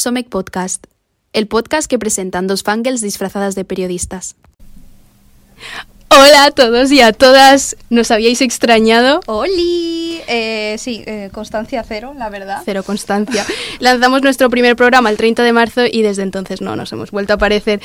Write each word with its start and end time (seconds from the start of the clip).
Somek 0.00 0.28
Podcast, 0.28 0.86
el 1.34 1.46
podcast 1.46 1.88
que 1.88 1.98
presentan 1.98 2.46
dos 2.46 2.62
fangirls 2.62 3.02
disfrazadas 3.02 3.54
de 3.54 3.66
periodistas. 3.66 4.34
Hola 6.08 6.46
a 6.46 6.50
todos 6.50 6.90
y 6.90 7.02
a 7.02 7.12
todas, 7.12 7.76
¿nos 7.90 8.10
habíais 8.10 8.40
extrañado? 8.40 9.20
¡Holi! 9.26 10.22
Eh, 10.26 10.76
sí, 10.78 11.04
eh, 11.06 11.28
constancia 11.32 11.84
cero, 11.86 12.14
la 12.16 12.30
verdad. 12.30 12.62
Cero 12.64 12.82
constancia. 12.82 13.44
Lanzamos 13.78 14.22
nuestro 14.22 14.48
primer 14.48 14.74
programa 14.74 15.10
el 15.10 15.18
30 15.18 15.42
de 15.42 15.52
marzo 15.52 15.82
y 15.84 16.00
desde 16.00 16.22
entonces 16.22 16.62
no 16.62 16.76
nos 16.76 16.90
hemos 16.92 17.10
vuelto 17.10 17.34
a 17.34 17.36
aparecer. 17.36 17.80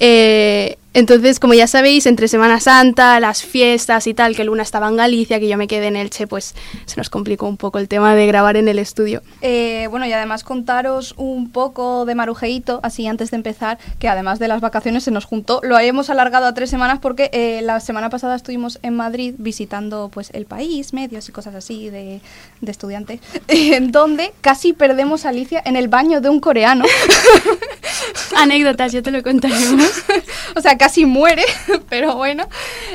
Eh, 0.00 0.76
entonces, 0.92 1.38
como 1.38 1.54
ya 1.54 1.66
sabéis, 1.66 2.06
entre 2.06 2.26
Semana 2.26 2.58
Santa, 2.58 3.20
las 3.20 3.44
fiestas 3.44 4.06
y 4.08 4.14
tal, 4.14 4.34
que 4.34 4.42
Luna 4.42 4.62
estaba 4.62 4.88
en 4.88 4.96
Galicia, 4.96 5.38
que 5.38 5.46
yo 5.46 5.56
me 5.56 5.68
quedé 5.68 5.86
en 5.86 5.96
Elche, 5.96 6.26
pues 6.26 6.54
se 6.86 6.96
nos 6.96 7.10
complicó 7.10 7.46
un 7.46 7.56
poco 7.56 7.78
el 7.78 7.86
tema 7.86 8.14
de 8.16 8.26
grabar 8.26 8.56
en 8.56 8.66
el 8.66 8.78
estudio. 8.78 9.22
Eh, 9.40 9.86
bueno, 9.90 10.06
y 10.06 10.12
además 10.12 10.42
contaros 10.42 11.14
un 11.16 11.50
poco 11.50 12.06
de 12.06 12.14
marujeito, 12.16 12.80
así 12.82 13.06
antes 13.06 13.30
de 13.30 13.36
empezar, 13.36 13.78
que 14.00 14.08
además 14.08 14.40
de 14.40 14.48
las 14.48 14.60
vacaciones 14.60 15.04
se 15.04 15.12
nos 15.12 15.26
juntó, 15.26 15.60
lo 15.62 15.78
hemos 15.78 16.10
alargado 16.10 16.46
a 16.46 16.54
tres 16.54 16.70
semanas 16.70 16.98
porque 17.00 17.30
eh, 17.32 17.60
la 17.62 17.78
semana 17.78 18.10
pasada 18.10 18.34
estuvimos 18.34 18.80
en 18.82 18.96
Madrid 18.96 19.34
visitando 19.38 20.10
pues 20.12 20.30
el 20.32 20.46
país, 20.46 20.92
medios 20.92 21.28
y 21.28 21.32
cosas 21.32 21.54
así 21.54 21.88
de, 21.88 22.20
de 22.60 22.70
estudiante, 22.70 23.20
en 23.48 23.92
donde 23.92 24.32
casi 24.40 24.72
perdemos 24.72 25.24
a 25.24 25.28
Alicia 25.28 25.62
en 25.64 25.76
el 25.76 25.86
baño 25.86 26.20
de 26.20 26.30
un 26.30 26.40
coreano. 26.40 26.84
Anécdotas, 28.36 28.92
ya 28.92 29.02
te 29.02 29.10
lo 29.10 29.22
contaremos. 29.22 30.02
o 30.56 30.60
sea, 30.60 30.76
casi 30.80 31.04
muere, 31.04 31.44
pero 31.90 32.16
bueno. 32.16 32.48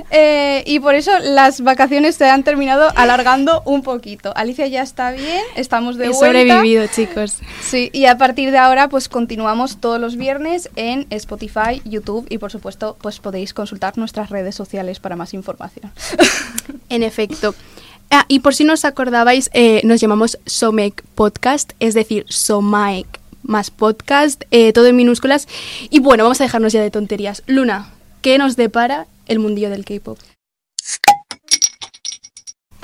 Eh, 0.10 0.64
y 0.66 0.80
por 0.80 0.96
eso 0.96 1.12
las 1.20 1.62
vacaciones 1.62 2.16
se 2.16 2.26
han 2.28 2.44
terminado 2.44 2.92
alargando 2.96 3.62
un 3.64 3.84
poquito. 3.84 4.34
Alicia 4.36 4.66
ya 4.66 4.82
está 4.82 5.12
bien, 5.12 5.44
estamos 5.56 5.96
de 5.96 6.06
He 6.06 6.10
vuelta. 6.10 6.26
sobrevivido, 6.40 6.88
chicos. 6.88 7.38
Sí, 7.62 7.92
y 7.94 8.06
a 8.08 8.18
partir 8.18 8.50
de 8.50 8.58
ahora 8.58 8.90
pues 8.90 9.08
continuamos 9.08 9.78
todos 9.78 10.02
los 10.02 10.16
viernes 10.16 10.72
en 10.76 11.06
Spotify, 11.12 11.84
YouTube 11.86 12.26
y 12.28 12.40
por 12.40 12.52
supuesto 12.52 12.98
pues 13.00 13.20
podéis 13.20 13.54
consultar 13.54 13.96
nuestras 14.00 14.32
redes 14.32 14.56
sociales 14.56 15.00
para 15.00 15.16
más 15.16 15.34
información. 15.36 15.92
En 16.90 17.02
efecto. 17.04 17.56
Ah, 18.12 18.26
y 18.28 18.40
por 18.40 18.54
si 18.54 18.64
no 18.64 18.74
os 18.74 18.86
acordabais, 18.86 19.50
eh, 19.54 19.82
nos 19.84 20.00
llamamos 20.00 20.38
Somek 20.46 21.04
Podcast, 21.16 21.74
es 21.80 21.96
decir, 21.96 22.26
Somaek 22.30 23.20
más 23.46 23.72
podcast, 23.72 24.44
eh, 24.52 24.74
todo 24.74 24.88
en 24.88 24.96
minúsculas. 24.96 25.48
Y 25.90 26.00
bueno, 26.00 26.24
vamos 26.24 26.42
a 26.42 26.44
dejarnos 26.44 26.74
ya 26.74 26.82
de 26.82 26.92
tonterías. 26.92 27.44
Luna, 27.46 27.92
¿qué 28.22 28.38
nos 28.38 28.56
depara 28.56 29.08
el 29.28 29.40
mundillo 29.40 29.70
del 29.70 29.86
K-pop? 29.86 30.20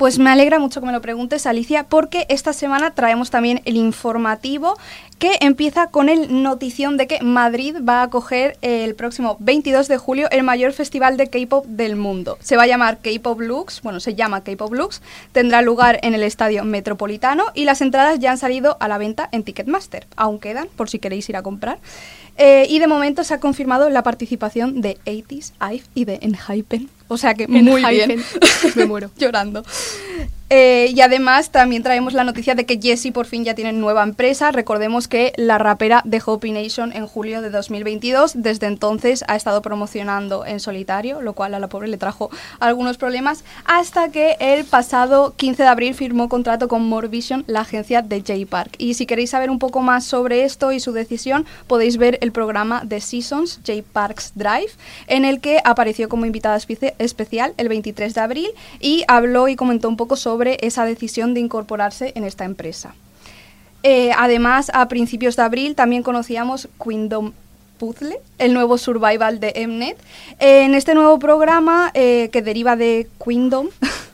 Pues 0.02 0.18
me 0.18 0.30
alegra 0.30 0.58
mucho 0.58 0.80
que 0.80 0.86
me 0.86 0.92
lo 0.92 1.00
preguntes, 1.00 1.46
Alicia, 1.46 1.84
porque 1.84 2.26
esta 2.28 2.52
semana 2.52 2.90
traemos 2.90 3.30
también 3.30 3.62
el 3.66 3.76
informativo 3.76 4.76
que 5.20 5.38
empieza 5.40 5.86
con 5.86 6.08
el 6.08 6.42
notición 6.42 6.96
de 6.96 7.06
que 7.06 7.22
Madrid 7.22 7.76
va 7.88 8.00
a 8.00 8.02
acoger 8.06 8.58
el 8.62 8.96
próximo 8.96 9.36
22 9.38 9.86
de 9.86 9.98
julio 9.98 10.28
el 10.32 10.42
mayor 10.42 10.72
festival 10.72 11.16
de 11.16 11.28
K-pop 11.28 11.66
del 11.66 11.94
mundo. 11.94 12.36
Se 12.40 12.56
va 12.56 12.64
a 12.64 12.66
llamar 12.66 12.98
K-pop 12.98 13.38
Lux, 13.38 13.80
bueno, 13.82 14.00
se 14.00 14.16
llama 14.16 14.42
K-pop 14.42 14.72
Lux, 14.72 15.02
tendrá 15.30 15.62
lugar 15.62 16.00
en 16.02 16.14
el 16.14 16.24
Estadio 16.24 16.64
Metropolitano 16.64 17.44
y 17.54 17.64
las 17.64 17.80
entradas 17.80 18.18
ya 18.18 18.32
han 18.32 18.38
salido 18.38 18.78
a 18.80 18.88
la 18.88 18.98
venta 18.98 19.28
en 19.30 19.44
Ticketmaster. 19.44 20.08
Aún 20.16 20.40
quedan, 20.40 20.66
por 20.74 20.90
si 20.90 20.98
queréis 20.98 21.28
ir 21.28 21.36
a 21.36 21.42
comprar. 21.42 21.78
Eh, 22.38 22.66
y 22.68 22.80
de 22.80 22.88
momento 22.88 23.22
se 23.22 23.34
ha 23.34 23.38
confirmado 23.38 23.88
la 23.88 24.02
participación 24.02 24.80
de 24.80 24.98
80s, 25.04 25.52
IVE 25.60 25.84
y 25.94 26.04
de 26.06 26.18
Enhypen. 26.22 26.90
O 27.12 27.18
sea 27.18 27.34
que 27.34 27.46
muy 27.46 27.84
bien. 27.84 28.22
Me 28.74 28.86
muero. 28.86 29.10
Llorando. 29.18 29.64
Eh, 30.54 30.92
y 30.94 31.00
además 31.00 31.48
también 31.48 31.82
traemos 31.82 32.12
la 32.12 32.24
noticia 32.24 32.54
de 32.54 32.66
que 32.66 32.78
Jessie 32.78 33.10
por 33.10 33.24
fin 33.24 33.42
ya 33.42 33.54
tiene 33.54 33.72
nueva 33.72 34.02
empresa. 34.02 34.52
Recordemos 34.52 35.08
que 35.08 35.32
la 35.38 35.56
rapera 35.56 36.02
dejó 36.04 36.40
P 36.40 36.50
Nation 36.50 36.92
en 36.92 37.06
julio 37.06 37.40
de 37.40 37.48
2022. 37.48 38.32
Desde 38.34 38.66
entonces 38.66 39.24
ha 39.28 39.36
estado 39.36 39.62
promocionando 39.62 40.44
en 40.44 40.60
solitario, 40.60 41.22
lo 41.22 41.32
cual 41.32 41.54
a 41.54 41.58
la 41.58 41.68
pobre 41.70 41.88
le 41.88 41.96
trajo 41.96 42.28
algunos 42.60 42.98
problemas, 42.98 43.44
hasta 43.64 44.10
que 44.10 44.36
el 44.40 44.66
pasado 44.66 45.32
15 45.38 45.62
de 45.62 45.68
abril 45.70 45.94
firmó 45.94 46.28
contrato 46.28 46.68
con 46.68 46.86
More 46.86 47.08
Vision, 47.08 47.44
la 47.46 47.60
agencia 47.60 48.02
de 48.02 48.20
J 48.20 48.34
Park. 48.46 48.74
Y 48.76 48.92
si 48.92 49.06
queréis 49.06 49.30
saber 49.30 49.48
un 49.48 49.58
poco 49.58 49.80
más 49.80 50.04
sobre 50.04 50.44
esto 50.44 50.70
y 50.72 50.80
su 50.80 50.92
decisión, 50.92 51.46
podéis 51.66 51.96
ver 51.96 52.18
el 52.20 52.30
programa 52.30 52.82
de 52.84 53.00
Seasons, 53.00 53.58
J 53.66 53.82
Park's 53.90 54.32
Drive, 54.34 54.72
en 55.06 55.24
el 55.24 55.40
que 55.40 55.60
apareció 55.64 56.10
como 56.10 56.26
invitada 56.26 56.58
espe- 56.58 56.92
especial 56.98 57.54
el 57.56 57.70
23 57.70 58.12
de 58.12 58.20
abril 58.20 58.48
y 58.80 59.02
habló 59.08 59.48
y 59.48 59.56
comentó 59.56 59.88
un 59.88 59.96
poco 59.96 60.14
sobre 60.16 60.41
esa 60.48 60.84
decisión 60.84 61.34
de 61.34 61.40
incorporarse 61.40 62.12
en 62.14 62.24
esta 62.24 62.44
empresa. 62.44 62.94
Eh, 63.82 64.12
además, 64.16 64.70
a 64.74 64.86
principios 64.88 65.36
de 65.36 65.42
abril 65.42 65.74
también 65.74 66.02
conocíamos 66.02 66.68
Kingdom 66.82 67.32
Puzzle, 67.78 68.20
el 68.38 68.54
nuevo 68.54 68.78
survival 68.78 69.40
de 69.40 69.66
Mnet. 69.66 69.98
Eh, 70.38 70.64
en 70.64 70.74
este 70.74 70.94
nuevo 70.94 71.18
programa, 71.18 71.90
eh, 71.94 72.28
que 72.32 72.42
deriva 72.42 72.76
de 72.76 73.08
Kingdom, 73.24 73.68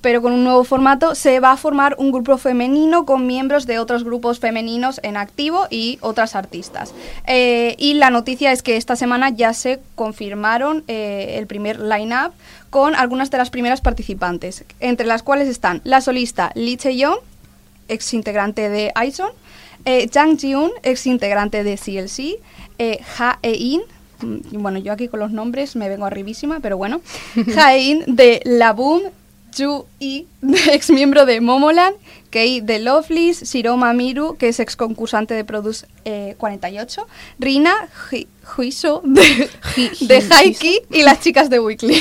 pero 0.00 0.22
con 0.22 0.32
un 0.32 0.44
nuevo 0.44 0.64
formato, 0.64 1.14
se 1.14 1.40
va 1.40 1.52
a 1.52 1.56
formar 1.56 1.94
un 1.98 2.10
grupo 2.12 2.38
femenino 2.38 3.04
con 3.04 3.26
miembros 3.26 3.66
de 3.66 3.78
otros 3.78 4.04
grupos 4.04 4.38
femeninos 4.38 5.00
en 5.02 5.16
activo 5.16 5.66
y 5.70 5.98
otras 6.00 6.34
artistas. 6.34 6.94
Eh, 7.26 7.74
y 7.78 7.94
la 7.94 8.10
noticia 8.10 8.52
es 8.52 8.62
que 8.62 8.76
esta 8.76 8.96
semana 8.96 9.30
ya 9.30 9.52
se 9.52 9.80
confirmaron 9.94 10.84
eh, 10.88 11.36
el 11.38 11.46
primer 11.46 11.78
line-up 11.80 12.32
con 12.70 12.94
algunas 12.94 13.30
de 13.30 13.38
las 13.38 13.50
primeras 13.50 13.80
participantes, 13.80 14.64
entre 14.80 15.06
las 15.06 15.22
cuales 15.22 15.48
están 15.48 15.80
la 15.84 16.00
solista 16.00 16.52
Lee 16.54 16.76
Chae-young, 16.76 17.18
ex 17.88 18.14
integrante 18.14 18.68
de 18.68 18.92
ISON, 19.06 19.30
eh, 19.84 20.08
Jang 20.12 20.38
Ji-un, 20.38 20.70
ex 20.82 21.06
integrante 21.06 21.64
de 21.64 21.76
CLC, 21.76 22.38
eh, 22.78 23.00
Ha 23.18 23.38
E-in, 23.42 23.80
mm, 24.20 24.62
bueno, 24.62 24.78
yo 24.78 24.92
aquí 24.92 25.08
con 25.08 25.18
los 25.20 25.32
nombres 25.32 25.74
me 25.74 25.88
vengo 25.88 26.06
arribísima, 26.06 26.60
pero 26.60 26.76
bueno, 26.76 27.00
Ha 27.56 27.74
E-in 27.74 28.04
de 28.06 28.40
La 28.44 28.72
Boom, 28.72 29.02
Ju 29.56 29.86
I, 29.98 30.26
ex 30.70 30.90
miembro 30.90 31.26
de 31.26 31.40
Momoland, 31.40 31.96
Kei 32.30 32.60
de 32.60 32.78
Lovelyz, 32.78 33.42
Shiroma 33.42 33.92
Miru, 33.92 34.36
que 34.36 34.46
es 34.48 34.60
ex 34.60 34.76
concursante 34.76 35.34
de 35.34 35.44
Produce 35.44 35.86
eh, 36.04 36.36
48, 36.38 37.04
Rina 37.40 37.74
Hi- 38.12 38.28
Huiso 38.56 39.02
de, 39.04 39.50
de 40.02 40.24
Haiki 40.30 40.78
y 40.92 41.02
las 41.02 41.18
chicas 41.20 41.50
de 41.50 41.58
Weekly. 41.58 42.00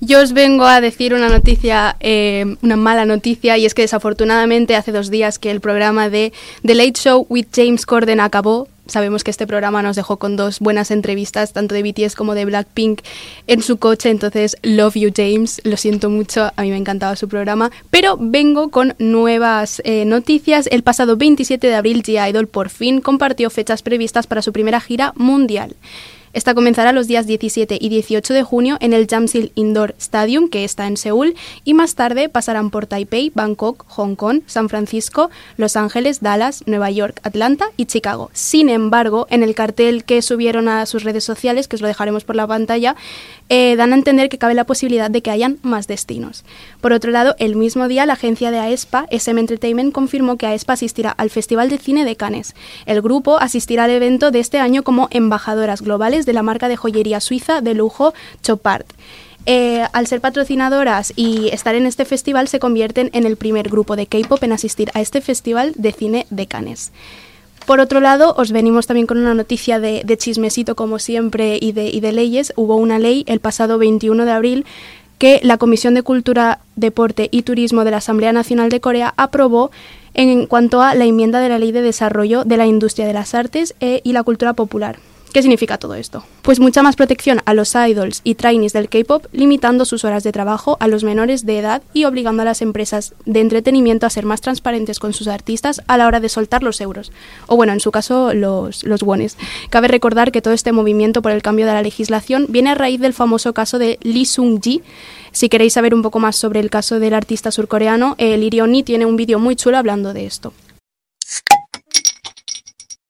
Yo 0.00 0.22
os 0.22 0.32
vengo 0.32 0.64
a 0.64 0.80
decir 0.80 1.12
una 1.12 1.28
noticia, 1.28 1.96
eh, 1.98 2.56
una 2.62 2.76
mala 2.76 3.04
noticia, 3.04 3.58
y 3.58 3.66
es 3.66 3.74
que 3.74 3.82
desafortunadamente 3.82 4.76
hace 4.76 4.92
dos 4.92 5.10
días 5.10 5.40
que 5.40 5.50
el 5.50 5.60
programa 5.60 6.08
de 6.08 6.32
The 6.64 6.76
Late 6.76 7.00
Show 7.00 7.26
with 7.28 7.46
James 7.52 7.84
Corden 7.84 8.20
acabó. 8.20 8.68
Sabemos 8.86 9.22
que 9.24 9.30
este 9.32 9.46
programa 9.46 9.82
nos 9.82 9.96
dejó 9.96 10.16
con 10.16 10.36
dos 10.36 10.60
buenas 10.60 10.92
entrevistas, 10.92 11.52
tanto 11.52 11.74
de 11.74 11.82
BTS 11.82 12.14
como 12.14 12.34
de 12.34 12.44
Blackpink, 12.44 13.00
en 13.46 13.60
su 13.60 13.76
coche. 13.78 14.08
Entonces, 14.08 14.56
love 14.62 14.94
you, 14.94 15.10
James. 15.14 15.60
Lo 15.64 15.76
siento 15.76 16.08
mucho, 16.08 16.52
a 16.54 16.62
mí 16.62 16.70
me 16.70 16.76
encantaba 16.76 17.16
su 17.16 17.28
programa. 17.28 17.70
Pero 17.90 18.16
vengo 18.18 18.70
con 18.70 18.94
nuevas 18.98 19.82
eh, 19.84 20.04
noticias. 20.06 20.68
El 20.70 20.84
pasado 20.84 21.16
27 21.16 21.66
de 21.66 21.74
abril, 21.74 22.02
G-Idol 22.02 22.46
por 22.46 22.70
fin 22.70 23.00
compartió 23.00 23.50
fechas 23.50 23.82
previstas 23.82 24.26
para 24.26 24.42
su 24.42 24.52
primera 24.52 24.80
gira 24.80 25.12
mundial. 25.16 25.74
Esta 26.32 26.54
comenzará 26.54 26.92
los 26.92 27.06
días 27.06 27.26
17 27.26 27.78
y 27.80 27.88
18 27.88 28.34
de 28.34 28.42
junio 28.42 28.76
en 28.80 28.92
el 28.92 29.06
Jamsil 29.06 29.52
Indoor 29.54 29.94
Stadium, 29.98 30.48
que 30.48 30.64
está 30.64 30.86
en 30.86 30.96
Seúl, 30.96 31.34
y 31.64 31.74
más 31.74 31.94
tarde 31.94 32.28
pasarán 32.28 32.70
por 32.70 32.86
Taipei, 32.86 33.32
Bangkok, 33.34 33.84
Hong 33.88 34.14
Kong, 34.14 34.42
San 34.46 34.68
Francisco, 34.68 35.30
Los 35.56 35.76
Ángeles, 35.76 36.20
Dallas, 36.20 36.62
Nueva 36.66 36.90
York, 36.90 37.20
Atlanta 37.22 37.66
y 37.76 37.86
Chicago. 37.86 38.30
Sin 38.32 38.68
embargo, 38.68 39.26
en 39.30 39.42
el 39.42 39.54
cartel 39.54 40.04
que 40.04 40.22
subieron 40.22 40.68
a 40.68 40.84
sus 40.86 41.04
redes 41.04 41.24
sociales, 41.24 41.68
que 41.68 41.76
os 41.76 41.82
lo 41.82 41.88
dejaremos 41.88 42.24
por 42.24 42.36
la 42.36 42.46
pantalla, 42.46 42.96
eh, 43.48 43.76
dan 43.76 43.92
a 43.92 43.96
entender 43.96 44.28
que 44.28 44.38
cabe 44.38 44.54
la 44.54 44.64
posibilidad 44.64 45.10
de 45.10 45.22
que 45.22 45.30
hayan 45.30 45.58
más 45.62 45.86
destinos. 45.86 46.44
Por 46.80 46.92
otro 46.92 47.10
lado, 47.10 47.34
el 47.38 47.56
mismo 47.56 47.88
día, 47.88 48.04
la 48.04 48.12
agencia 48.12 48.50
de 48.50 48.58
AESPA, 48.58 49.06
SM 49.10 49.40
Entertainment, 49.40 49.92
confirmó 49.92 50.36
que 50.36 50.46
AESPA 50.46 50.74
asistirá 50.74 51.10
al 51.10 51.30
Festival 51.30 51.70
de 51.70 51.78
Cine 51.78 52.04
de 52.04 52.16
Cannes. 52.16 52.54
El 52.86 53.00
grupo 53.00 53.38
asistirá 53.38 53.84
al 53.84 53.90
evento 53.90 54.30
de 54.30 54.40
este 54.40 54.58
año 54.58 54.82
como 54.82 55.08
embajadoras 55.10 55.82
globales 55.82 56.17
de 56.26 56.32
la 56.32 56.42
marca 56.42 56.68
de 56.68 56.76
joyería 56.76 57.20
suiza 57.20 57.60
de 57.60 57.74
lujo 57.74 58.14
Chopard. 58.42 58.86
Eh, 59.46 59.86
al 59.92 60.06
ser 60.06 60.20
patrocinadoras 60.20 61.12
y 61.16 61.48
estar 61.48 61.74
en 61.74 61.86
este 61.86 62.04
festival, 62.04 62.48
se 62.48 62.58
convierten 62.58 63.10
en 63.14 63.24
el 63.24 63.36
primer 63.36 63.70
grupo 63.70 63.96
de 63.96 64.06
K-pop 64.06 64.42
en 64.42 64.52
asistir 64.52 64.90
a 64.94 65.00
este 65.00 65.20
Festival 65.20 65.72
de 65.76 65.92
Cine 65.92 66.26
de 66.28 66.46
Cannes. 66.46 66.92
Por 67.64 67.80
otro 67.80 68.00
lado, 68.00 68.34
os 68.36 68.52
venimos 68.52 68.86
también 68.86 69.06
con 69.06 69.18
una 69.18 69.34
noticia 69.34 69.78
de, 69.80 70.02
de 70.04 70.16
chismesito, 70.16 70.74
como 70.74 70.98
siempre, 70.98 71.58
y 71.60 71.72
de, 71.72 71.88
y 71.88 72.00
de 72.00 72.12
leyes. 72.12 72.52
Hubo 72.56 72.76
una 72.76 72.98
ley 72.98 73.24
el 73.26 73.40
pasado 73.40 73.78
21 73.78 74.24
de 74.24 74.32
abril 74.32 74.66
que 75.18 75.40
la 75.42 75.58
Comisión 75.58 75.94
de 75.94 76.02
Cultura, 76.02 76.60
Deporte 76.76 77.28
y 77.30 77.42
Turismo 77.42 77.84
de 77.84 77.90
la 77.90 77.98
Asamblea 77.98 78.32
Nacional 78.32 78.70
de 78.70 78.80
Corea 78.80 79.14
aprobó 79.16 79.70
en 80.14 80.46
cuanto 80.46 80.80
a 80.80 80.94
la 80.94 81.04
enmienda 81.04 81.40
de 81.40 81.48
la 81.48 81.58
Ley 81.58 81.72
de 81.72 81.82
Desarrollo 81.82 82.44
de 82.44 82.56
la 82.56 82.66
Industria 82.66 83.06
de 83.06 83.12
las 83.12 83.34
Artes 83.34 83.74
eh, 83.80 84.00
y 84.04 84.12
la 84.12 84.22
Cultura 84.22 84.54
Popular. 84.54 84.98
¿Qué 85.32 85.42
significa 85.42 85.76
todo 85.76 85.94
esto? 85.94 86.24
Pues 86.42 86.58
mucha 86.58 86.82
más 86.82 86.96
protección 86.96 87.40
a 87.44 87.52
los 87.52 87.74
idols 87.74 88.22
y 88.24 88.34
trainees 88.34 88.72
del 88.72 88.88
K-pop, 88.88 89.26
limitando 89.32 89.84
sus 89.84 90.04
horas 90.04 90.24
de 90.24 90.32
trabajo 90.32 90.78
a 90.80 90.88
los 90.88 91.04
menores 91.04 91.44
de 91.44 91.58
edad 91.58 91.82
y 91.92 92.04
obligando 92.04 92.42
a 92.42 92.44
las 92.46 92.62
empresas 92.62 93.14
de 93.26 93.40
entretenimiento 93.40 94.06
a 94.06 94.10
ser 94.10 94.24
más 94.24 94.40
transparentes 94.40 94.98
con 94.98 95.12
sus 95.12 95.28
artistas 95.28 95.82
a 95.86 95.98
la 95.98 96.06
hora 96.06 96.20
de 96.20 96.30
soltar 96.30 96.62
los 96.62 96.80
euros, 96.80 97.12
o 97.46 97.56
bueno, 97.56 97.72
en 97.74 97.80
su 97.80 97.90
caso, 97.90 98.32
los, 98.32 98.84
los 98.84 99.02
wones. 99.02 99.36
Cabe 99.68 99.88
recordar 99.88 100.32
que 100.32 100.40
todo 100.40 100.54
este 100.54 100.72
movimiento 100.72 101.20
por 101.20 101.32
el 101.32 101.42
cambio 101.42 101.66
de 101.66 101.74
la 101.74 101.82
legislación 101.82 102.46
viene 102.48 102.70
a 102.70 102.74
raíz 102.74 103.00
del 103.00 103.12
famoso 103.12 103.52
caso 103.52 103.78
de 103.78 103.98
Lee 104.02 104.24
Sung-ji. 104.24 104.82
Si 105.32 105.48
queréis 105.48 105.74
saber 105.74 105.94
un 105.94 106.02
poco 106.02 106.20
más 106.20 106.36
sobre 106.36 106.60
el 106.60 106.70
caso 106.70 106.98
del 107.00 107.14
artista 107.14 107.50
surcoreano, 107.50 108.14
el 108.18 108.42
Irioni 108.42 108.82
tiene 108.82 109.04
un 109.04 109.16
vídeo 109.16 109.38
muy 109.38 109.56
chulo 109.56 109.76
hablando 109.76 110.14
de 110.14 110.26
esto. 110.26 110.52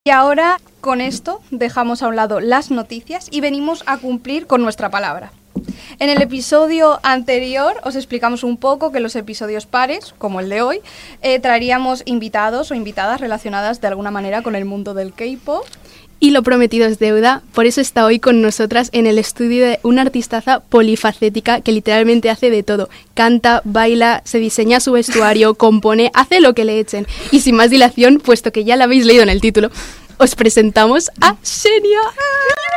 Y 0.09 0.11
ahora 0.11 0.59
con 0.81 1.03
esto 1.03 1.43
dejamos 1.51 2.03
a 2.03 2.09
un 2.09 2.17
lado 2.17 2.41
las 2.41 2.71
noticias 2.71 3.29
y 3.31 3.43
venimos 3.43 3.85
a 3.85 3.99
cumplir 3.99 4.47
con 4.47 4.63
nuestra 4.63 4.89
palabra. 4.89 5.33
En 5.99 6.09
el 6.09 6.23
episodio 6.23 6.99
anterior 7.03 7.75
os 7.85 7.95
explicamos 7.95 8.43
un 8.43 8.57
poco 8.57 8.91
que 8.91 9.01
los 9.01 9.17
episodios 9.17 9.67
pares, 9.67 10.15
como 10.17 10.41
el 10.41 10.49
de 10.49 10.63
hoy, 10.63 10.81
eh, 11.21 11.41
traeríamos 11.41 12.05
invitados 12.07 12.71
o 12.71 12.75
invitadas 12.75 13.21
relacionadas 13.21 13.83
de 13.83 13.89
alguna 13.89 14.11
manera 14.11 14.41
con 14.41 14.57
el 14.57 14.65
mundo 14.65 14.95
del 14.95 15.13
K-pop. 15.13 15.67
Y 16.21 16.33
lo 16.33 16.43
prometido 16.43 16.87
es 16.87 16.99
deuda, 16.99 17.43
por 17.55 17.67
eso 17.67 17.81
está 17.81 18.05
hoy 18.05 18.19
con 18.19 18.43
nosotras 18.43 18.91
en 18.93 19.07
el 19.07 19.19
estudio 19.19 19.65
de 19.65 19.79
una 19.85 20.03
artistaza 20.03 20.59
polifacética 20.61 21.61
que 21.61 21.71
literalmente 21.71 22.29
hace 22.29 22.51
de 22.51 22.65
todo. 22.65 22.89
Canta, 23.15 23.63
baila, 23.65 24.23
se 24.25 24.41
diseña 24.41 24.81
su 24.81 24.93
vestuario, 24.93 25.55
compone, 25.57 26.11
hace 26.15 26.41
lo 26.41 26.55
que 26.55 26.65
le 26.65 26.81
echen. 26.81 27.07
Y 27.31 27.41
sin 27.41 27.55
más 27.55 27.71
dilación, 27.71 28.19
puesto 28.19 28.51
que 28.51 28.65
ya 28.65 28.75
la 28.75 28.85
habéis 28.85 29.07
leído 29.07 29.23
en 29.23 29.29
el 29.29 29.41
título, 29.41 29.71
os 30.19 30.35
presentamos 30.35 31.09
a 31.21 31.37
Xenia. 31.45 32.01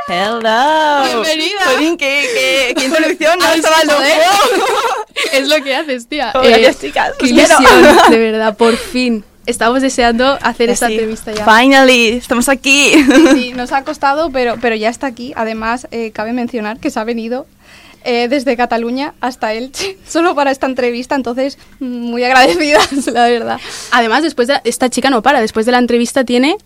Hello. 0.08 1.24
Bienvenida. 1.24 1.98
¿qué, 1.98 2.74
qué, 2.78 2.86
introducción, 2.86 3.40
no 3.40 3.54
estaba 3.54 3.82
sí, 3.82 3.88
loco. 3.88 4.04
es 5.34 5.48
lo 5.48 5.64
que 5.64 5.76
haces, 5.76 6.08
tía. 6.08 6.32
Gracias, 6.36 6.80
chicas. 6.80 7.14
Qué 7.18 7.28
ilusión, 7.28 7.98
de 8.12 8.18
verdad, 8.20 8.56
por 8.56 8.78
fin. 8.78 9.24
Estamos 9.46 9.82
deseando 9.82 10.38
hacer 10.42 10.70
esta 10.70 10.88
Sí. 10.88 10.94
entrevista 10.94 11.32
ya. 11.34 11.46
Finally, 11.46 12.10
estamos 12.10 12.48
aquí. 12.50 12.92
Sí, 13.34 13.54
nos 13.56 13.72
ha 13.72 13.84
costado, 13.84 14.30
pero, 14.32 14.56
pero 14.62 14.76
ya 14.76 14.90
está 14.90 15.08
aquí. 15.08 15.34
Además, 15.36 15.88
eh, 15.92 16.12
cabe 16.12 16.32
mencionar 16.34 16.80
que 16.80 16.92
se 16.92 17.00
ha 17.00 17.04
venido 17.04 17.48
eh, 18.04 18.28
desde 18.30 18.56
Cataluña 18.56 19.14
hasta 19.20 19.54
Elche, 19.54 19.98
solo 20.08 20.36
para 20.36 20.52
esta 20.52 20.68
entrevista. 20.68 21.16
Entonces, 21.16 21.58
muy 21.80 22.24
agradecidas, 22.24 23.08
la 23.08 23.28
verdad. 23.28 23.60
Además, 23.92 24.22
después 24.24 24.48
de 24.48 24.56
la- 24.56 24.62
esta 24.64 24.90
chica 24.90 25.10
no 25.10 25.22
para, 25.24 25.42
después 25.42 25.66
de 25.66 25.72
la 25.72 25.80
entrevista 25.80 26.24
tiene 26.24 26.58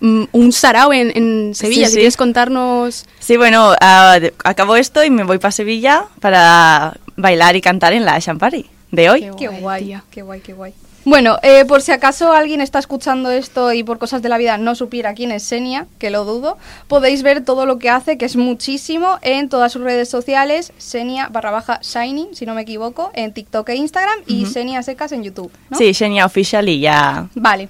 mm, 0.00 0.24
un 0.32 0.52
sarao 0.52 0.92
en, 0.94 1.12
en 1.16 1.54
Sevilla. 1.54 1.84
Sí, 1.86 1.90
Si 1.90 1.92
sí. 1.92 1.96
quieres 1.98 2.16
contarnos... 2.16 3.04
Sí, 3.20 3.36
bueno, 3.36 3.72
de- 3.72 4.32
acabo 4.44 4.76
esto 4.76 5.04
y 5.04 5.10
me 5.10 5.24
voy 5.24 5.36
para 5.38 5.52
Sevilla 5.52 6.06
para 6.20 6.94
bailar 7.16 7.56
y 7.56 7.60
cantar 7.60 7.92
en 7.92 8.06
la 8.06 8.18
Champari 8.20 8.66
de 8.90 9.10
hoy. 9.10 9.30
Qué 9.38 9.48
guay, 9.48 9.84
tía. 9.84 10.04
qué 10.10 10.22
guay, 10.22 10.40
qué 10.40 10.52
guay. 10.54 10.72
Bueno, 11.04 11.38
eh, 11.42 11.64
por 11.64 11.82
si 11.82 11.90
acaso 11.90 12.32
alguien 12.32 12.60
está 12.60 12.78
escuchando 12.78 13.30
esto 13.30 13.72
y 13.72 13.82
por 13.82 13.98
cosas 13.98 14.22
de 14.22 14.28
la 14.28 14.38
vida 14.38 14.56
no 14.56 14.74
supiera 14.74 15.14
quién 15.14 15.32
es 15.32 15.42
Senia, 15.42 15.86
que 15.98 16.10
lo 16.10 16.24
dudo, 16.24 16.58
podéis 16.86 17.22
ver 17.24 17.44
todo 17.44 17.66
lo 17.66 17.78
que 17.78 17.90
hace, 17.90 18.18
que 18.18 18.24
es 18.24 18.36
muchísimo, 18.36 19.18
en 19.22 19.48
todas 19.48 19.72
sus 19.72 19.82
redes 19.82 20.08
sociales, 20.08 20.72
Senia 20.78 21.28
barra 21.28 21.50
baja 21.50 21.80
Shiny, 21.82 22.28
si 22.32 22.46
no 22.46 22.54
me 22.54 22.62
equivoco, 22.62 23.10
en 23.14 23.32
TikTok 23.32 23.68
e 23.70 23.74
Instagram 23.74 24.20
y 24.26 24.46
Senia 24.46 24.82
Secas 24.82 25.10
en 25.12 25.24
YouTube, 25.24 25.50
¿no? 25.70 25.76
Sí, 25.76 25.92
Xenia 25.92 26.24
Official 26.24 26.68
y 26.68 26.80
ya 26.80 27.28
Vale. 27.34 27.68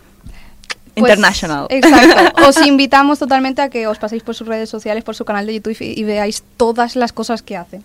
Pues, 0.94 1.10
International. 1.10 1.66
Exacto. 1.70 2.42
Os 2.46 2.66
invitamos 2.66 3.18
totalmente 3.18 3.62
a 3.62 3.70
que 3.70 3.86
os 3.86 3.98
paséis 3.98 4.22
por 4.22 4.34
sus 4.34 4.46
redes 4.46 4.68
sociales, 4.68 5.04
por 5.04 5.14
su 5.14 5.24
canal 5.24 5.46
de 5.46 5.54
YouTube 5.54 5.74
y, 5.80 5.98
y 5.98 6.04
veáis 6.04 6.44
todas 6.58 6.96
las 6.96 7.14
cosas 7.14 7.40
que 7.40 7.56
hace. 7.56 7.80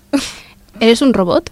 ¿Eres 0.81 1.01
un 1.01 1.13
robot? 1.13 1.49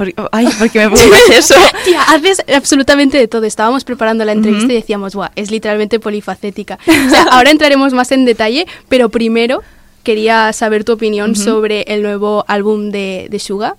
Por- 0.00 0.14
ay, 0.32 0.46
¿por 0.58 0.70
qué 0.70 0.78
me 0.78 0.96
preguntas 0.96 1.20
eso? 1.30 1.54
Tía, 1.84 2.00
haces 2.04 2.42
absolutamente 2.56 3.18
de 3.18 3.28
todo. 3.28 3.44
Estábamos 3.44 3.84
preparando 3.84 4.24
la 4.24 4.32
entrevista 4.32 4.64
Ujú. 4.64 4.72
y 4.72 4.76
decíamos, 4.76 5.14
guau, 5.14 5.28
es 5.36 5.50
literalmente 5.50 6.00
polifacética. 6.00 6.78
O 6.86 7.10
sea, 7.10 7.22
ahora 7.32 7.50
entraremos 7.50 7.92
más 7.92 8.10
en 8.12 8.24
detalle, 8.24 8.66
pero 8.88 9.10
primero 9.10 9.62
quería 10.02 10.54
saber 10.54 10.84
tu 10.84 10.92
opinión 10.92 11.36
sobre 11.36 11.82
el 11.82 12.00
nuevo 12.02 12.46
álbum 12.48 12.90
de, 12.90 13.26
de 13.30 13.38
Suga. 13.38 13.76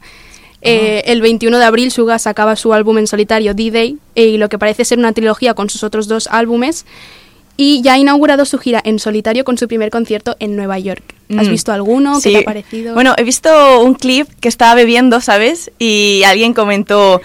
Eh, 0.62 1.02
el 1.08 1.22
21 1.24 1.58
de 1.58 1.66
abril 1.66 1.90
Suga 1.92 2.20
sacaba 2.20 2.56
su 2.56 2.72
álbum 2.72 3.00
en 3.00 3.08
solitario 3.08 3.56
D-Day 3.56 3.98
y 4.14 4.38
lo 4.38 4.48
que 4.48 4.60
parece 4.60 4.86
ser 4.86 5.00
una 5.00 5.12
trilogía 5.14 5.56
con 5.56 5.72
sus 5.72 5.84
otros 5.84 6.08
dos 6.08 6.28
álbumes 6.32 6.86
y 7.64 7.84
ya 7.84 7.94
ha 7.94 7.98
inaugurado 8.00 8.44
su 8.46 8.58
gira 8.58 8.82
en 8.84 8.98
solitario 8.98 9.44
con 9.44 9.56
su 9.56 9.68
primer 9.68 9.92
concierto 9.92 10.36
en 10.40 10.56
Nueva 10.56 10.80
York. 10.80 11.04
¿Has 11.38 11.48
Mm. 11.48 11.52
visto 11.52 11.72
alguno? 11.72 12.16
¿Qué 12.16 12.22
Sí. 12.30 12.32
te 12.34 12.40
ha 12.40 12.44
parecido? 12.44 12.96
Bueno, 12.96 13.14
he 13.18 13.24
visto 13.24 13.82
un 13.84 13.94
clip 13.94 14.28
que 14.40 14.48
estaba 14.48 14.74
bebiendo, 14.74 15.22
¿sabes? 15.22 15.70
Y 15.78 16.24
alguien 16.26 16.56
comentó 16.56 17.22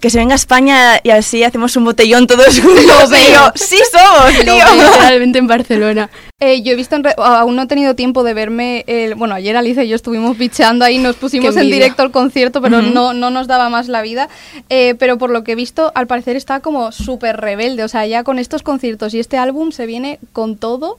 que 0.00 0.10
se 0.10 0.18
venga 0.18 0.34
a 0.34 0.36
España 0.36 1.00
y 1.02 1.10
así 1.10 1.42
hacemos 1.42 1.74
un 1.76 1.84
botellón 1.84 2.26
todos 2.26 2.60
juntos. 2.60 3.10
Yo, 3.10 3.52
sí 3.54 3.78
somos, 3.90 4.30
tío. 4.32 4.54
veo 4.54 4.74
literalmente 4.92 5.38
en 5.38 5.46
Barcelona. 5.46 6.10
Eh, 6.38 6.60
yo 6.62 6.72
he 6.72 6.76
visto, 6.76 6.96
en 6.96 7.04
re- 7.04 7.14
aún 7.16 7.56
no 7.56 7.62
he 7.62 7.66
tenido 7.66 7.94
tiempo 7.94 8.22
de 8.22 8.34
verme, 8.34 8.84
el, 8.86 9.14
bueno, 9.14 9.34
ayer 9.34 9.56
Alicia 9.56 9.84
y 9.84 9.88
yo 9.88 9.96
estuvimos 9.96 10.36
bicheando 10.36 10.84
ahí, 10.84 10.98
nos 10.98 11.16
pusimos 11.16 11.56
en 11.56 11.70
directo 11.70 12.02
el 12.02 12.10
concierto, 12.10 12.60
pero 12.60 12.80
Ujú. 12.80 12.88
no, 12.90 13.14
no 13.14 13.30
nos 13.30 13.46
daba 13.46 13.70
más 13.70 13.88
la 13.88 14.02
vida. 14.02 14.28
Eh, 14.68 14.94
pero 14.98 15.16
por 15.16 15.30
lo 15.30 15.44
que 15.44 15.52
he 15.52 15.56
visto, 15.56 15.92
al 15.94 16.06
parecer 16.06 16.36
está 16.36 16.60
como 16.60 16.92
súper 16.92 17.38
rebelde, 17.38 17.84
o 17.84 17.88
sea, 17.88 18.06
ya 18.06 18.22
con 18.22 18.38
estos 18.38 18.62
conciertos 18.62 19.14
y 19.14 19.18
este 19.18 19.38
álbum 19.38 19.72
se 19.72 19.86
viene 19.86 20.18
con 20.34 20.56
todo. 20.56 20.98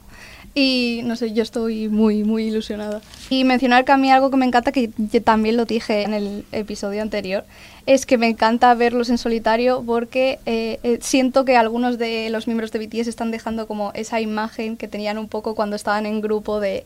Y 0.55 1.01
no 1.03 1.15
sé, 1.15 1.33
yo 1.33 1.43
estoy 1.43 1.87
muy, 1.87 2.23
muy 2.23 2.45
ilusionada. 2.47 3.01
Y 3.29 3.43
mencionar 3.43 3.85
que 3.85 3.91
a 3.91 3.97
mí 3.97 4.11
algo 4.11 4.31
que 4.31 4.37
me 4.37 4.45
encanta, 4.47 4.71
que 4.71 4.89
también 5.23 5.55
lo 5.55 5.65
dije 5.65 6.01
en 6.01 6.15
el 6.15 6.45
episodio 6.51 7.03
anterior, 7.03 7.43
es 7.87 8.05
que 8.05 8.17
me 8.19 8.27
encanta 8.27 8.73
verlos 8.75 9.09
en 9.09 9.17
solitario 9.17 9.81
porque 9.85 10.37
eh, 10.45 10.79
eh, 10.83 10.99
siento 11.01 11.43
que 11.45 11.57
algunos 11.57 11.97
de 11.97 12.29
los 12.29 12.45
miembros 12.45 12.71
de 12.71 12.79
BTS 12.85 13.07
están 13.07 13.31
dejando 13.31 13.65
como 13.65 13.91
esa 13.95 14.21
imagen 14.21 14.77
que 14.77 14.87
tenían 14.87 15.17
un 15.17 15.27
poco 15.27 15.55
cuando 15.55 15.75
estaban 15.75 16.05
en 16.05 16.21
grupo 16.21 16.59
de... 16.59 16.85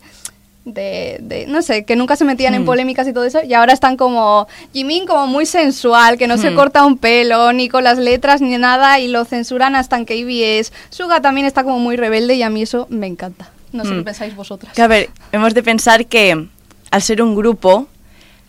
De, 0.64 1.18
de- 1.22 1.48
no 1.48 1.64
sé, 1.64 1.86
que 1.86 1.96
nunca 1.96 2.16
se 2.16 2.24
metían 2.24 2.54
en 2.54 2.62
Hmm. 2.62 2.66
polémicas 2.66 3.08
y 3.08 3.14
todo 3.14 3.24
eso, 3.24 3.40
y 3.44 3.56
ahora 3.56 3.74
están 3.74 3.98
como 3.98 4.48
Jimin 4.74 5.08
como 5.08 5.26
muy 5.26 5.48
sensual, 5.48 6.20
que 6.20 6.28
no 6.28 6.38
se 6.38 6.52
Hmm. 6.52 6.56
corta 6.56 6.86
un 6.86 7.00
pelo, 7.00 7.52
ni 7.52 7.68
con 7.68 7.84
las 7.84 7.98
letras, 7.98 8.42
ni 8.42 8.56
nada, 8.60 9.00
y 9.00 9.08
lo 9.08 9.26
censuran 9.26 9.76
hasta 9.76 9.98
en 9.98 10.06
KBS. 10.06 10.72
Suga 10.92 11.20
también 11.20 11.48
está 11.48 11.64
como 11.64 11.80
muy 11.80 11.98
rebelde 11.98 12.36
y 12.36 12.44
a 12.44 12.52
mí 12.52 12.62
eso 12.62 12.86
me 12.92 13.08
encanta. 13.08 13.50
No 13.72 13.86
sé 13.86 13.90
qué 13.96 14.02
Hmm. 14.02 14.04
pensáis 14.04 14.36
vosotras. 14.36 14.74
Que 14.76 14.84
a 14.84 14.88
ver, 14.88 15.10
hemos 15.32 15.56
de 15.56 15.64
pensar 15.64 16.06
que 16.06 16.46
al 16.92 17.02
ser 17.02 17.24
un 17.24 17.36
grupo, 17.36 17.88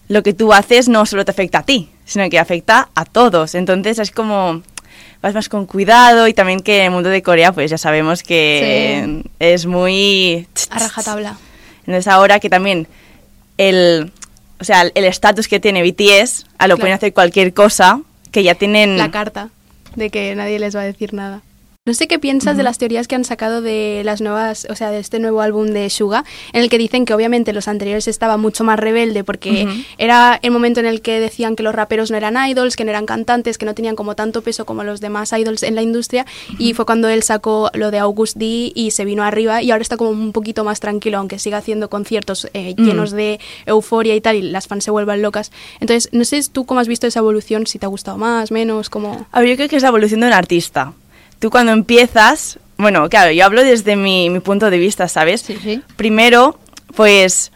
lo 0.09 0.23
que 0.23 0.35
tú 0.35 0.53
haces 0.53 0.91
no 0.91 1.07
solo 1.07 1.25
te 1.25 1.31
afecta 1.31 1.61
a 1.61 1.63
ti, 1.63 1.89
sino 2.05 2.29
que 2.31 2.39
afecta 2.39 2.89
a 2.95 3.05
todos. 3.05 3.55
Entonces 3.55 3.99
es 3.99 4.11
como 4.11 4.63
vas 5.21 5.35
más 5.35 5.49
con 5.49 5.67
cuidado 5.67 6.27
y 6.29 6.35
también 6.35 6.61
que 6.61 6.81
en 6.81 6.85
el 6.87 6.91
mundo 6.91 7.09
de 7.09 7.23
Corea 7.23 7.53
pues 7.53 7.71
ya 7.71 7.79
sabemos 7.79 8.23
que 8.23 9.23
es 9.39 9.67
muy... 9.67 10.47
A 10.71 10.79
rajatabla. 10.79 11.37
Entonces 11.81 12.09
ahora 12.09 12.41
que 12.41 12.51
también 12.51 12.89
el 13.59 14.13
o 14.63 14.65
sea, 14.65 14.83
el 14.83 15.05
estatus 15.05 15.49
que 15.49 15.59
tiene 15.59 15.83
BTS, 15.83 16.45
a 16.57 16.69
lo 16.69 16.77
Claro. 16.77 16.79
pueden 16.79 16.95
hacer 16.95 17.13
cualquier 17.13 17.53
cosa, 17.53 18.01
que 18.31 18.45
ya 18.45 18.55
tienen... 18.55 18.97
la 18.97 19.11
carta 19.11 19.49
de 19.97 20.09
que 20.09 20.37
nadie 20.37 20.61
les 20.61 20.77
va 20.77 20.83
a 20.83 20.85
decir 20.85 21.13
nada. 21.15 21.43
No 21.85 21.95
sé 21.95 22.07
qué 22.07 22.21
piensas 22.21 22.57
de 22.57 22.63
las 22.63 22.79
teorías 22.79 23.09
que 23.09 23.17
han 23.17 23.25
sacado 23.25 23.61
de 23.61 24.03
las 24.05 24.21
nuevas, 24.21 24.69
o 24.71 24.77
sea, 24.77 24.93
de 24.93 25.01
este 25.01 25.19
nuevo 25.19 25.41
álbum 25.41 25.67
de 25.67 25.91
Suga, 25.91 26.25
en 26.53 26.63
el 26.63 26.71
que 26.71 26.79
dicen 26.79 27.05
que 27.05 27.13
obviamente 27.13 27.53
los 27.53 27.67
anteriores 27.67 28.07
estaban 28.07 28.41
mucho 28.41 28.63
más 28.63 28.79
rebelde 28.79 29.25
porque 29.25 29.67
era 29.99 30.39
el 30.43 30.53
momento 30.53 30.79
en 30.79 30.87
el 30.87 31.03
que 31.03 31.19
decían 31.19 31.57
que 31.57 31.65
los 31.65 31.75
raperos 31.75 32.13
no 32.13 32.17
eran 32.17 32.37
idols, 32.49 32.77
que 32.77 32.85
no 32.85 32.91
eran 32.91 33.05
cantantes, 33.05 33.59
que 33.59 33.67
no 33.67 33.75
tenían 33.75 33.97
como 33.97 34.15
tanto 34.15 34.43
peso 34.43 34.65
como 34.65 34.85
los 34.85 35.01
demás 35.01 35.33
idols 35.33 35.65
en 35.65 35.75
la 35.75 35.83
industria 35.83 36.25
y 36.57 36.73
fue 36.75 36.87
cuando 36.87 37.09
él 37.09 37.25
sacó 37.25 37.69
lo 37.75 37.91
de 37.91 37.99
August 37.99 38.37
D 38.37 38.71
y 38.73 38.93
se 38.93 39.05
vino 39.05 39.25
arriba 39.25 39.61
y 39.61 39.73
ahora 39.73 39.83
está 39.83 39.97
como 39.97 40.11
un 40.11 40.31
poquito 40.31 40.63
más 40.63 40.79
tranquilo, 40.79 41.19
aunque 41.19 41.41
siga 41.41 41.59
haciendo 41.59 41.91
conciertos 41.91 42.49
eh, 42.55 42.77
llenos 42.77 43.11
de 43.11 43.41
euforia 43.67 44.15
y 44.15 44.21
tal 44.21 44.37
y 44.37 44.43
las 44.43 44.69
fans 44.69 44.85
se 44.85 44.93
vuelvan 44.93 45.21
locas. 45.21 45.51
Entonces, 45.81 46.11
no 46.13 46.25
sé 46.25 46.41
tú 46.53 46.65
cómo 46.65 46.79
has 46.79 46.87
visto 46.87 47.09
esa 47.09 47.19
evolución, 47.19 47.67
si 47.67 47.81
te 47.81 47.87
ha 47.87 47.89
gustado 47.89 48.19
más, 48.19 48.53
menos, 48.53 48.89
como... 48.89 49.27
A 49.33 49.41
ver, 49.41 49.49
yo 49.49 49.57
creo 49.57 49.69
que 49.69 49.75
es 49.75 49.83
la 49.83 49.89
evolución 49.89 50.21
de 50.21 50.29
un 50.29 50.33
artista. 50.33 50.95
Tú 51.43 51.51
cuando 51.51 51.73
empiezas, 51.73 52.61
bueno, 52.77 53.09
claro, 53.09 53.33
yo 53.33 53.45
hablo 53.45 53.65
desde 53.65 53.97
mi, 53.97 54.31
mi 54.31 54.39
punto 54.39 54.71
de 54.71 54.79
vista, 54.79 55.09
¿sabes? 55.09 55.41
Sí, 55.41 55.59
sí. 55.61 55.83
Primero, 55.97 56.57
pues, 56.95 57.51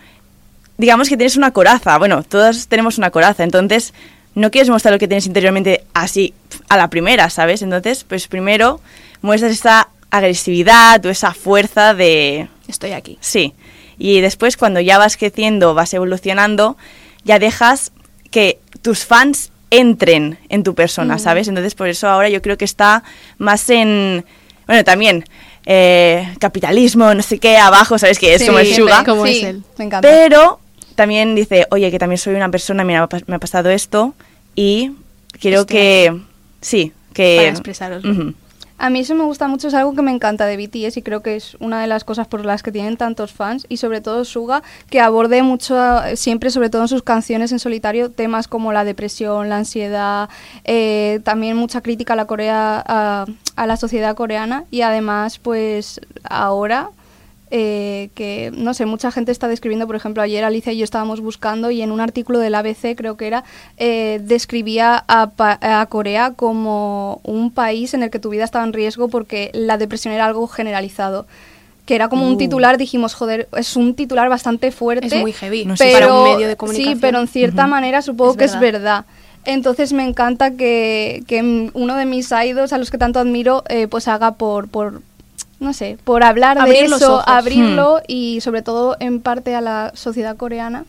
digamos 0.77 1.09
que 1.09 1.17
tienes 1.17 1.37
una 1.37 1.53
coraza. 1.53 1.97
Bueno, 1.97 2.25
todos 2.25 2.67
tenemos 2.67 2.99
una 2.99 3.13
coraza, 3.13 3.45
entonces 3.45 3.95
no 4.35 4.51
quieres 4.51 4.71
mostrar 4.71 4.93
lo 4.93 4.99
que 4.99 5.07
tienes 5.07 5.29
interiormente 5.29 5.85
así 5.95 6.35
a 6.69 6.77
la 6.77 6.91
primera, 6.91 7.31
¿sabes? 7.31 7.63
Entonces, 7.63 8.03
pues 8.03 8.27
primero 8.27 8.81
muestras 9.23 9.53
esa 9.53 9.89
agresividad 10.11 11.07
o 11.07 11.09
esa 11.09 11.33
fuerza 11.33 11.95
de, 11.95 12.49
Estoy 12.67 12.91
aquí. 12.91 13.19
Sí. 13.21 13.55
Y 13.99 14.21
después 14.21 14.57
cuando 14.57 14.81
ya 14.81 14.99
vas 14.99 15.17
creciendo, 15.17 15.75
vas 15.75 15.95
evolucionando, 15.95 16.77
ya 17.23 17.39
dejas 17.39 17.93
que 18.33 18.59
tus 18.83 19.05
fans 19.05 19.53
entren 19.71 20.39
en 20.49 20.63
tu 20.63 20.75
persona, 20.75 21.19
¿sabes? 21.19 21.49
Entonces 21.49 21.75
por 21.75 21.89
eso 21.89 22.09
ahora 22.09 22.29
yo 22.29 22.41
creo 22.43 22.57
que 22.57 22.65
está 22.65 23.03
más 23.39 23.69
en 23.71 24.25
Bueno, 24.67 24.85
también 24.85 25.25
eh, 25.65 26.33
capitalismo, 26.39 27.13
no 27.15 27.23
sé 27.23 27.39
qué, 27.39 27.57
abajo, 27.59 27.99
¿sabes? 27.99 28.19
Que 28.19 28.35
es 28.35 28.41
Sí, 28.43 28.47
como 28.47 28.59
el. 28.61 28.75
Suga. 28.75 29.05
Como 29.05 29.27
Sí, 29.27 29.39
es 29.39 29.45
él. 29.45 29.63
Me 29.79 29.85
encanta. 29.87 30.09
Pero 30.09 30.61
también 30.95 31.35
dice, 31.35 31.67
oye, 31.71 31.91
que 31.91 31.99
también 31.99 32.19
soy 32.19 32.35
una 32.35 32.49
persona, 32.51 32.85
mira, 32.85 33.01
me 33.01 33.05
ha 33.05 33.09
pas- 33.09 33.25
me 33.27 33.35
ha 33.37 33.39
pasado 33.39 33.71
esto 33.71 34.15
y 34.55 34.93
quiero 35.41 35.61
Estoy 35.63 35.77
que... 35.77 36.21
Sí, 36.61 36.93
que... 37.13 37.37
Para 37.39 37.49
expresaroslo. 37.51 38.11
Ujú. 38.11 38.35
A 38.79 38.91
mí 38.91 39.01
eso 39.01 39.15
me 39.15 39.25
gusta 39.25 39.49
mucho, 39.49 39.69
es 39.69 39.75
algo 39.75 39.95
que 39.95 40.03
me 40.03 40.11
encanta 40.11 40.45
de 40.47 40.57
BTS 40.57 40.99
y 40.99 41.03
creo 41.03 41.23
que 41.23 41.37
es 41.37 41.57
una 41.61 41.81
de 41.81 41.87
las 41.87 42.05
cosas 42.05 42.27
por 42.29 42.45
las 42.45 42.63
que 42.63 42.73
tienen 42.73 42.97
tantos 42.97 43.33
fans 43.33 43.67
y 43.69 43.79
sobre 43.79 44.03
todo 44.03 44.25
Suga, 44.25 44.63
que 44.91 45.01
aborde 45.01 45.43
mucho, 45.43 45.77
siempre, 46.15 46.51
sobre 46.51 46.69
todo 46.69 46.83
en 46.83 46.89
sus 46.89 47.03
canciones 47.03 47.53
en 47.53 47.59
solitario, 47.59 48.11
temas 48.11 48.49
como 48.49 48.73
la 48.73 48.85
depresión, 48.85 49.49
la 49.49 49.59
ansiedad, 49.59 50.29
eh, 50.65 51.21
también 51.25 51.57
mucha 51.57 51.81
crítica 51.81 52.13
a 52.13 52.17
la 52.17 52.27
Corea, 52.27 52.81
a 52.81 53.67
la 53.67 53.77
sociedad 53.77 54.15
coreana 54.15 54.65
y 54.71 54.83
además, 54.83 55.39
pues 55.39 56.01
ahora 56.23 56.91
eh, 57.51 58.11
que, 58.15 58.51
no 58.57 58.75
sé, 58.75 58.87
mucha 58.87 59.13
gente 59.13 59.31
está 59.31 59.47
describiendo, 59.47 59.87
por 59.87 59.95
ejemplo, 59.95 60.23
ayer 60.23 60.43
Alicia 60.43 60.73
y 60.73 60.79
yo 60.79 60.85
estábamos 60.85 61.21
buscando 61.21 61.71
y 61.71 61.81
en 61.81 61.93
un 61.93 62.01
artículo 62.01 62.41
del 62.41 62.55
ABC, 62.55 62.97
creo 62.97 63.17
que 63.17 63.29
era, 63.29 63.45
eh, 63.77 64.21
describía 64.23 65.05
a, 65.07 65.87
Corea 65.89 66.33
como 66.35 67.21
un 67.23 67.53
país 67.53 67.95
en 67.95 68.03
el 68.03 68.11
que 68.11 68.19
tu 68.19 68.31
vida 68.31 68.45
estaba 68.45 68.65
en 68.65 68.73
riesgo 68.73 69.09
porque 69.09 69.51
la 69.55 69.79
depresión 69.79 70.13
era 70.13 70.27
algo 70.27 70.47
generalizado. 70.49 71.27
Que 71.85 71.95
era 71.95 72.09
como 72.09 72.27
un 72.27 72.35
Uh. 72.35 72.39
titular, 72.39 72.79
dijimos, 72.79 73.15
joder, 73.15 73.49
es 73.57 73.77
un 73.77 73.95
titular 73.95 74.29
bastante 74.29 74.73
fuerte. 74.73 75.07
Es 75.07 75.15
muy 75.21 75.33
heavy 75.33 75.65
No 75.65 75.77
sé. 75.77 75.91
pero, 75.93 76.09
para 76.09 76.21
un 76.21 76.33
medio 76.33 76.49
de 76.49 76.57
comunicación. 76.57 76.95
Sí, 76.95 77.01
pero 77.01 77.21
en 77.21 77.29
cierta 77.29 77.69
manera 77.69 78.03
supongo 78.03 78.33
Es 78.33 78.37
que 78.39 78.45
es 78.47 78.59
verdad. 78.59 79.05
Entonces 79.45 79.93
me 79.93 80.03
encanta 80.03 80.51
que, 80.57 81.23
que 81.29 81.71
uno 81.73 81.95
de 81.95 82.05
mis 82.05 82.33
idols, 82.33 82.73
a 82.73 82.79
los 82.79 82.91
que 82.91 82.99
tanto 82.99 83.21
admiro, 83.21 83.63
eh, 83.69 83.87
pues 83.87 84.09
haga 84.09 84.33
por, 84.33 84.67
por, 84.69 85.01
no 85.59 85.73
sé, 85.73 85.99
por 86.05 86.23
hablar 86.23 86.59
Abrir 86.59 86.91
de 86.91 86.97
eso, 86.97 87.23
abrirlo 87.27 88.01
y 88.07 88.41
sobre 88.41 88.63
todo 88.63 88.97
en 89.01 89.21
parte 89.21 89.55
a 89.55 89.61
la 89.61 89.93
sociedad 89.95 90.37
coreana, 90.37 90.85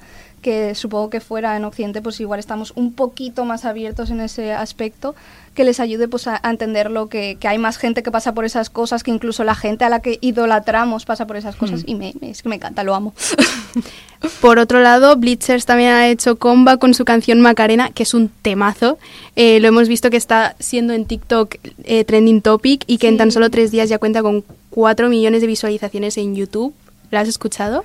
que 0.47 0.75
supongo 0.75 1.09
que 1.09 1.19
fuera 1.19 1.57
en 1.57 1.65
Occidente, 1.65 2.01
pues 2.01 2.21
igual 2.21 2.39
estamos 2.39 2.71
un 2.75 2.93
poquito 2.93 3.43
más 3.43 3.65
abiertos 3.65 4.11
en 4.11 4.21
ese 4.21 4.53
aspecto, 4.53 5.13
que 5.53 5.65
les 5.65 5.81
ayude 5.81 6.07
pues 6.07 6.25
a, 6.27 6.39
a 6.41 6.49
entenderlo, 6.51 7.09
que, 7.09 7.35
que 7.37 7.49
hay 7.49 7.57
más 7.57 7.77
gente 7.77 8.01
que 8.01 8.11
pasa 8.11 8.33
por 8.33 8.45
esas 8.45 8.69
cosas, 8.69 9.03
que 9.03 9.11
incluso 9.11 9.43
la 9.43 9.55
gente 9.55 9.83
a 9.83 9.89
la 9.89 9.99
que 9.99 10.19
idolatramos 10.21 11.03
pasa 11.03 11.27
por 11.27 11.35
esas 11.35 11.57
cosas 11.57 11.83
y 11.85 11.95
me, 11.95 12.13
me- 12.21 12.29
es 12.29 12.41
que 12.43 12.47
me 12.47 12.55
encanta, 12.55 12.83
lo 12.83 12.95
amo. 12.95 13.13
Por 14.41 14.57
otro 14.57 14.79
lado, 14.79 15.15
Blitzers 15.15 15.65
también 15.65 15.91
ha 15.91 16.07
hecho 16.07 16.37
comba 16.37 16.77
con 16.77 16.93
su 16.95 17.05
canción 17.05 17.39
Macarena, 17.41 17.91
que 17.91 18.03
es 18.03 18.13
un 18.15 18.29
temazo. 18.41 18.97
Eh, 19.35 19.59
lo 19.59 19.67
hemos 19.67 19.87
visto 19.87 20.09
que 20.09 20.17
está 20.17 20.55
siendo 20.59 20.93
en 20.93 21.05
TikTok 21.05 21.55
eh, 21.83 22.03
trending 22.03 22.41
topic 22.41 22.83
y 22.87 22.97
que 22.97 23.09
en 23.09 23.17
tan 23.17 23.31
solo 23.31 23.49
tres 23.51 23.69
días 23.69 23.89
ya 23.89 23.99
cuenta 23.99 24.23
con 24.23 24.43
4 24.71 25.09
millones 25.09 25.41
de 25.41 25.47
visualizaciones 25.47 26.17
en 26.17 26.35
YouTube. 26.35 26.73
¿La 27.11 27.19
has 27.21 27.27
escuchado? 27.27 27.83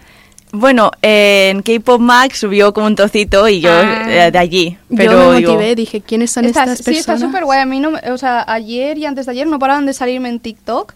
Bueno, 0.54 0.90
eh, 1.00 1.49
en 1.50 1.62
K-Pop 1.62 1.99
Max 2.00 2.40
subió 2.40 2.75
como 2.75 2.87
un 2.87 2.94
trocito 2.94 3.49
y 3.49 3.61
yo 3.61 3.71
Ah. 3.73 4.04
eh, 4.26 4.30
de 4.30 4.38
allí. 4.38 4.76
Pero 4.94 5.12
Yo 5.12 5.30
me 5.30 5.38
digo, 5.38 5.52
motivé, 5.52 5.75
dije, 5.75 6.02
¿quiénes 6.02 6.30
son 6.30 6.44
Está- 6.44 6.64
estas 6.64 6.78
sí, 6.78 6.85
personas? 6.85 7.16
está 7.16 7.26
súper 7.26 7.44
guay. 7.44 7.61
A 7.61 7.66
mí 7.66 7.80
no, 7.80 7.92
me- 7.92 8.11
o 8.11 8.18
sea, 8.18 8.44
ayer 8.47 8.99
y 8.99 9.06
antes 9.06 9.25
de 9.26 9.32
ayer 9.32 9.47
no 9.47 9.59
paraban 9.59 9.87
de 9.87 9.94
salirme 9.94 10.28
en 10.28 10.40
TikTok. 10.40 10.92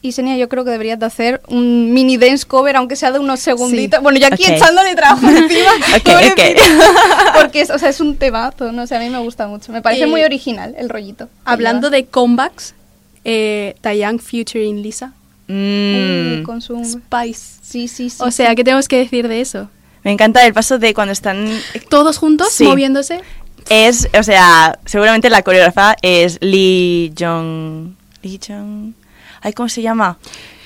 Y 0.00 0.12
Senia, 0.12 0.36
yo 0.36 0.48
creo 0.48 0.64
que 0.64 0.70
deberías 0.70 0.98
de 1.00 1.06
hacer 1.06 1.40
un 1.48 1.92
mini 1.92 2.16
dance 2.18 2.46
cover, 2.46 2.76
aunque 2.76 2.94
sea 2.94 3.10
de 3.10 3.18
unos 3.18 3.40
segunditos. 3.40 4.00
Bueno, 4.00 4.18
yo 4.20 4.28
aquí 4.28 4.44
echándole 4.46 4.94
trabajo 4.94 5.26
encima. 5.28 5.72
Porque 7.34 7.60
es, 7.62 7.70
o 7.70 7.78
sea, 7.78 7.88
es 7.88 8.00
un 8.00 8.16
temazo, 8.16 8.72
no 8.72 8.86
sé, 8.86 8.96
a 8.96 9.00
mí 9.00 9.10
me 9.10 9.18
gusta 9.18 9.46
mucho. 9.48 9.72
Me 9.72 9.82
parece 9.82 10.04
Eh, 10.04 10.06
muy 10.06 10.22
original 10.22 10.74
el 10.78 10.88
rollito. 10.88 11.28
Hablando 11.44 11.90
de 11.90 12.06
comebacks, 12.06 12.74
eh, 13.24 13.74
Taeyang 13.80 14.18
featuring 14.20 14.82
Lisa. 14.82 15.12
Mm, 15.48 16.42
con 16.44 16.60
su... 16.60 16.76
Spice. 16.84 17.58
Sí, 17.62 17.88
sí, 17.88 18.10
sí. 18.10 18.16
O 18.20 18.30
sea, 18.30 18.54
¿qué 18.54 18.64
tenemos 18.64 18.88
que 18.88 18.98
decir 18.98 19.28
de 19.28 19.40
eso? 19.40 19.68
me 20.04 20.12
encanta 20.12 20.46
el 20.46 20.54
paso 20.54 20.78
de 20.78 20.94
cuando 20.94 21.12
están... 21.12 21.48
¿Todos 21.90 22.16
juntos 22.18 22.48
Sí. 22.52 22.64
moviéndose? 22.64 23.20
Es, 23.68 24.08
o 24.18 24.22
sea, 24.22 24.78
seguramente 24.86 25.28
la 25.28 25.42
coreógrafa 25.42 25.96
es 26.00 26.38
Lee 26.40 27.12
Jong... 27.18 27.94
Lee 28.22 28.40
Jong... 28.46 28.92
Ay, 29.42 29.52
¿cómo 29.52 29.68
se 29.68 29.82
llama? 29.82 30.16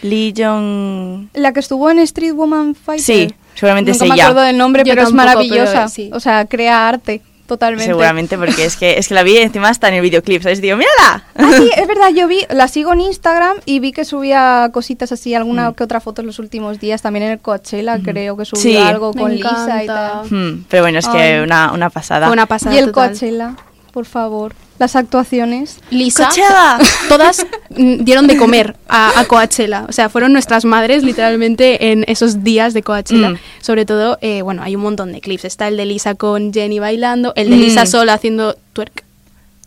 Lee 0.02 0.32
Jong... 0.36 1.28
La 1.34 1.52
que 1.52 1.60
estuvo 1.60 1.90
en 1.90 1.98
Street 2.00 2.32
Woman 2.34 2.74
Fighter. 2.76 3.04
Sí, 3.30 3.34
seguramente 3.54 3.90
Nunca 3.92 4.04
es 4.04 4.08
me 4.10 4.14
ella. 4.14 4.24
acuerdo 4.26 4.42
del 4.42 4.58
nombre, 4.58 4.84
Yo 4.84 4.92
pero 4.94 5.02
es 5.08 5.12
maravillosa. 5.12 5.72
pero, 5.72 5.88
sí. 5.88 6.10
O 6.12 6.20
sea, 6.20 6.44
crea 6.46 6.88
arte, 6.88 7.22
totalmente. 7.46 7.84
Seguramente, 7.86 8.38
porque 8.38 8.64
es 8.64 8.76
que, 8.76 8.98
es 8.98 9.08
que 9.08 9.14
la 9.14 9.22
vi 9.22 9.36
encima 9.38 9.68
hasta 9.68 9.88
en 9.88 9.94
el 9.94 10.00
videoclip, 10.02 10.42
¿sabes? 10.42 10.60
Digo, 10.60 10.76
¡mírala! 10.76 11.24
Ah, 11.36 11.52
sí, 11.56 11.70
es 11.76 11.86
verdad, 11.88 12.08
yo 12.14 12.26
vi, 12.28 12.40
la 12.50 12.68
sigo 12.68 12.92
en 12.92 13.00
Instagram 13.00 13.56
y 13.66 13.80
vi 13.80 13.92
que 13.92 14.04
subía 14.04 14.70
cositas 14.72 15.12
así, 15.12 15.34
alguna 15.34 15.70
Mm. 15.70 15.74
que 15.74 15.84
otra 15.84 16.00
foto 16.00 16.20
en 16.22 16.26
los 16.26 16.38
últimos 16.38 16.80
días, 16.80 17.02
también 17.02 17.24
en 17.24 17.32
el 17.32 17.38
Coachella 17.40 17.98
creo 18.02 18.36
que 18.36 18.44
subió 18.44 18.62
Sí. 18.62 18.76
algo 18.76 19.12
Me 19.12 19.20
con 19.22 19.34
Lisa 19.34 19.84
y 19.84 19.86
tal. 19.86 20.26
Hmm, 20.30 20.64
pero 20.68 20.82
bueno, 20.82 20.98
es 20.98 21.08
que 21.08 21.40
una, 21.42 21.72
una 21.72 21.90
pasada. 21.90 22.30
Una 22.30 22.46
pasada 22.46 22.74
Y 22.74 22.78
el 22.78 22.86
total. 22.86 23.10
Coachella, 23.10 23.54
por 23.92 24.06
favor, 24.06 24.54
las 24.82 24.96
actuaciones. 24.96 25.78
Lisa, 25.90 26.24
Coachella. 26.24 26.78
todas 27.08 27.46
mm, 27.70 28.04
dieron 28.04 28.26
de 28.26 28.36
comer 28.36 28.76
a, 28.88 29.18
a 29.18 29.24
Coachella. 29.24 29.86
O 29.88 29.92
sea, 29.92 30.08
fueron 30.08 30.32
nuestras 30.32 30.64
madres 30.64 31.02
literalmente 31.04 31.92
en 31.92 32.04
esos 32.08 32.42
días 32.44 32.74
de 32.74 32.82
Coachella. 32.82 33.30
Mm. 33.30 33.38
Sobre 33.60 33.86
todo, 33.86 34.18
eh, 34.20 34.42
bueno, 34.42 34.62
hay 34.62 34.76
un 34.76 34.82
montón 34.82 35.12
de 35.12 35.20
clips. 35.20 35.44
Está 35.44 35.68
el 35.68 35.76
de 35.76 35.86
Lisa 35.86 36.14
con 36.16 36.52
Jenny 36.52 36.78
bailando, 36.80 37.32
el 37.36 37.48
de 37.50 37.56
Mm. 37.56 37.60
Lisa 37.60 37.86
sola 37.86 38.14
haciendo 38.14 38.56
twerk. 38.72 39.04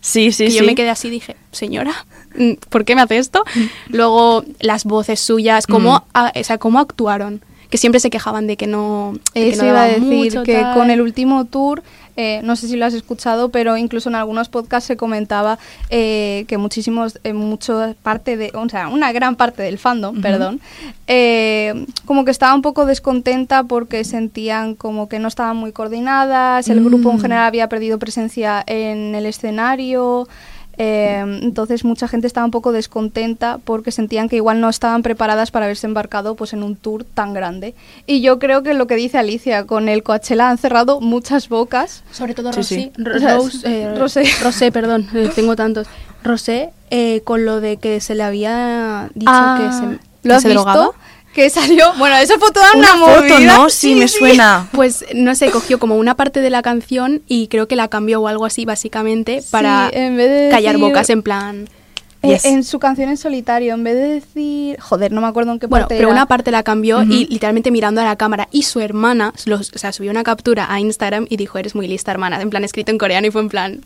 Sí, 0.00 0.30
sí, 0.30 0.44
que 0.44 0.50
sí. 0.52 0.58
yo 0.58 0.64
me 0.64 0.74
quedé 0.76 0.90
así 0.90 1.08
y 1.08 1.10
dije, 1.10 1.34
señora, 1.50 2.06
mm, 2.38 2.52
¿por 2.68 2.84
qué 2.84 2.94
me 2.94 3.02
hace 3.02 3.18
esto? 3.18 3.42
Luego, 3.88 4.44
las 4.60 4.84
voces 4.84 5.18
suyas, 5.18 5.66
cómo, 5.66 5.94
Mm. 5.94 6.02
a- 6.14 6.32
o 6.38 6.44
sea, 6.44 6.58
cómo 6.58 6.78
actuaron. 6.78 7.40
Que 7.70 7.78
siempre 7.78 7.98
se 7.98 8.10
quejaban 8.10 8.46
de 8.46 8.56
que 8.56 8.68
no. 8.68 9.14
de 9.34 9.40
que 9.40 9.48
Eso 9.50 9.62
no 9.64 9.68
iba 9.70 9.82
a 9.82 9.86
decir 9.88 10.02
mucho, 10.02 10.42
que 10.44 10.54
tal. 10.60 10.74
con 10.74 10.90
el 10.92 11.00
último 11.00 11.44
tour, 11.46 11.82
eh, 12.16 12.40
no 12.44 12.56
sé 12.56 12.68
si 12.68 12.76
lo 12.76 12.86
has 12.86 12.94
escuchado, 12.94 13.50
pero 13.50 13.76
incluso 13.76 14.08
en 14.08 14.14
algunos 14.14 14.48
podcasts 14.48 14.86
se 14.86 14.96
comentaba 14.96 15.58
eh, 15.90 16.44
que 16.48 16.58
muchísimos, 16.58 17.18
eh, 17.24 17.32
mucho 17.32 17.94
parte 18.02 18.36
de, 18.36 18.50
o 18.54 18.68
sea, 18.68 18.88
una 18.88 19.12
gran 19.12 19.36
parte 19.36 19.62
del 19.62 19.78
fandom, 19.78 20.14
Ujú. 20.14 20.22
perdón, 20.22 20.60
eh, 21.06 21.86
como 22.04 22.24
que 22.24 22.30
estaba 22.30 22.54
un 22.54 22.62
poco 22.62 22.86
descontenta 22.86 23.64
porque 23.64 24.04
sentían 24.04 24.74
como 24.74 25.08
que 25.08 25.18
no 25.18 25.28
estaban 25.28 25.56
muy 25.56 25.72
coordinadas, 25.72 26.68
el 26.68 26.82
grupo 26.84 27.10
en 27.10 27.16
Mm. 27.16 27.20
general 27.20 27.44
había 27.46 27.68
perdido 27.68 27.98
presencia 27.98 28.62
en 28.66 29.14
el 29.14 29.26
escenario. 29.26 30.28
Eh, 30.78 31.24
entonces 31.42 31.84
mucha 31.84 32.06
gente 32.08 32.26
estaba 32.26 32.44
un 32.44 32.50
poco 32.50 32.72
descontenta 32.72 33.58
porque 33.64 33.90
sentían 33.92 34.28
que 34.28 34.36
igual 34.36 34.60
no 34.60 34.68
estaban 34.68 35.02
preparadas 35.02 35.50
para 35.50 35.64
haberse 35.66 35.86
embarcado 35.86 36.34
pues 36.34 36.52
en 36.52 36.62
un 36.62 36.76
tour 36.76 37.04
tan 37.04 37.32
grande. 37.34 37.74
Y 38.06 38.20
yo 38.20 38.38
creo 38.38 38.62
que 38.62 38.74
lo 38.74 38.86
que 38.86 38.96
dice 38.96 39.18
Alicia, 39.18 39.64
con 39.66 39.88
el 39.88 40.02
Coachella 40.02 40.50
han 40.50 40.58
cerrado 40.58 41.00
muchas 41.00 41.48
bocas. 41.48 42.02
Sobre 42.12 42.34
todo 42.34 42.52
Sí, 42.52 42.60
Rosé. 42.60 42.74
sí. 42.74 42.92
Rose, 43.02 43.58
eh, 43.82 43.94
Rosé. 43.96 44.24
Rosé, 44.42 44.72
perdón, 44.72 45.08
eh, 45.14 45.30
tengo 45.34 45.56
tantos. 45.56 45.86
Rosé, 46.22 46.70
eh, 46.90 47.20
con 47.24 47.44
lo 47.44 47.60
de 47.60 47.76
que 47.76 48.00
se 48.00 48.14
le 48.14 48.22
había 48.22 49.10
dicho 49.14 49.30
Ah, 49.32 49.58
que 49.58 49.72
se, 49.72 49.82
¿Lo 49.86 49.98
que 50.30 50.32
has 50.34 50.42
se 50.42 50.48
visto? 50.48 50.62
drogaba. 50.64 50.90
Que 51.36 51.50
salió, 51.50 51.92
bueno, 51.98 52.16
eso 52.16 52.38
fue 52.38 52.50
toda 52.50 52.66
una, 52.74 52.94
Una 52.94 53.06
foto, 53.06 53.34
movida. 53.34 53.56
¿no? 53.58 53.68
Sí, 53.68 53.94
me 53.94 54.08
suena. 54.08 54.68
Pues 54.72 55.04
no 55.14 55.34
sé, 55.34 55.50
cogió 55.50 55.78
como 55.78 55.96
una 55.96 56.14
parte 56.16 56.40
de 56.40 56.48
la 56.50 56.62
canción 56.62 57.20
y 57.28 57.48
creo 57.48 57.68
que 57.68 57.76
la 57.76 57.88
cambió 57.88 58.22
o 58.22 58.26
algo 58.28 58.46
así, 58.46 58.64
básicamente, 58.64 59.42
Sí, 59.42 59.48
para 59.50 59.90
en 59.92 60.16
vez 60.16 60.30
de 60.30 60.48
callar 60.50 60.74
decir- 60.76 60.88
bocas 60.88 61.10
en 61.10 61.22
plan. 61.22 61.68
Eh, 62.22 62.28
Yes. 62.28 62.46
En 62.46 62.64
su 62.64 62.78
canción 62.78 63.10
en 63.10 63.18
solitario, 63.18 63.74
en 63.74 63.84
vez 63.84 63.94
de 63.94 64.08
decir... 64.08 64.80
Joder, 64.80 65.12
no 65.12 65.20
me 65.20 65.26
acuerdo 65.28 65.52
en 65.52 65.58
qué 65.60 65.66
Bueno, 65.66 65.84
parte 65.84 65.96
pero 65.96 66.08
era. 66.08 66.16
una 66.16 66.26
parte 66.26 66.50
la 66.50 66.62
cambió 66.62 67.02
y 67.02 67.26
literalmente 67.26 67.70
mirando 67.70 68.00
a 68.00 68.04
la 68.04 68.16
cámara. 68.16 68.48
Y 68.50 68.62
su 68.62 68.80
hermana, 68.80 69.34
los- 69.44 69.70
o 69.74 69.78
sea, 69.78 69.92
subió 69.92 70.10
una 70.10 70.24
captura 70.24 70.66
a 70.72 70.80
Instagram 70.80 71.26
y 71.28 71.36
dijo, 71.36 71.58
eres 71.58 71.74
muy 71.74 71.86
lista, 71.86 72.10
hermana. 72.10 72.40
En 72.40 72.48
plan, 72.48 72.64
escrito 72.64 72.90
en 72.90 72.96
coreano 72.98 73.26
y 73.26 73.30
fue 73.30 73.42
en 73.42 73.48
plan, 73.50 73.80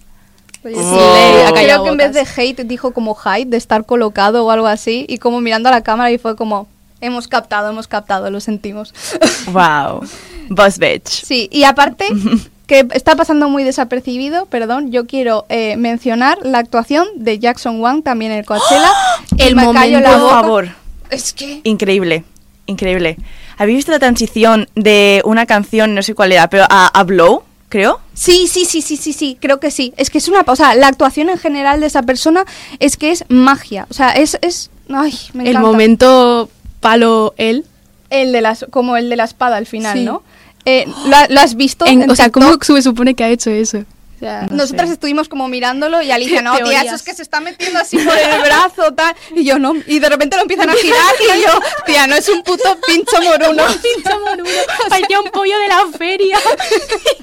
Oye, 0.65 0.75
Sí, 0.77 0.81
sí, 0.83 1.53
creo 1.55 1.83
que 1.83 1.89
en 1.91 1.97
vez 1.97 2.13
de 2.13 2.21
hate 2.37 2.61
dijo 2.65 2.93
como 2.93 3.17
hide, 3.25 3.47
de 3.51 3.57
estar 3.57 3.85
colocado 3.85 4.45
o 4.47 4.51
algo 4.53 4.67
así, 4.69 5.05
y 5.09 5.19
como 5.19 5.41
mirando 5.41 5.69
a 5.69 5.73
la 5.73 5.83
cámara 5.83 6.11
y 6.13 6.19
fue 6.19 6.37
como, 6.37 6.69
hemos 7.01 7.29
captado, 7.29 7.71
hemos 7.71 7.89
captado, 7.89 8.31
lo 8.31 8.41
sentimos. 8.41 8.95
Wow. 9.53 10.03
Boss 10.49 10.79
bitch. 10.79 11.09
sí, 11.09 11.49
y 11.53 11.65
aparte, 11.65 12.07
que 12.67 12.87
está 12.93 13.17
pasando 13.17 13.49
muy 13.49 13.65
desapercibido, 13.65 14.47
perdón, 14.47 14.93
yo 14.93 15.07
quiero 15.07 15.47
eh, 15.49 15.77
mencionar 15.77 16.39
la 16.43 16.59
actuación 16.59 17.07
de 17.17 17.39
Jackson 17.39 17.81
Wang 17.81 18.03
también 18.03 18.33
en 18.33 18.39
el 18.39 18.45
Coachella. 18.47 18.91
El 19.39 19.57
me 19.57 19.65
momento, 19.65 20.01
la 20.01 20.17
boca. 20.19 20.31
favor. 20.35 20.69
Es 21.11 21.33
que... 21.33 21.61
Increíble. 21.65 22.25
Increíble. 22.67 23.17
¿Habéis 23.59 23.79
visto 23.79 23.91
la 23.93 23.99
transición 23.99 24.69
de 24.77 25.23
una 25.25 25.47
canción, 25.47 25.95
no 25.95 26.03
sé 26.03 26.15
cuál 26.15 26.31
era, 26.33 26.49
pero 26.49 26.65
a, 26.69 26.87
a 26.87 27.03
Blow, 27.05 27.43
creo? 27.69 28.01
Sí, 28.15 28.47
sí, 28.47 28.65
sí, 28.65 28.81
sí, 28.83 28.97
sí, 28.97 29.13
sí, 29.13 29.37
creo 29.41 29.59
que 29.59 29.71
sí. 29.73 29.93
Es 29.97 30.09
que 30.11 30.19
es 30.19 30.29
una... 30.29 30.43
O 30.47 30.55
sea, 30.57 30.75
la 30.77 30.87
actuación 30.89 31.29
en 31.31 31.39
general 31.39 31.81
de 31.81 31.87
esa 31.87 32.03
persona 32.03 32.45
es 32.79 32.97
que 32.97 33.11
es 33.11 33.25
magia. 33.29 33.87
O 33.91 33.95
sea, 33.95 34.11
es... 34.13 34.39
es 34.43 34.71
ay, 34.93 35.13
me 35.33 35.45
el 35.45 35.51
encanta. 35.51 35.67
momento 35.69 36.51
palo 36.81 37.35
él. 37.37 37.65
El 38.11 38.33
de 38.33 38.41
las, 38.41 38.67
como 38.71 38.97
el 38.97 39.09
de 39.09 39.17
la 39.17 39.25
espada 39.25 39.57
al 39.57 39.67
final, 39.67 39.97
Sí. 39.99 40.05
¿no? 40.05 40.23
Eh, 40.65 40.87
¿lo, 41.07 41.17
lo 41.35 41.41
has 41.41 41.55
visto? 41.55 41.87
En- 41.87 42.03
en 42.03 42.11
o 42.11 42.17
sea, 42.17 42.31
¿cómo 42.31 42.59
se 42.61 42.83
supone 42.83 43.15
que 43.15 43.25
ha 43.25 43.29
hecho 43.29 43.51
eso? 43.51 43.85
Sea, 44.21 44.43
No 44.51 44.57
Nosotras 44.59 44.89
sé. 44.89 44.95
estuvimos 44.95 45.29
como 45.29 45.49
mirándolo 45.49 46.01
y 46.03 46.11
Alicia, 46.13 46.43
no, 46.43 46.57
tía, 46.59 46.83
eso 46.83 46.95
es 46.95 47.03
que 47.03 47.15
se 47.15 47.23
está 47.23 47.41
metiendo 47.41 47.79
así 47.81 47.99
por 47.99 48.17
el 48.17 48.41
brazo, 48.45 48.93
tal. 48.95 49.15
Y 49.35 49.45
yo, 49.45 49.59
no. 49.59 49.75
Y 49.87 49.99
de 49.99 50.09
repente 50.09 50.37
lo 50.37 50.43
empiezan 50.43 50.71
a 50.71 50.75
girar 50.75 51.15
y 51.37 51.41
yo, 51.43 51.61
tía, 51.87 52.07
no 52.07 52.15
es 52.15 52.29
un 52.29 52.43
puto 52.43 52.79
pincho 52.87 53.21
moruno. 53.23 53.65
pincho 53.83 54.21
moruno, 54.21 54.49
parecía 54.89 55.21
un 55.21 55.31
pollo 55.31 55.59
de 55.59 55.69
la 55.69 55.87
feria. 55.99 56.39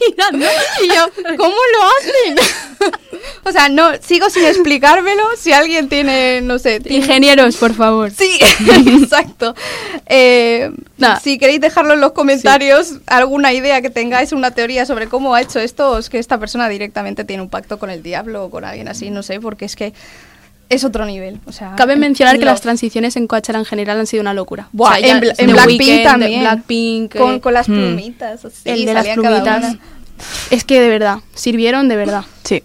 girando. 0.06 0.46
Y 0.84 0.88
yo, 0.88 1.10
¿cómo 1.38 1.56
lo 1.56 1.84
hacen? 1.98 2.48
o 3.44 3.52
sea, 3.52 3.70
no, 3.70 3.92
sigo 4.06 4.30
sin 4.30 4.46
explicármelo. 4.46 5.24
Si 5.40 5.52
alguien 5.54 5.90
tiene, 5.90 6.42
no 6.42 6.60
sé, 6.60 6.80
tiene- 6.80 6.98
Ingenieros, 7.06 7.56
por 7.58 7.74
favor. 7.74 8.12
Sí, 8.12 8.40
exacto. 9.02 9.56
Eh, 10.06 10.72
Nah. 10.98 11.20
Si 11.20 11.38
queréis 11.38 11.62
dejarlo 11.62 11.94
en 11.94 12.02
los 12.02 12.12
comentarios, 12.14 12.96
alguna 13.06 13.54
idea 13.54 13.82
que 13.82 13.90
tengáis, 13.90 14.32
una 14.32 14.52
teoría 14.52 14.86
sobre 14.86 15.08
cómo 15.08 15.36
ha 15.36 15.42
hecho 15.42 15.60
esto, 15.60 15.92
o 15.92 15.98
es 16.00 16.10
que 16.10 16.18
esta 16.20 16.40
persona 16.40 16.68
directamente 16.70 17.24
tiene 17.24 17.44
un 17.44 17.50
pacto 17.50 17.78
con 17.78 17.90
el 17.90 18.02
diablo 18.02 18.46
o 18.46 18.50
con 18.50 18.66
alguien 18.66 18.88
así, 18.88 19.10
no 19.12 19.22
sé, 19.24 19.40
porque 19.40 19.66
es 19.66 19.76
que 19.76 19.94
es 20.70 20.84
otro 20.84 21.06
nivel. 21.06 21.40
O 21.46 21.52
sea, 21.52 21.76
Cabe 21.78 21.96
mencionar 21.96 22.40
que 22.40 22.46
las 22.46 22.62
transiciones 22.62 23.16
en 23.16 23.28
Coachella 23.28 23.60
en 23.60 23.66
general 23.66 24.00
han 24.00 24.08
sido 24.08 24.22
una 24.22 24.34
locura. 24.34 24.70
Buah, 24.74 24.90
O 24.90 24.94
sea, 24.96 25.08
ya 25.08 25.18
en, 25.18 25.24
en 25.38 25.52
Blackpink 25.54 26.04
también. 26.04 26.40
Blackpink, 26.42 27.16
con, 27.18 27.36
eh, 27.36 27.40
con 27.42 27.54
las 27.54 27.70
Hmm. 27.70 27.74
plumitas. 27.74 28.44
así, 28.44 28.70
el 28.70 28.86
de 28.86 28.94
las 28.94 29.08
plumitas. 29.08 29.76
Es 30.50 30.64
que 30.64 30.82
de 30.82 30.90
verdad, 30.90 31.20
sirvieron 31.36 31.88
de 31.88 31.96
verdad. 31.96 32.24
Sí. 32.44 32.64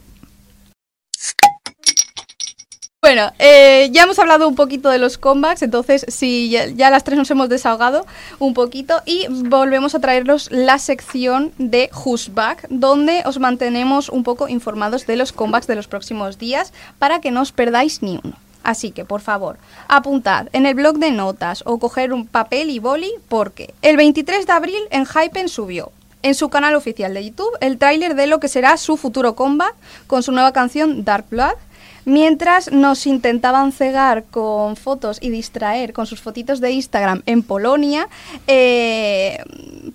Bueno, 3.04 3.32
eh, 3.40 3.88
ya 3.90 4.04
hemos 4.04 4.20
hablado 4.20 4.46
un 4.46 4.54
poquito 4.54 4.88
de 4.88 4.98
los 4.98 5.18
comebacks, 5.18 5.62
entonces 5.62 6.06
sí, 6.06 6.50
ya, 6.50 6.88
las 6.88 7.02
tres 7.02 7.18
nos 7.18 7.28
hemos 7.32 7.48
desahogado 7.48 8.06
un 8.38 8.54
poquito 8.54 9.02
y 9.04 9.26
volvemos 9.28 9.96
a 9.96 9.98
traeros 9.98 10.48
la 10.52 10.78
sección 10.78 11.52
de 11.58 11.90
Who's 11.92 12.32
Back, 12.32 12.68
donde 12.70 13.24
os 13.26 13.40
mantenemos 13.40 14.08
un 14.08 14.22
poco 14.22 14.46
informados 14.46 15.04
de 15.04 15.16
los 15.16 15.32
comebacks 15.32 15.66
de 15.66 15.74
los 15.74 15.88
próximos 15.88 16.38
días 16.38 16.72
para 17.00 17.20
que 17.20 17.32
no 17.32 17.40
os 17.40 17.50
perdáis 17.50 18.02
ni 18.02 18.20
uno. 18.22 18.36
Así 18.62 18.92
que, 18.92 19.04
por 19.04 19.20
favor, 19.20 19.58
apuntad 19.88 20.46
en 20.52 20.64
el 20.64 20.76
blog 20.76 20.98
de 20.98 21.10
notas 21.10 21.64
o 21.66 21.80
coger 21.80 22.12
un 22.12 22.28
papel 22.28 22.70
y 22.70 22.78
boli 22.78 23.10
porque 23.28 23.74
el 23.82 23.96
23 23.96 24.46
de 24.46 24.52
abril 24.52 24.82
en 24.92 25.06
Hypen 25.06 25.48
subió 25.48 25.90
en 26.22 26.36
su 26.36 26.50
canal 26.50 26.76
oficial 26.76 27.12
de 27.14 27.24
YouTube 27.24 27.58
el 27.60 27.78
tráiler 27.78 28.14
de 28.14 28.28
lo 28.28 28.38
que 28.38 28.46
será 28.46 28.76
su 28.76 28.96
futuro 28.96 29.34
comeback 29.34 29.74
con 30.06 30.22
su 30.22 30.30
nueva 30.30 30.52
canción 30.52 31.04
Dark 31.04 31.26
Blood 31.30 31.56
Mientras 32.04 32.72
nos 32.72 33.06
intentaban 33.06 33.72
cegar 33.72 34.24
con 34.24 34.76
fotos 34.76 35.18
y 35.20 35.30
distraer 35.30 35.92
con 35.92 36.06
sus 36.06 36.20
fotitos 36.20 36.60
de 36.60 36.72
Instagram 36.72 37.22
en 37.26 37.42
Polonia, 37.42 38.08
eh, 38.46 39.38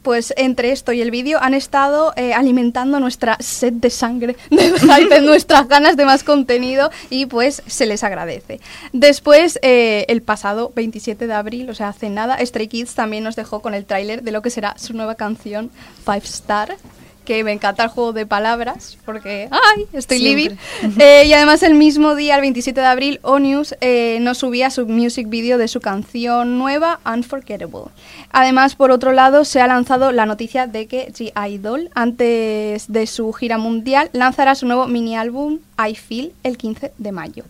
pues 0.03 0.33
entre 0.37 0.71
esto 0.71 0.93
y 0.93 1.01
el 1.01 1.11
vídeo 1.11 1.37
han 1.41 1.53
estado 1.53 2.13
eh, 2.15 2.33
alimentando 2.33 2.99
nuestra 2.99 3.35
sed 3.39 3.73
de 3.73 3.89
sangre, 3.89 4.37
de 4.49 5.21
nuestras 5.21 5.67
ganas 5.67 5.97
de 5.97 6.05
más 6.05 6.23
contenido 6.23 6.91
y 7.09 7.25
pues 7.25 7.61
se 7.67 7.85
les 7.85 8.03
agradece. 8.03 8.61
Después, 8.93 9.59
eh, 9.61 10.05
el 10.07 10.21
pasado 10.21 10.71
27 10.75 11.27
de 11.27 11.33
abril, 11.33 11.69
o 11.69 11.75
sea, 11.75 11.89
hace 11.89 12.09
nada, 12.09 12.37
Stray 12.45 12.67
Kids 12.67 12.95
también 12.95 13.23
nos 13.23 13.35
dejó 13.35 13.61
con 13.61 13.73
el 13.73 13.85
tráiler 13.85 14.23
de 14.23 14.31
lo 14.31 14.41
que 14.41 14.49
será 14.49 14.75
su 14.77 14.93
nueva 14.93 15.15
canción 15.15 15.71
Five 16.05 16.23
Star 16.23 16.77
que 17.27 17.43
me 17.43 17.51
encanta 17.51 17.83
el 17.83 17.89
juego 17.89 18.13
de 18.13 18.25
palabras, 18.25 18.97
porque 19.03 19.49
¡ay! 19.51 19.85
Estoy 19.91 20.19
Siempre. 20.19 20.43
living. 20.43 20.57
Eh, 21.07 21.25
y 21.25 21.33
además 21.33 21.61
el 21.61 21.73
mismo 21.73 22.15
día, 22.15 22.35
el 22.35 22.41
27 22.41 22.79
de 22.79 22.87
abril, 22.87 23.19
Onius 23.21 23.75
eh, 23.81 24.19
nos 24.21 24.37
subía 24.37 24.69
su 24.69 24.87
music 24.87 25.27
video 25.27 25.57
de 25.57 25.67
su 25.67 25.81
canción 25.81 26.57
nueva, 26.57 26.99
Unforgettable. 27.05 27.91
Además, 28.31 28.75
por 28.75 28.91
otro 28.91 29.11
lado, 29.11 29.43
se 29.43 29.59
ha 29.59 29.67
lanzado 29.67 30.13
la 30.13 30.25
noticia 30.25 30.67
de 30.67 30.87
que 30.87 31.11
G-Idol, 31.11 31.89
antes 31.95 32.91
de 32.91 33.07
su 33.07 33.33
gira 33.33 33.57
mundial, 33.57 34.09
lanzará 34.13 34.55
su 34.55 34.65
nuevo 34.65 34.87
mini 34.87 35.17
álbum 35.17 35.59
I 35.77 35.95
Feel 35.95 36.31
el 36.43 36.57
15 36.57 36.93
de 36.97 37.11
mayo. 37.11 37.43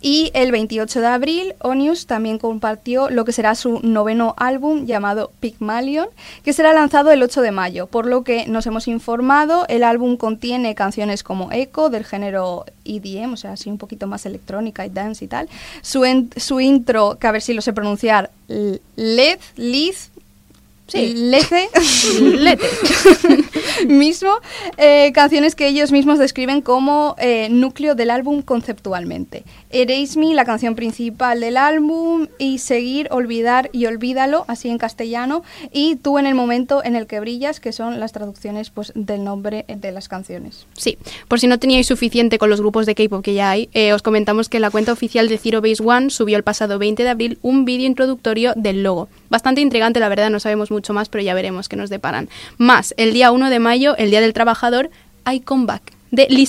Y 0.00 0.30
el 0.34 0.50
28 0.50 1.00
de 1.00 1.06
abril, 1.06 1.54
Onius 1.60 2.06
también 2.06 2.38
compartió 2.38 3.08
lo 3.08 3.24
que 3.24 3.32
será 3.32 3.54
su 3.54 3.80
noveno 3.82 4.34
álbum 4.36 4.84
llamado 4.84 5.30
Pygmalion, 5.40 6.08
que 6.44 6.52
será 6.52 6.72
lanzado 6.72 7.10
el 7.12 7.22
8 7.22 7.40
de 7.40 7.52
mayo. 7.52 7.86
Por 7.86 8.06
lo 8.06 8.24
que 8.24 8.46
nos 8.48 8.66
hemos 8.66 8.88
informado, 8.88 9.11
el 9.68 9.84
álbum 9.84 10.16
contiene 10.16 10.74
canciones 10.74 11.22
como 11.22 11.50
Echo, 11.52 11.90
del 11.90 12.04
género 12.04 12.64
EDM, 12.84 13.32
o 13.34 13.36
sea, 13.36 13.52
así 13.52 13.70
un 13.70 13.78
poquito 13.78 14.06
más 14.06 14.24
electrónica 14.26 14.86
y 14.86 14.90
dance 14.90 15.24
y 15.24 15.28
tal. 15.28 15.48
Su, 15.82 16.04
en- 16.04 16.30
su 16.36 16.60
intro, 16.60 17.18
que 17.20 17.26
a 17.26 17.32
ver 17.32 17.42
si 17.42 17.52
lo 17.54 17.60
sé 17.62 17.72
pronunciar, 17.72 18.30
Led, 18.96 19.38
Liz, 19.56 20.08
Sí. 20.88 21.14
Lece, 21.14 21.70
Lete. 22.20 22.66
mismo, 23.86 24.30
eh, 24.76 25.10
canciones 25.14 25.54
que 25.54 25.66
ellos 25.68 25.90
mismos 25.90 26.18
describen 26.18 26.60
como 26.60 27.14
eh, 27.18 27.48
núcleo 27.50 27.94
del 27.94 28.10
álbum 28.10 28.42
conceptualmente. 28.42 29.44
Erase 29.72 30.18
Me, 30.18 30.34
la 30.34 30.44
canción 30.44 30.74
principal 30.74 31.40
del 31.40 31.56
álbum, 31.56 32.28
y 32.38 32.58
Seguir, 32.58 33.08
Olvidar 33.10 33.70
y 33.72 33.86
Olvídalo, 33.86 34.44
así 34.48 34.68
en 34.68 34.78
castellano, 34.78 35.42
y 35.72 35.96
Tú 35.96 36.18
en 36.18 36.26
el 36.26 36.34
momento 36.34 36.84
en 36.84 36.96
el 36.96 37.06
que 37.06 37.20
brillas, 37.20 37.60
que 37.60 37.72
son 37.72 38.00
las 38.00 38.12
traducciones 38.12 38.70
pues, 38.70 38.92
del 38.94 39.24
nombre 39.24 39.64
de 39.68 39.92
las 39.92 40.08
canciones. 40.08 40.66
Sí, 40.74 40.98
por 41.28 41.40
si 41.40 41.46
no 41.46 41.58
teníais 41.58 41.86
suficiente 41.86 42.38
con 42.38 42.50
los 42.50 42.60
grupos 42.60 42.86
de 42.86 42.94
K-pop 42.94 43.22
que 43.22 43.34
ya 43.34 43.50
hay, 43.50 43.68
eh, 43.72 43.92
os 43.92 44.02
comentamos 44.02 44.48
que 44.48 44.60
la 44.60 44.70
cuenta 44.70 44.92
oficial 44.92 45.28
de 45.28 45.38
Zero 45.38 45.60
Base 45.60 45.82
One 45.82 46.10
subió 46.10 46.36
el 46.36 46.42
pasado 46.42 46.78
20 46.78 47.02
de 47.02 47.08
abril 47.08 47.38
un 47.42 47.64
vídeo 47.64 47.86
introductorio 47.86 48.52
del 48.56 48.82
logo. 48.82 49.08
Bastante 49.30 49.60
intrigante, 49.60 50.00
la 50.00 50.08
verdad, 50.08 50.30
no 50.30 50.40
sabemos 50.40 50.70
mucho 50.70 50.92
más, 50.92 51.08
pero 51.08 51.24
ya 51.24 51.34
veremos 51.34 51.68
qué 51.68 51.76
nos 51.76 51.90
deparan. 51.90 52.28
Más, 52.58 52.94
el 52.96 53.12
día 53.12 53.32
1 53.32 53.50
de 53.50 53.58
mayo, 53.58 53.96
el 53.96 54.10
Día 54.10 54.20
del 54.20 54.32
Trabajador, 54.32 54.90
hay 55.24 55.40
comeback 55.40 56.01
de 56.12 56.28
Lee 56.30 56.48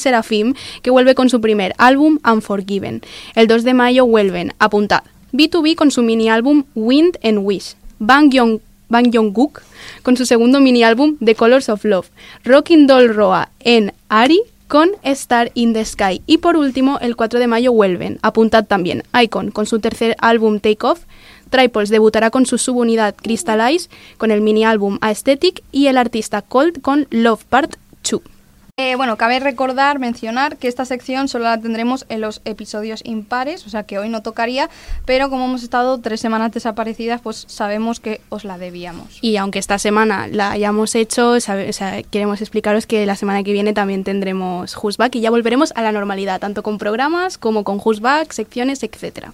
que 0.83 0.91
vuelve 0.91 1.15
con 1.15 1.29
su 1.29 1.41
primer 1.41 1.73
álbum 1.79 2.19
Unforgiven. 2.23 3.01
El 3.33 3.47
2 3.47 3.63
de 3.63 3.73
mayo 3.73 4.05
vuelven, 4.05 4.53
apuntad, 4.59 5.01
B2B 5.31 5.73
con 5.73 5.89
su 5.89 6.03
mini 6.03 6.29
álbum 6.29 6.65
Wind 6.75 7.17
and 7.23 7.39
Wish, 7.39 7.75
Bang 7.97 8.31
Young 8.31 8.59
Jong-guk 8.91 9.61
con 10.03 10.15
su 10.17 10.25
segundo 10.25 10.59
mini 10.59 10.83
álbum 10.83 11.17
The 11.23 11.33
Colors 11.33 11.69
of 11.69 11.83
Love, 11.83 12.09
Rocking 12.43 12.85
Doll 12.85 13.13
Roa 13.13 13.49
en 13.59 13.93
Ari 14.09 14.41
con 14.67 14.91
Star 15.03 15.51
in 15.55 15.73
the 15.73 15.83
Sky 15.83 16.21
y 16.27 16.37
por 16.37 16.55
último 16.57 16.99
el 17.01 17.15
4 17.15 17.39
de 17.39 17.47
mayo 17.47 17.73
vuelven, 17.73 18.19
apuntad 18.21 18.65
también, 18.65 19.03
Icon 19.19 19.51
con 19.51 19.65
su 19.65 19.79
tercer 19.79 20.15
álbum 20.19 20.59
Take 20.59 20.85
Off, 20.85 21.01
Triples 21.49 21.89
debutará 21.89 22.29
con 22.29 22.45
su 22.45 22.57
subunidad 22.57 23.15
Crystallize 23.15 23.89
con 24.17 24.31
el 24.31 24.41
mini 24.41 24.65
álbum 24.65 24.97
Aesthetic 25.01 25.63
y 25.71 25.87
el 25.87 25.97
artista 25.97 26.41
Cold 26.41 26.81
con 26.81 27.07
Love 27.11 27.43
Part 27.45 27.75
2. 28.09 28.32
Eh, 28.75 28.95
bueno, 28.95 29.17
cabe 29.17 29.39
recordar, 29.39 29.99
mencionar 29.99 30.57
que 30.57 30.67
esta 30.67 30.83
sección 30.83 31.27
solo 31.27 31.43
la 31.43 31.61
tendremos 31.61 32.07
en 32.09 32.21
los 32.21 32.41
episodios 32.43 33.01
impares, 33.05 33.67
o 33.67 33.69
sea 33.69 33.83
que 33.83 33.99
hoy 33.99 34.09
no 34.09 34.23
tocaría, 34.23 34.67
pero 35.05 35.29
como 35.29 35.45
hemos 35.45 35.61
estado 35.61 35.99
tres 35.99 36.19
semanas 36.19 36.51
desaparecidas, 36.53 37.21
pues 37.21 37.45
sabemos 37.47 37.99
que 37.99 38.19
os 38.29 38.45
la 38.45 38.57
debíamos. 38.57 39.19
Y 39.21 39.37
aunque 39.37 39.59
esta 39.59 39.77
semana 39.77 40.27
la 40.27 40.49
hayamos 40.49 40.95
hecho, 40.95 41.33
o 41.33 41.39
sea, 41.39 42.01
queremos 42.09 42.41
explicaros 42.41 42.87
que 42.87 43.05
la 43.05 43.15
semana 43.15 43.43
que 43.43 43.53
viene 43.53 43.73
también 43.73 44.03
tendremos 44.03 44.75
Back 44.97 45.17
y 45.17 45.21
ya 45.21 45.29
volveremos 45.29 45.71
a 45.75 45.83
la 45.83 45.91
normalidad, 45.91 46.39
tanto 46.39 46.63
con 46.63 46.79
programas 46.79 47.37
como 47.37 47.63
con 47.63 47.79
Back, 48.01 48.31
secciones, 48.31 48.81
etcétera. 48.81 49.33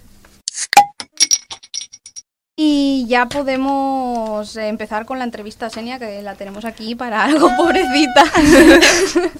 Y 2.62 3.06
ya 3.08 3.26
podemos 3.26 4.54
empezar 4.58 5.06
con 5.06 5.18
la 5.18 5.24
entrevista 5.24 5.64
a 5.64 5.70
Senia, 5.70 5.98
que 5.98 6.20
la 6.20 6.34
tenemos 6.34 6.66
aquí 6.66 6.94
para 6.94 7.24
algo, 7.24 7.48
pobrecita. 7.56 8.22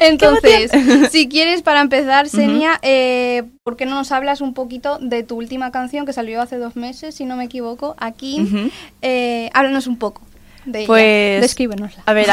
Entonces, 0.00 0.70
si 1.10 1.30
quieres, 1.30 1.62
para 1.62 1.80
empezar, 1.80 2.28
Senia, 2.28 2.78
eh, 2.82 3.44
¿por 3.62 3.78
qué 3.78 3.86
no 3.86 3.94
nos 3.94 4.12
hablas 4.12 4.42
un 4.42 4.52
poquito 4.52 4.98
de 4.98 5.22
tu 5.22 5.36
última 5.36 5.72
canción 5.72 6.04
que 6.04 6.12
salió 6.12 6.42
hace 6.42 6.58
dos 6.58 6.76
meses, 6.76 7.14
si 7.14 7.24
no 7.24 7.36
me 7.36 7.44
equivoco? 7.44 7.96
Ujú. 8.42 8.70
Eh, 9.00 9.48
háblanos 9.54 9.86
un 9.86 9.96
poco 9.96 10.20
de 10.66 10.80
ella. 10.80 10.86
Pues- 10.88 11.40
Descríbenosla. 11.40 12.02
A 12.04 12.12
ver, 12.12 12.26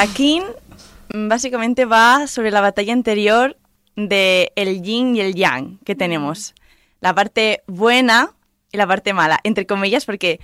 mm, 1.13 1.29
básicamente 1.29 1.85
va 1.85 2.27
sobre 2.27 2.51
la 2.51 2.59
batalla 2.59 2.91
interior 2.91 3.55
de 3.95 4.51
el 4.57 4.81
yin 4.81 5.15
y 5.15 5.21
el 5.21 5.33
yang 5.33 5.79
que 5.85 5.95
tenemos. 5.95 6.53
La 6.99 7.15
parte 7.15 7.63
buena 7.67 8.34
y 8.75 8.77
la 8.77 8.87
parte 8.87 9.13
mala, 9.13 9.39
entre 9.43 9.65
comillas, 9.65 10.05
porque 10.05 10.39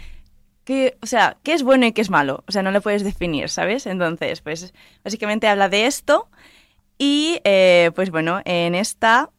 ¿qué, 0.63 0.97
o 1.01 1.05
sea, 1.05 1.37
¿qué 1.43 1.53
es 1.53 1.63
bueno 1.63 1.85
y 1.85 1.91
qué 1.91 2.01
es 2.01 2.09
malo? 2.09 2.43
O 2.47 2.51
sea, 2.51 2.63
no 2.63 2.71
lo 2.71 2.81
puedes 2.81 3.03
definir, 3.03 3.49
¿sabes? 3.49 3.85
Entonces, 3.85 4.41
pues 4.41 4.73
básicamente 5.03 5.47
habla 5.47 5.69
de 5.69 5.85
esto 5.85 6.27
y, 6.97 7.39
eh, 7.43 7.91
pues 7.95 8.09
bueno, 8.11 8.41
en 8.45 8.75
esta, 8.75 9.29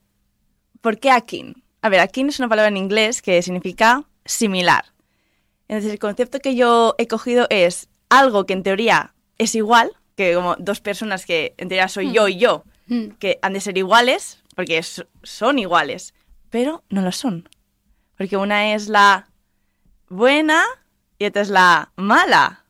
¿por 0.80 0.98
qué 0.98 1.10
akin? 1.10 1.62
A 1.80 1.88
ver, 1.88 2.00
akin 2.00 2.28
es 2.28 2.38
una 2.38 2.48
palabra 2.48 2.68
en 2.68 2.76
inglés 2.76 3.22
que 3.22 3.42
significa 3.42 4.04
similar. 4.24 4.84
Entonces, 5.68 5.92
el 5.92 5.98
concepto 5.98 6.38
que 6.40 6.54
yo 6.54 6.94
he 6.98 7.06
cogido 7.08 7.46
es 7.50 7.88
algo 8.08 8.46
que 8.46 8.52
en 8.52 8.62
teoría 8.62 9.14
es 9.38 9.54
igual, 9.54 9.92
que 10.16 10.34
como 10.34 10.54
dos 10.56 10.80
personas 10.80 11.24
que 11.24 11.54
en 11.56 11.68
teoría 11.68 11.88
soy 11.88 12.12
yo 12.12 12.28
y 12.28 12.36
yo, 12.36 12.64
Mm. 12.88 13.10
que 13.20 13.38
han 13.42 13.52
de 13.54 13.60
ser 13.60 13.78
iguales, 13.78 14.42
porque 14.56 14.76
es- 14.78 15.06
son 15.22 15.58
iguales, 15.60 16.14
pero 16.50 16.82
no 16.90 17.00
lo 17.00 17.12
son. 17.12 17.48
Porque 18.16 18.36
una 18.36 18.74
es 18.74 18.88
la 18.88 19.28
buena 20.08 20.62
y 21.18 21.26
otra 21.26 21.42
es 21.42 21.48
la 21.48 21.92
mala. 21.96 22.64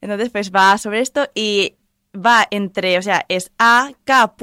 Entonces, 0.00 0.30
pues 0.30 0.50
va 0.50 0.76
sobre 0.78 1.00
esto 1.00 1.28
y 1.34 1.74
va 2.14 2.46
entre, 2.50 2.98
o 2.98 3.02
sea, 3.02 3.24
es 3.28 3.50
A-K.I.N 3.58 4.34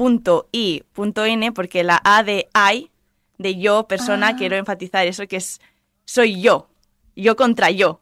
porque 1.52 1.84
la 1.84 2.00
A 2.04 2.22
de 2.22 2.48
I, 2.72 2.90
de 3.38 3.58
yo, 3.58 3.86
persona, 3.86 4.28
Ah. 4.28 4.36
quiero 4.36 4.56
enfatizar 4.56 5.06
eso 5.06 5.26
que 5.26 5.36
es, 5.36 5.60
soy 6.04 6.40
yo, 6.40 6.68
yo 7.16 7.36
contra 7.36 7.70
yo. 7.70 8.00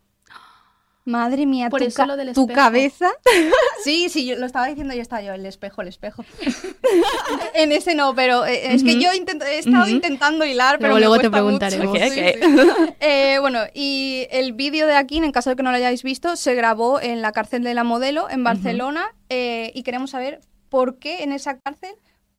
Madre 1.07 1.47
mía, 1.47 1.71
Por 1.71 1.81
tu, 1.81 1.87
eso 1.87 1.97
ca- 1.99 2.07
lo 2.07 2.17
del 2.17 2.35
tu 2.35 2.47
cabeza. 2.49 3.11
Sí, 3.85 4.09
sí, 4.09 4.27
yo 4.27 4.35
lo 4.37 4.47
estaba 4.47 4.67
diciendo 4.67 4.93
y 4.95 4.99
estaba 4.99 5.23
yo, 5.23 5.33
el 5.33 5.47
espejo, 5.47 5.81
el 5.81 5.87
espejo. 5.89 6.25
en 7.55 7.71
ese 7.73 7.95
no, 7.95 8.15
pero 8.17 8.45
eh, 8.45 8.75
es 8.75 8.83
que 8.83 9.01
yo 9.01 9.13
intento- 9.13 9.45
he 9.45 9.59
estado 9.59 9.87
intentando 9.89 10.45
hilar, 10.45 10.79
pero 10.79 10.99
Luego- 10.99 11.15
me 11.17 11.23
luego 11.23 11.23
te 11.23 11.31
preguntaremos. 11.31 11.87
mucho. 11.87 12.05
Sí, 12.05 12.11
sí. 12.11 12.95
Eh, 13.01 13.39
bueno, 13.41 13.61
y 13.75 14.27
el 14.31 14.53
vídeo 14.55 14.87
de 14.89 14.97
aquí, 14.97 15.19
en 15.19 15.31
caso 15.33 15.51
de 15.51 15.57
que 15.57 15.63
no 15.63 15.71
lo 15.71 15.77
hayáis 15.77 16.03
visto, 16.03 16.35
se 16.37 16.55
grabó 16.55 17.01
en 17.01 17.23
la 17.23 17.31
cárcel 17.33 17.63
de 17.63 17.75
la 17.75 17.85
modelo 17.85 18.29
en 18.29 18.43
Barcelona 18.43 19.15
eh, 19.29 19.71
y 19.75 19.83
queremos 19.85 20.11
saber 20.11 20.41
por 20.69 20.99
qué 20.99 21.23
en 21.23 21.31
esa 21.33 21.59
cárcel, 21.59 21.95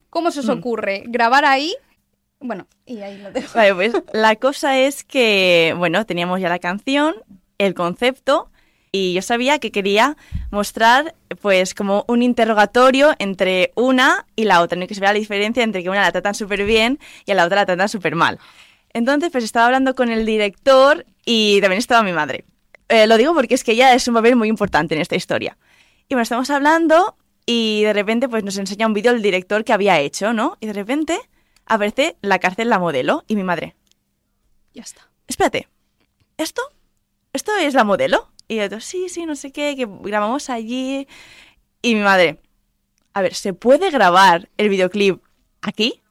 cómo 0.09 0.31
se 0.31 0.41
os 0.41 0.47
Mm. 0.47 0.51
ocurre 0.59 1.03
grabar 1.07 1.45
ahí. 1.45 1.73
Bueno, 2.41 2.67
y 2.85 2.99
ahí 2.99 3.17
lo 3.19 3.31
dejo. 3.31 3.53
Vale, 3.55 3.73
pues 3.73 3.93
la 4.11 4.35
cosa 4.35 4.77
es 4.77 5.03
que, 5.05 5.73
bueno, 5.77 6.05
teníamos 6.05 6.41
ya 6.41 6.49
la 6.49 6.59
canción, 6.59 7.15
el 7.57 7.73
concepto, 7.73 8.51
y 8.91 9.13
yo 9.13 9.21
sabía 9.21 9.59
que 9.59 9.71
quería 9.71 10.17
mostrar, 10.51 11.15
pues, 11.41 11.73
como 11.73 12.05
un 12.07 12.21
interrogatorio 12.23 13.15
entre 13.19 13.71
una 13.75 14.25
y 14.35 14.45
la 14.45 14.61
otra, 14.61 14.77
¿no? 14.77 14.87
que 14.87 14.95
se 14.95 15.01
vea 15.01 15.13
la 15.13 15.19
diferencia 15.19 15.63
entre 15.63 15.83
que 15.83 15.89
una 15.89 16.01
la 16.01 16.11
tratan 16.11 16.35
súper 16.35 16.65
bien 16.65 16.99
y 17.25 17.31
a 17.31 17.35
la 17.35 17.45
otra 17.45 17.57
la 17.57 17.65
tratan 17.65 17.89
súper 17.89 18.15
mal. 18.15 18.39
Entonces, 18.93 19.29
pues 19.31 19.43
estaba 19.43 19.65
hablando 19.67 19.95
con 19.95 20.09
el 20.09 20.25
director 20.25 21.05
y 21.25 21.59
también 21.61 21.79
estaba 21.79 22.03
mi 22.03 22.13
madre. 22.13 22.45
Eh, 22.89 23.05
lo 23.05 23.17
digo 23.17 23.33
porque 23.33 23.55
es 23.55 23.63
que 23.63 23.73
ella 23.73 23.93
es 23.93 24.07
un 24.07 24.13
papel 24.13 24.35
muy 24.35 24.47
importante 24.47 24.95
en 24.95 25.01
esta 25.01 25.15
historia. 25.15 25.57
Y 26.07 26.15
bueno, 26.15 26.23
estamos 26.23 26.49
hablando 26.49 27.15
y 27.45 27.83
de 27.83 27.93
repente 27.93 28.29
pues 28.29 28.43
nos 28.43 28.57
enseña 28.57 28.87
un 28.87 28.93
vídeo 28.93 29.11
el 29.11 29.21
director 29.21 29.63
que 29.63 29.73
había 29.73 29.99
hecho, 29.99 30.33
¿no? 30.33 30.57
Y 30.61 30.67
de 30.67 30.73
repente 30.73 31.19
aparece 31.65 32.15
la 32.21 32.39
cárcel 32.39 32.69
la 32.69 32.79
modelo 32.79 33.23
y 33.27 33.35
mi 33.35 33.43
madre. 33.43 33.75
Ya 34.73 34.83
está. 34.83 35.09
Espérate, 35.27 35.67
¿esto? 36.37 36.61
¿Esto 37.33 37.55
es 37.57 37.73
la 37.73 37.83
modelo? 37.83 38.29
Y 38.47 38.55
yo, 38.57 38.79
sí, 38.79 39.09
sí, 39.09 39.25
no 39.25 39.35
sé 39.35 39.51
qué, 39.51 39.75
que 39.75 39.87
grabamos 40.01 40.49
allí. 40.49 41.07
Y 41.81 41.95
mi 41.95 42.01
madre, 42.01 42.39
a 43.13 43.21
ver, 43.21 43.33
¿se 43.33 43.53
puede 43.53 43.89
grabar 43.91 44.49
el 44.57 44.69
videoclip 44.69 45.21
aquí? 45.61 46.01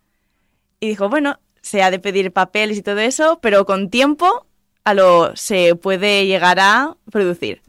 Y 0.81 0.89
dijo, 0.89 1.09
bueno, 1.09 1.39
se 1.63 1.83
ha 1.83 1.91
de 1.91 1.99
pedir 1.99 2.33
papeles 2.33 2.77
y 2.79 2.83
todo 2.83 2.99
eso, 3.01 3.39
pero 3.41 3.65
con 3.65 3.89
tiempo 3.91 4.47
a 4.85 4.95
lo 4.95 5.35
se 5.35 5.75
puede 5.75 6.27
llegar 6.27 6.59
a 6.61 6.97
producir. 7.11 7.63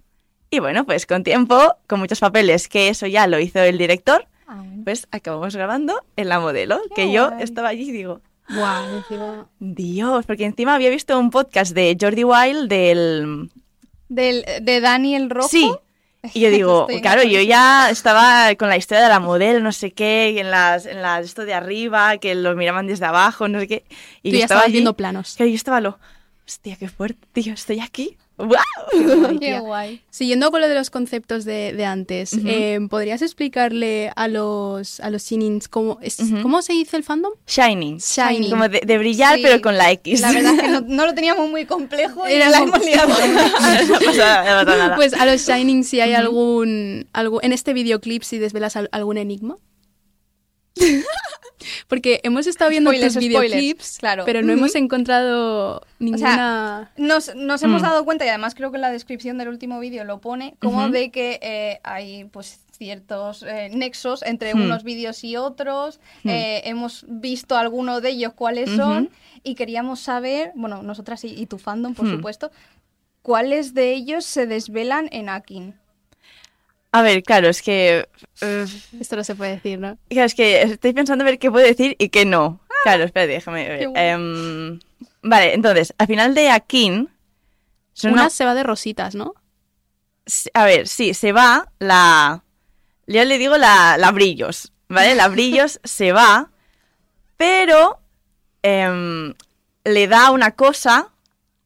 Y 0.49 0.59
bueno, 0.59 0.85
pues 0.85 1.05
con 1.05 1.23
tiempo, 1.23 1.75
con 1.87 1.99
muchos 1.99 2.19
papeles, 2.19 2.67
que 2.67 2.89
eso 2.89 3.07
ya 3.07 3.27
lo 3.27 3.39
hizo 3.39 3.59
el 3.59 3.77
director, 3.77 4.27
Ah, 4.49 4.63
pues 4.85 5.09
acabamos 5.11 5.53
grabando 5.57 6.05
en 6.15 6.29
la 6.29 6.39
modelo, 6.39 6.79
Qué 6.95 7.07
que 7.07 7.11
yo 7.11 7.29
guay. 7.31 7.43
estaba 7.43 7.67
allí 7.67 7.89
y 7.89 7.91
digo, 7.91 8.21
Guau, 8.49 8.95
encima. 8.95 9.49
Dios, 9.59 10.25
porque 10.25 10.45
encima 10.45 10.75
había 10.75 10.89
visto 10.89 11.19
un 11.19 11.31
podcast 11.31 11.73
de 11.75 11.97
Jordi 11.99 12.23
Wild 12.23 12.69
del... 12.69 13.49
Del, 14.09 14.45
de 14.61 14.81
Dani 14.81 15.15
el 15.15 15.29
Rojo. 15.29 15.49
Sí. 15.49 15.71
Y 16.33 16.41
yo 16.41 16.49
digo, 16.49 16.87
claro, 17.01 17.23
yo 17.23 17.39
ya 17.41 17.89
estaba 17.89 18.53
con 18.55 18.67
la 18.67 18.75
historia 18.75 19.03
de 19.03 19.07
la 19.07 19.19
modelo, 19.19 19.61
no 19.61 19.71
sé 19.71 19.91
qué, 19.91 20.39
en 20.39 20.51
las, 20.51 20.85
en 20.85 21.01
las 21.01 21.23
esto 21.23 21.45
de 21.45 21.53
arriba, 21.53 22.17
que 22.17 22.35
lo 22.35 22.53
miraban 22.55 22.87
desde 22.87 23.05
abajo, 23.05 23.47
no 23.47 23.59
sé 23.59 23.67
qué. 23.67 23.83
Y 24.23 24.31
Tú 24.31 24.33
yo 24.33 24.39
ya 24.39 24.45
estaba 24.45 24.59
estabas 24.59 24.63
allí, 24.65 24.73
viendo 24.73 24.97
planos. 24.97 25.35
Claro, 25.37 25.49
yo 25.49 25.55
estaba 25.55 25.79
lo, 25.79 25.99
hostia, 26.47 26.75
qué 26.77 26.87
fuerte, 26.89 27.27
tío, 27.33 27.53
estoy 27.53 27.79
aquí. 27.81 28.17
¡Wow! 28.37 28.55
Qué 28.91 29.37
tía. 29.39 29.59
guay. 29.61 30.01
Siguiendo 30.11 30.51
con 30.51 30.61
lo 30.61 30.67
de 30.69 30.75
los 30.75 30.91
conceptos 30.91 31.43
de, 31.43 31.73
de 31.73 31.85
antes, 31.85 32.33
eh, 32.45 32.79
¿podrías 32.87 33.23
explicarle 33.23 34.11
a 34.15 34.27
los, 34.27 34.99
a 34.99 35.09
los 35.09 35.23
Shinins 35.23 35.67
cómo, 35.67 35.97
es, 36.03 36.17
cómo 36.43 36.61
se 36.61 36.73
dice 36.73 36.97
el 36.97 37.03
fandom? 37.03 37.33
Shining. 37.47 37.97
Shining. 37.97 38.51
Como 38.51 38.69
de, 38.69 38.81
de 38.85 38.97
brillar, 38.99 39.37
Sí. 39.37 39.41
pero 39.43 39.59
con 39.59 39.75
la 39.75 39.91
X. 39.91 40.21
La 40.21 40.31
verdad 40.31 40.53
es 40.53 40.61
que 40.61 40.67
no, 40.67 40.81
no 40.87 41.05
lo 41.07 41.15
teníamos 41.15 41.49
muy 41.49 41.65
complejo 41.65 42.27
y 42.29 42.33
Era 42.33 42.49
la 42.51 42.59
hemos 42.59 42.85
liado. 42.85 43.11
Pues 44.95 45.13
a 45.13 45.25
los 45.25 45.41
Shining 45.45 45.83
si 45.83 45.99
hay 46.01 46.13
algún, 46.13 47.07
algún... 47.13 47.39
En 47.43 47.53
este 47.53 47.73
videoclip 47.73 48.23
si 48.23 48.37
desvelas 48.37 48.75
al- 48.75 48.89
algún 48.91 49.17
enigma. 49.17 49.57
Porque 51.87 52.19
hemos 52.23 52.47
estado 52.47 52.69
viendo 52.69 52.91
Spoilers, 52.91 53.13
tus 53.15 53.21
videoclips, 53.23 53.97
claro. 53.99 54.23
pero 54.25 54.41
no 54.41 54.53
hemos 54.53 54.75
encontrado 54.75 55.81
ninguna... 55.99 56.91
Nos, 56.97 57.35
nos 57.35 57.63
hemos 57.63 57.81
Mm. 57.81 57.85
dado 57.85 58.05
cuenta, 58.05 58.25
y 58.25 58.29
además 58.29 58.53
creo 58.55 58.69
que 58.71 58.77
en 58.77 58.81
la 58.81 58.91
descripción 58.91 59.37
del 59.37 59.47
último 59.49 59.79
vídeo 59.79 60.03
lo 60.03 60.19
pone, 60.21 60.55
como 60.59 60.89
de 60.89 61.09
que 61.11 61.39
eh, 61.41 61.79
hay 61.83 62.25
pues 62.25 62.59
ciertos 62.77 63.43
eh, 63.43 63.69
nexos 63.73 64.21
entre 64.23 64.53
Hmm. 64.53 64.61
unos 64.61 64.83
vídeos 64.83 65.23
y 65.23 65.35
otros. 65.35 65.99
Hmm. 66.23 66.29
Eh, 66.29 66.61
hemos 66.65 67.05
visto 67.07 67.57
algunos 67.57 68.01
de 68.03 68.09
ellos 68.11 68.33
cuáles 68.35 68.69
son 68.69 69.09
y 69.43 69.55
queríamos 69.55 69.99
saber, 69.99 70.51
bueno, 70.55 70.83
nosotras 70.83 71.23
y, 71.23 71.29
y 71.29 71.47
tu 71.47 71.57
fandom, 71.57 71.95
por 71.95 72.07
supuesto, 72.09 72.51
cuáles 73.23 73.73
de 73.73 73.93
ellos 73.93 74.25
se 74.25 74.45
desvelan 74.45 75.09
en 75.11 75.29
Akin. 75.29 75.73
A 76.97 77.01
ver, 77.01 77.23
claro, 77.23 77.47
es 77.49 77.61
que... 77.61 78.07
eh, 78.41 78.65
Esto 78.99 79.15
no 79.15 79.23
se 79.23 79.35
puede 79.35 79.51
decir, 79.55 79.79
¿no? 79.79 79.97
Claro, 80.09 80.25
es 80.25 80.35
que 80.35 80.61
estoy 80.61 80.93
pensando 80.93 81.23
a 81.23 81.25
ver 81.25 81.39
qué 81.39 81.51
puedo 81.51 81.65
decir 81.65 81.95
y 81.99 82.09
qué 82.09 82.25
no. 82.25 82.59
Claro, 82.83 83.03
espérate, 83.03 83.33
déjame 83.33 83.67
ver. 83.67 83.89
Em, 83.95 84.79
vale, 85.21 85.53
entonces, 85.53 85.93
al 85.97 86.07
final 86.07 86.33
de 86.33 86.49
Akin... 86.49 87.09
Una 88.03 88.11
una- 88.13 88.29
se 88.29 88.45
va 88.45 88.53
de 88.53 88.63
rositas, 88.63 89.15
¿no? 89.15 89.33
A 90.53 90.65
ver, 90.65 90.87
sí, 90.87 91.13
se 91.13 91.31
va 91.31 91.71
la... 91.79 92.43
Yo 93.07 93.23
le 93.25 93.37
digo 93.37 93.57
la, 93.57 93.97
la 93.97 94.11
brillos, 94.11 94.71
¿vale? 94.89 95.15
La 95.15 95.27
brillos 95.29 95.79
se 95.85 96.11
va, 96.11 96.49
pero 97.37 97.99
em, 98.63 99.33
le 99.85 100.07
da 100.07 100.31
una 100.31 100.51
cosa 100.51 101.09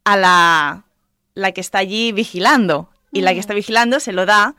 a 0.04 0.18
la, 0.18 0.86
la 1.34 1.52
que 1.52 1.62
está 1.62 1.80
allí 1.80 2.12
vigilando. 2.12 2.90
Y 3.12 3.22
la 3.22 3.34
que 3.34 3.40
está 3.40 3.54
vigilando 3.54 4.00
se 4.00 4.14
lo 4.14 4.26
da 4.26 4.56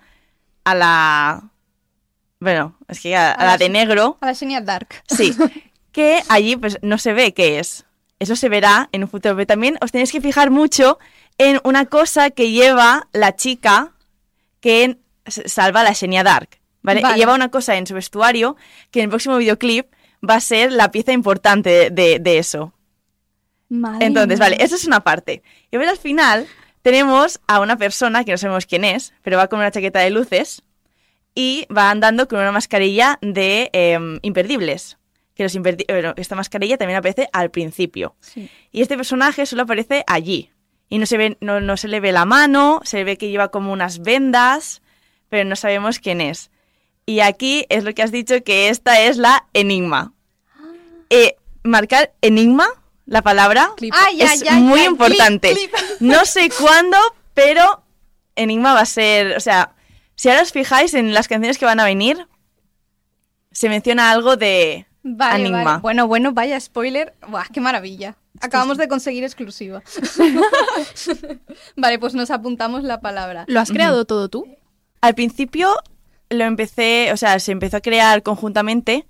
a 0.64 0.74
la... 0.74 1.50
Bueno, 2.40 2.76
es 2.88 3.00
que 3.00 3.14
a, 3.16 3.30
a 3.30 3.34
A 3.34 3.44
la 3.44 3.50
la- 3.52 3.58
de 3.58 3.68
negro. 3.68 4.18
A 4.20 4.26
la 4.26 4.34
Xenia 4.34 4.60
Dark. 4.60 4.88
Sí, 5.08 5.34
que 5.92 6.22
allí 6.28 6.56
pues 6.56 6.78
no 6.82 6.98
se 6.98 7.12
ve 7.12 7.32
qué 7.34 7.58
es. 7.58 7.84
Eso 8.18 8.36
se 8.36 8.48
verá 8.48 8.88
en 8.92 9.02
un 9.02 9.08
futuro, 9.08 9.34
pero 9.36 9.46
también 9.46 9.78
os 9.80 9.90
tenéis 9.92 10.12
que 10.12 10.20
fijar 10.20 10.50
mucho 10.50 10.98
en 11.38 11.60
una 11.64 11.86
cosa 11.86 12.30
que 12.30 12.50
lleva 12.50 13.08
la 13.12 13.34
chica 13.36 13.92
que 14.60 14.98
salva 15.26 15.80
a 15.80 15.84
la 15.84 15.94
Xenia 15.94 16.22
Dark, 16.22 16.60
¿vale? 16.82 17.00
Vale. 17.00 17.16
Lleva 17.16 17.34
una 17.34 17.50
cosa 17.50 17.76
en 17.76 17.86
su 17.86 17.94
vestuario 17.94 18.56
que 18.90 19.00
en 19.00 19.04
el 19.04 19.10
próximo 19.10 19.36
videoclip 19.38 19.86
va 20.28 20.34
a 20.36 20.40
ser 20.40 20.70
la 20.72 20.90
pieza 20.92 21.12
importante 21.12 21.70
de, 21.70 21.90
de- 21.90 22.18
de 22.20 22.38
eso. 22.38 22.72
Madre 23.68 24.06
Entonces, 24.06 24.38
vale, 24.38 24.56
eso 24.60 24.76
es 24.76 24.84
una 24.84 25.00
parte. 25.00 25.42
Y 25.70 25.76
luego 25.76 25.90
al 25.90 25.98
final 25.98 26.46
tenemos 26.82 27.40
a 27.46 27.60
una 27.60 27.76
persona 27.76 28.24
que 28.24 28.32
no 28.32 28.38
sabemos 28.38 28.66
quién 28.66 28.84
es, 28.84 29.14
pero 29.22 29.36
va 29.36 29.48
con 29.48 29.58
una 29.60 29.70
chaqueta 29.70 30.00
de 30.00 30.10
luces 30.10 30.62
y 31.34 31.66
va 31.74 31.90
andando 31.90 32.28
con 32.28 32.38
una 32.40 32.52
mascarilla 32.52 33.18
de 33.22 33.70
em, 33.72 34.18
imperdibles. 34.22 34.98
Que 35.34 35.44
los 35.44 35.56
imperdi- 35.56 35.86
bueno, 35.88 36.12
esta 36.16 36.34
mascarilla 36.34 36.76
también 36.76 36.98
aparece 36.98 37.28
al 37.32 37.50
principio. 37.50 38.14
Sí. 38.20 38.50
Y 38.70 38.82
este 38.82 38.96
personaje 38.96 39.46
solo 39.46 39.62
aparece 39.62 40.04
allí. 40.06 40.50
Y 40.90 40.98
no 40.98 41.06
se, 41.06 41.16
ve, 41.16 41.38
no, 41.40 41.60
no 41.62 41.78
se 41.78 41.88
le 41.88 42.00
ve 42.00 42.12
la 42.12 42.26
mano, 42.26 42.80
se 42.84 43.02
ve 43.04 43.16
que 43.16 43.30
lleva 43.30 43.48
como 43.50 43.72
unas 43.72 44.00
vendas, 44.00 44.82
pero 45.30 45.48
no 45.48 45.56
sabemos 45.56 46.00
quién 46.00 46.20
es. 46.20 46.50
Y 47.06 47.20
aquí 47.20 47.64
es 47.70 47.84
lo 47.84 47.94
que 47.94 48.02
has 48.02 48.12
dicho, 48.12 48.42
que 48.44 48.68
esta 48.68 49.00
es 49.00 49.16
la 49.16 49.46
enigma. 49.54 50.12
Eh, 51.08 51.36
marcar 51.62 52.12
enigma, 52.20 52.66
la 53.12 53.20
palabra, 53.20 53.72
Clip. 53.76 53.92
Ah, 53.94 54.10
ya, 54.16 54.32
es 54.32 54.42
ya, 54.42 54.54
muy 54.54 54.82
importante. 54.84 55.52
clip, 55.52 55.70
clip. 55.70 56.00
No 56.00 56.24
sé 56.24 56.48
cuándo, 56.48 56.96
pero 57.34 57.84
Enigma 58.36 58.72
va 58.72 58.80
a 58.80 58.86
ser, 58.86 59.36
o 59.36 59.40
sea, 59.40 59.74
si 60.16 60.30
ahora 60.30 60.40
os 60.40 60.50
fijáis 60.50 60.94
en 60.94 61.12
las 61.12 61.28
canciones 61.28 61.58
que 61.58 61.66
van 61.66 61.78
a 61.78 61.84
venir, 61.84 62.26
se 63.50 63.68
menciona 63.68 64.10
algo 64.12 64.36
de 64.36 64.86
Vale, 65.02 65.40
Enigma. 65.40 65.62
vale. 65.62 65.80
Bueno, 65.82 66.06
bueno, 66.06 66.32
vaya 66.32 66.58
spoiler. 66.58 67.14
Buah, 67.28 67.48
qué 67.52 67.60
maravilla. 67.60 68.16
Acabamos 68.40 68.78
de 68.78 68.88
conseguir 68.88 69.24
exclusiva. 69.24 69.82
vale, 71.76 71.98
pues 71.98 72.14
nos 72.14 72.30
apuntamos 72.30 72.82
la 72.82 73.02
palabra. 73.02 73.44
¿Lo 73.46 73.60
has 73.60 73.70
creado 73.70 74.06
todo 74.06 74.30
tú? 74.30 74.46
Al 75.02 75.14
principio 75.14 75.76
lo 76.30 76.44
empecé, 76.44 77.12
o 77.12 77.18
sea, 77.18 77.38
se 77.40 77.52
empezó 77.52 77.76
a 77.76 77.80
crear 77.82 78.22
conjuntamente, 78.22 79.06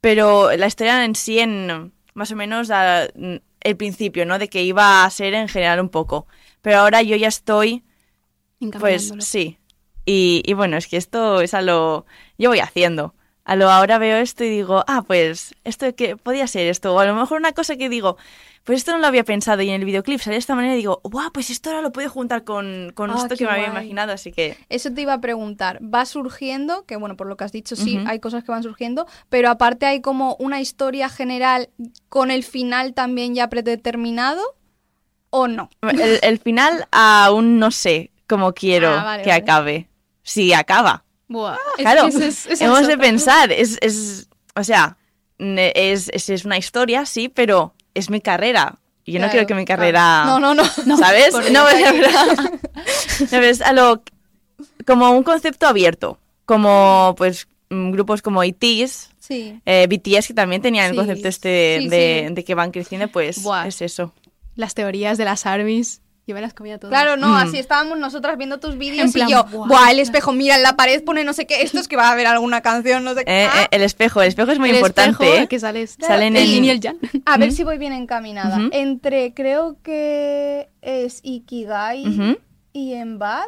pero 0.00 0.56
la 0.56 0.68
historia 0.68 1.04
en 1.04 1.14
sí, 1.14 1.38
en 1.38 1.92
más 2.16 2.32
o 2.32 2.36
menos 2.36 2.70
a- 2.70 3.06
el 3.60 3.76
principio, 3.76 4.26
¿no? 4.26 4.38
De 4.38 4.48
que 4.48 4.62
iba 4.64 5.04
a 5.04 5.10
ser 5.10 5.34
en 5.34 5.48
general 5.48 5.80
un 5.80 5.88
poco. 5.90 6.26
Pero 6.62 6.78
ahora 6.78 7.02
yo 7.02 7.16
ya 7.16 7.28
estoy 7.28 7.84
Pues 8.80 9.12
sí. 9.24 9.58
Y, 10.04 10.42
y 10.46 10.54
bueno, 10.54 10.76
es 10.76 10.86
que 10.88 10.96
esto 10.96 11.40
es 11.40 11.52
a 11.54 11.62
lo... 11.62 12.06
Yo 12.38 12.50
voy 12.50 12.60
haciendo. 12.60 13.14
A 13.44 13.56
lo 13.56 13.70
ahora 13.70 13.98
veo 13.98 14.18
esto 14.18 14.44
y 14.44 14.48
digo, 14.48 14.84
ah, 14.88 15.02
pues 15.06 15.54
esto 15.64 15.94
que 15.94 16.16
podía 16.16 16.46
ser 16.46 16.66
esto. 16.68 16.94
O 16.94 17.00
a 17.00 17.04
lo 17.06 17.14
mejor 17.14 17.38
una 17.38 17.52
cosa 17.52 17.76
que 17.76 17.88
digo, 17.88 18.16
pues 18.66 18.78
esto 18.80 18.92
no 18.92 18.98
lo 18.98 19.06
había 19.06 19.24
pensado 19.24 19.62
y 19.62 19.70
en 19.70 19.76
el 19.80 19.84
videoclip 19.86 20.20
sale 20.20 20.34
de 20.34 20.40
esta 20.40 20.54
manera 20.54 20.74
y 20.74 20.78
digo, 20.78 21.00
guau, 21.04 21.30
pues 21.32 21.48
esto 21.50 21.70
ahora 21.70 21.80
lo 21.82 21.92
puedo 21.92 22.10
juntar 22.10 22.44
con, 22.44 22.90
con 22.94 23.10
Ah, 23.10 23.14
esto 23.16 23.36
que 23.36 23.44
me 23.46 23.52
había 23.52 23.68
imaginado, 23.68 24.12
así 24.12 24.32
que... 24.32 24.56
Eso 24.68 24.92
te 24.92 25.00
iba 25.02 25.12
a 25.14 25.20
preguntar. 25.20 25.78
Va 25.82 26.04
surgiendo, 26.04 26.84
que 26.84 26.96
bueno, 26.96 27.16
por 27.16 27.28
lo 27.28 27.36
que 27.36 27.44
has 27.44 27.52
dicho, 27.52 27.76
sí, 27.76 27.98
hay 28.06 28.18
cosas 28.20 28.42
que 28.44 28.50
van 28.50 28.62
surgiendo, 28.64 29.06
pero 29.28 29.48
aparte 29.50 29.86
hay 29.86 30.00
como 30.02 30.34
una 30.40 30.60
historia 30.60 31.08
general 31.08 31.70
con 32.08 32.30
el 32.32 32.42
final 32.42 32.92
también 32.92 33.34
ya 33.36 33.48
predeterminado, 33.48 34.42
¿o 35.30 35.46
no? 35.48 35.70
El, 35.82 36.18
el 36.22 36.38
final 36.40 36.88
aún 36.90 37.58
no 37.60 37.70
sé 37.70 38.10
cómo 38.26 38.52
quiero 38.52 38.88
Ah, 38.90 39.04
vale, 39.04 39.22
que 39.22 39.30
vale. 39.30 39.42
acabe. 39.42 39.88
Si 40.22 40.52
acaba. 40.52 41.04
Buah, 41.28 41.56
es 41.78 41.82
claro, 41.82 42.06
es- 42.08 42.60
hemos 42.60 42.86
de 42.88 42.98
pensar, 42.98 43.52
es, 43.52 43.78
es, 43.80 44.28
o 44.56 44.64
sea, 44.64 44.96
es, 45.38 46.08
es 46.12 46.44
una 46.44 46.58
historia, 46.58 47.06
sí, 47.06 47.28
pero 47.28 47.74
es 47.98 48.10
mi 48.10 48.20
carrera. 48.20 48.76
Y 49.04 49.12
yo 49.12 49.20
no 49.20 49.30
quiero 49.30 49.46
que 49.46 49.54
mi 49.54 49.64
claro. 49.64 49.80
carrera... 49.80 50.24
No, 50.26 50.40
no, 50.40 50.54
no. 50.54 50.64
¿Sabes? 50.98 51.30
por 51.30 51.48
No, 51.52 51.68
es 51.68 51.80
verdad. 51.92 52.50
¿Sabes? 53.28 53.62
A 53.62 53.72
lo, 53.72 54.02
como 54.86 55.10
un 55.12 55.22
concepto 55.22 55.66
abierto, 55.68 56.18
como 56.44 57.14
pues 57.16 57.46
mm, 57.70 57.90
grupos 57.92 58.20
como 58.22 58.42
ITs, 58.42 59.10
Sí. 59.20 59.60
eh, 59.64 59.86
BTS 59.88 60.28
que 60.28 60.34
también 60.34 60.62
tenían 60.62 60.86
Sí, 60.86 60.90
el 60.90 60.96
concepto 60.96 61.28
este 61.28 61.78
sí, 61.80 61.88
de, 61.88 62.24
sí. 62.28 62.34
de 62.34 62.44
que 62.44 62.54
van 62.54 62.70
creciendo, 62.70 63.08
pues 63.08 63.42
Buah. 63.42 63.66
es 63.66 63.80
eso. 63.82 64.12
Las 64.54 64.74
teorías 64.74 65.18
de 65.18 65.24
las 65.24 65.46
armies. 65.46 66.00
Yo 66.26 66.34
me 66.34 66.40
las 66.40 66.54
comía 66.54 66.78
todas. 66.80 66.90
Claro, 66.90 67.16
no, 67.16 67.28
Mm. 67.28 67.36
así 67.36 67.58
estábamos 67.58 67.98
nosotras 67.98 68.36
viendo 68.36 68.58
tus 68.58 68.76
vídeos 68.76 69.14
y 69.14 69.20
yo, 69.30 69.44
buah, 69.44 69.68
buah, 69.68 69.90
el 69.92 70.00
espejo, 70.00 70.32
mira, 70.32 70.56
en 70.56 70.62
la 70.64 70.74
pared 70.74 71.04
pone 71.04 71.22
no 71.22 71.32
sé 71.32 71.46
qué, 71.46 71.62
esto 71.62 71.78
es 71.78 71.86
que 71.86 71.94
va 71.94 72.08
a 72.08 72.12
haber 72.12 72.26
alguna 72.26 72.62
canción, 72.62 73.04
no 73.04 73.14
sé 73.14 73.24
qué. 73.24 73.44
Eh, 73.44 73.48
Ah, 73.48 73.62
eh, 73.62 73.68
el 73.70 73.82
espejo, 73.82 74.20
el 74.22 74.28
espejo 74.28 74.50
es 74.50 74.58
muy 74.58 74.70
El 74.70 74.76
importante. 74.76 75.10
espejo, 75.24 75.42
¿eh? 75.44 75.46
que 75.46 75.60
sales. 75.60 75.96
Salen 76.00 76.34
el 76.36 76.42
en- 76.42 76.48
yin 76.50 76.64
y 76.64 76.70
el 76.70 76.80
yang. 76.80 76.96
a 77.26 77.38
ver 77.38 77.52
si 77.52 77.62
voy 77.62 77.78
bien 77.78 77.92
encaminada. 77.92 78.58
Entre, 78.72 79.34
creo 79.34 79.76
que 79.84 80.68
es 80.82 81.20
Ikigai 81.22 82.08
Ujú. 82.08 82.38
y 82.72 82.94
en 82.94 83.20
Bad. 83.20 83.46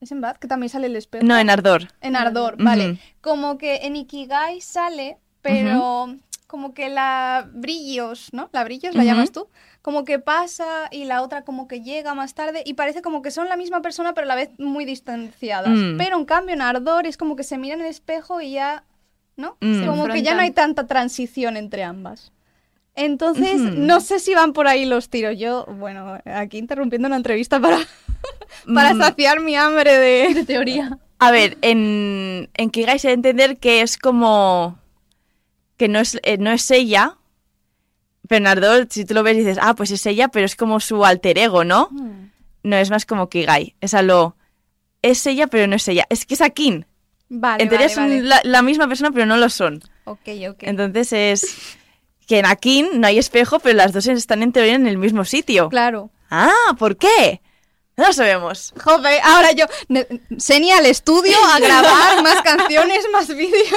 ¿Es 0.00 0.12
en 0.12 0.22
Bad? 0.22 0.38
Que 0.38 0.48
también 0.48 0.70
sale 0.70 0.86
el 0.86 0.96
espejo. 0.96 1.26
No, 1.26 1.36
en 1.38 1.50
Ardor. 1.50 1.88
En 2.00 2.16
Ardor, 2.16 2.56
vale. 2.58 2.98
Como 3.20 3.58
que 3.58 3.80
en 3.82 3.96
Ikigai 3.96 4.62
sale, 4.62 5.18
pero 5.42 6.16
como 6.46 6.72
que 6.72 6.88
la 6.88 7.46
brillos, 7.52 8.30
¿no? 8.32 8.48
La 8.52 8.64
brillos 8.64 8.94
la 8.94 9.04
llamas 9.04 9.30
tú. 9.30 9.48
Como 9.82 10.04
que 10.04 10.18
pasa 10.18 10.88
y 10.90 11.04
la 11.04 11.22
otra 11.22 11.42
como 11.42 11.66
que 11.66 11.80
llega 11.80 12.14
más 12.14 12.34
tarde 12.34 12.62
y 12.66 12.74
parece 12.74 13.00
como 13.00 13.22
que 13.22 13.30
son 13.30 13.48
la 13.48 13.56
misma 13.56 13.80
persona 13.80 14.12
pero 14.12 14.26
a 14.26 14.28
la 14.28 14.34
vez 14.34 14.50
muy 14.58 14.84
distanciadas. 14.84 15.70
Mm. 15.70 15.96
Pero 15.96 16.18
en 16.18 16.24
cambio 16.26 16.54
en 16.54 16.60
Ardor 16.60 17.06
es 17.06 17.16
como 17.16 17.34
que 17.34 17.44
se 17.44 17.56
miran 17.56 17.80
en 17.80 17.86
el 17.86 17.90
espejo 17.90 18.40
y 18.42 18.52
ya, 18.52 18.84
¿no? 19.36 19.56
Mm. 19.60 19.86
Como 19.86 20.06
que 20.08 20.22
ya 20.22 20.34
no 20.34 20.42
hay 20.42 20.50
tanta 20.50 20.86
transición 20.86 21.56
entre 21.56 21.82
ambas. 21.82 22.32
Entonces, 22.94 23.58
no 23.60 24.00
sé 24.00 24.18
si 24.18 24.34
van 24.34 24.52
por 24.52 24.66
ahí 24.66 24.84
los 24.84 25.08
tiros. 25.08 25.38
Yo, 25.38 25.64
bueno, 25.64 26.18
aquí 26.26 26.58
interrumpiendo 26.58 27.06
una 27.06 27.16
entrevista 27.16 27.58
para, 27.60 27.78
para 28.74 28.92
Mm. 28.92 29.00
saciar 29.00 29.40
mi 29.40 29.56
hambre 29.56 29.96
de... 29.96 30.34
De 30.34 30.44
teoría. 30.44 30.98
A 31.18 31.30
ver, 31.30 31.56
en, 31.62 32.50
en 32.52 32.70
Kigai 32.70 32.98
se 32.98 33.08
debe 33.08 33.14
entender 33.14 33.56
que 33.58 33.80
es 33.80 33.96
como... 33.96 34.78
que 35.78 35.88
no 35.88 36.00
es, 36.00 36.18
eh, 36.22 36.36
no 36.36 36.50
es 36.50 36.70
ella, 36.70 37.16
Ardor, 38.46 38.86
si 38.90 39.04
tú 39.04 39.14
lo 39.14 39.22
ves 39.22 39.36
dices, 39.36 39.58
ah, 39.60 39.74
pues 39.74 39.90
es 39.90 40.06
ella, 40.06 40.28
pero 40.28 40.46
es 40.46 40.56
como 40.56 40.80
su 40.80 41.04
alter 41.04 41.38
ego, 41.38 41.64
¿no? 41.64 41.88
No, 42.62 42.76
es 42.76 42.90
más 42.90 43.06
como 43.06 43.28
Kigai. 43.28 43.74
Es 43.80 43.94
a 43.94 44.02
lo... 44.02 44.36
Es 45.02 45.26
ella, 45.26 45.46
pero 45.46 45.66
no 45.66 45.76
es 45.76 45.88
ella. 45.88 46.06
Es 46.10 46.26
que 46.26 46.34
es 46.34 46.40
Akin. 46.40 46.86
Vale, 47.28 47.62
en 47.62 47.68
teoría 47.68 47.86
vale, 47.86 47.94
son 47.94 48.04
vale. 48.08 48.22
La, 48.22 48.40
la 48.44 48.62
misma 48.62 48.86
persona, 48.86 49.10
pero 49.10 49.26
no 49.26 49.36
lo 49.36 49.48
son. 49.48 49.82
Ok, 50.04 50.28
ok. 50.48 50.58
Entonces 50.60 51.12
es... 51.12 51.76
Que 52.26 52.38
en 52.38 52.46
Akin 52.46 53.00
no 53.00 53.08
hay 53.08 53.18
espejo, 53.18 53.58
pero 53.58 53.76
las 53.76 53.92
dos 53.92 54.06
están 54.06 54.42
en 54.42 54.52
teoría 54.52 54.74
en 54.74 54.86
el 54.86 54.98
mismo 54.98 55.24
sitio. 55.24 55.68
Claro. 55.68 56.10
Ah, 56.30 56.76
¿por 56.78 56.96
qué? 56.96 57.40
No 58.00 58.06
lo 58.06 58.12
sabemos. 58.14 58.72
Joder, 58.82 59.20
ahora 59.22 59.52
yo, 59.52 59.66
Senia 60.38 60.78
al 60.78 60.86
estudio 60.86 61.36
a 61.52 61.58
grabar 61.60 62.22
más 62.22 62.40
canciones, 62.40 63.04
más 63.12 63.28
vídeos. 63.28 63.74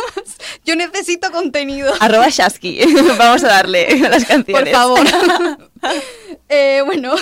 Yo 0.63 0.77
necesito 0.77 1.29
contenido. 1.29 1.93
Arroba 1.99 2.29
Shasky. 2.29 2.79
Vamos 3.17 3.43
a 3.43 3.47
darle 3.49 3.99
las 3.99 4.23
canciones. 4.23 4.63
Por 4.63 4.69
favor. 4.69 5.05
Eh, 6.47 6.81
bueno. 6.85 7.15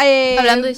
eh, 0.00 0.36
Hablando 0.38 0.68
de 0.68 0.74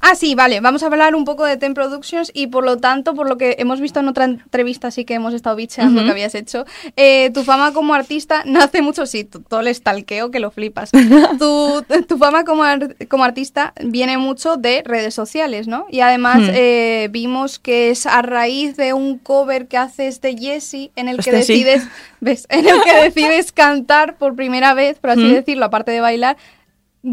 Ah, 0.00 0.14
sí, 0.14 0.34
vale. 0.34 0.60
Vamos 0.60 0.82
a 0.82 0.86
hablar 0.86 1.14
un 1.14 1.24
poco 1.24 1.44
de 1.44 1.56
Ten 1.56 1.74
Productions 1.74 2.30
y 2.34 2.46
por 2.46 2.64
lo 2.64 2.76
tanto, 2.76 3.14
por 3.14 3.28
lo 3.28 3.36
que 3.38 3.56
hemos 3.58 3.80
visto 3.80 4.00
en 4.00 4.08
otra 4.08 4.24
entrevista, 4.24 4.90
sí 4.90 5.04
que 5.04 5.14
hemos 5.14 5.34
estado 5.34 5.56
bicheando 5.56 6.00
Ujú. 6.00 6.06
que 6.06 6.10
habías 6.12 6.34
hecho, 6.34 6.64
eh, 6.96 7.30
tu 7.34 7.42
fama 7.44 7.72
como 7.72 7.94
artista 7.94 8.42
nace 8.46 8.82
mucho, 8.82 9.04
sí, 9.06 9.24
todo 9.24 9.60
el 9.60 9.74
stalkeo 9.74 10.30
que 10.30 10.38
lo 10.40 10.50
flipas. 10.50 10.90
tu, 11.38 11.84
tu 12.06 12.18
fama 12.18 12.44
como, 12.44 12.62
ar- 12.62 12.94
como 13.08 13.24
artista 13.24 13.72
viene 13.84 14.16
mucho 14.18 14.56
de 14.56 14.82
redes 14.84 15.14
sociales, 15.14 15.66
¿no? 15.66 15.86
Y 15.90 16.00
además 16.00 16.40
eh, 16.52 17.08
vimos 17.10 17.58
que 17.58 17.90
es 17.90 18.06
a 18.06 18.22
raíz 18.22 18.76
de 18.76 18.92
un 18.92 19.18
cover 19.18 19.66
que 19.68 19.76
haces 19.76 20.20
de 20.20 20.36
Jessie 20.36 20.92
en 20.96 21.08
el 21.08 21.16
que 21.16 21.30
Hostia, 21.30 21.42
sí. 21.42 21.64
decides, 21.64 21.88
¿ves? 22.20 22.46
En 22.48 22.68
el 22.68 22.80
que 22.82 22.94
decides 23.04 23.52
cantar 23.52 24.16
por 24.16 24.34
primera 24.36 24.74
vez, 24.74 24.98
por 24.98 25.10
así 25.10 25.26
decirlo, 25.28 25.64
aparte 25.66 25.90
de 25.90 26.00
bailar, 26.00 26.36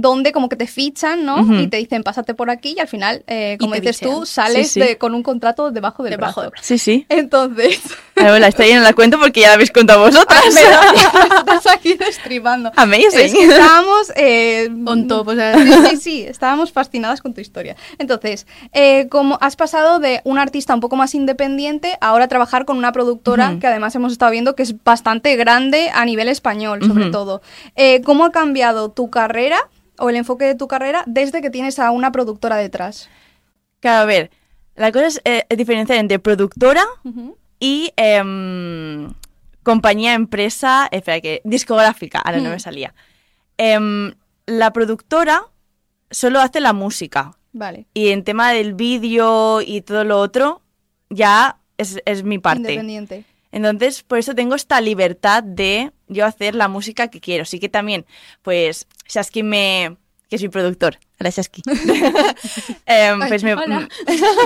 donde 0.02 0.32
como 0.32 0.50
que 0.50 0.56
te 0.56 0.68
fichan, 0.68 1.26
¿no? 1.26 1.62
Y 1.62 1.68
te 1.68 1.78
dicen, 1.78 2.04
pásate 2.04 2.34
por 2.34 2.50
aquí 2.50 2.76
y 2.78 2.80
al 2.80 2.88
final, 2.88 3.24
eh, 3.28 3.58
como 3.60 3.76
dices 3.76 4.00
tú, 4.00 4.26
sales 4.26 4.68
Sí, 4.72 4.74
sí. 4.76 4.80
de- 4.82 4.98
con 4.98 5.14
un 5.16 5.24
contrato 5.24 5.72
debajo 5.72 6.04
del 6.04 6.12
Debajo 6.12 6.42
brazo. 6.42 6.52
del 6.56 6.64
Sí, 6.64 6.78
sí. 6.78 7.06
Entonces, 7.10 7.80
A 8.18 8.32
ver, 8.32 8.40
la 8.42 8.48
historia 8.48 8.78
no 8.78 8.84
la 8.84 8.94
cuento 8.94 9.20
porque 9.20 9.42
ya 9.42 9.50
la 9.50 9.54
habéis 9.56 9.72
contado 9.72 10.00
vosotras. 10.06 10.44
estás 11.40 11.68
aquí 11.68 11.94
destripando. 11.96 12.72
Amazing. 12.76 13.20
Es 13.20 13.34
que 13.34 13.44
estábamos... 13.46 14.12
eh, 14.16 14.70
On 14.86 15.08
top, 15.08 15.28
o 15.30 15.36
sea. 15.36 15.54
Sí, 15.58 15.72
sí, 15.90 15.98
sí, 15.98 16.22
estábamos 16.24 16.72
fascinadas 16.72 17.22
con 17.22 17.34
tu 17.34 17.42
historia. 17.42 17.76
Entonces, 17.98 18.48
eh, 18.74 19.08
como 19.10 19.38
has 19.42 19.56
pasado 19.56 20.00
de 20.00 20.22
un 20.24 20.38
artista 20.40 20.74
un 20.74 20.80
poco 20.80 20.96
más 20.96 21.14
independiente 21.16 21.98
a 22.02 22.08
ahora 22.10 22.28
trabajar 22.28 22.66
con 22.66 22.78
una 22.78 22.92
productora 22.92 23.58
que 23.60 23.68
además 23.68 23.94
hemos 23.96 24.12
estado 24.14 24.32
viendo 24.32 24.56
que 24.56 24.64
es 24.64 24.82
bastante 24.84 25.36
grande 25.36 25.90
a 25.94 26.06
nivel 26.06 26.30
español, 26.30 26.82
sobre 26.86 27.10
todo. 27.10 27.42
Eh, 27.76 28.02
¿Cómo 28.02 28.26
ha 28.26 28.32
cambiado 28.32 28.90
tu 28.92 29.10
carrera 29.10 29.58
o 30.00 30.10
el 30.10 30.16
enfoque 30.16 30.46
de 30.46 30.56
tu 30.56 30.68
carrera 30.68 31.04
desde 31.08 31.42
que 31.42 31.50
tienes 31.50 31.80
a 31.80 31.92
una 31.92 32.12
productora 32.12 32.58
detrás? 32.58 33.10
Claro, 33.80 34.04
a 34.04 34.06
ver, 34.06 34.32
la 34.76 34.92
cosa 34.92 35.08
es 35.08 35.22
eh, 35.26 35.44
diferenciar 35.56 35.98
entre 36.00 36.20
productora 36.20 36.84
y 37.60 37.92
em, 37.98 39.14
compañía, 39.64 40.14
empresa, 40.14 40.88
espera, 40.92 41.22
que 41.22 41.42
discográfica, 41.44 42.20
ahora 42.20 42.40
no 42.40 42.50
Hmm. 42.50 42.54
me 42.54 42.60
salía. 42.60 42.94
Em, 43.58 44.14
la 44.46 44.72
productora 44.74 45.44
solo 46.12 46.40
hace 46.40 46.60
la 46.60 46.74
música 46.74 47.38
Vale. 47.54 47.86
y 47.94 48.10
en 48.10 48.24
tema 48.24 48.52
del 48.52 48.74
vídeo 48.74 49.62
y 49.62 49.82
todo 49.82 50.04
lo 50.04 50.20
otro 50.20 50.62
ya 51.10 51.58
es, 51.78 52.02
es 52.06 52.24
mi 52.24 52.38
parte. 52.40 52.60
Independiente. 52.74 53.24
Entonces, 53.56 54.04
por 54.04 54.20
eso 54.20 54.36
tengo 54.36 54.54
esta 54.54 54.82
libertad 54.82 55.42
de 55.42 55.94
yo 56.10 56.26
hacer 56.26 56.56
la 56.56 56.68
música 56.68 57.08
que 57.08 57.22
quiero. 57.22 57.46
Sí 57.46 57.58
que 57.58 57.70
también, 57.70 58.06
pues, 58.42 58.86
Shasky 59.08 59.44
me... 59.44 59.96
que 60.28 60.36
es 60.36 60.42
mi 60.42 60.50
productor. 60.50 61.00
Hola, 61.22 61.30
Shasky. 61.30 61.62
Em, 62.86 63.18
pues 63.30 63.46
me, 63.46 63.54
hola. 63.54 63.88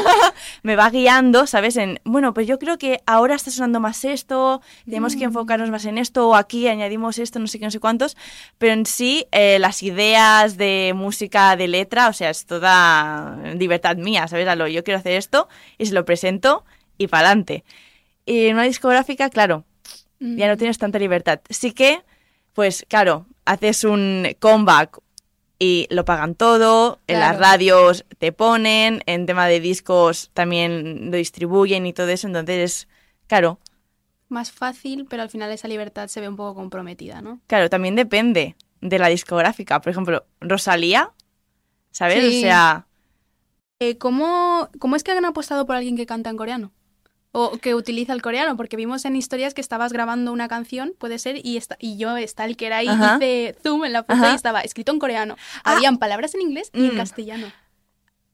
me 0.61 0.75
va 0.75 0.91
guiando, 0.91 1.47
¿sabes? 1.47 1.75
En, 1.77 1.99
bueno, 2.03 2.35
pues 2.35 2.45
yo 2.45 2.59
creo 2.59 2.77
que 2.77 3.01
ahora 3.07 3.33
está 3.33 3.49
sonando 3.49 3.79
más 3.79 4.05
esto, 4.05 4.61
tenemos 4.85 5.15
que 5.15 5.23
enfocarnos 5.23 5.71
más 5.71 5.85
en 5.85 5.97
esto, 5.97 6.29
o 6.29 6.35
aquí 6.35 6.67
añadimos 6.67 7.17
esto, 7.17 7.39
no 7.39 7.47
sé 7.47 7.57
qué, 7.57 7.65
no 7.65 7.71
sé 7.71 7.79
cuántos. 7.79 8.15
Pero 8.59 8.73
en 8.73 8.85
sí, 8.85 9.25
eh, 9.31 9.57
las 9.57 9.81
ideas 9.81 10.55
de 10.55 10.93
música, 10.95 11.55
de 11.55 11.67
letra, 11.67 12.09
o 12.09 12.13
sea, 12.13 12.29
es 12.29 12.45
toda 12.45 13.39
libertad 13.57 13.97
mía, 13.97 14.27
¿sabes? 14.27 14.47
A 14.47 14.55
lo, 14.55 14.67
yo 14.67 14.83
quiero 14.83 14.99
hacer 14.99 15.13
esto 15.13 15.49
y 15.79 15.87
se 15.87 15.95
lo 15.95 16.05
presento 16.05 16.63
y 16.99 17.07
para 17.07 17.29
adelante. 17.29 17.63
Y 18.29 18.45
en 18.47 18.55
una 18.55 18.63
discográfica, 18.63 19.29
claro, 19.29 19.65
ya 20.19 20.47
no 20.47 20.57
tienes 20.57 20.77
tanta 20.77 20.99
libertad. 20.99 21.39
Sí 21.49 21.71
que, 21.71 22.03
pues 22.53 22.85
claro, 22.87 23.25
haces 23.45 23.83
un 23.83 24.27
comeback 24.39 24.99
y 25.57 25.87
lo 25.89 26.05
pagan 26.05 26.35
todo, 26.35 26.99
en 27.07 27.19
las 27.19 27.37
radios 27.37 28.05
te 28.19 28.31
ponen, 28.31 29.01
en 29.07 29.25
tema 29.25 29.47
de 29.47 29.59
discos 29.59 30.29
también 30.33 31.11
lo 31.11 31.17
distribuyen 31.17 31.85
y 31.85 31.93
todo 31.93 32.09
eso, 32.09 32.27
entonces, 32.27 32.87
claro, 33.27 33.59
Más 34.29 34.51
fácil, 34.51 35.05
pero 35.09 35.23
al 35.23 35.29
final 35.29 35.51
esa 35.51 35.67
libertad 35.67 36.07
se 36.07 36.21
ve 36.21 36.29
un 36.29 36.35
poco 36.35 36.53
comprometida, 36.55 37.21
¿no? 37.21 37.41
claro, 37.47 37.69
también 37.69 37.95
depende 37.95 38.55
de 38.81 38.99
la 38.99 39.07
discográfica. 39.09 39.81
Por 39.81 39.91
ejemplo, 39.91 40.25
Rosalía, 40.39 41.11
¿sabes? 41.91 42.21
Sí. 42.21 42.37
O 42.39 42.41
sea, 42.41 42.87
Eh, 43.79 43.97
¿cómo, 43.97 44.69
¿Cómo 44.79 44.95
es 44.95 45.03
que 45.03 45.11
han 45.11 45.25
apostado 45.25 45.65
por 45.65 45.75
alguien 45.75 45.95
que 45.97 46.05
canta 46.05 46.29
en 46.29 46.37
coreano? 46.37 46.71
O 47.31 47.57
que 47.59 47.75
utiliza 47.75 48.13
el 48.13 48.21
coreano, 48.23 48.57
porque 48.57 48.75
vimos 48.75 49.05
en 49.05 49.15
historias 49.15 49.53
que 49.53 49.61
estabas 49.61 49.93
grabando 49.93 50.31
una 50.31 50.47
canción, 50.47 50.93
puede 50.97 51.19
ser, 51.19 51.39
y, 51.45 51.57
está, 51.57 51.75
y 51.79 51.97
yo, 51.97 52.17
está 52.17 52.45
el 52.45 52.57
que 52.57 52.65
era 52.65 52.77
ahí, 52.77 52.87
Ajá. 52.87 53.17
hice 53.17 53.55
zoom 53.61 53.85
en 53.85 53.93
la 53.93 54.01
foto 54.03 54.13
Ajá. 54.13 54.31
y 54.31 54.35
estaba 54.35 54.61
escrito 54.61 54.91
en 54.91 54.97
coreano. 54.99 55.35
Ah. 55.63 55.73
Habían 55.75 55.97
palabras 55.99 56.33
en 56.33 56.41
inglés 56.41 56.71
y 56.73 56.85
en 56.87 56.95
Mm. 56.95 56.97
castellano. 56.97 57.51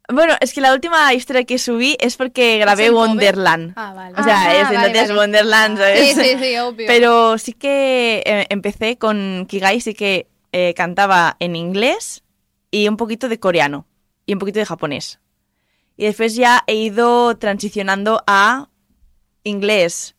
Bueno, 0.08 0.36
es 0.40 0.54
que 0.54 0.62
la 0.62 0.72
última 0.72 1.12
historia 1.16 1.44
que 1.46 1.58
subí 1.58 1.98
es 2.00 2.16
porque 2.16 2.58
grabé? 2.60 2.92
Wonderland. 2.92 3.74
Ah, 3.76 3.92
vale. 3.96 4.16
O 4.20 4.24
sea, 4.24 4.40
Ah, 4.44 4.56
es 4.56 4.64
vale, 4.66 4.76
entonces 4.88 5.08
vale. 5.10 5.20
Wonderland, 5.20 5.78
¿sabes? 5.80 6.00
Sí, 6.16 6.24
sí, 6.24 6.38
sí, 6.40 6.58
obvio. 6.60 6.86
Pero 6.88 7.38
sí 7.40 7.54
que 7.54 8.22
eh, 8.26 8.46
empecé 8.50 8.98
con 8.98 9.46
Kigai, 9.50 9.82
sí 9.82 9.94
que 9.96 10.28
eh, 10.52 10.74
cantaba 10.76 11.36
en 11.40 11.56
inglés 11.56 12.24
y 12.72 12.88
un 12.88 12.98
poquito 12.98 13.28
de 13.30 13.40
coreano 13.40 13.88
y 14.28 14.34
un 14.34 14.40
poquito 14.40 14.60
de 14.60 14.66
japonés. 14.68 15.20
Y 15.98 16.06
después 16.06 16.36
ya 16.36 16.64
he 16.68 16.76
ido 16.76 17.36
transicionando 17.38 18.24
a 18.28 18.70
inglés, 19.46 20.16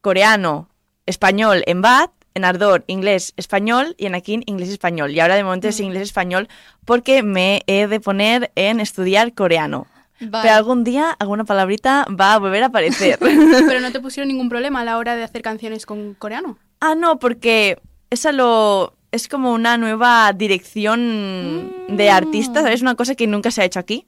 coreano, 0.00 0.70
español 1.04 1.62
en 1.66 1.82
BAT, 1.82 2.10
en 2.34 2.46
Ardor 2.46 2.84
inglés, 2.86 3.34
español 3.36 3.94
y 3.98 4.06
en 4.06 4.14
Akin 4.14 4.42
inglés, 4.46 4.70
español. 4.70 5.10
Y 5.10 5.20
ahora 5.20 5.34
de 5.34 5.44
momento 5.44 5.68
es 5.68 5.78
inglés, 5.80 6.02
español 6.02 6.48
porque 6.86 7.22
me 7.22 7.62
he 7.66 7.86
de 7.86 8.00
poner 8.00 8.50
en 8.54 8.80
estudiar 8.80 9.34
coreano. 9.34 9.86
Vale. 10.18 10.44
Pero 10.44 10.54
algún 10.54 10.84
día 10.84 11.10
alguna 11.10 11.44
palabrita 11.44 12.06
va 12.08 12.34
a 12.34 12.38
volver 12.38 12.62
a 12.62 12.66
aparecer. 12.66 13.18
Pero 13.20 13.80
no 13.80 13.92
te 13.92 14.00
pusieron 14.00 14.28
ningún 14.28 14.48
problema 14.48 14.80
a 14.80 14.84
la 14.84 14.96
hora 14.96 15.14
de 15.14 15.24
hacer 15.24 15.42
canciones 15.42 15.84
con 15.84 16.14
coreano. 16.14 16.58
Ah, 16.80 16.94
no, 16.94 17.18
porque 17.18 17.78
esa 18.08 18.32
lo 18.32 18.94
es 19.10 19.28
como 19.28 19.52
una 19.52 19.76
nueva 19.76 20.32
dirección 20.32 21.70
de 21.88 22.10
artistas, 22.10 22.62
¿sabes? 22.62 22.80
Una 22.80 22.94
cosa 22.94 23.14
que 23.14 23.26
nunca 23.26 23.50
se 23.50 23.60
ha 23.60 23.66
hecho 23.66 23.78
aquí. 23.78 24.06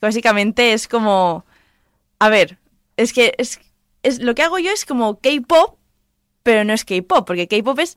Básicamente 0.00 0.72
es 0.72 0.86
como 0.86 1.44
a 2.18 2.28
ver, 2.28 2.58
es 2.96 3.12
que 3.12 3.34
es, 3.38 3.60
es 4.06 4.20
lo 4.22 4.34
que 4.34 4.42
hago 4.42 4.58
yo 4.58 4.70
es 4.72 4.84
como 4.84 5.18
K-pop, 5.20 5.78
pero 6.42 6.64
no 6.64 6.72
es 6.72 6.84
K-pop, 6.84 7.26
porque 7.26 7.48
K-pop 7.48 7.78
es 7.80 7.96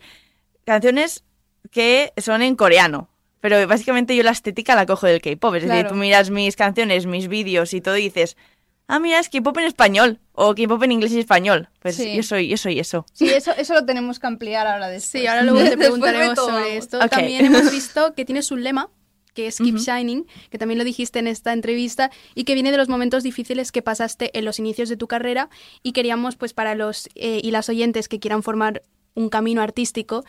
canciones 0.66 1.24
que 1.72 2.14
son 2.18 2.42
en 2.42 2.56
coreano. 2.56 3.10
Pero 3.42 3.66
básicamente 3.68 4.16
yo 4.16 4.24
la 4.24 4.32
estética 4.32 4.76
la 4.76 4.86
cojo 4.86 5.08
del 5.08 5.22
K-pop. 5.22 5.56
Es 5.56 5.68
decir, 5.68 5.88
tú 5.88 5.96
miras 5.96 6.30
mis 6.30 6.56
canciones, 6.56 7.06
mis 7.06 7.28
vídeos 7.30 7.74
y 7.74 7.80
todo 7.80 7.96
y 7.98 8.02
dices, 8.04 8.36
ah, 8.88 9.00
mira, 9.00 9.20
es 9.20 9.30
K-pop 9.30 9.58
en 9.60 9.64
español 9.66 10.20
o 10.34 10.54
K-pop 10.56 10.84
en 10.84 10.92
inglés 10.92 11.14
y 11.14 11.20
español. 11.20 11.70
Pues 11.80 11.96
Sí. 11.96 12.16
yo 12.16 12.24
soy, 12.24 12.50
yo 12.50 12.58
soy 12.58 12.80
eso. 12.80 13.06
Sí, 13.14 13.30
eso, 13.30 13.52
eso 13.56 13.74
lo 13.76 13.86
tenemos 13.86 14.20
que 14.20 14.28
ampliar 14.28 14.68
ahora 14.68 14.90
después. 14.90 15.22
Sí, 15.22 15.28
ahora 15.28 15.44
luego 15.44 15.60
te 15.70 15.78
preguntaremos 15.78 16.36
sobre 16.36 16.76
esto. 16.76 17.00
También 17.08 17.46
hemos 17.46 17.72
visto 17.72 18.14
que 18.14 18.26
tienes 18.26 18.52
un 18.52 18.62
lema 18.64 18.90
que 19.34 19.48
es 19.48 19.58
Keep. 19.58 19.78
Shining, 19.78 20.26
que 20.50 20.58
también 20.58 20.78
lo 20.78 20.84
dijiste 20.84 21.20
en 21.20 21.28
esta 21.28 21.54
entrevista 21.54 22.12
y 22.36 22.44
que 22.44 22.54
viene 22.54 22.72
de 22.72 22.78
los 22.78 22.90
momentos 22.90 23.24
difíciles 23.24 23.72
que 23.72 23.82
pasaste 23.82 24.38
en 24.38 24.46
los 24.46 24.60
inicios 24.60 24.90
de 24.90 24.98
tu 24.98 25.08
carrera 25.08 25.50
y 25.84 25.92
queríamos 25.92 26.36
pues 26.36 26.54
para 26.54 26.76
los 26.76 27.10
eh, 27.16 27.40
y 27.44 27.52
las 27.52 27.70
oyentes 27.70 28.08
que 28.08 28.20
quieran 28.20 28.44
formar 28.44 28.84
un 29.16 29.30
camino 29.30 29.62
artístico 29.62 30.24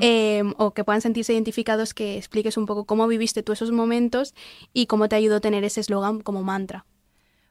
eh, 0.00 0.42
o 0.56 0.72
que 0.74 0.84
puedan 0.84 1.00
sentirse 1.00 1.32
identificados 1.32 1.94
que 1.94 2.16
expliques 2.16 2.56
un 2.56 2.66
poco 2.66 2.84
cómo 2.84 3.06
viviste 3.06 3.42
tú 3.42 3.52
esos 3.52 3.70
momentos 3.70 4.34
y 4.72 4.86
cómo 4.86 5.08
te 5.08 5.16
ayudó 5.16 5.40
tener 5.40 5.64
ese 5.64 5.80
eslogan 5.80 6.20
como 6.20 6.42
mantra. 6.42 6.84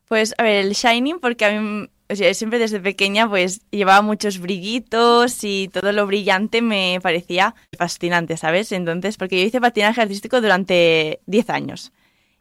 Pues, 0.08 0.34
a 0.38 0.44
ver, 0.44 0.66
el 0.66 0.74
Shining, 0.74 1.20
porque 1.22 1.46
a 1.46 1.62
mí, 1.62 1.88
o 2.12 2.16
sea, 2.16 2.34
siempre 2.34 2.60
desde 2.60 2.82
pequeña, 2.82 3.30
pues 3.30 3.62
llevaba 3.72 4.02
muchos 4.02 4.40
brillitos 4.40 5.44
y 5.44 5.70
todo 5.70 5.94
lo 5.94 6.06
brillante 6.06 6.62
me 6.62 7.00
parecía 7.02 7.56
fascinante, 7.78 8.36
¿sabes? 8.36 8.72
Entonces, 8.74 9.16
porque 9.16 9.40
yo 9.40 9.48
hice 9.48 9.62
patinaje 9.62 10.02
artístico 10.02 10.42
durante 10.42 11.22
10 11.28 11.50
años. 11.50 11.94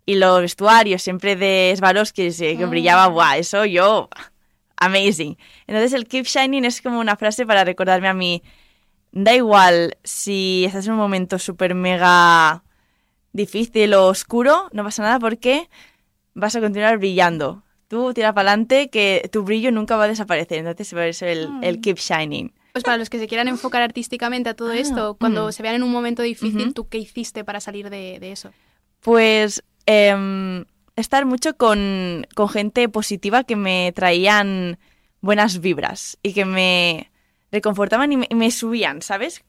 Y 0.06 0.16
los 0.16 0.40
vestuarios 0.40 1.02
siempre 1.02 1.36
de 1.36 1.72
Swarovski 1.78 2.30
que, 2.32 2.56
que 2.56 2.66
brillaba, 2.66 3.06
¡buah! 3.08 3.38
Eso 3.38 3.64
yo, 3.64 4.08
amazing. 4.76 5.38
Entonces, 5.68 5.92
el 5.92 6.08
Keep 6.08 6.26
Shining 6.26 6.64
es 6.64 6.82
como 6.82 6.98
una 6.98 7.16
frase 7.16 7.46
para 7.46 7.62
recordarme 7.64 8.08
a 8.08 8.14
mí, 8.14 8.42
da 9.12 9.34
igual 9.34 9.98
si 10.02 10.64
estás 10.66 10.86
en 10.86 10.94
un 10.94 10.98
momento 10.98 11.38
súper 11.38 11.76
mega 11.76 12.64
difícil 13.32 13.94
o 13.94 14.08
oscuro, 14.08 14.68
no 14.72 14.82
pasa 14.82 15.04
nada 15.04 15.20
porque 15.20 15.68
vas 16.34 16.56
a 16.56 16.60
continuar 16.60 16.98
brillando. 16.98 17.62
Tú 17.90 18.14
tira 18.14 18.32
para 18.32 18.52
adelante 18.52 18.88
que 18.88 19.28
tu 19.32 19.42
brillo 19.42 19.72
nunca 19.72 19.96
va 19.96 20.04
a 20.04 20.06
desaparecer. 20.08 20.58
Entonces 20.58 20.90
por 20.92 21.02
eso 21.02 21.26
el, 21.26 21.48
el 21.60 21.80
keep 21.80 21.98
shining. 21.98 22.52
Pues 22.70 22.84
para 22.84 22.96
los 22.96 23.10
que 23.10 23.18
se 23.18 23.26
quieran 23.26 23.48
enfocar 23.48 23.82
artísticamente 23.82 24.48
a 24.48 24.54
todo 24.54 24.70
Ah, 24.70 24.76
esto, 24.76 25.16
cuando 25.18 25.48
mm. 25.48 25.52
se 25.52 25.62
vean 25.64 25.74
en 25.74 25.82
un 25.82 25.90
momento 25.90 26.22
difícil. 26.22 26.72
¿tú 26.72 26.86
qué 26.86 26.98
hiciste 26.98 27.42
para 27.42 27.58
salir 27.58 27.90
de, 27.90 28.20
de 28.20 28.30
eso? 28.30 28.52
Pues 29.00 29.64
em, 29.86 30.66
estar 30.94 31.26
mucho 31.26 31.56
con, 31.56 32.28
con 32.36 32.48
gente 32.48 32.88
positiva 32.88 33.42
que 33.42 33.56
me 33.56 33.90
traían 33.92 34.78
buenas 35.20 35.60
vibras 35.60 36.16
y 36.22 36.32
que 36.32 36.44
me 36.44 37.10
reconfortaban 37.50 38.12
y 38.12 38.18
me, 38.18 38.26
y 38.30 38.36
me 38.36 38.52
subían, 38.52 39.02
¿sabes? 39.02 39.42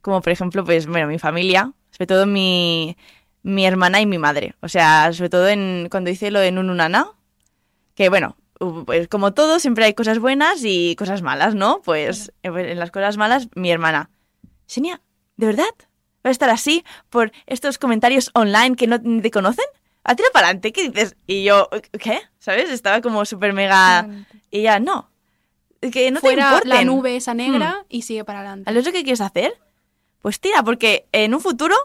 Como 0.00 0.20
por 0.20 0.30
ejemplo, 0.32 0.64
pues 0.64 0.86
bueno, 0.86 1.08
mi 1.08 1.18
familia, 1.18 1.72
sobre 1.90 2.06
todo 2.06 2.24
mi, 2.24 2.96
mi 3.42 3.66
hermana 3.66 4.00
y 4.00 4.06
mi 4.06 4.18
madre. 4.18 4.54
O 4.60 4.68
sea, 4.68 5.12
sobre 5.12 5.28
todo 5.28 5.48
en, 5.48 5.88
cuando 5.90 6.10
hice 6.10 6.30
lo 6.30 6.38
de 6.38 6.52
Nununana, 6.52 7.08
que 8.00 8.08
bueno, 8.08 8.34
pues 8.86 9.08
como 9.08 9.34
todo, 9.34 9.58
siempre 9.58 9.84
hay 9.84 9.92
cosas 9.92 10.20
buenas 10.20 10.60
y 10.64 10.96
cosas 10.96 11.20
malas, 11.20 11.54
¿no? 11.54 11.82
Pues 11.84 12.32
eh, 12.42 12.48
en 12.48 12.78
las 12.78 12.90
cosas 12.90 13.18
malas, 13.18 13.48
mi 13.54 13.70
hermana, 13.70 14.08
Xenia, 14.66 15.02
¿de 15.36 15.48
verdad? 15.48 15.68
¿Va 16.24 16.28
a 16.28 16.30
estar 16.30 16.48
así 16.48 16.82
por 17.10 17.30
estos 17.44 17.76
comentarios 17.76 18.30
online 18.32 18.74
que 18.74 18.86
no 18.86 18.98
te 18.98 19.30
conocen? 19.30 19.66
A 20.02 20.14
tira 20.14 20.30
para 20.32 20.46
adelante, 20.46 20.72
¿qué 20.72 20.88
dices? 20.88 21.14
Y 21.26 21.44
yo, 21.44 21.68
¿qué? 21.98 22.22
¿Sabes? 22.38 22.70
Estaba 22.70 23.02
como 23.02 23.26
súper 23.26 23.52
mega... 23.52 24.08
Y 24.50 24.60
ella, 24.60 24.80
no, 24.80 25.10
que 25.92 26.10
no 26.10 26.20
te 26.20 26.28
Fuera 26.28 26.44
importen. 26.44 26.70
la 26.70 26.84
nube 26.84 27.16
esa 27.16 27.34
negra 27.34 27.84
y 27.90 28.00
sigue 28.00 28.24
para 28.24 28.38
adelante. 28.38 28.70
¿A 28.70 28.72
lo 28.72 28.82
que 28.82 28.92
quieres 28.92 29.20
hacer? 29.20 29.52
Pues 30.22 30.40
tira, 30.40 30.62
porque 30.62 31.06
en 31.12 31.34
un 31.34 31.42
futuro, 31.42 31.76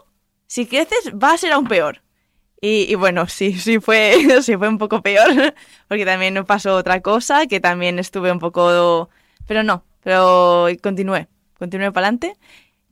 si 0.46 0.64
creces, 0.64 1.12
va 1.12 1.32
a 1.32 1.36
ser 1.36 1.52
aún 1.52 1.68
peor. 1.68 2.00
Y, 2.60 2.90
y 2.90 2.94
bueno, 2.94 3.26
sí, 3.28 3.52
sí 3.58 3.78
fue, 3.80 4.14
sí 4.42 4.56
fue 4.56 4.68
un 4.68 4.78
poco 4.78 5.02
peor, 5.02 5.54
porque 5.88 6.04
también 6.04 6.34
me 6.34 6.44
pasó 6.44 6.74
otra 6.76 7.00
cosa, 7.02 7.46
que 7.46 7.60
también 7.60 7.98
estuve 7.98 8.32
un 8.32 8.38
poco... 8.38 9.08
Pero 9.46 9.62
no, 9.62 9.84
pero 10.02 10.66
continué, 10.82 11.28
continué 11.58 11.92
para 11.92 12.06
adelante. 12.08 12.36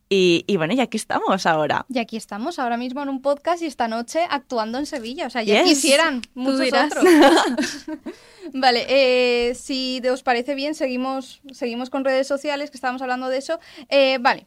Y, 0.09 0.44
y 0.46 0.57
bueno, 0.59 0.74
y 0.74 0.81
aquí 0.81 0.96
estamos 0.98 1.46
ahora. 1.46 1.87
Y 1.88 1.98
aquí 1.98 2.16
estamos 2.16 2.59
ahora 2.59 2.77
mismo 2.77 3.03
en 3.03 3.09
un 3.09 3.22
podcast 3.22 3.62
y 3.62 3.66
esta 3.66 3.88
noche 3.88 4.20
actuando 4.31 4.79
en 4.79 4.87
Sevilla. 4.87 5.27
O 5.27 5.31
sea, 5.31 5.42
ya 5.42 5.62
Yes. 5.62 5.70
quisieran 5.70 6.20
muchos 6.35 6.68
otros. 6.72 7.05
vale, 8.53 8.85
eh, 8.88 9.55
si 9.55 10.00
os 10.09 10.22
parece 10.22 10.55
bien, 10.55 10.74
seguimos, 10.74 11.40
seguimos 11.53 11.90
con 11.90 12.05
redes 12.05 12.27
sociales, 12.29 12.70
que 12.70 12.77
estábamos 12.77 13.03
hablando 13.03 13.29
de 13.29 13.38
eso. 13.38 13.59
Eh, 13.88 14.18
vale, 14.20 14.46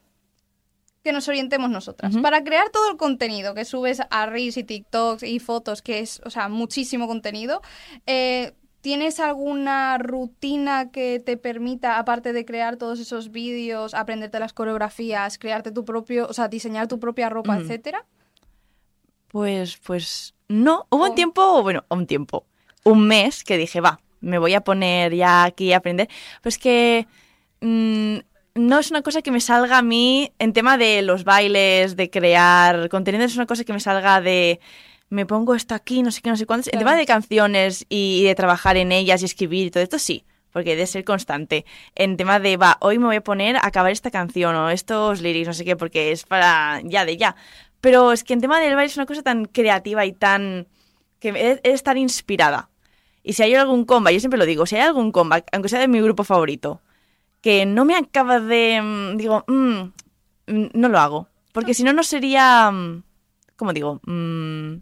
que 1.07 1.13
nos 1.13 1.27
orientemos 1.27 1.69
nosotras. 1.69 2.15
Para 2.17 2.43
crear 2.43 2.69
todo 2.69 2.91
el 2.91 2.97
contenido 2.97 3.53
que 3.53 3.63
subes 3.65 4.01
a 4.09 4.25
Reels 4.25 4.57
y 4.57 4.63
TikToks 4.63 5.23
y 5.23 5.39
fotos, 5.39 5.81
que 5.81 5.99
es, 5.99 6.21
o 6.25 6.29
sea, 6.29 6.49
muchísimo 6.49 7.07
contenido, 7.07 7.61
eh, 8.05 8.53
¿tienes 8.81 9.19
alguna 9.19 9.97
rutina 9.97 10.91
que 10.91 11.19
te 11.25 11.37
permita, 11.37 11.97
aparte 11.97 12.33
de 12.33 12.43
crear 12.45 12.75
todos 12.77 12.99
esos 12.99 13.31
vídeos, 13.31 13.93
aprenderte 13.93 14.39
las 14.39 14.53
coreografías, 14.53 15.37
crearte 15.37 15.71
tu 15.71 15.83
propio, 15.85 16.27
o 16.29 16.33
sea, 16.33 16.47
diseñar 16.47 16.87
tu 16.87 16.99
propia 16.99 17.29
ropa, 17.29 17.53
Ujú. 17.55 17.61
etcétera? 17.63 18.05
Pues, 19.29 19.77
pues 19.77 20.33
no. 20.47 20.85
Hubo 20.89 21.03
Oh. 21.05 21.09
un 21.09 21.15
tiempo, 21.15 21.61
bueno, 21.63 21.83
un 21.89 22.05
tiempo, 22.07 22.45
un 22.83 23.07
mes 23.07 23.43
que 23.43 23.57
dije, 23.57 23.81
va, 23.81 23.99
me 24.21 24.37
voy 24.39 24.53
a 24.53 24.61
poner 24.61 25.13
ya 25.15 25.43
aquí 25.43 25.73
a 25.73 25.77
aprender. 25.77 26.07
Pues 26.41 26.57
que 26.57 27.07
mm, 27.61 28.17
no 28.67 28.79
es 28.79 28.91
una 28.91 29.01
cosa 29.01 29.21
que 29.21 29.31
me 29.31 29.39
salga 29.39 29.77
a 29.77 29.81
mí 29.81 30.31
en 30.39 30.53
tema 30.53 30.77
de 30.77 31.01
los 31.01 31.23
bailes, 31.23 31.95
de 31.95 32.09
crear 32.09 32.89
contenido, 32.89 33.23
es 33.23 33.35
una 33.35 33.45
cosa 33.45 33.63
que 33.63 33.73
me 33.73 33.79
salga 33.79 34.21
de 34.21 34.59
me 35.09 35.25
pongo 35.25 35.55
esto 35.55 35.73
aquí, 35.73 36.03
no 36.03 36.11
sé 36.11 36.21
qué, 36.21 36.29
no 36.29 36.35
sé 36.35 36.45
cuántos. 36.45 36.67
En 36.67 36.71
Claro. 36.71 36.85
tema 36.85 36.97
de 36.97 37.05
canciones 37.05 37.85
y 37.87 38.23
de 38.23 38.35
trabajar 38.35 38.75
en 38.75 38.91
ellas 38.91 39.21
y 39.21 39.25
escribir 39.25 39.67
y 39.67 39.71
todo 39.71 39.83
esto, 39.83 39.99
sí. 39.99 40.25
Porque 40.51 40.75
de 40.75 40.85
ser 40.85 41.05
constante. 41.05 41.65
En 41.95 42.17
tema 42.17 42.39
de, 42.39 42.57
va, 42.57 42.77
hoy 42.81 42.99
me 42.99 43.05
voy 43.05 43.17
a 43.17 43.23
poner 43.23 43.55
a 43.55 43.65
acabar 43.67 43.91
esta 43.91 44.11
canción 44.11 44.55
o 44.55 44.69
estos 44.69 45.21
lyrics, 45.21 45.47
no 45.47 45.53
sé 45.53 45.63
qué, 45.63 45.75
porque 45.75 46.11
es 46.11 46.23
para 46.25 46.81
ya 46.83 47.05
de 47.05 47.15
ya. 47.15 47.35
Pero 47.79 48.11
es 48.11 48.23
que 48.23 48.33
en 48.33 48.41
tema 48.41 48.59
del 48.59 48.75
baile 48.75 48.91
es 48.91 48.97
una 48.97 49.05
cosa 49.05 49.21
tan 49.21 49.45
creativa 49.45 50.05
y 50.05 50.11
tan... 50.11 50.67
que 51.19 51.29
es, 51.29 51.59
es 51.63 51.83
tan 51.83 51.97
inspirada. 51.97 52.69
Y 53.23 53.33
si 53.33 53.43
hay 53.43 53.55
algún 53.55 53.85
comeback, 53.85 54.13
yo 54.13 54.19
siempre 54.19 54.39
lo 54.39 54.45
digo, 54.45 54.65
si 54.65 54.75
hay 54.75 54.81
algún 54.81 55.11
comeback, 55.11 55.47
aunque 55.53 55.69
sea 55.69 55.79
de 55.79 55.87
mi 55.87 56.01
grupo 56.01 56.23
favorito, 56.23 56.81
que 57.41 57.65
no 57.65 57.85
me 57.85 57.95
acaba 57.95 58.39
de... 58.39 58.81
mm, 58.81 59.17
digo, 59.17 59.43
mm, 59.47 59.79
mm, 60.47 60.69
no 60.73 60.89
lo 60.89 60.99
hago. 60.99 61.27
Porque 61.51 61.73
si 61.73 61.83
no, 61.83 61.93
no 61.93 62.03
sería... 62.03 62.69
mm, 62.71 63.03
¿Cómo 63.55 63.73
digo? 63.73 63.99
Mm, 64.05 64.75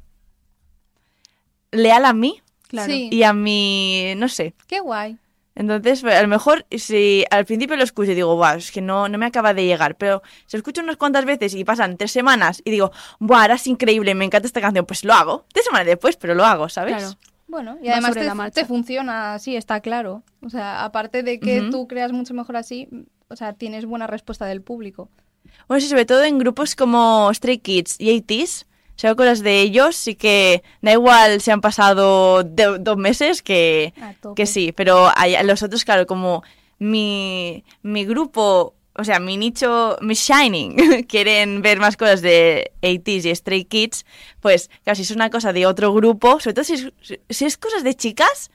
leal 1.72 2.06
a 2.06 2.14
mí 2.14 2.42
Claro. 2.68 2.92
Sí. 2.92 3.10
y 3.12 3.24
a 3.24 3.34
mi... 3.34 4.14
no 4.18 4.28
sé. 4.28 4.54
Qué 4.68 4.80
guay. 4.80 5.18
Entonces, 5.56 6.04
a 6.04 6.22
lo 6.22 6.28
mejor, 6.28 6.66
si 6.70 7.24
al 7.32 7.46
principio 7.46 7.78
lo 7.78 7.84
escucho 7.84 8.12
y 8.12 8.16
digo, 8.16 8.36
guau, 8.36 8.58
es 8.58 8.72
que 8.72 8.82
no, 8.82 9.08
no 9.08 9.18
me 9.18 9.26
acaba 9.26 9.54
de 9.54 9.66
llegar, 9.66 9.96
pero 9.96 10.22
si 10.48 10.58
lo 10.58 10.60
escucho 10.60 10.82
unas 10.82 10.98
cuantas 10.98 11.24
veces 11.24 11.54
y 11.54 11.64
pasan 11.64 11.96
tres 11.96 12.12
semanas 12.12 12.62
y 12.66 12.72
digo, 12.72 12.92
guau, 13.22 13.40
ahora 13.40 13.56
es 13.56 13.66
increíble, 13.68 14.14
me 14.16 14.26
encanta 14.26 14.48
esta 14.48 14.60
canción, 14.60 14.86
pues 14.86 15.06
lo 15.06 15.14
hago. 15.14 15.46
Tres 15.54 15.64
semanas 15.66 15.88
después, 15.88 16.18
pero 16.18 16.36
lo 16.36 16.44
hago, 16.46 16.68
¿sabes? 16.68 16.98
Claro. 16.98 17.16
Bueno, 17.48 17.78
y 17.82 17.90
además 17.90 18.12
te, 18.22 18.26
la 18.26 18.36
te 18.52 18.66
funciona 18.66 19.34
así, 19.36 19.56
está 19.56 19.80
claro. 19.82 20.24
O 20.44 20.50
sea, 20.50 20.84
aparte 20.84 21.24
de 21.24 21.40
que 21.40 21.62
tú 21.72 21.88
creas 21.88 22.12
mucho 22.12 22.34
mejor 22.34 22.58
así, 22.58 22.88
o 23.28 23.36
sea, 23.36 23.54
tienes 23.54 23.86
buena 23.86 24.08
respuesta 24.08 24.46
del 24.46 24.62
público. 24.62 25.10
Bueno, 25.68 25.80
sí, 25.82 25.88
sobre 25.88 26.06
todo 26.06 26.24
en 26.24 26.38
grupos 26.40 26.76
como 26.76 27.32
Stray 27.34 27.60
Kids 27.60 28.00
y 28.00 28.18
ATEEZ, 28.18 28.66
si 28.96 29.08
hago 29.08 29.16
cosas 29.18 29.42
de 29.42 29.62
ellos, 29.62 29.96
sí 29.96 30.16
que 30.16 30.64
da 30.82 30.92
igual 30.94 31.42
si 31.42 31.52
han 31.52 31.62
pasado 31.62 32.44
de- 32.44 32.78
dos 32.80 32.98
meses 32.98 33.42
que, 33.42 33.94
que 34.36 34.46
sí, 34.46 34.72
pero 34.72 35.10
hay- 35.16 35.36
los 35.46 35.64
otros, 35.64 35.84
claro, 35.86 36.06
como 36.06 36.44
mi, 36.80 37.64
mi 37.82 38.06
grupo, 38.06 38.75
o 38.98 39.04
sea, 39.04 39.20
mi 39.20 39.38
nicho, 39.38 39.98
mi 40.02 40.14
Shining, 40.14 41.04
quieren 41.08 41.62
ver 41.62 41.80
más 41.80 41.98
cosas 41.98 42.22
de 42.22 42.72
80s 42.82 43.26
y 43.26 43.36
Stray 43.36 43.66
Kids, 43.66 44.06
pues, 44.40 44.70
claro, 44.84 44.96
si 44.96 45.04
es 45.04 45.12
una 45.12 45.30
cosa 45.30 45.54
de 45.54 45.66
otro 45.66 45.94
grupo, 45.94 46.40
sobre 46.40 46.54
todo 46.54 46.64
si 46.66 46.74
es, 46.74 46.92
si 47.30 47.46
es 47.46 47.58
cosas 47.58 47.84
de 47.84 47.94
chicas, 47.96 48.52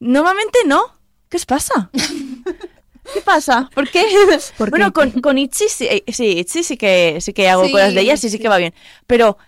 normalmente 0.00 0.58
no. 0.66 0.94
¿Qué 1.28 1.36
os 1.36 1.46
pasa? 1.46 1.90
¿Qué 3.14 3.20
pasa? 3.20 3.70
¿Por 3.74 3.88
qué? 3.88 4.04
¿Por 4.58 4.70
bueno, 4.70 4.86
qué? 4.86 4.92
con, 4.92 5.10
con 5.20 5.38
Itzy 5.38 5.68
sí, 5.68 5.86
eh, 5.88 6.04
sí, 6.12 6.38
Itzy 6.38 6.62
sí 6.62 6.76
que, 6.76 7.20
sí 7.20 7.32
que 7.32 7.48
hago 7.48 7.64
Sí, 7.66 7.72
cosas 7.72 7.94
de 7.94 8.00
ellas 8.00 8.22
y 8.24 8.28
sí, 8.30 8.36
sí. 8.36 8.42
que 8.42 8.48
va 8.48 8.56
bien. 8.58 8.74
Pero 9.06 9.38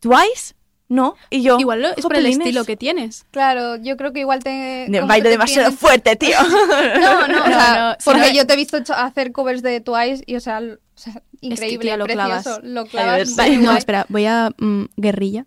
Twice, 0.00 0.54
no. 0.90 1.14
Y 1.30 1.40
yo... 1.42 1.58
Igual 1.58 1.80
lo- 1.80 1.96
es 1.96 2.02
por 2.02 2.14
el 2.16 2.26
estilo 2.26 2.64
que 2.66 2.76
tienes. 2.76 3.24
Claro, 3.30 3.76
yo 3.76 3.96
creo 3.96 4.12
que 4.12 4.20
igual 4.20 4.44
te... 4.44 4.50
de- 4.50 5.00
Bailo 5.06 5.22
te 5.24 5.30
demasiado 5.30 5.72
fuerte, 5.72 6.16
tío. 6.16 6.36
No, 7.00 7.26
no, 7.28 7.36
o 7.44 7.48
No, 7.48 7.54
sea, 7.54 7.74
no, 7.78 7.92
sí, 7.92 7.96
porque 8.04 8.34
yo 8.34 8.46
te 8.46 8.52
he 8.52 8.56
visto 8.56 8.76
hacer 8.94 9.32
covers 9.32 9.62
de 9.62 9.80
Twice 9.80 10.22
y, 10.26 10.36
o 10.36 10.40
sea, 10.40 10.60
o 10.60 10.76
sea, 10.98 11.22
increíble, 11.40 11.78
tía, 11.78 11.96
lo 11.96 12.04
precioso. 12.04 12.28
clavas. 12.42 12.60
Lo 12.64 12.84
clavas. 12.86 13.36
Vale, 13.36 13.56
no, 13.56 13.74
espera, 13.76 14.04
voy 14.10 14.26
a 14.26 14.50
mm, 14.58 14.84
guerrilla 14.96 15.46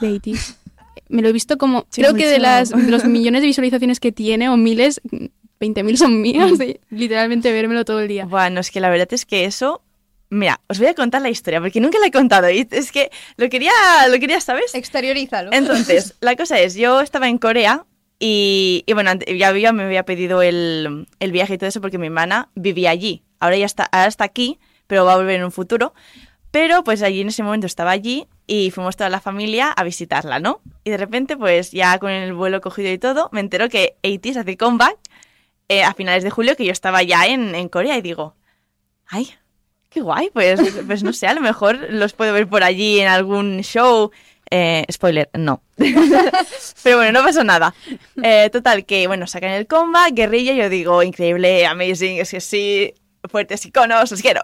de 0.00 0.08
80s. 0.20 0.56
Me 1.08 1.22
lo 1.22 1.28
he 1.28 1.32
visto 1.32 1.56
como. 1.58 1.86
Sí, 1.90 2.00
creo 2.00 2.14
que 2.14 2.26
de, 2.26 2.38
las, 2.40 2.70
de 2.70 2.90
los 2.90 3.04
millones 3.04 3.42
de 3.42 3.46
visualizaciones 3.46 4.00
que 4.00 4.10
tiene, 4.10 4.48
o 4.48 4.56
miles, 4.56 5.00
20.000 5.60 5.96
son 5.96 6.20
mías. 6.20 6.58
de 6.58 6.80
literalmente 6.90 7.52
vérmelo 7.52 7.84
todo 7.84 8.00
el 8.00 8.08
día. 8.08 8.24
Bueno, 8.26 8.58
es 8.60 8.70
que 8.72 8.80
la 8.80 8.88
verdad 8.90 9.06
es 9.12 9.24
que 9.24 9.44
eso... 9.44 9.82
Mira, 10.34 10.60
os 10.68 10.80
voy 10.80 10.88
a 10.88 10.94
contar 10.94 11.22
la 11.22 11.30
historia, 11.30 11.60
porque 11.60 11.80
nunca 11.80 12.00
la 12.00 12.06
he 12.06 12.10
contado 12.10 12.50
y 12.50 12.66
es 12.68 12.90
que 12.90 13.12
lo 13.36 13.48
quería, 13.48 13.70
lo 14.10 14.18
quería, 14.18 14.40
¿sabes? 14.40 14.74
Exteriorízalo. 14.74 15.52
Entonces, 15.52 16.16
la 16.20 16.34
cosa 16.34 16.58
es, 16.58 16.74
yo 16.74 17.00
estaba 17.00 17.28
en 17.28 17.38
Corea 17.38 17.86
y, 18.18 18.82
y 18.84 18.92
bueno, 18.94 19.12
ya 19.14 19.48
había, 19.48 19.72
me 19.72 19.84
había 19.84 20.04
pedido 20.04 20.42
el, 20.42 21.06
el 21.20 21.30
viaje 21.30 21.54
y 21.54 21.58
todo 21.58 21.68
eso 21.68 21.80
porque 21.80 21.98
mi 21.98 22.06
hermana 22.06 22.48
vivía 22.56 22.90
allí. 22.90 23.22
Ahora 23.38 23.56
ya 23.56 23.66
está, 23.66 23.84
ahora 23.84 24.08
está 24.08 24.24
aquí, 24.24 24.58
pero 24.88 25.04
va 25.04 25.12
a 25.12 25.16
volver 25.18 25.36
en 25.36 25.44
un 25.44 25.52
futuro. 25.52 25.94
Pero 26.50 26.82
pues 26.82 27.02
allí 27.02 27.20
en 27.20 27.28
ese 27.28 27.44
momento 27.44 27.68
estaba 27.68 27.92
allí 27.92 28.26
y 28.48 28.72
fuimos 28.72 28.96
toda 28.96 29.10
la 29.10 29.20
familia 29.20 29.70
a 29.70 29.84
visitarla, 29.84 30.40
¿no? 30.40 30.60
Y 30.82 30.90
de 30.90 30.96
repente, 30.96 31.36
pues 31.36 31.70
ya 31.70 31.96
con 32.00 32.10
el 32.10 32.32
vuelo 32.32 32.60
cogido 32.60 32.90
y 32.90 32.98
todo, 32.98 33.28
me 33.30 33.38
entero 33.38 33.68
que 33.68 33.98
80s 34.02 34.38
hace 34.38 34.56
comeback 34.56 34.98
eh, 35.68 35.84
a 35.84 35.94
finales 35.94 36.24
de 36.24 36.30
julio, 36.30 36.56
que 36.56 36.64
yo 36.64 36.72
estaba 36.72 37.04
ya 37.04 37.26
en, 37.26 37.54
en 37.54 37.68
Corea 37.68 37.96
y 37.96 38.02
digo, 38.02 38.34
ay, 39.06 39.32
qué 39.94 40.00
guay, 40.00 40.28
pues, 40.32 40.60
pues 40.86 41.04
no 41.04 41.12
sé, 41.12 41.28
a 41.28 41.34
lo 41.34 41.40
mejor 41.40 41.78
los 41.90 42.12
puedo 42.14 42.32
ver 42.32 42.48
por 42.48 42.64
allí 42.64 42.98
en 42.98 43.06
algún 43.06 43.60
show. 43.60 44.10
Eh, 44.50 44.84
spoiler, 44.90 45.30
no. 45.34 45.62
Pero 46.82 46.96
bueno, 46.96 47.12
no 47.12 47.24
pasó 47.24 47.44
nada. 47.44 47.74
Eh, 48.22 48.50
total, 48.50 48.84
que 48.84 49.06
bueno, 49.06 49.28
sacan 49.28 49.52
el 49.52 49.68
comba, 49.68 50.08
guerrilla, 50.10 50.52
yo 50.52 50.68
digo, 50.68 51.02
increíble, 51.04 51.64
amazing, 51.64 52.18
es 52.20 52.32
que 52.32 52.40
sí, 52.40 52.92
fuertes 53.30 53.64
iconos, 53.66 54.10
os 54.10 54.20
quiero. 54.20 54.42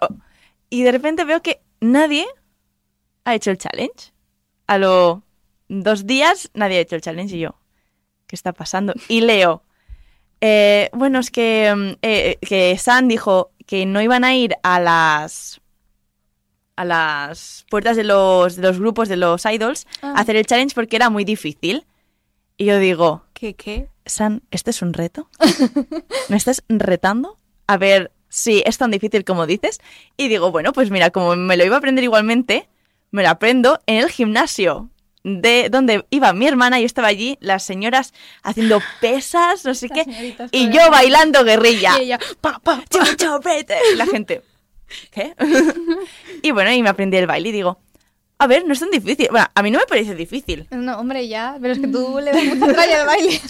Y 0.70 0.84
de 0.84 0.92
repente 0.92 1.24
veo 1.24 1.42
que 1.42 1.61
nadie 1.80 2.26
ha 3.24 3.34
hecho 3.34 3.51
el 3.51 3.59
challenge. 3.59 4.12
A 4.68 4.78
los 4.78 5.18
dos 5.68 6.07
días 6.07 6.48
nadie 6.55 6.78
ha 6.78 6.82
hecho 6.82 6.94
el 6.94 7.03
challenge 7.03 7.34
y 7.34 7.40
yo, 7.40 7.57
¿qué 8.28 8.36
está 8.36 8.53
pasando? 8.53 8.94
Y 9.09 9.22
leo, 9.22 9.64
eh, 10.40 10.90
bueno, 10.92 11.18
es 11.18 11.32
que, 11.32 11.74
mm, 11.74 12.46
que 12.46 12.78
San 12.78 13.09
dijo 13.09 13.51
que 13.70 13.86
no 13.86 14.02
iban 14.02 14.24
a 14.24 14.34
ir 14.34 14.56
a 14.64 14.80
las 14.80 15.60
a 16.74 16.84
las 16.84 17.64
puertas 17.70 17.96
de 17.96 18.02
los, 18.02 18.56
de 18.56 18.62
los 18.62 18.80
grupos 18.80 19.08
de 19.08 19.16
los 19.16 19.44
idols 19.44 19.86
Ah. 20.02 20.14
a 20.16 20.20
hacer 20.22 20.34
el 20.34 20.44
challenge 20.44 20.74
porque 20.74 20.96
era 20.96 21.08
muy 21.08 21.24
difícil. 21.24 21.86
Y 22.56 22.64
yo 22.64 22.78
digo, 22.80 23.22
¿Qué? 23.32 23.54
¿Qué? 23.54 23.88
San, 24.06 24.42
¿este 24.50 24.70
es 24.72 24.82
un 24.82 24.92
reto? 24.92 25.28
¿Me 26.28 26.36
estás 26.36 26.64
retando? 26.68 27.36
A 27.68 27.76
ver 27.76 28.10
si 28.28 28.64
es 28.66 28.76
tan 28.76 28.90
difícil 28.90 29.24
como 29.24 29.46
dices. 29.46 29.78
Y 30.16 30.26
digo, 30.26 30.50
bueno, 30.50 30.72
pues 30.72 30.90
mira, 30.90 31.10
como 31.10 31.36
me 31.36 31.56
lo 31.56 31.64
iba 31.64 31.76
a 31.76 31.78
aprender 31.78 32.02
igualmente, 32.02 32.68
me 33.12 33.22
lo 33.22 33.28
aprendo 33.28 33.78
en 33.86 33.98
el 33.98 34.08
gimnasio 34.10 34.90
de 35.22 35.68
donde 35.70 36.04
iba 36.10 36.32
mi 36.32 36.46
hermana. 36.46 36.80
Yo 36.80 36.86
estaba 36.86 37.08
allí, 37.08 37.36
las 37.40 37.62
señoras 37.64 38.12
haciendo 38.42 38.80
pesas, 39.00 39.64
no 39.64 39.74
sé 39.74 39.88
Las 39.88 40.06
qué, 40.06 40.36
y 40.52 40.70
yo 40.70 40.90
bailando 40.90 41.44
guerrilla. 41.44 41.96
Y 41.98 42.02
ella, 42.04 42.18
pa, 42.40 42.58
pa, 42.58 42.76
pa. 42.78 42.84
Chau, 42.88 43.14
chau, 43.16 43.40
vete. 43.40 43.76
Y 43.92 43.96
la 43.96 44.06
gente, 44.06 44.42
¿qué? 45.10 45.34
y 46.42 46.50
bueno, 46.52 46.72
y 46.72 46.82
me 46.82 46.88
aprendí 46.88 47.16
el 47.16 47.26
baile 47.26 47.48
y 47.50 47.52
digo, 47.52 47.78
a 48.38 48.46
ver, 48.46 48.64
no 48.66 48.72
es 48.72 48.80
tan 48.80 48.90
difícil. 48.90 49.28
Bueno, 49.30 49.46
a 49.54 49.62
mí 49.62 49.70
no 49.70 49.78
me 49.78 49.84
parece 49.86 50.14
difícil. 50.14 50.66
No, 50.70 50.98
hombre, 50.98 51.28
ya, 51.28 51.58
pero 51.60 51.74
es 51.74 51.78
que 51.80 51.88
tú 51.88 52.18
le 52.22 52.32
das 52.32 52.44
mucha 52.44 52.72
tralla 52.72 53.00
al 53.02 53.06
baile. 53.06 53.40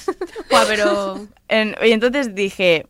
Buah, 0.50 0.64
pero. 0.66 1.28
En- 1.46 1.76
y 1.84 1.92
entonces 1.92 2.34
dije, 2.34 2.86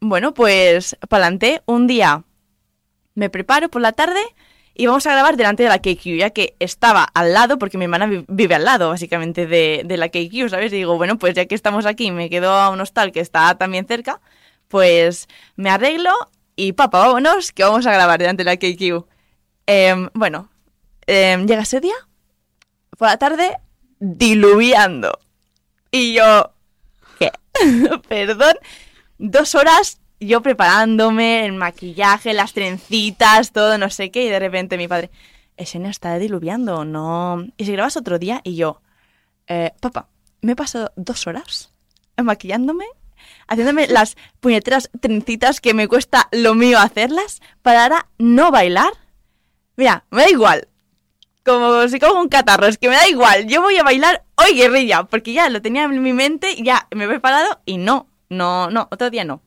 bueno, 0.00 0.34
pues 0.34 0.96
pa'lante, 1.08 1.62
un 1.66 1.86
día 1.86 2.24
me 3.14 3.30
preparo 3.30 3.68
por 3.68 3.80
la 3.80 3.92
tarde 3.92 4.20
y 4.76 4.86
vamos 4.86 5.06
a 5.06 5.12
grabar 5.12 5.36
delante 5.36 5.62
de 5.62 5.68
la 5.68 5.78
KQ, 5.78 6.16
ya 6.18 6.30
que 6.30 6.54
estaba 6.60 7.04
al 7.04 7.32
lado, 7.32 7.58
porque 7.58 7.78
mi 7.78 7.84
hermana 7.84 8.06
vi- 8.06 8.24
vive 8.28 8.54
al 8.54 8.64
lado, 8.64 8.90
básicamente, 8.90 9.46
de, 9.46 9.82
de 9.84 9.96
la 9.96 10.08
KQ, 10.08 10.48
¿sabes? 10.50 10.72
Y 10.72 10.76
digo, 10.76 10.96
bueno, 10.96 11.18
pues 11.18 11.34
ya 11.34 11.46
que 11.46 11.54
estamos 11.54 11.86
aquí, 11.86 12.10
me 12.10 12.28
quedo 12.30 12.50
a 12.52 12.70
un 12.70 12.80
hostal 12.80 13.12
que 13.12 13.20
está 13.20 13.56
también 13.56 13.86
cerca, 13.86 14.20
pues 14.68 15.28
me 15.56 15.70
arreglo 15.70 16.12
y 16.56 16.72
papá, 16.72 17.00
vámonos, 17.06 17.52
que 17.52 17.64
vamos 17.64 17.86
a 17.86 17.92
grabar 17.92 18.18
delante 18.18 18.44
de 18.44 18.50
la 18.50 18.56
KQ. 18.56 19.06
Em, 19.66 20.08
bueno, 20.14 20.48
em, 21.06 21.46
llega 21.46 21.62
ese 21.62 21.80
día, 21.80 21.94
por 22.98 23.08
la 23.08 23.16
tarde, 23.18 23.56
diluviando. 23.98 25.18
Y 25.90 26.14
yo, 26.14 26.52
¿qué? 27.18 27.30
Perdón. 28.08 28.54
Dos 29.18 29.54
horas 29.54 29.98
yo 30.20 30.42
preparándome, 30.42 31.46
el 31.46 31.52
maquillaje, 31.52 32.34
las 32.34 32.52
trencitas, 32.52 33.52
todo, 33.52 33.78
no 33.78 33.90
sé 33.90 34.10
qué, 34.10 34.24
y 34.24 34.28
de 34.28 34.38
repente 34.38 34.76
mi 34.76 34.88
padre, 34.88 35.10
ese 35.56 35.78
no 35.78 35.88
está 35.88 36.18
diluviando, 36.18 36.84
no. 36.84 37.46
Y 37.56 37.64
si 37.64 37.72
grabas 37.72 37.96
otro 37.96 38.18
día, 38.18 38.40
y 38.44 38.56
yo, 38.56 38.80
eh, 39.46 39.72
papá, 39.80 40.08
me 40.40 40.52
he 40.52 40.56
pasado 40.56 40.92
dos 40.96 41.26
horas 41.26 41.72
maquillándome, 42.22 42.86
haciéndome 43.48 43.86
las 43.88 44.16
puñeteras 44.40 44.90
trencitas 45.00 45.60
que 45.60 45.74
me 45.74 45.88
cuesta 45.88 46.28
lo 46.32 46.54
mío 46.54 46.78
hacerlas, 46.78 47.40
para 47.62 47.84
ahora 47.84 48.08
no 48.18 48.50
bailar. 48.50 48.92
Mira, 49.76 50.04
me 50.10 50.22
da 50.22 50.30
igual. 50.30 50.68
Como 51.44 51.86
si 51.88 52.00
cojo 52.00 52.20
un 52.20 52.28
catarro, 52.28 52.66
es 52.66 52.78
que 52.78 52.88
me 52.88 52.96
da 52.96 53.08
igual. 53.08 53.46
Yo 53.46 53.62
voy 53.62 53.76
a 53.76 53.84
bailar 53.84 54.24
hoy 54.36 54.56
guerrilla, 54.56 55.04
porque 55.04 55.32
ya 55.32 55.48
lo 55.48 55.62
tenía 55.62 55.84
en 55.84 56.02
mi 56.02 56.12
mente, 56.12 56.60
ya 56.62 56.88
me 56.94 57.04
he 57.04 57.08
preparado 57.08 57.60
y 57.64 57.78
no, 57.78 58.08
no, 58.28 58.70
no, 58.70 58.88
otro 58.90 59.10
día 59.10 59.24
no. 59.24 59.42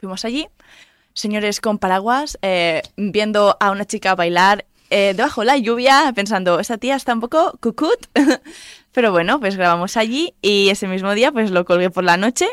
Fuimos 0.00 0.24
allí, 0.24 0.48
señores 1.12 1.60
con 1.60 1.78
paraguas, 1.78 2.38
eh, 2.42 2.82
viendo 2.96 3.56
a 3.60 3.70
una 3.70 3.84
chica 3.84 4.14
bailar 4.14 4.64
eh, 4.88 5.12
debajo 5.14 5.42
de 5.42 5.46
la 5.46 5.56
lluvia, 5.58 6.10
pensando, 6.14 6.58
esta 6.58 6.78
tía 6.78 6.96
está 6.96 7.12
un 7.14 7.20
poco 7.20 7.56
cucut. 7.60 8.06
Pero 8.92 9.12
bueno, 9.12 9.38
pues 9.38 9.56
grabamos 9.56 9.96
allí 9.96 10.34
y 10.42 10.68
ese 10.70 10.88
mismo 10.88 11.14
día 11.14 11.30
pues 11.30 11.50
lo 11.50 11.64
colgué 11.64 11.90
por 11.90 12.02
la 12.02 12.16
noche 12.16 12.48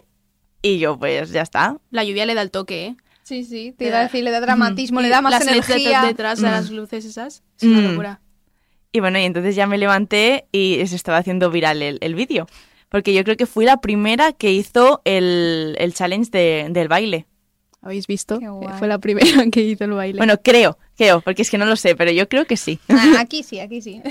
y 0.61 0.77
yo 0.77 0.99
pues 0.99 1.31
ya 1.31 1.41
está. 1.41 1.77
La 1.89 2.03
lluvia 2.03 2.25
le 2.25 2.35
da 2.35 2.41
el 2.43 2.51
toque, 2.51 2.85
¿eh? 2.87 2.95
Sí, 3.23 3.43
sí, 3.43 3.73
te 3.77 3.87
iba 3.87 3.99
a 3.99 4.03
decir, 4.03 4.23
le 4.23 4.31
da 4.31 4.39
dramatismo, 4.39 5.01
le 5.01 5.09
da 5.09 5.21
más 5.21 5.31
las 5.33 5.47
energía. 5.47 6.01
de- 6.01 6.07
detrás 6.07 6.39
de 6.39 6.47
Mm. 6.47 6.51
las 6.51 6.69
luces 6.69 7.05
esas. 7.05 7.43
Es 7.57 7.63
una 7.63 7.79
Mm. 7.81 7.89
locura. 7.91 8.21
Y 8.93 8.99
bueno, 9.01 9.19
y 9.19 9.23
entonces 9.23 9.55
ya 9.55 9.67
me 9.67 9.77
levanté 9.77 10.45
y 10.51 10.81
se 10.87 10.95
estaba 10.95 11.17
haciendo 11.17 11.49
viral 11.51 11.81
el, 11.81 11.97
el 12.01 12.15
vídeo. 12.15 12.47
Porque 12.89 13.13
yo 13.13 13.23
creo 13.25 13.35
que 13.35 13.45
fui 13.45 13.65
la 13.65 13.81
primera 13.81 14.31
que 14.31 14.51
hizo 14.53 15.01
el, 15.03 15.75
el 15.79 15.93
challenge 15.93 16.29
de- 16.31 16.67
del 16.69 16.87
baile. 16.87 17.25
¿Habéis 17.81 18.07
visto? 18.07 18.39
Qué 18.39 18.45
Eh, 18.45 18.49
guay. 18.49 18.77
Fue 18.79 18.87
la 18.87 18.97
primera 18.97 19.45
que 19.51 19.61
hizo 19.61 19.83
el 19.85 19.91
baile. 19.91 20.17
Bueno, 20.17 20.41
creo, 20.41 20.77
creo, 20.97 21.21
porque 21.21 21.41
es 21.43 21.49
que 21.49 21.57
no 21.57 21.65
lo 21.65 21.75
sé, 21.75 21.95
pero 21.95 22.11
yo 22.11 22.27
creo 22.27 22.45
que 22.45 22.57
sí. 22.57 22.79
Ah, 22.89 23.15
aquí 23.19 23.43
sí, 23.43 23.59
aquí 23.59 23.81
sí. 23.81 24.01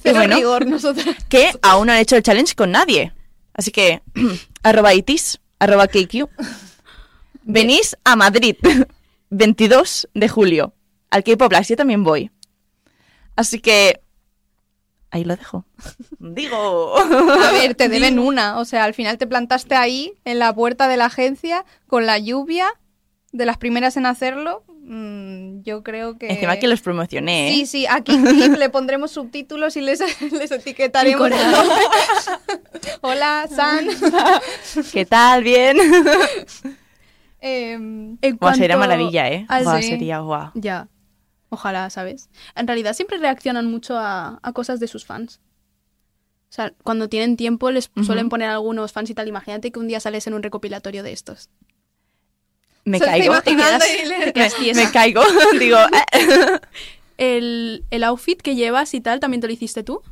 Cero 0.00 0.16
bueno. 0.16 0.36
rigor 0.36 0.66
nosotros. 0.66 1.06
que 1.28 1.50
aún 1.62 1.86
no 1.88 1.92
han 1.92 1.98
hecho 1.98 2.16
el 2.16 2.22
challenge 2.22 2.54
con 2.54 2.70
nadie. 2.70 3.12
Así 3.52 3.70
que, 3.70 4.02
arroba 4.62 4.94
itis, 4.94 5.40
arroba 5.58 5.86
KQ. 5.88 6.28
Venís 7.48 7.96
a 8.04 8.16
Madrid, 8.16 8.56
22 9.30 10.08
de 10.14 10.28
julio, 10.28 10.74
al 11.10 11.22
K-Pop 11.22 11.48
Blast, 11.48 11.70
yo 11.70 11.76
también 11.76 12.02
voy. 12.02 12.30
Así 13.36 13.60
que, 13.60 14.00
ahí 15.10 15.22
lo 15.24 15.36
dejo. 15.36 15.64
Digo. 16.18 16.98
A 16.98 17.52
ver, 17.52 17.74
te 17.76 17.88
deben 17.88 18.18
una. 18.18 18.58
O 18.58 18.64
sea, 18.64 18.82
al 18.84 18.94
final 18.94 19.16
te 19.18 19.26
plantaste 19.28 19.74
ahí, 19.76 20.14
en 20.24 20.38
la 20.40 20.52
puerta 20.54 20.88
de 20.88 20.96
la 20.96 21.04
agencia, 21.06 21.64
con 21.86 22.04
la 22.06 22.18
lluvia, 22.18 22.68
de 23.36 23.46
las 23.46 23.58
primeras 23.58 23.96
en 23.96 24.06
hacerlo. 24.06 24.64
Mm, 24.82 25.62
yo 25.62 25.82
creo 25.82 26.16
que... 26.18 26.28
Encima 26.28 26.56
que 26.56 26.68
los 26.68 26.80
promocioné. 26.80 27.48
¿eh? 27.48 27.52
Sí, 27.52 27.66
sí, 27.66 27.86
aquí 27.88 28.14
en 28.14 28.24
Clip 28.24 28.56
le 28.56 28.68
pondremos 28.70 29.10
subtítulos 29.10 29.76
y 29.76 29.80
les, 29.80 30.00
les 30.32 30.50
etiquetaremos. 30.50 31.30
Hola, 33.02 33.48
San. 33.54 33.86
¿Qué 34.92 35.04
tal? 35.04 35.42
Bien. 35.42 35.76
Em, 37.40 38.16
En 38.22 38.36
Buah, 38.38 38.54
sería 38.54 38.76
maravilla, 38.76 39.28
¿eh? 39.30 39.46
Buah, 39.48 39.82
sí. 39.82 39.88
sería 39.88 40.20
guau. 40.20 40.50
Ya. 40.54 40.88
Ojalá, 41.48 41.90
¿sabes? 41.90 42.28
En 42.54 42.66
realidad 42.66 42.94
siempre 42.94 43.18
reaccionan 43.18 43.66
mucho 43.66 43.98
a, 43.98 44.40
a 44.42 44.52
cosas 44.52 44.80
de 44.80 44.88
sus 44.88 45.04
fans. 45.04 45.40
O 46.48 46.52
sea, 46.56 46.72
cuando 46.84 47.08
tienen 47.08 47.36
tiempo 47.36 47.70
les 47.70 47.90
suelen 48.04 48.28
poner 48.28 48.48
algunos 48.48 48.92
fans 48.92 49.10
y 49.10 49.14
tal. 49.14 49.28
Imagínate 49.28 49.70
que 49.70 49.78
un 49.78 49.88
día 49.88 50.00
sales 50.00 50.26
en 50.26 50.34
un 50.34 50.42
recopilatorio 50.42 51.02
de 51.02 51.12
estos. 51.12 51.50
Me 52.86 52.98
caigo. 52.98 53.40
Te 53.42 53.54
quedas- 53.54 53.82
te 54.24 54.32
quedas 54.32 54.54
me, 54.74 54.90
caigo. 54.90 55.22
Digo, 55.58 55.76
eh. 56.12 56.58
El, 57.18 57.84
el 57.90 58.04
outfit 58.04 58.40
que 58.40 58.54
llevas 58.54 58.94
y 58.94 59.00
tal, 59.00 59.20
¿también 59.20 59.40
te 59.40 59.46
lo 59.46 59.52
hiciste 59.52 59.82
tú? 59.82 60.02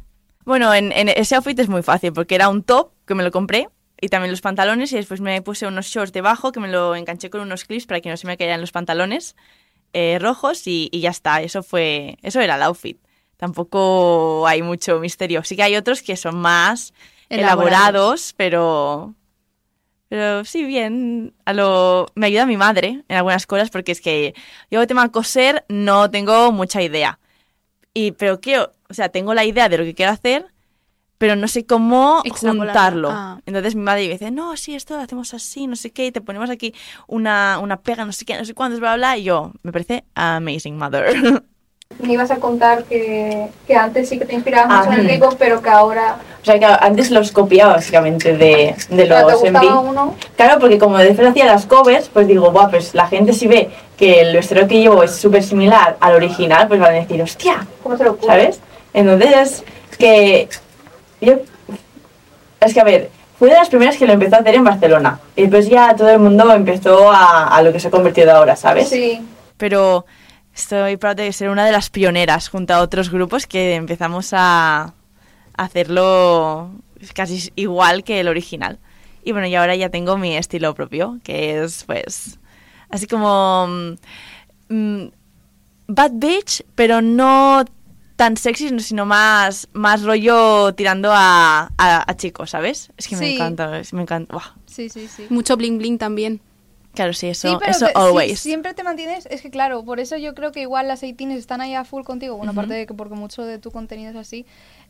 Bueno, 0.45 0.75
en, 0.75 0.93
en 0.93 1.09
ese 1.09 1.37
outfit 1.37 1.59
es 1.59 1.69
muy 1.69 1.83
fácil 1.83 2.13
porque 2.13 2.35
era 2.35 2.49
un 2.51 2.63
top 2.63 2.91
que 3.07 3.15
me 3.15 3.23
lo 3.23 3.31
compré 3.31 3.69
y 4.01 4.09
también 4.09 4.31
los 4.31 4.41
pantalones 4.43 4.93
y 4.93 4.97
después 4.97 5.21
me 5.21 5.41
puse 5.41 5.67
unos 5.67 5.87
shorts 5.87 6.13
debajo 6.13 6.53
que 6.53 6.61
me 6.61 6.69
lo 6.69 6.95
enganché 6.95 7.31
con 7.31 7.41
unos 7.41 7.65
clips 7.65 7.87
para 7.87 8.01
que 8.01 8.11
no 8.11 8.17
se 8.17 8.27
me 8.27 8.37
cayeran 8.37 8.61
los 8.61 8.73
pantalones 8.73 9.37
eh, 9.93 10.19
rojos 10.21 10.67
y, 10.67 10.89
y 10.93 11.01
ya 11.01 11.11
está. 11.11 11.41
Eso 11.43 11.63
fue, 11.63 12.19
eso 12.23 12.41
era 12.41 12.57
el 12.57 12.63
outfit. 12.63 12.99
Tampoco 13.37 14.47
hay 14.47 14.63
mucho 14.63 14.99
misterio. 14.99 15.45
Sí 15.45 15.57
que 15.57 15.63
hay 15.63 15.77
otros 15.77 16.03
que 16.03 16.17
son 16.17 16.37
más 16.37 16.93
Elaborados. 17.29 17.69
elaborados, 17.71 18.35
pero 18.37 19.15
pero 20.15 20.45
sí 20.45 20.63
bien. 20.63 21.35
A 21.45 21.53
lo 21.53 22.07
me 22.15 22.27
ayuda 22.27 22.47
mi 22.47 22.57
madre 22.57 23.03
en 23.09 23.17
algunas 23.17 23.49
cosas 23.49 23.69
porque 23.69 23.91
es 23.91 24.01
que 24.01 24.33
yo 24.71 24.81
el 24.81 24.87
tema 24.87 25.11
coser 25.11 25.65
no 25.69 26.09
tengo 26.09 26.53
mucha 26.53 26.81
idea. 26.83 27.19
Y 27.95 28.13
pero 28.13 28.41
quiero, 28.41 28.71
o 28.89 28.95
sea, 28.95 29.09
tengo 29.09 29.35
la 29.35 29.45
idea 29.45 29.69
de 29.69 29.77
lo 29.77 29.83
que 29.83 29.93
quiero 29.93 30.13
hacer, 30.13 30.47
pero 31.19 31.35
no 31.35 31.49
sé 31.49 31.67
cómo 31.67 32.23
juntarlo. 32.31 33.11
Ah. 33.11 33.41
Entonces 33.45 33.75
mi 33.75 33.83
madre 33.83 34.07
dice, 34.07 34.31
no, 34.31 34.57
sí, 34.57 34.77
esto 34.77 34.95
lo 34.95 35.03
hacemos 35.03 35.35
así, 35.35 35.67
no 35.67 35.75
sé 35.75 35.91
qué, 35.91 36.07
y 36.07 36.13
te 36.13 36.21
ponemos 36.21 36.49
aquí 36.49 36.73
una, 37.09 37.59
una 37.61 37.81
pega, 37.81 38.05
no 38.05 38.13
sé 38.13 38.25
qué, 38.25 38.39
no 38.39 38.45
sé 38.45 38.55
cuántos, 38.55 38.79
bla, 38.79 38.95
bla, 38.95 39.15
bla. 39.15 39.19
Y 39.19 39.25
yo, 39.25 39.51
me 39.65 39.73
parece 39.73 40.05
amazing 40.15 40.79
mother. 40.79 41.43
Me 42.03 42.13
ibas 42.15 42.31
a 42.31 42.37
contar 42.37 42.85
que, 42.85 43.47
que 43.67 43.77
antes 43.77 44.09
sí 44.09 44.19
que 44.19 44.25
te 44.25 44.35
inspirabas 44.35 44.69
Ah, 44.71 44.91
mucho 44.91 45.01
en 45.01 45.09
el 45.11 45.17
mm. 45.17 45.21
K-pop, 45.21 45.37
pero 45.39 45.63
que 45.63 45.71
ahora 45.71 46.17
O 46.43 46.45
sea, 46.45 46.59
que 46.59 46.65
antes 46.65 47.11
los 47.11 47.31
copiaba 47.31 47.75
básicamente 47.75 48.37
de, 48.37 48.75
de 48.91 49.05
te 49.05 49.07
los 49.07 49.33
gustaba 49.41 49.61
MV. 49.61 49.89
uno. 49.91 50.15
Claro, 50.37 50.59
porque 50.61 50.79
como 50.79 50.99
después 50.99 51.29
hacía 51.29 51.47
las 51.47 51.67
covers, 51.67 52.09
pues 52.09 52.27
digo, 52.27 52.51
guau, 52.51 52.69
pues 52.71 52.95
la 52.95 53.07
gente 53.07 53.33
si 53.33 53.47
ve 53.47 53.71
que 53.97 54.21
el 54.21 54.35
vestuario 54.35 54.67
que 54.67 54.81
llevo 54.81 55.03
es 55.05 55.15
súper 55.15 55.43
similar 55.43 55.97
al 56.01 56.15
original, 56.17 56.67
pues 56.69 56.81
van 56.81 56.91
a 56.91 56.99
decir, 56.99 57.23
hostia, 57.23 57.67
¿Cómo 57.83 57.97
se 57.97 58.05
lo 58.05 58.13
ocurre? 58.13 58.27
¿sabes? 58.27 58.61
Entonces, 58.93 59.65
es 59.93 59.97
que 59.97 60.49
yo, 61.21 61.35
es 62.61 62.75
que 62.75 62.81
a 62.81 62.85
ver, 62.85 63.11
fui 63.39 63.49
de 63.49 63.55
las 63.55 63.69
primeras 63.69 63.97
que 63.97 64.07
lo 64.07 64.13
empezó 64.15 64.37
a 64.37 64.39
hacer 64.41 64.57
en 64.57 64.65
Barcelona. 64.65 65.21
Y 65.37 65.43
después 65.43 65.69
ya 65.69 65.95
todo 65.95 66.11
el 66.11 66.19
mundo 66.19 66.53
empezó 66.53 67.11
a, 67.11 67.49
a 67.49 67.63
lo 67.63 67.73
que 67.73 67.79
se 67.79 67.89
ha 67.89 67.91
convertido 67.91 68.35
ahora, 68.35 68.57
¿sabes? 68.57 68.89
Sí. 68.89 69.25
Pero 69.57 70.05
estoy 70.55 70.97
proud 70.97 71.17
de 71.17 71.33
ser 71.33 71.49
una 71.51 71.65
de 71.67 71.73
las 71.73 71.91
pioneras 71.91 72.49
junto 72.49 72.75
a 72.75 72.81
otros 72.81 73.11
grupos 73.11 73.47
que 73.47 73.75
empezamos 73.75 74.31
a 74.33 74.95
hacerlo 75.57 76.71
casi 77.15 77.53
igual 77.57 78.05
que 78.05 78.21
el 78.21 78.29
original. 78.29 78.79
Y 79.23 79.33
bueno, 79.33 79.47
y 79.47 79.55
ahora 79.55 79.75
ya 79.77 79.89
tengo 79.89 80.17
mi 80.19 80.37
estilo 80.37 80.75
propio, 80.75 81.19
que 81.23 81.63
es 81.63 81.85
pues 81.85 82.39
así 82.91 83.07
como 83.07 83.67
mm, 83.69 84.75
mm, 84.75 85.11
bad 85.89 86.11
bitch, 86.15 86.63
pero 86.75 87.01
no 87.03 87.65
tan 88.17 88.37
sexy, 88.37 88.79
sino 88.81 89.07
más 89.07 89.69
más 89.73 90.03
rollo 90.03 90.73
tirando 90.75 91.11
a, 91.13 91.71
a, 91.77 92.11
a 92.11 92.17
chicos, 92.17 92.51
¿sabes? 92.51 92.91
Es 92.97 93.09
que 93.09 93.17
me 93.17 93.35
encanta, 93.35 93.79
es- 93.81 93.93
me 93.93 94.03
encanta. 94.03 94.33
Buah. 94.35 94.53
Sí, 94.67 94.89
sí, 94.89 95.09
sí. 95.09 95.27
Mucho 95.31 95.57
bling 95.57 95.79
bling 95.79 95.99
también. 95.99 96.41
Claro, 96.95 97.13
sí, 97.13 97.27
eso, 97.29 97.49
sí, 97.49 97.57
pero 97.59 97.71
eso 97.73 97.87
te- 97.87 97.93
sí, 97.93 97.99
always. 97.99 98.39
siempre 98.41 98.73
te 98.75 98.83
mantienes, 98.85 99.27
es 99.27 99.43
que 99.43 99.51
claro, 99.51 99.85
por 99.85 99.99
eso 100.01 100.17
yo 100.17 100.35
creo 100.35 100.53
que 100.53 100.61
igual 100.61 100.87
las 100.89 101.01
18 101.01 101.33
están 101.37 101.61
ahí 101.61 101.75
a 101.75 101.85
full 101.85 102.05
contigo, 102.05 102.37
bueno, 102.37 102.53
aparte 102.53 102.75
de 102.75 102.87
que 102.87 102.95
porque 102.95 103.15
mucho 103.15 103.43
de 103.45 103.59
tu 103.59 103.71
contenido 103.73 104.11
es 104.11 104.17
así, 104.17 104.47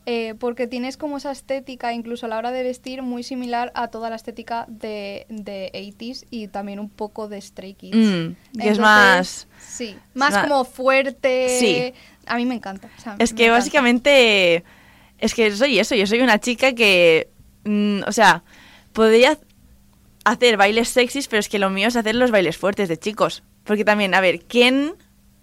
eh, 0.07 0.35
porque 0.39 0.67
tienes 0.67 0.99
como 0.99 1.17
esa 1.17 1.31
estética, 1.33 1.95
incluso 1.95 2.27
a 2.27 2.29
la 2.29 2.37
hora 2.37 2.53
de 2.53 2.63
vestir, 2.63 3.01
muy 3.01 3.23
similar 3.23 3.73
a 3.75 3.89
toda 3.89 4.11
la 4.11 4.17
estética 4.17 4.67
de, 4.69 5.25
de 5.31 5.71
80s 5.73 6.27
y 6.31 6.49
también 6.49 6.79
un 6.79 6.91
poco 6.91 7.27
de 7.27 7.41
Stray 7.41 7.73
Kids. 7.73 7.97
Mm, 7.97 8.59
que 8.61 8.69
es 8.69 8.79
más... 8.79 9.49
Sí, 9.67 9.97
más 10.13 10.33
más- 10.35 10.47
como 10.47 10.65
fuerte. 10.67 11.59
Sí. 11.59 11.95
A 12.27 12.37
mí 12.37 12.45
me 12.45 12.55
encanta. 12.55 12.91
o 12.99 13.01
sea, 13.01 13.17
Es 13.19 13.33
que 13.33 13.45
encanta. 13.45 13.59
básicamente 13.61 14.63
es 15.19 15.33
que 15.35 15.51
soy 15.57 15.79
eso, 15.79 15.95
yo 15.95 16.07
soy 16.07 16.21
una 16.21 16.39
chica 16.39 16.75
que, 16.75 17.31
mm, 17.65 18.01
o 18.07 18.13
sea, 18.13 18.43
podría 18.93 19.39
hacer 20.25 20.57
bailes 20.57 20.89
sexys, 20.89 21.29
pero 21.29 21.41
es 21.41 21.49
que 21.49 21.59
lo 21.59 21.71
mío 21.71 21.89
es 21.89 21.97
hacer 21.97 22.15
los 22.15 22.31
bailes 22.31 22.57
fuertes 22.57 22.89
de 22.89 22.99
chicos. 22.99 23.43
Porque 23.65 23.85
también, 23.85 24.15
a 24.15 24.21
ver, 24.21 24.41
¿quién 24.45 24.95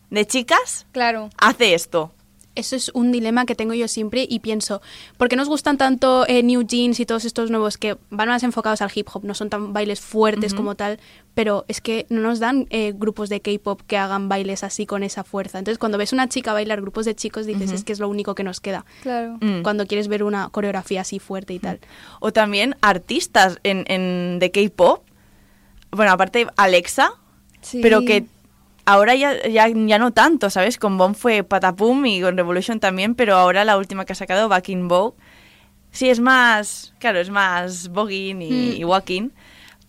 de 0.10 0.26
chicas 0.28 0.86
Claro. 0.92 1.30
hace 1.38 1.74
esto? 1.74 2.14
Eso 2.54 2.76
es 2.76 2.90
un 2.94 3.12
dilema 3.14 3.46
que 3.46 3.56
tengo 3.56 3.74
yo 3.74 3.88
siempre 3.88 4.28
y 4.30 4.40
pienso, 4.40 4.82
¿por 5.18 5.30
qué 5.30 5.38
nos 5.38 5.48
gustan 5.48 5.78
tanto 5.78 6.26
eh, 6.28 6.44
New 6.44 6.64
Jeans 6.68 7.00
y 7.00 7.06
todos 7.06 7.24
estos 7.24 7.50
nuevos 7.50 7.78
que 7.78 7.98
van 8.10 8.28
más 8.28 8.44
enfocados 8.44 8.82
al 8.82 8.92
hip 8.94 9.08
hop? 9.14 9.24
No 9.24 9.34
son 9.34 9.50
tan 9.50 9.72
bailes 9.72 10.02
fuertes 10.02 10.54
como 10.54 10.76
tal, 10.76 11.00
pero 11.34 11.64
es 11.70 11.80
que 11.80 12.06
no 12.10 12.20
nos 12.20 12.40
dan 12.40 12.68
eh, 12.70 12.94
grupos 12.94 13.30
de 13.30 13.40
K-pop 13.40 13.82
que 13.88 13.96
hagan 13.98 14.28
bailes 14.28 14.66
así 14.66 14.86
con 14.86 15.02
esa 15.04 15.24
fuerza. 15.24 15.60
Entonces, 15.60 15.78
cuando 15.80 15.98
ves 15.98 16.12
una 16.12 16.28
chica 16.28 16.52
bailar 16.52 16.82
grupos 16.82 17.06
de 17.06 17.16
chicos, 17.16 17.46
dices, 17.46 17.72
es 17.72 17.84
que 17.86 17.94
es 17.94 18.00
lo 18.00 18.10
único 18.10 18.36
que 18.36 18.44
nos 18.44 18.60
queda. 18.60 18.86
Claro. 19.02 19.38
Mm. 19.40 19.62
Cuando 19.64 19.88
quieres 19.88 20.10
ver 20.10 20.24
una 20.24 20.50
coreografía 20.50 21.02
así 21.02 21.20
fuerte 21.20 21.54
y 21.54 21.60
tal. 21.60 21.80
O 22.20 22.34
también 22.34 22.76
artistas 22.82 23.60
en, 23.64 23.86
en- 23.88 24.40
de 24.40 24.52
K-pop. 24.52 25.04
Bueno, 25.92 26.12
aparte 26.12 26.48
Alexa, 26.58 27.14
Sí. 27.62 27.80
pero 27.82 28.02
que 28.02 28.26
ahora 28.92 29.16
ya, 29.16 29.48
ya, 29.48 29.68
ya 29.68 29.98
no 30.00 30.12
tanto, 30.12 30.50
¿sabes? 30.50 30.78
Con 30.78 30.98
Bomb 30.98 31.16
fue 31.16 31.44
Patapum 31.44 32.06
y 32.06 32.22
con 32.22 32.38
Revolution 32.38 32.80
también, 32.80 33.16
pero 33.16 33.36
ahora 33.36 33.64
la 33.66 33.78
última 33.78 34.06
que 34.06 34.14
ha 34.14 34.16
sacado, 34.16 34.50
Back 34.50 34.70
in 34.70 34.88
Vogue, 34.88 35.16
sí 35.92 36.10
es 36.10 36.20
más, 36.20 36.94
claro, 37.00 37.20
es 37.20 37.30
más 37.30 37.90
voguing 37.90 38.42
y, 38.42 38.50
Mm. 38.52 38.82
y 38.82 38.84
walking, 38.84 39.30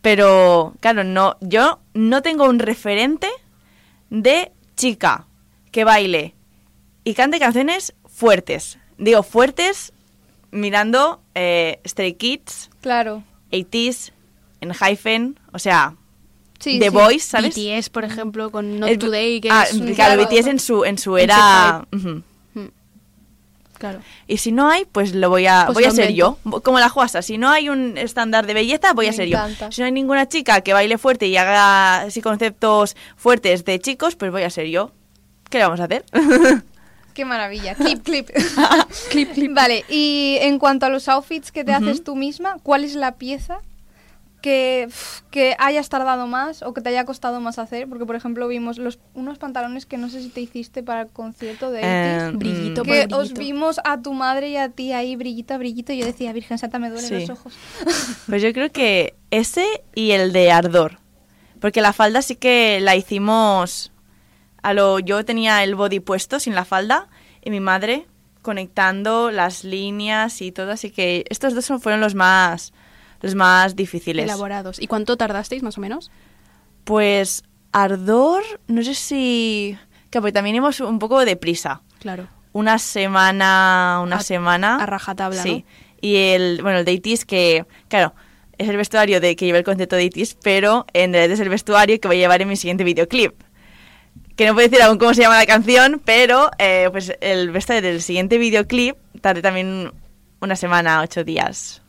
pero 0.01 0.75
claro, 0.81 1.05
no, 1.05 1.37
yo 1.41 1.79
no 1.95 2.23
tengo 2.23 2.45
un 2.45 2.59
referente 2.59 3.29
de 4.11 4.51
chica 4.77 5.27
que 5.71 5.85
baile 5.85 6.35
y 7.05 7.15
cante 7.15 7.39
canciones 7.39 7.95
fuertes. 8.07 8.79
Digo, 8.99 9.23
fuertes 9.23 9.93
mirando 10.51 11.21
eh, 11.35 11.81
Stray 11.87 12.15
Kids, 12.15 12.71
Claro. 12.81 13.23
80s, 13.53 14.13
en 14.61 14.73
Hyphen, 14.75 15.39
o 15.53 15.59
sea, 15.59 15.95
Sí, 16.63 16.79
The 16.79 16.91
sí. 16.91 16.91
Voice, 16.91 17.27
¿sabes? 17.27 17.55
BTS, 17.57 17.91
por 17.91 18.05
ejemplo, 18.05 18.51
con 18.53 18.79
Not 18.81 18.89
El- 18.91 18.99
Today, 18.99 19.41
que 19.41 19.51
ah, 19.51 19.65
es 19.65 19.75
un- 19.75 19.93
claro, 19.95 20.15
claro. 20.15 20.31
BTS 20.31 20.47
en 20.47 20.59
su, 20.61 20.85
en 20.85 20.97
su 20.97 21.17
En 21.19 21.25
era... 21.25 21.87
ujú. 21.93 22.23
Claro. 23.79 23.99
Y 24.29 24.37
si 24.37 24.53
no 24.53 24.71
hay, 24.71 24.85
pues 24.85 25.13
lo 25.13 25.29
voy 25.29 25.47
a, 25.47 25.65
Pues 25.67 25.75
voy 25.75 25.85
a 25.87 25.91
ser 25.91 26.13
yo. 26.13 26.39
Como 26.63 26.79
la 26.79 26.89
juasa. 26.89 27.21
Si 27.21 27.37
no 27.37 27.51
hay 27.51 27.69
un 27.69 27.99
estándar 27.99 28.47
de 28.47 28.55
belleza, 28.55 28.93
voy 28.93 29.07
a 29.07 29.11
Me 29.11 29.17
ser 29.17 29.27
encanta. 29.27 29.67
yo. 29.67 29.73
Si 29.73 29.81
no 29.81 29.87
hay 29.87 29.93
ninguna 29.93 30.29
chica 30.29 30.61
que 30.61 30.73
baile 30.73 30.99
fuerte 30.99 31.27
y 31.27 31.37
haga 31.37 32.03
así 32.03 32.23
conceptos 32.23 32.95
fuertes 33.17 33.65
de 33.65 33.81
chicos, 33.81 34.15
pues 34.15 34.31
voy 34.31 34.45
a 34.45 34.51
ser 34.51 34.69
yo. 34.69 34.93
¿Qué 35.51 35.59
le 35.59 35.65
vamos 35.65 35.81
a 35.81 35.85
hacer? 35.85 36.05
Qué 37.15 37.25
maravilla. 37.25 37.75
Clip, 37.75 38.03
clip. 38.05 38.31
clip, 39.11 39.33
clip. 39.33 39.53
Vale, 39.53 39.85
y 39.89 40.39
en 40.43 40.61
cuanto 40.61 40.87
a 40.87 40.89
los 40.89 41.09
outfits 41.09 41.51
que 41.51 41.65
te 41.65 41.73
haces 41.73 42.05
tú 42.05 42.15
misma, 42.15 42.59
¿cuál 42.63 42.85
es 42.85 42.95
la 42.95 43.17
pieza 43.17 43.59
que, 44.43 44.89
que 45.31 45.57
hayas 45.59 45.89
tardado 45.89 46.27
más 46.27 46.63
o 46.63 46.75
que 46.75 46.83
te 46.83 46.91
haya 46.91 47.07
costado 47.07 47.41
más 47.41 47.59
hacer? 47.59 47.89
Porque, 47.89 48.05
por 48.05 48.15
ejemplo, 48.17 48.47
vimos 48.49 48.77
los, 48.77 48.99
unos 49.15 49.39
pantalones 49.39 49.87
que 49.87 49.97
no 49.97 50.11
sé 50.11 50.21
si 50.21 50.29
te 50.29 50.43
hiciste 50.43 50.83
para 50.83 51.01
el 51.03 51.09
concierto 51.09 51.71
de 51.71 51.81
Eh, 51.83 52.19
80s, 52.33 52.37
Brillito 52.39 52.71
mm, 52.71 52.75
por 52.75 52.85
que 52.87 52.93
brillito. 53.07 53.17
os 53.19 53.33
vimos 53.33 53.81
a 53.85 54.03
tu 54.03 54.13
madre 54.13 54.51
y 54.51 54.57
a 54.59 54.69
ti 54.69 54.93
ahí 54.93 55.17
brillito, 55.17 55.57
brillito, 55.57 55.93
y 55.95 55.99
yo 55.99 56.05
decía, 56.05 56.33
Virgen 56.35 56.59
Santa, 56.59 56.79
me 56.79 56.91
duelen 56.91 57.09
Sí. 57.09 57.27
los 57.27 57.31
ojos. 57.31 57.55
Pues 58.27 58.43
yo 58.43 58.53
creo 58.53 58.71
que 58.71 59.15
ese 59.31 59.65
y 59.95 60.11
el 60.11 60.33
de 60.33 60.53
Ardor. 60.53 60.99
Porque 61.61 61.81
la 61.81 61.93
falda 61.93 62.21
sí 62.23 62.37
que 62.37 62.81
la 62.81 62.97
hicimos 62.97 63.93
a 64.63 64.75
lo... 64.75 64.99
Yo 64.99 65.25
tenía 65.25 65.63
el 65.63 65.75
body 65.77 66.01
puesto 66.01 66.41
sin 66.41 66.55
la 66.57 66.65
falda 66.65 67.09
y 67.45 67.51
mi 67.51 67.61
madre 67.61 68.07
conectando 68.43 69.31
las 69.31 69.63
líneas 69.65 70.43
y 70.43 70.51
todo. 70.53 70.73
Así 70.73 70.91
que 70.91 71.25
estos 71.31 71.55
dos 71.55 71.67
fueron 71.81 72.01
los 72.01 72.15
más, 72.17 72.73
los 73.23 73.35
más 73.35 73.75
difíciles. 73.77 74.25
Elaborados. 74.25 74.81
¿Y 74.81 74.87
cuánto 74.87 75.17
tardasteis, 75.17 75.63
más 75.63 75.79
o 75.79 75.81
menos? 75.81 76.11
Pues 76.85 77.43
Ardor, 77.73 78.43
no 78.67 78.83
sé 78.83 78.95
si... 78.95 79.79
Claro, 80.11 80.23
porque 80.23 80.33
también 80.33 80.57
íbamos 80.57 80.81
un 80.81 80.99
poco 80.99 81.25
de 81.25 81.37
prisa. 81.37 81.81
Claro. 82.01 82.27
Una 82.53 82.79
semana, 82.79 84.01
una 84.03 84.17
A- 84.17 84.23
semana. 84.23 84.77
a 84.77 84.87
rajatabla, 84.87 85.43
Sí. 85.43 85.65
¿no? 85.67 85.83
Y 86.03 86.17
el, 86.17 86.61
bueno, 86.63 86.79
el 86.81 86.85
de 86.85 86.93
ITIS 86.93 87.25
que, 87.25 87.65
claro, 87.89 88.13
es 88.59 88.69
el 88.69 88.77
vestuario 88.77 89.21
de 89.21 89.37
que 89.37 89.47
lleva 89.47 89.59
el 89.59 89.65
concepto 89.65 89.95
de 89.97 90.05
ITIS, 90.05 90.37
pero 90.43 90.85
en 90.93 91.13
realidad 91.13 91.33
es 91.35 91.41
el 91.41 91.49
vestuario 91.49 91.99
que 92.01 92.09
voy 92.09 92.17
a 92.19 92.21
llevar 92.21 92.43
en 92.43 92.49
mi 92.49 92.57
siguiente 92.57 92.83
videoclip. 92.85 93.33
Que 94.37 94.47
no 94.47 94.55
puedo 94.55 94.69
decir 94.69 94.83
aún 94.83 94.99
cómo 94.99 95.15
se 95.15 95.23
llama 95.23 95.37
la 95.37 95.47
canción, 95.47 96.03
pero 96.05 96.51
eh, 96.59 96.89
pues 96.91 97.13
el 97.21 97.51
vestuario 97.53 97.89
del 97.89 98.03
siguiente 98.03 98.37
videoclip 98.39 98.97
tardé 99.21 99.43
también 99.43 99.93
una 100.41 100.57
semana, 100.57 101.01
ocho 101.03 101.23
días. 101.23 101.82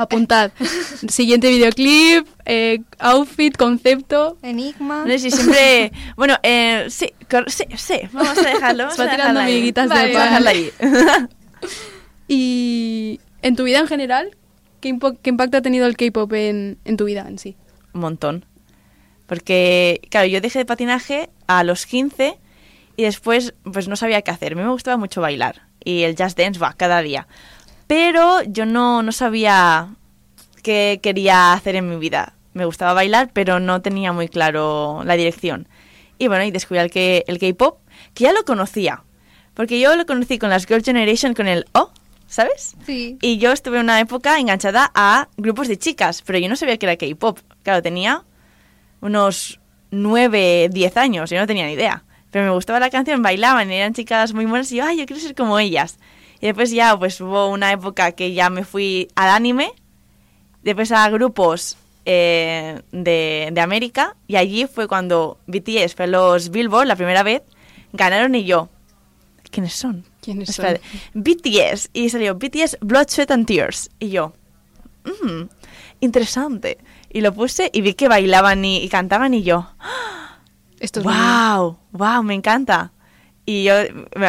Apuntad. 0.00 0.50
Siguiente 1.08 1.48
videoclip, 1.50 2.26
eh, 2.46 2.80
outfit, 2.98 3.56
concepto. 3.56 4.38
Enigma. 4.42 5.04
No 5.04 5.10
sé 5.10 5.18
si 5.18 5.30
siempre... 5.30 5.92
Bueno, 6.16 6.36
eh, 6.42 6.86
sí, 6.88 7.12
sí, 7.48 7.64
sí, 7.76 7.94
vamos 8.12 8.38
a 8.38 8.42
dejarlo. 8.42 8.84
Vamos 8.84 8.94
Se 8.96 9.04
va 9.04 9.08
a 9.08 9.10
tirando 9.14 9.40
dejarlo 9.40 9.40
ahí. 9.40 9.52
amiguitas 9.52 9.88
Vale, 9.88 10.10
a 10.10 10.18
pan. 10.18 10.22
dejarlo 10.28 10.48
ahí. 10.50 10.70
Y 12.28 13.20
en 13.42 13.56
tu 13.56 13.64
vida 13.64 13.78
en 13.78 13.86
general, 13.88 14.36
¿qué, 14.80 14.88
impo- 14.94 15.18
qué 15.20 15.30
impacto 15.30 15.56
ha 15.58 15.62
tenido 15.62 15.86
el 15.86 15.96
K-pop 15.96 16.32
en, 16.32 16.78
en 16.84 16.96
tu 16.96 17.04
vida 17.04 17.26
en 17.28 17.38
sí? 17.38 17.56
Un 17.92 18.00
montón. 18.02 18.44
Porque, 19.26 20.00
claro, 20.10 20.26
yo 20.26 20.40
dejé 20.40 20.60
de 20.60 20.64
patinaje 20.64 21.30
a 21.46 21.64
los 21.64 21.86
15 21.86 22.38
y 22.96 23.02
después 23.02 23.54
pues 23.70 23.88
no 23.88 23.96
sabía 23.96 24.22
qué 24.22 24.30
hacer. 24.30 24.52
A 24.52 24.56
mí 24.56 24.62
me 24.62 24.70
gustaba 24.70 24.96
mucho 24.96 25.20
bailar 25.20 25.62
y 25.84 26.02
el 26.02 26.16
jazz 26.16 26.34
dance 26.36 26.60
va 26.60 26.72
cada 26.74 27.00
día. 27.02 27.26
Pero 27.90 28.44
yo 28.44 28.66
no, 28.66 29.02
no 29.02 29.10
sabía 29.10 29.88
qué 30.62 31.00
quería 31.02 31.52
hacer 31.52 31.74
en 31.74 31.88
mi 31.90 31.96
vida. 31.96 32.34
Me 32.54 32.64
gustaba 32.64 32.92
bailar, 32.92 33.30
pero 33.32 33.58
no 33.58 33.82
tenía 33.82 34.12
muy 34.12 34.28
claro 34.28 35.02
la 35.04 35.16
dirección. 35.16 35.66
Y 36.16 36.28
bueno, 36.28 36.44
y 36.44 36.52
descubrí 36.52 36.78
el 36.78 36.92
que- 36.92 37.24
el 37.26 37.40
K-pop, 37.40 37.78
que 38.14 38.22
ya 38.24 38.32
lo 38.32 38.44
conocía. 38.44 39.02
Porque 39.54 39.80
yo 39.80 39.96
lo 39.96 40.06
conocí 40.06 40.38
con 40.38 40.50
las 40.50 40.66
Girl 40.66 40.84
Generation, 40.84 41.34
con 41.34 41.48
el 41.48 41.64
O, 41.72 41.90
¿sabes? 42.28 42.76
Sí. 42.86 43.18
Y 43.22 43.38
yo 43.38 43.50
estuve 43.50 43.80
una 43.80 43.98
época 43.98 44.38
enganchada 44.38 44.92
a 44.94 45.26
grupos 45.36 45.66
de 45.66 45.76
chicas, 45.76 46.22
pero 46.24 46.38
yo 46.38 46.48
no 46.48 46.54
sabía 46.54 46.76
que 46.76 46.86
era 46.86 46.96
K-pop. 46.96 47.40
Claro, 47.64 47.82
tenía 47.82 48.22
unos 49.00 49.58
9, 49.90 50.68
10 50.70 50.96
años, 50.96 51.28
yo 51.30 51.40
no 51.40 51.46
tenía 51.48 51.66
ni 51.66 51.72
idea. 51.72 52.04
Pero 52.30 52.44
me 52.44 52.52
gustaba 52.52 52.78
la 52.78 52.90
canción, 52.90 53.20
bailaban, 53.20 53.72
eran 53.72 53.94
chicas 53.94 54.32
muy 54.32 54.46
buenas 54.46 54.70
y 54.70 54.76
yo, 54.76 54.84
ay, 54.84 54.98
yo 54.98 55.06
quiero 55.06 55.20
ser 55.20 55.34
como 55.34 55.58
ellas. 55.58 55.98
Y 56.40 56.46
después 56.46 56.70
ya, 56.70 56.98
pues 56.98 57.20
hubo 57.20 57.48
una 57.48 57.72
época 57.72 58.12
que 58.12 58.32
ya 58.32 58.48
me 58.50 58.64
fui 58.64 59.08
al 59.14 59.28
anime, 59.28 59.72
después 60.62 60.90
a 60.92 61.08
grupos 61.10 61.76
eh, 62.06 62.80
de, 62.92 63.50
de 63.52 63.60
América, 63.60 64.16
y 64.26 64.36
allí 64.36 64.66
fue 64.66 64.88
cuando 64.88 65.38
BTS 65.46 65.94
fue 65.94 66.04
a 66.06 66.08
los 66.08 66.50
Billboard 66.50 66.86
la 66.86 66.96
primera 66.96 67.22
vez, 67.22 67.42
ganaron 67.92 68.34
y 68.34 68.44
yo. 68.44 68.68
¿Quiénes 69.50 69.74
son? 69.74 70.04
¿Quiénes 70.22 70.54
son? 70.54 70.64
BTS. 71.14 71.90
Y 71.92 72.08
salió 72.08 72.36
BTS 72.36 72.78
Blood, 72.80 73.08
Sweat 73.08 73.30
and 73.32 73.46
Tears. 73.46 73.90
Y 73.98 74.10
yo, 74.10 74.32
"Mm, 75.04 75.48
interesante. 76.00 76.78
Y 77.12 77.20
lo 77.20 77.34
puse 77.34 77.68
y 77.72 77.80
vi 77.80 77.94
que 77.94 78.08
bailaban 78.08 78.64
y, 78.64 78.78
y 78.78 78.88
cantaban 78.88 79.34
y 79.34 79.42
yo, 79.42 79.68
Esto 80.78 81.00
es 81.00 81.04
wow, 81.06 81.76
wow, 81.92 82.22
me 82.22 82.34
encanta. 82.34 82.92
Y 83.46 83.64
yo 83.64 83.74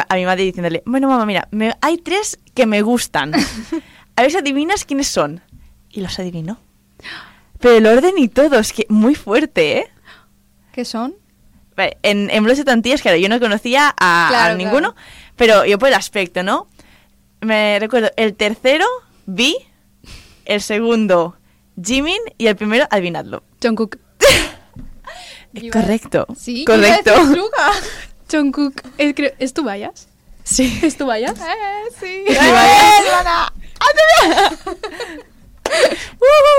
a 0.10 0.16
mi 0.16 0.26
madre 0.26 0.44
diciéndole, 0.44 0.82
bueno 0.86 1.08
mamá, 1.08 1.26
mira, 1.26 1.48
me- 1.52 1.76
hay 1.82 1.98
tres 1.98 2.40
que 2.54 2.66
me 2.66 2.82
gustan. 2.82 3.34
A 4.16 4.22
ver 4.24 4.32
si 4.32 4.38
adivinas 4.38 4.86
quiénes 4.86 5.08
son. 5.08 5.42
Y 5.90 6.02
los 6.02 6.18
adivinó. 6.20 6.60
Pero 7.60 7.76
el 7.78 7.86
orden 7.88 8.18
y 8.18 8.28
todo, 8.28 8.60
es 8.60 8.74
que 8.74 8.86
muy 8.90 9.16
fuerte, 9.16 9.78
¿eh? 9.80 9.88
¿Qué 10.74 10.86
son? 10.86 11.16
Vale, 11.76 11.98
En, 12.04 12.30
en 12.30 12.44
Blood, 12.44 12.56
Sweat 12.56 12.70
and 12.70 12.84
Tears, 12.84 13.02
claro, 13.02 13.18
yo 13.18 13.30
no 13.30 13.40
conocía 13.40 13.94
a, 14.00 14.28
a 14.28 14.30
Claro, 14.30 14.58
ninguno, 14.58 14.94
claro. 14.94 14.96
pero 15.36 15.66
yo 15.66 15.78
por 15.80 15.88
el 15.90 15.94
aspecto, 15.96 16.44
¿no? 16.44 16.68
Me 17.42 17.78
recuerdo, 17.80 18.12
el 18.18 18.36
tercero, 18.36 18.86
Vi, 19.26 19.56
el 20.46 20.62
segundo, 20.62 21.36
Jimin, 21.82 22.20
y 22.38 22.48
el 22.48 22.56
primero, 22.56 22.88
adivinadlo. 22.92 23.44
Jungkook. 23.62 23.98
Correcto. 25.72 26.28
Sí, 26.38 26.66
correcto. 26.66 27.12
Jungkook. 28.32 28.82
¿Es, 28.98 29.14
creo- 29.16 29.34
¿es 29.40 29.54
tu 29.54 29.64
vayas? 29.64 30.08
Sí. 30.44 30.80
¿Es 30.82 30.98
tu 30.98 31.06
vayas? 31.06 31.40
Eh, 31.40 31.92
sí. 32.00 32.26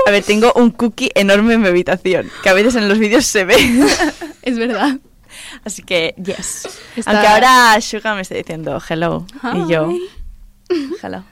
A 0.07 0.11
ver, 0.11 0.23
tengo 0.23 0.51
un 0.55 0.71
cookie 0.71 1.11
enorme 1.15 1.53
en 1.53 1.61
mi 1.61 1.67
habitación, 1.67 2.29
que 2.41 2.49
a 2.49 2.53
veces 2.53 2.75
en 2.75 2.89
los 2.89 2.99
vídeos 2.99 3.25
se 3.25 3.45
ve. 3.45 3.55
Es 4.41 4.57
verdad. 4.57 4.97
Así 5.63 5.83
que, 5.83 6.13
yes. 6.21 6.67
Está- 6.97 7.11
Aunque 7.11 7.27
ahora 7.27 7.79
Suga 7.81 8.13
me 8.15 8.21
está 8.21 8.35
diciendo 8.35 8.81
hello. 8.89 9.25
Y 9.53 9.71
yo, 9.71 9.89
hello. 11.01 11.23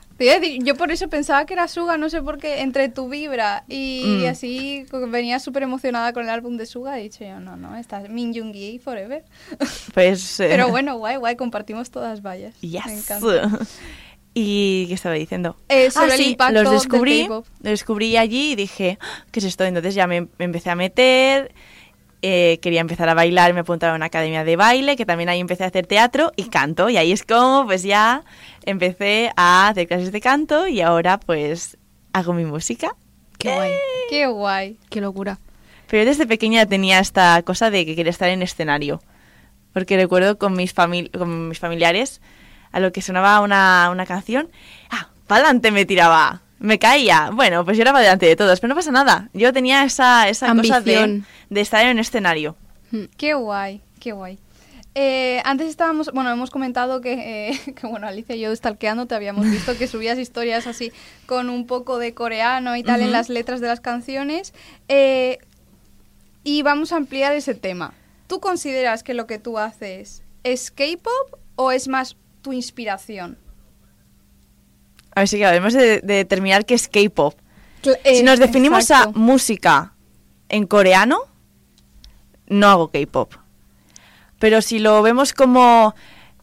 Yo 0.63 0.75
por 0.75 0.91
eso 0.91 1.07
pensaba 1.09 1.45
que 1.45 1.53
era 1.53 1.67
Suga, 1.67 1.97
no 1.97 2.09
sé 2.09 2.21
por 2.21 2.37
qué, 2.37 2.61
entre 2.61 2.89
tu 2.89 3.09
vibra 3.09 3.63
y 3.67 4.03
Mm. 4.25 4.29
así 4.29 4.85
venía 5.07 5.39
súper 5.39 5.63
emocionada 5.63 6.13
con 6.13 6.23
el 6.23 6.29
álbum 6.29 6.57
de 6.57 6.65
Suga. 6.65 6.99
He 6.99 7.03
dicho 7.03 7.23
yo, 7.23 7.39
no, 7.39 7.57
no, 7.57 7.75
está 7.77 7.99
Min 8.01 8.33
Yoongi 8.33 8.79
forever. 8.79 9.23
Pues. 9.93 10.39
eh, 10.39 10.47
Pero 10.49 10.69
bueno, 10.69 10.97
guay, 10.97 11.17
guay, 11.17 11.35
compartimos 11.35 11.89
todas 11.91 12.21
vallas. 12.21 12.55
Me 12.61 12.69
encanta. 12.97 13.59
¿Y 14.33 14.85
qué 14.87 14.93
estaba 14.93 15.15
diciendo? 15.15 15.57
Eh, 15.67 15.91
sobre 15.91 16.15
el 16.15 16.21
impacto 16.21 16.63
los 16.63 16.71
descubrí, 16.71 17.27
los 17.27 17.43
descubrí 17.59 18.15
allí 18.15 18.53
y 18.53 18.55
dije, 18.55 18.97
"Ah, 19.01 19.25
¿qué 19.29 19.39
es 19.41 19.45
esto? 19.45 19.65
Entonces 19.65 19.93
ya 19.93 20.07
me, 20.07 20.21
me 20.37 20.45
empecé 20.45 20.69
a 20.69 20.75
meter, 20.75 21.53
eh, 22.21 22.59
quería 22.61 22.81
empezar 22.81 23.09
a 23.09 23.13
bailar, 23.13 23.53
me 23.53 23.61
apuntaron 23.61 23.93
a 23.93 23.95
una 23.97 24.05
academia 24.07 24.43
de 24.43 24.55
baile, 24.55 24.95
que 24.95 25.05
también 25.05 25.29
ahí 25.29 25.39
empecé 25.39 25.63
a 25.63 25.67
hacer 25.67 25.87
teatro 25.87 26.31
y 26.35 26.45
canto. 26.45 26.89
Y 26.89 26.97
ahí 26.97 27.11
es 27.11 27.23
como, 27.23 27.65
pues 27.65 27.83
ya 27.83 28.23
empecé 28.65 29.31
a 29.35 29.69
hacer 29.69 29.87
clases 29.87 30.11
de 30.11 30.21
canto 30.21 30.67
y 30.67 30.81
ahora 30.81 31.19
pues 31.19 31.77
hago 32.13 32.33
mi 32.33 32.45
música. 32.45 32.95
Qué 33.37 33.53
guay. 33.53 33.71
Qué 34.09 34.27
guay. 34.27 34.77
Qué 34.89 35.01
locura. 35.01 35.39
Pero 35.87 36.03
yo 36.03 36.09
desde 36.09 36.27
pequeña 36.27 36.65
tenía 36.65 36.99
esta 36.99 37.41
cosa 37.43 37.69
de 37.69 37.85
que 37.85 37.95
quería 37.95 38.11
estar 38.11 38.29
en 38.29 38.41
escenario. 38.41 39.01
Porque 39.73 39.97
recuerdo 39.97 40.37
con 40.37 40.53
mis, 40.53 40.73
con 40.73 41.49
mis 41.49 41.59
familiares, 41.59 42.21
a 42.71 42.79
lo 42.79 42.91
que 42.91 43.01
sonaba 43.01 43.41
una, 43.41 43.89
una 43.91 44.05
canción, 44.05 44.49
ah, 44.89 45.09
para 45.27 45.43
adelante 45.43 45.71
me 45.71 45.85
tiraba, 45.85 46.41
me 46.61 46.79
caía. 46.79 47.31
Bueno, 47.33 47.65
pues 47.65 47.75
yo 47.75 47.81
era 47.81 47.91
para 47.91 48.03
delante 48.03 48.27
de 48.27 48.35
todos, 48.35 48.59
pero 48.59 48.69
no 48.69 48.75
pasa 48.75 48.91
nada. 48.91 49.29
Yo 49.33 49.51
tenía 49.51 49.83
esa, 49.83 50.29
esa 50.29 50.55
cosa 50.55 50.79
de, 50.79 50.97
Ambición. 50.97 51.25
de 51.49 51.61
estar 51.61 51.83
en 51.85 51.93
un 51.93 51.99
escenario. 51.99 52.55
Hmm. 52.91 53.05
Qué 53.17 53.33
guay, 53.33 53.81
qué 53.99 54.11
guay. 54.11 54.37
Eh, 54.93 55.41
antes 55.45 55.69
estábamos, 55.69 56.11
bueno, 56.13 56.29
hemos 56.29 56.51
comentado 56.51 57.01
que, 57.01 57.49
eh, 57.49 57.59
que, 57.75 57.87
bueno, 57.87 58.07
Alicia 58.07 58.35
y 58.35 58.41
yo 58.41 58.55
stalkeando 58.55 59.07
te 59.07 59.15
habíamos 59.15 59.49
visto 59.49 59.77
que 59.77 59.87
subías 59.87 60.19
historias 60.19 60.67
así 60.67 60.91
con 61.25 61.49
un 61.49 61.65
poco 61.65 61.97
de 61.97 62.13
coreano 62.13 62.75
y 62.75 62.83
tal 62.83 63.01
en 63.01 63.11
las 63.11 63.29
letras 63.29 63.59
de 63.59 63.67
las 63.67 63.79
canciones. 63.79 64.53
Eh, 64.87 65.39
y 66.43 66.61
vamos 66.61 66.91
a 66.91 66.97
ampliar 66.97 67.33
ese 67.33 67.55
tema. 67.55 67.93
¿Tú 68.27 68.39
consideras 68.39 69.03
que 69.03 69.13
lo 69.13 69.27
que 69.27 69.39
tú 69.39 69.57
haces 69.57 70.23
es 70.43 70.69
K-pop 70.71 71.39
o 71.55 71.71
es 71.71 71.87
más 71.87 72.17
tu 72.41 72.53
inspiración? 72.53 73.37
A 75.13 75.21
ver 75.21 75.27
si 75.27 75.37
claro, 75.37 75.53
debemos 75.53 75.73
de, 75.73 75.99
de 76.01 76.13
determinar 76.15 76.65
qué 76.65 76.73
es 76.73 76.87
K-pop. 76.87 77.35
Si 77.81 77.89
eh, 78.03 78.23
nos 78.23 78.39
definimos 78.39 78.83
exacto. 78.83 79.09
a 79.09 79.19
música 79.19 79.93
en 80.49 80.67
coreano, 80.67 81.21
no 82.47 82.67
hago 82.67 82.89
K-pop. 82.89 83.33
Pero 84.39 84.61
si 84.61 84.79
lo 84.79 85.01
vemos 85.01 85.33
como 85.33 85.95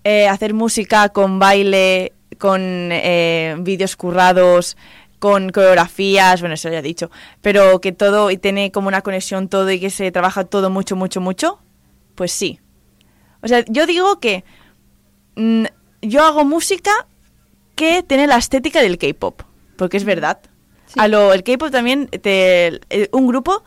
eh, 0.04 0.28
hacer 0.28 0.54
música 0.54 1.08
con 1.10 1.38
baile, 1.38 2.12
con 2.38 2.60
eh, 2.62 3.56
vídeos 3.60 3.96
currados, 3.96 4.76
con 5.18 5.50
coreografías, 5.50 6.40
bueno, 6.40 6.54
eso 6.54 6.70
ya 6.70 6.78
he 6.78 6.82
dicho, 6.82 7.10
pero 7.42 7.80
que 7.80 7.92
todo 7.92 8.30
y 8.30 8.36
tiene 8.36 8.70
como 8.70 8.88
una 8.88 9.02
conexión 9.02 9.48
todo 9.48 9.70
y 9.70 9.80
que 9.80 9.90
se 9.90 10.10
trabaja 10.12 10.44
todo 10.44 10.70
mucho, 10.70 10.96
mucho, 10.96 11.20
mucho, 11.20 11.58
pues 12.14 12.32
sí. 12.32 12.60
O 13.42 13.48
sea, 13.48 13.64
yo 13.68 13.86
digo 13.86 14.20
que 14.20 14.44
mm, 15.36 15.64
yo 16.02 16.24
hago 16.24 16.44
música 16.44 17.06
que 17.78 18.02
tiene 18.02 18.26
la 18.26 18.36
estética 18.36 18.82
del 18.82 18.98
K-pop, 18.98 19.42
porque 19.76 19.96
es 19.96 20.04
verdad. 20.04 20.38
Sí. 20.86 20.98
A 21.00 21.06
lo, 21.08 21.32
el 21.32 21.42
K-pop 21.44 21.70
también, 21.70 22.08
te- 22.08 22.66
el- 22.90 23.08
un 23.12 23.26
grupo 23.26 23.62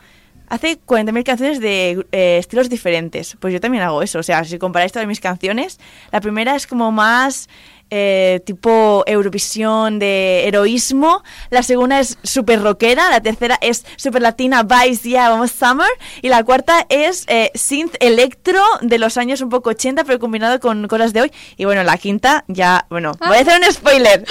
hace 0.48 0.78
40.000 0.86 1.24
canciones 1.24 1.60
de 1.60 2.04
eh, 2.12 2.36
estilos 2.38 2.68
diferentes. 2.68 3.36
Pues 3.40 3.54
yo 3.54 3.60
también 3.60 3.82
hago 3.84 4.02
eso. 4.02 4.18
O 4.18 4.22
sea, 4.22 4.44
si 4.44 4.58
comparáis 4.58 4.92
todas 4.92 5.08
mis 5.08 5.20
canciones, 5.20 5.80
la 6.10 6.20
primera 6.20 6.54
es 6.56 6.66
como 6.66 6.92
más 6.92 7.48
eh, 7.94 8.40
tipo 8.46 9.04
Eurovisión 9.06 9.98
de 9.98 10.48
heroísmo. 10.48 11.22
La 11.50 11.62
segunda 11.62 12.00
es 12.00 12.16
super 12.22 12.62
rockera. 12.62 13.10
La 13.10 13.20
tercera 13.20 13.58
es 13.60 13.84
super 13.96 14.22
latina, 14.22 14.62
Vice, 14.62 15.06
yeah, 15.06 15.28
vamos 15.28 15.50
Summer. 15.50 15.90
Y 16.22 16.30
la 16.30 16.42
cuarta 16.42 16.86
es 16.88 17.26
eh, 17.28 17.50
synth 17.54 17.96
electro 18.00 18.62
de 18.80 18.98
los 18.98 19.18
años 19.18 19.42
un 19.42 19.50
poco 19.50 19.68
80, 19.70 20.04
pero 20.04 20.18
combinado 20.18 20.58
con 20.58 20.88
cosas 20.88 21.12
de 21.12 21.20
hoy. 21.20 21.32
Y 21.58 21.66
bueno, 21.66 21.84
la 21.84 21.98
quinta 21.98 22.44
ya, 22.48 22.86
bueno, 22.88 23.12
voy 23.20 23.36
a 23.36 23.40
hacer 23.40 23.60
un 23.60 23.70
spoiler. 23.70 24.24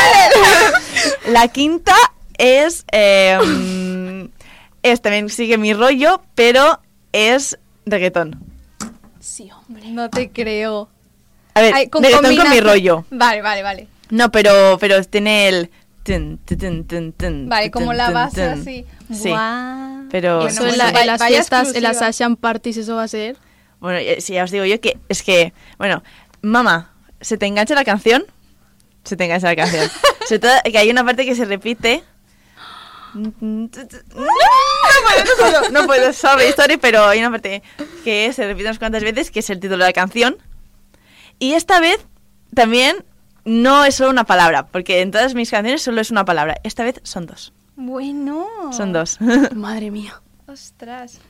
la 1.26 1.48
quinta 1.48 1.96
es... 2.38 2.84
eh, 2.92 3.36
mm, 3.44 4.28
es 4.84 5.02
también 5.02 5.28
sigue 5.28 5.58
mi 5.58 5.74
rollo, 5.74 6.22
pero 6.36 6.80
es 7.12 7.58
reggaetón. 7.84 8.38
Sí, 9.18 9.50
hombre. 9.50 9.90
No 9.90 10.08
te 10.08 10.30
creo. 10.30 10.88
A 11.58 11.62
ver, 11.62 11.74
Ay, 11.74 11.88
con 11.88 12.02
reggaetón 12.02 12.36
con 12.36 12.50
mi 12.50 12.60
rollo. 12.60 13.04
Vale, 13.10 13.42
vale, 13.42 13.62
vale. 13.62 13.88
No, 14.10 14.30
pero, 14.30 14.78
pero 14.80 15.02
tiene 15.04 15.48
el... 15.48 15.70
tun, 16.02 16.38
tun, 16.44 16.56
tun, 16.58 16.84
tun, 16.86 17.12
tun, 17.12 17.48
Vale, 17.48 17.70
como 17.70 17.92
la 17.92 18.10
base 18.10 18.48
tun. 18.48 18.60
así. 18.60 18.86
Sí. 19.12 19.28
Guau. 19.30 20.08
Pero- 20.10 20.46
Eso 20.46 20.62
Bueno, 20.62 20.72
en, 20.72 20.78
la- 20.78 21.00
en 21.02 21.06
las 21.06 21.24
fiestas, 21.24 21.74
en 21.74 21.82
las. 21.82 22.00
Asian 22.02 22.36
parties, 22.36 22.76
eso 22.78 22.96
va 22.96 23.02
a 23.02 23.08
ser. 23.08 23.36
Bueno, 23.80 23.98
eh, 23.98 24.20
si 24.20 24.32
ya 24.34 24.44
os 24.44 24.50
digo 24.50 24.64
yo 24.64 24.80
que 24.80 24.96
es 25.08 25.22
que... 25.22 25.52
Bueno, 25.78 26.02
mamá, 26.42 26.92
¿se 27.20 27.36
te 27.36 27.46
engancha 27.46 27.74
la 27.74 27.84
canción? 27.84 28.24
Se 29.04 29.16
te 29.16 29.24
engancha 29.24 29.46
la 29.48 29.56
canción. 29.56 29.88
Sobre 30.26 30.38
todo 30.40 30.52
que 30.64 30.78
hay 30.78 30.90
una 30.90 31.04
parte 31.04 31.24
que 31.26 31.34
se 31.34 31.44
repite... 31.44 32.02
No 33.14 33.30
puedo, 33.32 33.68
no 35.24 35.30
puedo, 35.38 35.70
no 35.70 35.86
puedo, 35.86 36.12
sorry, 36.12 36.52
sorry, 36.54 36.76
pero 36.76 37.04
hay 37.06 37.18
una 37.20 37.30
parte 37.30 37.62
que 38.04 38.32
se 38.32 38.46
repite 38.46 38.64
unas 38.68 38.78
cuantas 38.78 39.02
veces, 39.02 39.30
que 39.30 39.40
es 39.40 39.50
el 39.50 39.60
título 39.60 39.78
de 39.84 39.88
la 39.90 39.92
canción. 39.92 40.36
Y 41.38 41.52
esta 41.54 41.80
vez 41.80 42.04
también 42.54 43.04
no 43.44 43.84
es 43.84 43.94
solo 43.94 44.10
una 44.10 44.24
palabra, 44.24 44.66
porque 44.66 45.00
en 45.00 45.10
todas 45.10 45.34
mis 45.34 45.50
canciones 45.50 45.82
solo 45.82 46.00
es 46.00 46.10
una 46.10 46.24
palabra. 46.24 46.56
Esta 46.64 46.84
vez 46.84 47.00
son 47.02 47.26
dos. 47.26 47.52
Bueno. 47.76 48.46
Son 48.72 48.92
dos. 48.92 49.18
Madre 49.54 49.90
mía. 49.90 50.20
Ostras. 50.46 51.20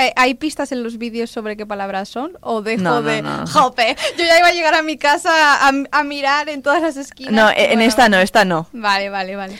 Eh, 0.00 0.12
¿Hay 0.14 0.34
pistas 0.34 0.70
en 0.70 0.84
los 0.84 0.96
vídeos 0.96 1.28
sobre 1.28 1.56
qué 1.56 1.66
palabras 1.66 2.08
son? 2.08 2.38
¿O 2.40 2.62
dejo 2.62 2.82
No, 2.82 3.00
no, 3.00 3.02
de... 3.02 3.20
no. 3.20 3.44
Jope, 3.48 3.96
yo 4.16 4.24
ya 4.24 4.38
iba 4.38 4.46
a 4.48 4.52
llegar 4.52 4.74
a 4.76 4.82
mi 4.82 4.96
casa 4.96 5.66
a, 5.66 5.72
a 5.90 6.04
mirar 6.04 6.48
en 6.48 6.62
todas 6.62 6.80
las 6.80 6.96
esquinas. 6.96 7.32
No, 7.32 7.50
en 7.50 7.66
Bueno, 7.66 7.82
esta 7.82 8.08
no, 8.08 8.18
esta 8.18 8.44
no. 8.44 8.68
Vale, 8.72 9.10
vale, 9.10 9.34
vale. 9.34 9.58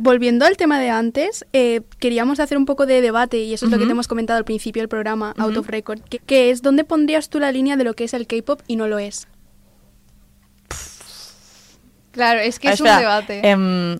Volviendo 0.00 0.44
al 0.46 0.56
tema 0.56 0.78
de 0.80 0.90
antes, 0.90 1.44
eh, 1.52 1.80
queríamos 1.98 2.40
hacer 2.40 2.56
un 2.58 2.66
poco 2.66 2.86
de 2.86 3.00
debate, 3.00 3.38
y 3.38 3.54
eso 3.54 3.66
es 3.66 3.72
lo 3.72 3.78
que 3.78 3.84
te 3.86 3.90
hemos 3.92 4.08
comentado 4.08 4.38
al 4.38 4.44
principio 4.44 4.80
del 4.82 4.88
programa, 4.88 5.34
Out 5.38 5.56
of 5.56 5.68
Record, 5.68 6.00
que, 6.08 6.18
que 6.20 6.50
es 6.50 6.62
dónde 6.62 6.84
pondrías 6.84 7.28
tú 7.30 7.40
la 7.40 7.50
línea 7.52 7.76
de 7.76 7.84
lo 7.84 7.94
que 7.94 8.04
es 8.04 8.14
el 8.14 8.26
K-pop 8.26 8.60
y 8.66 8.76
no 8.76 8.86
lo 8.88 8.98
es. 8.98 9.26
Claro, 12.12 12.40
es 12.40 12.58
que 12.58 12.68
Ah, 12.68 12.72
es 12.72 12.80
espera, 12.80 12.96
un 12.96 13.00
debate. 13.02 13.48
em, 13.48 13.98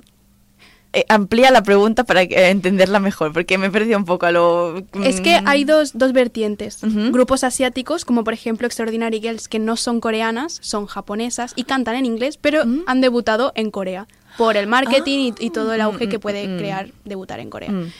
eh, 0.92 1.04
amplía 1.08 1.50
la 1.50 1.62
pregunta 1.62 2.04
para 2.04 2.26
que- 2.26 2.34
eh, 2.34 2.50
entenderla 2.50 2.98
mejor, 2.98 3.32
porque 3.32 3.58
me 3.58 3.70
perdido 3.70 3.98
un 3.98 4.04
poco 4.04 4.26
a 4.26 4.32
lo... 4.32 4.78
Es 5.04 5.20
que 5.20 5.40
mm, 5.40 5.46
hay 5.48 5.64
dos, 5.64 5.96
dos 5.96 6.12
vertientes. 6.12 6.78
Grupos 6.82 7.44
asiáticos, 7.44 8.04
como 8.04 8.24
por 8.24 8.32
ejemplo 8.32 8.66
Extraordinary 8.66 9.20
Girls, 9.20 9.46
que 9.48 9.58
no 9.58 9.76
son 9.76 10.00
coreanas, 10.00 10.58
son 10.62 10.86
japonesas 10.86 11.52
y 11.54 11.64
cantan 11.64 11.94
en 11.96 12.06
inglés, 12.06 12.38
pero 12.38 12.64
Mm. 12.64 12.84
han 12.86 13.00
debutado 13.00 13.52
en 13.54 13.70
Corea. 13.70 14.08
Por 14.38 14.56
el 14.56 14.66
marketing 14.66 15.32
y, 15.38 15.46
y 15.46 15.50
todo 15.50 15.74
el 15.74 15.80
Ah. 15.82 15.84
auge 15.84 16.06
Mm, 16.06 16.10
que 16.10 16.16
mm, 16.18 16.20
puede 16.20 16.48
mm. 16.48 16.56
crear 16.58 16.90
debutar 17.04 17.40
en 17.40 17.50
Corea. 17.50 17.70
mm. 17.70 17.92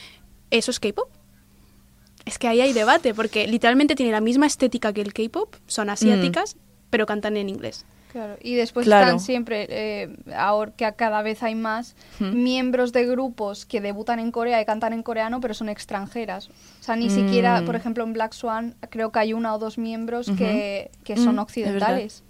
¿Eso 0.51 0.71
es 0.71 0.81
K-pop? 0.81 1.11
Es 2.25 2.39
que 2.39 2.49
ahí 2.49 2.61
hay 2.61 2.73
debate, 2.73 3.13
porque 3.15 3.47
literalmente 3.47 3.95
tiene 3.95 4.13
la 4.13 4.21
misma 4.21 4.47
estética 4.47 4.93
que 4.93 5.01
el 5.03 5.13
K-pop, 5.13 5.55
son 5.67 5.91
asiáticas, 5.91 6.57
pero 6.91 7.05
cantan 7.07 7.37
en 7.37 7.49
inglés. 7.49 7.85
Claro, 8.13 8.37
y 8.43 8.55
después 8.55 8.87
Claro. 8.87 9.05
están 9.07 9.21
siempre, 9.21 9.67
eh, 9.69 10.09
ahora 10.35 10.73
que 10.75 10.91
cada 10.97 11.21
vez 11.21 11.43
hay 11.43 11.55
más, 11.55 11.95
Hmm. 12.19 12.43
miembros 12.43 12.93
de 12.93 13.05
grupos 13.07 13.67
que 13.67 13.83
debutan 13.83 14.19
en 14.19 14.31
Corea 14.33 14.61
y 14.63 14.65
cantan 14.65 14.95
en 14.95 15.03
coreano, 15.03 15.41
pero 15.41 15.53
son 15.53 15.69
extranjeras. 15.69 16.49
O 16.49 16.83
sea, 16.83 16.97
ni 16.97 17.09
Mm. 17.09 17.11
siquiera, 17.11 17.63
por 17.67 17.77
ejemplo, 17.77 18.05
en 18.05 18.15
Black 18.15 18.33
Swan 18.33 18.75
creo 18.89 19.13
que 19.13 19.19
hay 19.19 19.33
una 19.35 19.55
o 19.55 19.59
dos 19.59 19.77
miembros 19.77 20.31
que, 20.39 20.91
que 21.05 21.17
son 21.17 21.35
Mm, 21.37 21.39
es 21.39 21.43
occidentales. 21.43 22.23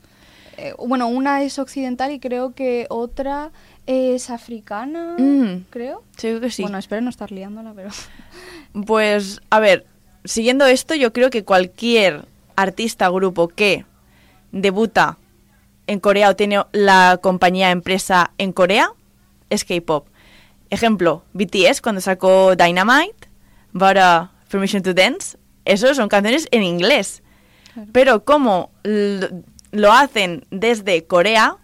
Eh, 0.56 0.74
bueno, 0.76 1.06
una 1.06 1.44
es 1.44 1.60
occidental 1.60 2.10
y 2.10 2.18
creo 2.18 2.52
que 2.52 2.86
otra 2.90 3.52
es 3.88 4.28
africana, 4.28 5.16
Mm. 5.18 5.64
creo. 5.70 6.02
Sí, 6.16 6.28
creo 6.28 6.40
que 6.40 6.50
sí. 6.50 6.62
Bueno, 6.62 6.76
espero 6.78 7.00
no 7.00 7.10
estar 7.10 7.32
liándola, 7.32 7.72
pero... 7.74 7.88
Pues, 8.86 9.40
a 9.48 9.60
ver, 9.60 9.86
siguiendo 10.24 10.66
esto, 10.66 10.94
yo 10.94 11.12
creo 11.14 11.30
que 11.30 11.42
cualquier 11.42 12.26
artista, 12.54 13.08
grupo 13.08 13.48
que 13.48 13.86
debuta 14.52 15.16
en 15.86 16.00
Corea 16.00 16.28
o 16.28 16.36
tiene 16.36 16.62
la 16.72 17.18
compañía 17.22 17.70
empresa 17.70 18.30
en 18.36 18.52
Corea, 18.52 18.90
es 19.48 19.64
K-pop. 19.64 20.06
Ejemplo, 20.68 21.24
BTS 21.32 21.80
cuando 21.80 22.02
sacó 22.02 22.54
Dynamite, 22.56 23.28
Bara 23.72 24.32
Permission 24.50 24.82
to 24.82 24.92
Dance, 24.92 25.38
esos 25.64 25.96
son 25.96 26.10
canciones 26.10 26.46
en 26.50 26.62
inglés. 26.62 27.22
Claro. 27.72 27.88
Pero 27.92 28.24
como 28.24 28.70
lo 29.70 29.92
hacen 29.92 30.44
desde 30.50 31.04
Corea, 31.06 31.56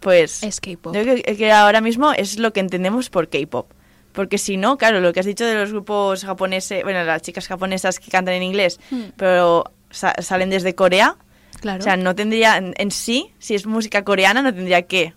pues 0.00 0.42
Es 0.42 0.60
K-pop. 0.60 0.94
yo 0.94 1.02
creo 1.02 1.36
que, 1.36 1.52
ahora 1.52 1.80
mismo 1.80 2.12
es 2.12 2.38
lo 2.38 2.52
que 2.52 2.60
entendemos 2.60 3.10
por 3.10 3.28
K-pop. 3.28 3.70
Porque 4.12 4.38
si 4.38 4.56
no, 4.56 4.76
claro, 4.76 5.00
lo 5.00 5.12
que 5.12 5.20
has 5.20 5.26
dicho 5.26 5.44
de 5.46 5.54
los 5.54 5.70
grupos 5.70 6.24
japoneses, 6.24 6.82
bueno, 6.82 7.04
las 7.04 7.22
chicas 7.22 7.46
japonesas 7.46 8.00
que 8.00 8.10
cantan 8.10 8.34
en 8.34 8.42
inglés, 8.42 8.80
Hmm. 8.90 9.10
pero 9.16 9.64
sa- 9.90 10.14
salen 10.20 10.50
desde 10.50 10.74
Corea, 10.74 11.16
Claro. 11.60 11.78
o 11.78 11.82
sea, 11.82 11.96
no 11.96 12.14
tendría, 12.16 12.56
en, 12.56 12.74
en 12.76 12.90
sí, 12.90 13.30
si 13.38 13.54
es 13.54 13.66
música 13.66 14.02
coreana, 14.02 14.42
no 14.42 14.52
tendría 14.52 14.82
que 14.82 15.14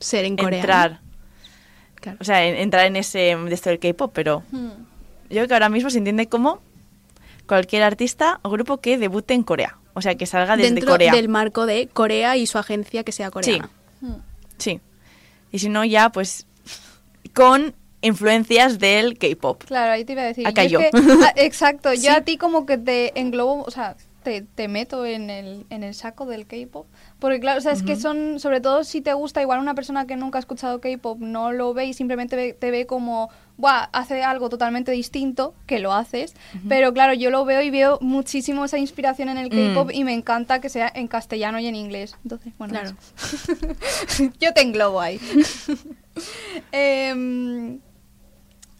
Ser 0.00 0.24
en 0.24 0.36
Corea. 0.36 0.58
entrar, 0.58 1.00
Claro. 1.96 2.18
o 2.20 2.24
sea, 2.24 2.44
en- 2.46 2.56
entrar 2.56 2.86
en 2.86 2.96
ese, 2.96 3.36
de 3.36 3.54
esto 3.54 3.70
del 3.70 3.78
K-pop, 3.78 4.10
pero 4.14 4.42
Hmm. 4.50 4.68
yo 4.68 5.28
creo 5.28 5.48
que 5.48 5.54
ahora 5.54 5.68
mismo 5.68 5.90
se 5.90 5.98
entiende 5.98 6.26
como 6.28 6.60
cualquier 7.46 7.82
artista 7.84 8.40
o 8.42 8.50
grupo 8.50 8.78
que 8.78 8.98
debute 8.98 9.34
en 9.34 9.42
Corea, 9.44 9.76
o 9.94 10.02
sea, 10.02 10.16
que 10.16 10.26
salga 10.26 10.56
desde 10.56 10.72
Dentro 10.74 10.90
Corea. 10.92 11.12
del 11.12 11.28
marco 11.28 11.64
de 11.66 11.88
Corea 11.92 12.36
y 12.36 12.46
su 12.46 12.58
agencia 12.58 13.04
que 13.04 13.12
sea 13.12 13.30
coreana. 13.30 13.70
Sí. 14.58 14.80
Y 15.52 15.58
si 15.58 15.68
no, 15.68 15.84
ya, 15.84 16.10
pues, 16.10 16.46
con 17.34 17.74
influencias 18.02 18.78
del 18.78 19.18
K-pop. 19.18 19.64
Claro, 19.64 19.92
ahí 19.92 20.04
te 20.04 20.12
iba 20.12 20.22
a 20.22 20.26
decir. 20.26 20.46
Acá 20.46 20.64
yo. 20.64 20.80
es 20.80 20.90
yo. 20.92 21.00
que- 21.00 21.12
ah, 21.24 21.32
exacto, 21.36 21.92
yo 21.92 22.00
Sí. 22.00 22.08
a 22.08 22.20
ti 22.22 22.36
como 22.38 22.66
que 22.66 22.78
te 22.78 23.18
englobo, 23.18 23.62
o 23.64 23.70
sea, 23.70 23.96
te, 24.22 24.42
te 24.42 24.66
meto 24.68 25.06
en 25.06 25.30
el, 25.30 25.66
en 25.70 25.82
el 25.84 25.94
saco 25.94 26.26
del 26.26 26.46
K-pop. 26.46 26.86
Porque 27.18 27.40
claro, 27.40 27.58
o 27.58 27.62
sea, 27.62 27.72
es 27.72 27.82
que 27.82 27.96
son, 27.96 28.40
sobre 28.40 28.60
todo 28.60 28.82
si 28.84 29.00
te 29.00 29.12
gusta, 29.14 29.40
igual 29.40 29.60
una 29.60 29.74
persona 29.74 30.06
que 30.06 30.16
nunca 30.16 30.38
ha 30.38 30.40
escuchado 30.40 30.80
K-pop 30.80 31.18
no 31.20 31.52
lo 31.52 31.72
ve 31.74 31.86
y 31.86 31.94
simplemente 31.94 32.36
ve- 32.36 32.52
te 32.52 32.70
ve 32.70 32.86
como, 32.86 33.30
Buah, 33.58 33.88
hace 33.92 34.22
algo 34.22 34.48
totalmente 34.50 34.92
distinto, 34.92 35.54
que 35.66 35.78
lo 35.78 35.92
haces. 35.94 36.34
Pero 36.68 36.92
claro, 36.92 37.14
yo 37.14 37.30
lo 37.30 37.44
veo 37.44 37.62
y 37.62 37.70
veo 37.70 37.98
muchísimo 38.02 38.64
esa 38.66 38.76
inspiración 38.78 39.28
en 39.30 39.38
el 39.38 39.46
Mm. 39.50 39.74
K-pop 39.74 39.90
y 39.94 40.04
me 40.04 40.12
encanta 40.12 40.60
que 40.60 40.68
sea 40.68 40.92
en 40.94 41.08
castellano 41.08 41.58
y 41.58 41.66
en 41.66 41.74
inglés. 41.74 42.16
Entonces, 42.22 42.52
bueno, 42.58 42.74
Claro. 42.74 42.96
yo 44.40 44.52
te 44.52 44.60
englobo 44.60 45.00
ahí. 45.00 45.18
Em, 46.72 47.80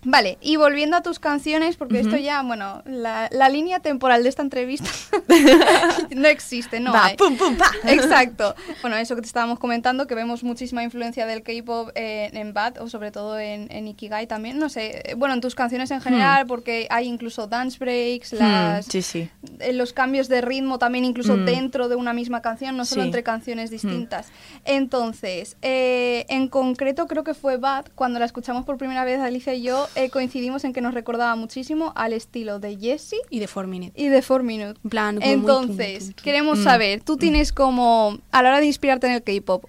Vale, 0.08 0.38
y 0.40 0.54
volviendo 0.54 0.96
a 0.96 1.02
tus 1.02 1.18
canciones, 1.18 1.76
porque 1.76 1.98
esto 1.98 2.16
ya, 2.16 2.40
bueno, 2.42 2.80
la, 2.86 3.28
la 3.32 3.48
línea 3.48 3.80
temporal 3.80 4.22
de 4.22 4.28
esta 4.28 4.42
entrevista 4.42 4.88
no 6.14 6.28
existe, 6.28 6.78
no 6.78 6.92
Va, 6.92 7.06
hay. 7.06 7.16
pum, 7.16 7.36
pum, 7.36 7.56
pa. 7.56 7.70
Exacto. 7.90 8.54
Bueno, 8.82 8.96
eso 8.98 9.16
que 9.16 9.22
te 9.22 9.26
estábamos 9.26 9.58
comentando, 9.58 10.06
que 10.06 10.14
vemos 10.14 10.44
muchísima 10.44 10.84
influencia 10.84 11.26
del 11.26 11.42
K-pop 11.42 11.90
eh, 11.96 12.30
en 12.34 12.52
Bad, 12.54 12.78
o 12.80 12.88
sobre 12.88 13.10
todo 13.10 13.38
en, 13.38 13.66
en 13.72 13.88
Ikigai 13.88 14.28
también. 14.28 14.58
No 14.60 14.68
sé, 14.68 15.14
bueno, 15.16 15.34
en 15.34 15.40
tus 15.40 15.54
canciones 15.56 15.90
en 15.90 16.00
general, 16.00 16.46
porque 16.46 16.86
hay 16.90 17.06
incluso 17.08 17.48
dance 17.48 17.76
breaks, 17.78 18.32
las, 18.34 18.86
Hmm, 18.86 18.90
sí, 18.90 19.02
sí. 19.02 19.30
eh, 19.58 19.72
los 19.72 19.92
cambios 19.92 20.28
de 20.28 20.40
ritmo 20.40 20.78
también 20.78 21.04
incluso 21.04 21.36
Mm. 21.36 21.44
dentro 21.46 21.88
de 21.88 21.96
una 21.96 22.12
misma 22.12 22.42
canción, 22.42 22.76
no 22.76 22.84
solo 22.84 23.02
Sí. 23.02 23.08
entre 23.08 23.22
canciones 23.24 23.70
distintas. 23.70 24.28
Entonces, 24.64 25.56
eh, 25.62 26.26
en 26.28 26.48
concreto 26.48 27.06
creo 27.06 27.24
que 27.24 27.34
fue 27.34 27.56
Bad, 27.56 27.86
cuando 27.94 28.18
la 28.18 28.24
escuchamos 28.24 28.64
por 28.64 28.76
primera 28.78 29.04
vez 29.04 29.18
Alicia 29.20 29.54
y 29.54 29.62
yo, 29.62 29.88
eh, 29.96 30.10
coincidimos 30.10 30.64
en 30.64 30.72
que 30.72 30.80
nos 30.80 30.94
recordaba 30.94 31.34
muchísimo 31.36 31.92
al 31.96 32.12
estilo 32.12 32.58
de 32.60 32.76
Jessie 32.76 33.18
Y 33.30 33.38
de 33.40 33.48
4 33.48 33.68
Minute. 33.68 33.92
y 34.00 34.08
de 34.08 34.22
4 34.22 34.44
Minute. 34.44 34.78
Plan, 34.88 35.16
muy 35.16 35.24
Entonces, 35.24 36.12
queremos 36.22 36.58
Mm. 36.60 36.62
saber, 36.64 37.02
tú 37.02 37.16
tienes 37.16 37.52
como, 37.52 38.18
a 38.30 38.42
la 38.42 38.50
hora 38.50 38.60
de 38.60 38.66
inspirarte 38.66 39.06
en 39.06 39.14
el 39.14 39.22
K-pop, 39.22 39.64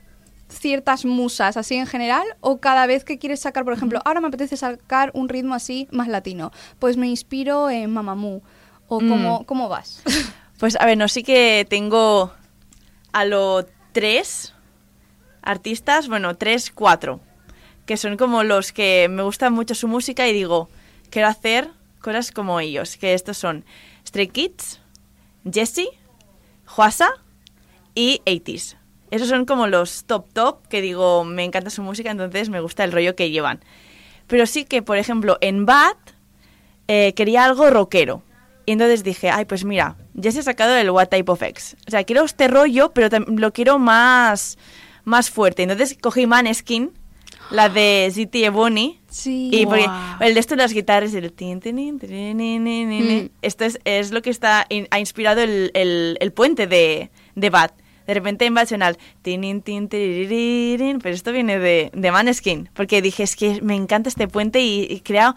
ciertas 0.49 1.03
musas 1.05 1.57
así 1.57 1.75
en 1.75 1.87
general 1.87 2.23
o 2.39 2.57
cada 2.59 2.85
vez 2.87 3.03
que 3.03 3.17
quieres 3.17 3.39
sacar, 3.41 3.63
por 3.65 3.73
ejemplo, 3.73 3.99
ahora 4.05 4.21
me 4.21 4.27
apetece 4.27 4.55
sacar 4.57 5.11
un 5.13 5.27
ritmo 5.29 5.53
así 5.55 5.87
más 5.91 6.07
latino, 6.07 6.51
pues 6.79 6.95
me 6.97 7.07
inspiro 7.07 7.69
en 7.69 7.91
Mamamoo 7.91 8.41
o 8.87 9.01
Mm. 9.01 9.09
cómo, 9.09 9.45
cómo 9.45 9.69
vas. 9.69 10.01
Pues 10.59 10.75
a 10.79 10.85
ver, 10.87 10.97
no 10.97 11.07
sí 11.07 11.21
que 11.21 11.67
tengo 11.69 12.31
a 13.13 13.25
lo 13.25 13.63
tres 13.91 14.53
artistas, 15.43 16.07
bueno, 16.07 16.35
tres, 16.35 16.71
cuatro, 16.71 17.19
que 17.87 17.97
son 17.97 18.17
como 18.17 18.43
los 18.43 18.71
que 18.71 19.07
me 19.09 19.23
gusta 19.23 19.49
mucho 19.49 19.73
su 19.73 19.87
música 19.87 20.27
y 20.27 20.33
digo, 20.33 20.69
quiero 21.09 21.29
hacer 21.29 21.71
cosas 22.01 22.31
como 22.31 22.59
ellos, 22.59 22.97
que 22.97 23.13
estos 23.13 23.37
son 23.37 23.65
Stray 24.05 24.27
Kids, 24.27 24.79
Jessie, 25.51 25.89
Huasa 26.77 27.09
y 27.95 28.21
80s. 28.25 28.75
Esos 29.09 29.29
son 29.29 29.45
como 29.45 29.67
los 29.67 30.03
top 30.03 30.27
top 30.33 30.67
que 30.67 30.81
digo, 30.81 31.23
me 31.23 31.45
encanta 31.45 31.69
su 31.69 31.81
música, 31.81 32.11
entonces 32.11 32.49
me 32.49 32.59
gusta 32.59 32.83
el 32.83 32.91
rollo 32.91 33.15
que 33.15 33.31
llevan. 33.31 33.63
Pero 34.27 34.45
sí 34.45 34.65
que, 34.65 34.81
por 34.81 34.97
ejemplo, 34.97 35.37
en 35.39 35.65
Bad 35.65 35.95
eh, 36.89 37.13
quería 37.15 37.45
algo 37.45 37.69
rockero. 37.69 38.21
Y 38.65 38.73
entonces 38.73 39.05
dije, 39.05 39.29
ay, 39.29 39.45
pues 39.45 39.63
mira, 39.63 39.95
ya 40.13 40.29
se 40.33 40.39
ha 40.39 40.43
sacado 40.43 40.75
el 40.75 40.89
What 40.89 41.07
Type 41.07 41.31
of 41.31 41.41
X. 41.41 41.77
O 41.87 41.91
sea, 41.91 42.03
quiero 42.03 42.25
este 42.25 42.49
rollo, 42.49 42.91
pero 42.91 43.07
lo 43.27 43.53
quiero 43.53 43.79
más, 43.79 44.57
más 45.05 45.29
fuerte. 45.29 45.63
Entonces 45.63 45.97
cogí 46.01 46.27
Maneskin, 46.27 46.91
la 47.51 47.69
de 47.69 48.09
Ziti 48.11 48.43
e 48.43 48.49
Bonnie. 48.49 48.99
Sí. 49.09 49.49
Y 49.51 49.65
porque 49.65 49.87
el 50.21 50.33
de 50.33 50.39
esto 50.39 50.55
de 50.55 50.61
las 50.61 50.73
guitarras, 50.73 51.13
el 51.13 51.31
tin, 51.31 51.59
tin, 51.59 51.99
tin, 51.99 51.99
Mm. 51.99 53.29
esto 53.41 53.65
es, 53.65 53.79
es 53.85 54.11
lo 54.11 54.21
que 54.21 54.29
está 54.29 54.65
in- 54.69 54.87
ha 54.91 54.99
inspirado 54.99 55.41
el, 55.41 55.71
el- 55.73 56.17
el 56.19 56.31
puente 56.33 56.67
de, 56.67 57.09
de 57.35 57.49
Bad. 57.49 57.71
De 58.05 58.13
repente 58.13 58.45
en 58.45 58.53
Bad 58.53 58.67
suena 58.67 58.87
el 58.89 58.97
tin, 59.21 59.41
tin, 59.41 59.61
tin, 59.61 59.87
tiriririn, 59.89 60.99
pero 60.99 61.13
esto 61.15 61.31
viene 61.33 61.59
de, 61.59 61.91
de 61.93 62.11
Maneskin, 62.11 62.69
porque 62.73 63.01
dije, 63.01 63.23
es 63.23 63.35
que 63.35 63.61
me 63.61 63.75
encanta 63.75 64.07
este 64.09 64.27
puente 64.27 64.61
y, 64.61 64.87
y 64.89 65.01
crea 65.01 65.35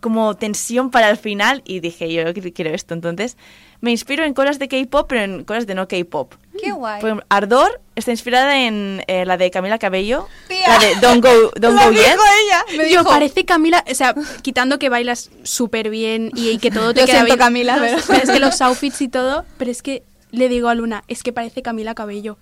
como 0.00 0.34
tensión 0.36 0.90
para 0.90 1.08
el 1.10 1.16
final 1.16 1.62
y 1.64 1.80
dije, 1.80 2.12
yo 2.12 2.22
qu- 2.24 2.52
quiero 2.52 2.70
esto. 2.74 2.94
Entonces 2.94 3.36
me 3.80 3.90
inspiro 3.90 4.22
en 4.24 4.34
cosas 4.34 4.58
de 4.58 4.68
K-pop, 4.68 5.06
pero 5.08 5.22
en 5.22 5.44
cosas 5.44 5.66
de 5.66 5.74
no 5.74 5.88
K-pop. 5.88 6.34
Qué 6.60 6.72
guay. 6.72 7.00
Por 7.00 7.08
ejemplo, 7.10 7.26
Ardor 7.28 7.80
está 7.96 8.10
inspirada 8.10 8.60
en 8.62 9.02
eh, 9.06 9.24
la 9.26 9.36
de 9.36 9.50
Camila 9.50 9.78
Cabello. 9.78 10.28
La 10.66 10.78
de 10.78 10.94
Don't 10.96 11.22
Go, 11.24 11.50
don't 11.60 11.76
Lo 11.76 11.84
go 11.84 11.90
dijo 11.90 12.02
Yet. 12.02 12.16
ella. 12.44 12.64
Me 12.70 12.90
Yo, 12.90 13.00
dijo, 13.00 13.04
parece 13.10 13.44
Camila, 13.44 13.84
o 13.90 13.94
sea, 13.94 14.14
quitando 14.42 14.78
que 14.78 14.88
bailas 14.88 15.30
súper 15.42 15.90
bien 15.90 16.30
y, 16.34 16.58
que 16.58 16.70
todo 16.70 16.94
te 16.94 17.00
Lo 17.00 17.06
queda 17.06 17.16
siento, 17.16 17.34
bien. 17.34 17.38
Camila, 17.38 17.76
pero- 17.80 17.98
pero 18.06 18.22
es 18.22 18.30
que 18.30 18.38
los 18.40 18.60
outfits 18.60 19.00
y 19.02 19.08
todo, 19.08 19.44
pero 19.58 19.70
es 19.70 19.82
que 19.82 20.02
le 20.30 20.48
digo 20.48 20.68
a 20.68 20.74
Luna, 20.74 21.04
es 21.08 21.22
que 21.22 21.32
parece 21.32 21.62
Camila 21.62 21.94
Cabello. 21.94 22.38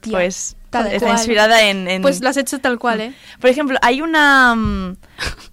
Tía, 0.00 0.12
Pues 0.12 0.56
tal 0.70 0.86
está 0.86 1.06
cual. 1.06 1.18
inspirada 1.18 1.62
en, 1.64 1.88
en- 1.88 2.02
Pues 2.02 2.20
lo 2.20 2.28
has 2.28 2.36
hecho 2.36 2.60
tal 2.60 2.78
cual, 2.78 3.00
¿eh? 3.00 3.14
Por 3.40 3.50
ejemplo, 3.50 3.78
hay 3.82 4.00
una... 4.00 4.54
mm, 4.54 4.96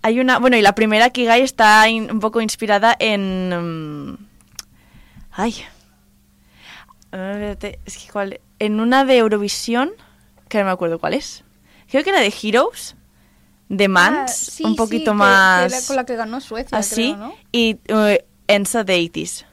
Hay 0.03 0.19
una... 0.19 0.37
Bueno, 0.37 0.55
y 0.57 0.61
la 0.61 0.75
primera 0.75 1.09
Kigai 1.09 1.41
está 1.41 1.89
in- 1.89 2.11
un 2.11 2.19
poco 2.19 2.41
inspirada 2.41 2.95
en... 2.99 4.11
mm, 4.11 4.17
Ay. 5.31 5.55
A 7.15 7.21
ver, 7.21 7.31
espérate, 7.43 7.79
Es 7.85 7.97
que 7.97 8.11
cuál... 8.11 8.39
En 8.59 8.79
una 8.79 9.05
de 9.05 9.17
Eurovisión, 9.17 9.91
que 10.49 10.59
no 10.59 10.65
me 10.65 10.71
acuerdo 10.71 10.99
cuál 10.99 11.13
es. 11.13 11.43
Creo 11.89 12.03
que 12.03 12.09
era 12.09 12.19
de 12.21 12.33
Heroes, 12.41 12.95
de 13.69 13.87
Mans, 13.87 14.17
Ah, 14.19 14.27
sí, 14.27 14.63
un 14.63 14.71
sí, 14.71 14.77
poquito 14.77 15.13
más... 15.13 15.71
que 15.73 15.79
la- 15.79 15.87
con 15.87 15.95
la 15.95 16.05
que 16.05 16.15
ganó 16.15 16.39
Suecia, 16.41 16.77
así. 16.77 17.13
creo, 17.13 17.17
¿no? 17.17 17.35
Y 17.51 17.75
uh, 17.91 18.17
Ensa 18.47 18.83
de 18.83 18.97
80s. 18.97 19.27
Sí, 19.27 19.45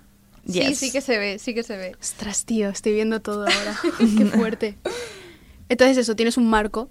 Yes. 0.45 0.79
sí 0.79 0.91
que 0.93 1.01
se 1.01 1.19
ve, 1.19 1.39
sí 1.39 1.55
que 1.55 1.63
se 1.63 1.77
ve. 1.77 1.97
Ostras, 2.01 2.45
tío, 2.45 2.69
estoy 2.69 2.95
viendo 2.95 3.21
todo 3.21 3.43
ahora. 3.43 3.77
Qué 3.99 4.25
fuerte. 4.27 4.77
Entonces 5.69 5.97
eso, 5.99 6.17
tienes 6.17 6.37
un 6.37 6.51
marco 6.51 6.91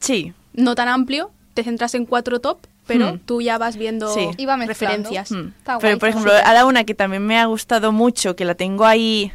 Sí. 0.00 0.34
no 0.52 0.74
tan 0.74 0.88
amplio, 0.88 1.30
te 1.54 1.64
centras 1.64 1.94
en 1.94 2.04
cuatro 2.04 2.40
top, 2.40 2.58
pero 2.86 3.14
Hmm. 3.14 3.18
tú 3.20 3.40
ya 3.40 3.56
vas 3.58 3.76
viendo 3.76 4.12
Sí. 4.12 4.28
Referencias. 4.66 5.30
Mm. 5.30 5.48
Está 5.58 5.78
Pero, 5.78 5.98
por 5.98 6.08
ejemplo, 6.10 6.30
súper. 6.32 6.46
ahora 6.46 6.66
una 6.66 6.84
que 6.84 6.94
también 6.94 7.24
me 7.26 7.38
ha 7.38 7.46
gustado 7.46 7.90
mucho, 7.90 8.36
que 8.36 8.44
la 8.44 8.54
tengo 8.54 8.84
ahí. 8.84 9.32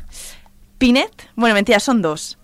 Pinet. 0.80 1.30
Bueno, 1.36 1.53
mentira, 1.53 1.80
son 1.80 2.01
dos. 2.01 2.38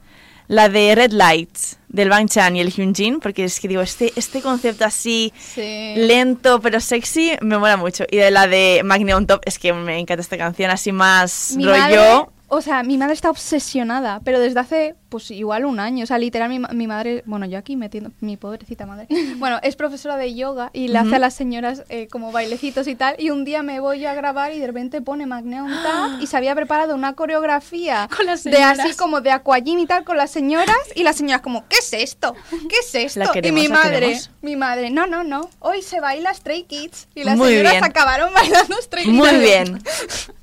La 0.48 0.70
de 0.70 0.94
Red 0.94 1.12
Lights, 1.12 1.80
del 1.88 2.10
Bang 2.10 2.30
Chan 2.30 2.56
y 2.56 2.62
el 2.62 2.70
Hyunjin, 2.72 3.20
porque 3.20 3.46
es 3.46 3.60
que 3.60 3.68
digo, 3.68 3.82
este, 3.82 4.14
este 4.16 4.42
concepto 4.44 4.86
así 4.86 5.34
Sí. 5.40 5.94
lento 5.96 6.60
pero 6.62 6.80
sexy 6.80 7.32
me 7.42 7.58
mola 7.58 7.78
mucho. 7.78 8.04
Y 8.12 8.18
de 8.18 8.30
la 8.30 8.46
de 8.46 8.82
Magneon 8.86 9.26
Top, 9.26 9.42
es 9.46 9.58
que 9.58 9.74
me 9.74 9.98
encanta 9.98 10.22
esta 10.22 10.38
canción, 10.38 10.70
así 10.70 10.92
más 10.92 11.54
Mi 11.58 11.66
rollo. 11.66 11.80
madre, 11.80 12.26
o 12.56 12.62
sea, 12.62 12.84
mi 12.84 12.98
madre 12.98 13.14
está 13.14 13.30
obsesionada, 13.30 14.22
pero 14.24 14.40
desde 14.40 14.60
hace, 14.60 14.96
pues 15.10 15.32
igual 15.32 15.66
un 15.66 15.80
año. 15.80 16.04
O 16.04 16.08
sea, 16.08 16.18
literal, 16.18 16.50
mi, 16.50 16.60
mi 16.60 16.88
madre, 16.88 17.24
bueno, 17.26 17.46
yo 17.46 17.58
aquí 17.58 17.76
metiendo, 17.76 18.12
mi 18.22 18.38
pobrecita 18.38 18.86
madre, 18.86 19.08
bueno, 19.38 19.60
es 19.64 19.76
profesora 19.76 20.18
de 20.18 20.34
yoga 20.36 20.70
y 20.74 20.88
le 20.88 20.98
hace 20.98 21.16
a 21.16 21.20
las 21.20 21.34
señoras 21.34 21.84
eh, 21.90 22.08
como 22.08 22.32
bailecitos 22.32 22.88
y 22.88 22.96
tal. 22.96 23.16
Y 23.20 23.30
un 23.30 23.46
día 23.46 23.64
me 23.64 23.80
voy 23.80 24.00
yo 24.00 24.10
a 24.10 24.14
grabar 24.14 24.54
y 24.54 24.60
de 24.60 24.68
repente 24.68 25.02
pone 25.02 25.26
Magneon 25.26 25.70
Tap 25.70 26.22
y 26.22 26.28
se 26.28 26.38
había 26.38 26.56
preparado 26.56 26.96
una 26.96 27.14
coreografía 27.14 28.08
Con 28.16 28.26
las 28.26 28.44
de 28.44 28.62
así 28.62 28.96
como 28.96 29.22
de 29.22 29.32
aquagym 29.32 29.80
y 29.80 29.86
tal 29.86 30.04
con 30.04 30.18
las 30.18 30.32
señoras. 30.32 30.76
Y 30.96 31.04
las 31.04 31.18
señoras, 31.18 31.42
como, 31.42 31.68
¿qué 31.68 31.78
es 31.78 31.94
esto? 31.94 32.36
¿Qué 32.50 32.78
es 32.82 32.96
esto? 32.96 33.32
Queremos, 33.32 33.60
y 33.60 33.64
mi 33.64 33.70
madre, 33.70 34.20
mi 34.42 34.56
madre, 34.56 34.90
no, 34.90 35.08
no, 35.08 35.24
no, 35.24 35.50
hoy 35.60 35.82
se 35.82 36.00
baila 36.00 36.34
Stray 36.34 36.64
Kids. 36.64 37.08
Y 37.16 37.24
las 37.24 37.38
Muy 37.38 37.50
señoras 37.50 37.74
bien. 37.74 37.84
acabaron 37.84 38.34
bailando 38.34 38.76
Stray 38.82 39.06
Kids. 39.06 39.16
Muy 39.16 39.38
bien. 39.40 39.82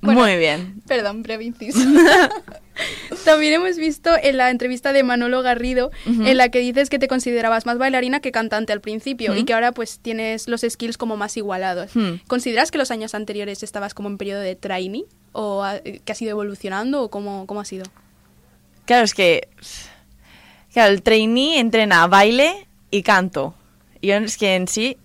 Bueno. 0.00 0.20
Muy 0.20 0.36
bien. 0.36 0.82
Perdón, 0.86 1.22
breve 1.22 1.44
inciso. 1.44 1.78
También 3.24 3.55
hemos 3.55 3.76
visto 3.76 4.11
en 4.20 4.36
la 4.36 4.50
entrevista 4.50 4.92
de 4.92 5.03
Manolo 5.03 5.42
Garrido, 5.42 5.90
en 6.07 6.36
la 6.36 6.48
que 6.48 6.61
dices 6.61 6.90
que 6.90 6.98
te 6.98 7.09
considerabas 7.09 7.66
más 7.66 7.78
bailarina 7.78 8.20
que 8.20 8.32
cantante 8.32 8.72
al 8.72 8.80
principio 8.80 9.36
y 9.36 9.44
que 9.44 9.55
ahora 9.55 9.72
pues 9.72 9.98
tienes 10.00 10.48
los 10.48 10.62
skills 10.62 10.96
como 10.96 11.16
más 11.16 11.36
igualados. 11.36 11.92
¿Consideras 12.26 12.70
que 12.70 12.78
los 12.78 12.90
años 12.90 13.14
anteriores 13.14 13.62
estabas 13.62 13.94
como 13.94 14.09
en 14.09 14.18
periodo 14.18 14.40
de 14.40 14.57
trainee 14.57 15.05
o 15.32 15.64
que 16.05 16.12
has 16.12 16.22
ido 16.22 16.30
evolucionando 16.30 17.03
o 17.03 17.11
cómo, 17.11 17.46
cómo 17.46 17.61
ha 17.61 17.64
sido? 17.64 17.84
Claro, 18.84 19.05
es 19.05 19.14
que. 19.14 19.48
Claro, 20.72 20.92
el 20.92 21.03
trainee 21.03 21.61
entrena 21.61 22.07
baile 22.07 22.66
y 22.90 23.03
canto. 23.03 23.55
Yo 24.00 24.16
es 24.16 24.36
que 24.36 24.57
en 24.57 24.66
sí 24.66 24.96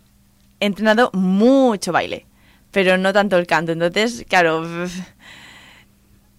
he 0.59 0.65
entrenado 0.65 1.11
mucho 1.13 1.91
baile, 1.91 2.25
pero 2.71 2.97
no 2.97 3.13
tanto 3.13 3.37
el 3.37 3.45
canto. 3.45 3.73
Entonces, 3.73 4.25
claro. 4.27 4.65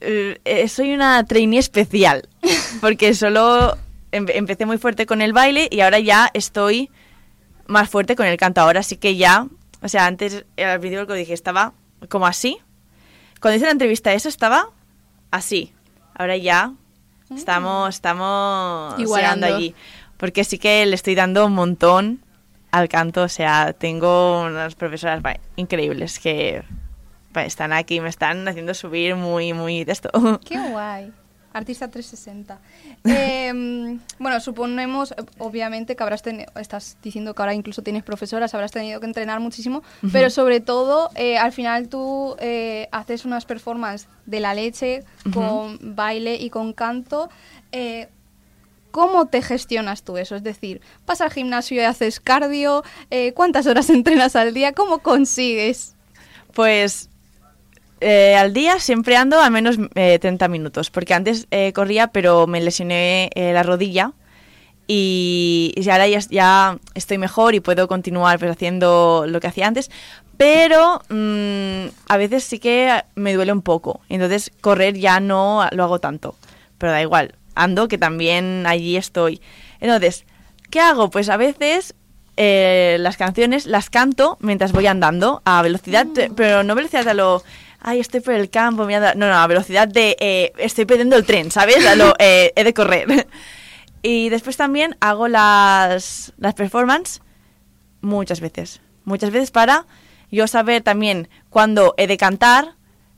eh, 0.00 0.40
eh, 0.44 0.68
soy 0.68 0.92
una 0.94 1.24
trainee 1.24 1.58
especial, 1.58 2.28
porque 2.80 3.14
solo 3.14 3.76
em- 4.12 4.26
empecé 4.28 4.66
muy 4.66 4.78
fuerte 4.78 5.06
con 5.06 5.20
el 5.22 5.32
baile 5.32 5.68
y 5.70 5.80
ahora 5.80 5.98
ya 5.98 6.30
estoy 6.34 6.90
más 7.66 7.88
fuerte 7.90 8.16
con 8.16 8.26
el 8.26 8.36
canto. 8.36 8.60
Ahora 8.60 8.82
sí 8.82 8.96
que 8.96 9.16
ya. 9.16 9.46
O 9.82 9.88
sea, 9.88 10.06
antes, 10.06 10.44
eh, 10.56 10.64
al 10.64 10.80
principio 10.80 11.02
lo 11.02 11.06
que 11.06 11.14
dije, 11.14 11.32
estaba 11.34 11.72
como 12.08 12.26
así. 12.26 12.58
Cuando 13.40 13.56
hice 13.56 13.66
la 13.66 13.72
entrevista, 13.72 14.12
eso 14.12 14.28
estaba 14.28 14.70
así. 15.30 15.72
Ahora 16.14 16.36
ya 16.36 16.72
estamos, 17.34 17.94
estamos 17.94 18.98
Igualando. 18.98 19.46
allí. 19.46 19.74
Porque 20.16 20.42
sí 20.42 20.58
que 20.58 20.84
le 20.86 20.94
estoy 20.96 21.14
dando 21.14 21.46
un 21.46 21.52
montón 21.52 22.20
al 22.72 22.88
canto. 22.88 23.22
O 23.22 23.28
sea, 23.28 23.72
tengo 23.72 24.42
unas 24.42 24.74
profesoras 24.74 25.22
increíbles 25.54 26.18
que 26.18 26.64
están 27.34 27.72
aquí 27.72 28.00
me 28.00 28.08
están 28.08 28.46
haciendo 28.48 28.74
subir 28.74 29.14
muy, 29.16 29.52
muy 29.52 29.84
de 29.84 29.92
esto. 29.92 30.10
Qué 30.44 30.58
guay. 30.70 31.12
Artista 31.52 31.88
360. 31.88 32.60
Eh, 33.04 33.98
bueno, 34.18 34.40
suponemos, 34.40 35.14
obviamente, 35.38 35.96
que 35.96 36.02
habrás 36.02 36.22
tenido, 36.22 36.50
estás 36.56 36.98
diciendo 37.02 37.34
que 37.34 37.42
ahora 37.42 37.54
incluso 37.54 37.82
tienes 37.82 38.02
profesoras, 38.02 38.54
habrás 38.54 38.70
tenido 38.70 39.00
que 39.00 39.06
entrenar 39.06 39.40
muchísimo, 39.40 39.82
pero 40.12 40.28
sobre 40.28 40.60
todo, 40.60 41.10
eh, 41.14 41.38
al 41.38 41.52
final 41.52 41.88
tú 41.88 42.36
eh, 42.38 42.88
haces 42.92 43.24
unas 43.24 43.46
performances 43.46 44.08
de 44.26 44.40
la 44.40 44.54
leche 44.54 45.04
con 45.32 45.78
baile 45.96 46.36
y 46.36 46.50
con 46.50 46.74
canto. 46.74 47.30
Eh, 47.72 48.08
¿Cómo 48.90 49.26
te 49.26 49.42
gestionas 49.42 50.02
tú 50.02 50.16
eso? 50.16 50.36
Es 50.36 50.42
decir, 50.42 50.80
¿vas 51.06 51.20
al 51.20 51.30
gimnasio 51.30 51.80
y 51.80 51.84
haces 51.84 52.20
cardio? 52.20 52.84
¿Cuántas 53.34 53.66
horas 53.66 53.90
entrenas 53.90 54.36
al 54.36 54.54
día? 54.54 54.72
¿Cómo 54.72 54.98
consigues? 54.98 55.94
Pues 56.52 57.10
eh, 58.00 58.36
al 58.36 58.52
día 58.52 58.78
siempre 58.78 59.16
ando 59.16 59.40
a 59.40 59.50
menos 59.50 59.76
eh, 59.94 60.18
30 60.18 60.48
minutos, 60.48 60.90
porque 60.90 61.14
antes 61.14 61.46
eh, 61.50 61.72
corría, 61.72 62.08
pero 62.08 62.46
me 62.46 62.60
lesioné 62.60 63.30
eh, 63.34 63.52
la 63.52 63.62
rodilla 63.62 64.12
y, 64.86 65.72
y 65.76 65.90
ahora 65.90 66.08
ya, 66.08 66.20
ya 66.30 66.78
estoy 66.94 67.18
mejor 67.18 67.54
y 67.54 67.60
puedo 67.60 67.88
continuar 67.88 68.38
pues, 68.38 68.50
haciendo 68.50 69.24
lo 69.26 69.40
que 69.40 69.46
hacía 69.48 69.66
antes, 69.66 69.90
pero 70.36 71.02
mm, 71.08 71.88
a 72.08 72.16
veces 72.16 72.44
sí 72.44 72.58
que 72.58 73.02
me 73.14 73.34
duele 73.34 73.52
un 73.52 73.62
poco, 73.62 74.00
entonces 74.08 74.50
correr 74.60 74.96
ya 74.96 75.20
no 75.20 75.66
lo 75.72 75.84
hago 75.84 75.98
tanto, 75.98 76.36
pero 76.78 76.92
da 76.92 77.02
igual, 77.02 77.34
ando 77.54 77.88
que 77.88 77.98
también 77.98 78.66
allí 78.66 78.96
estoy. 78.96 79.40
Entonces, 79.80 80.24
¿qué 80.70 80.80
hago? 80.80 81.10
Pues 81.10 81.28
a 81.28 81.36
veces 81.36 81.94
las 82.36 83.16
canciones 83.16 83.66
las 83.66 83.90
canto 83.90 84.38
mientras 84.40 84.70
voy 84.70 84.86
andando 84.86 85.42
a 85.44 85.60
velocidad, 85.60 86.06
Mm. 86.06 86.34
pero 86.36 86.62
no 86.62 86.76
velocidad 86.76 87.08
a 87.08 87.14
lo, 87.14 87.42
ay, 87.80 88.00
estoy 88.00 88.20
por 88.20 88.34
el 88.34 88.50
campo, 88.50 88.84
mirando, 88.84 89.14
no, 89.14 89.28
no, 89.28 89.36
a 89.36 89.46
velocidad 89.46 89.88
de, 89.88 90.16
eh, 90.20 90.52
estoy 90.58 90.84
perdiendo 90.84 91.16
el 91.16 91.24
tren, 91.24 91.50
¿sabes? 91.50 91.76
Lo, 91.96 92.14
eh, 92.18 92.52
he 92.56 92.64
de 92.64 92.74
correr. 92.74 93.26
y 94.02 94.28
después 94.28 94.56
también 94.56 94.96
hago 95.00 95.28
las, 95.28 96.32
las 96.38 96.54
performances 96.54 97.22
muchas 98.00 98.40
veces, 98.40 98.80
muchas 99.04 99.30
veces 99.30 99.50
para 99.50 99.86
yo 100.30 100.46
saber 100.46 100.82
también 100.82 101.28
cuándo 101.50 101.94
he 101.96 102.06
de 102.06 102.16
cantar, 102.16 102.74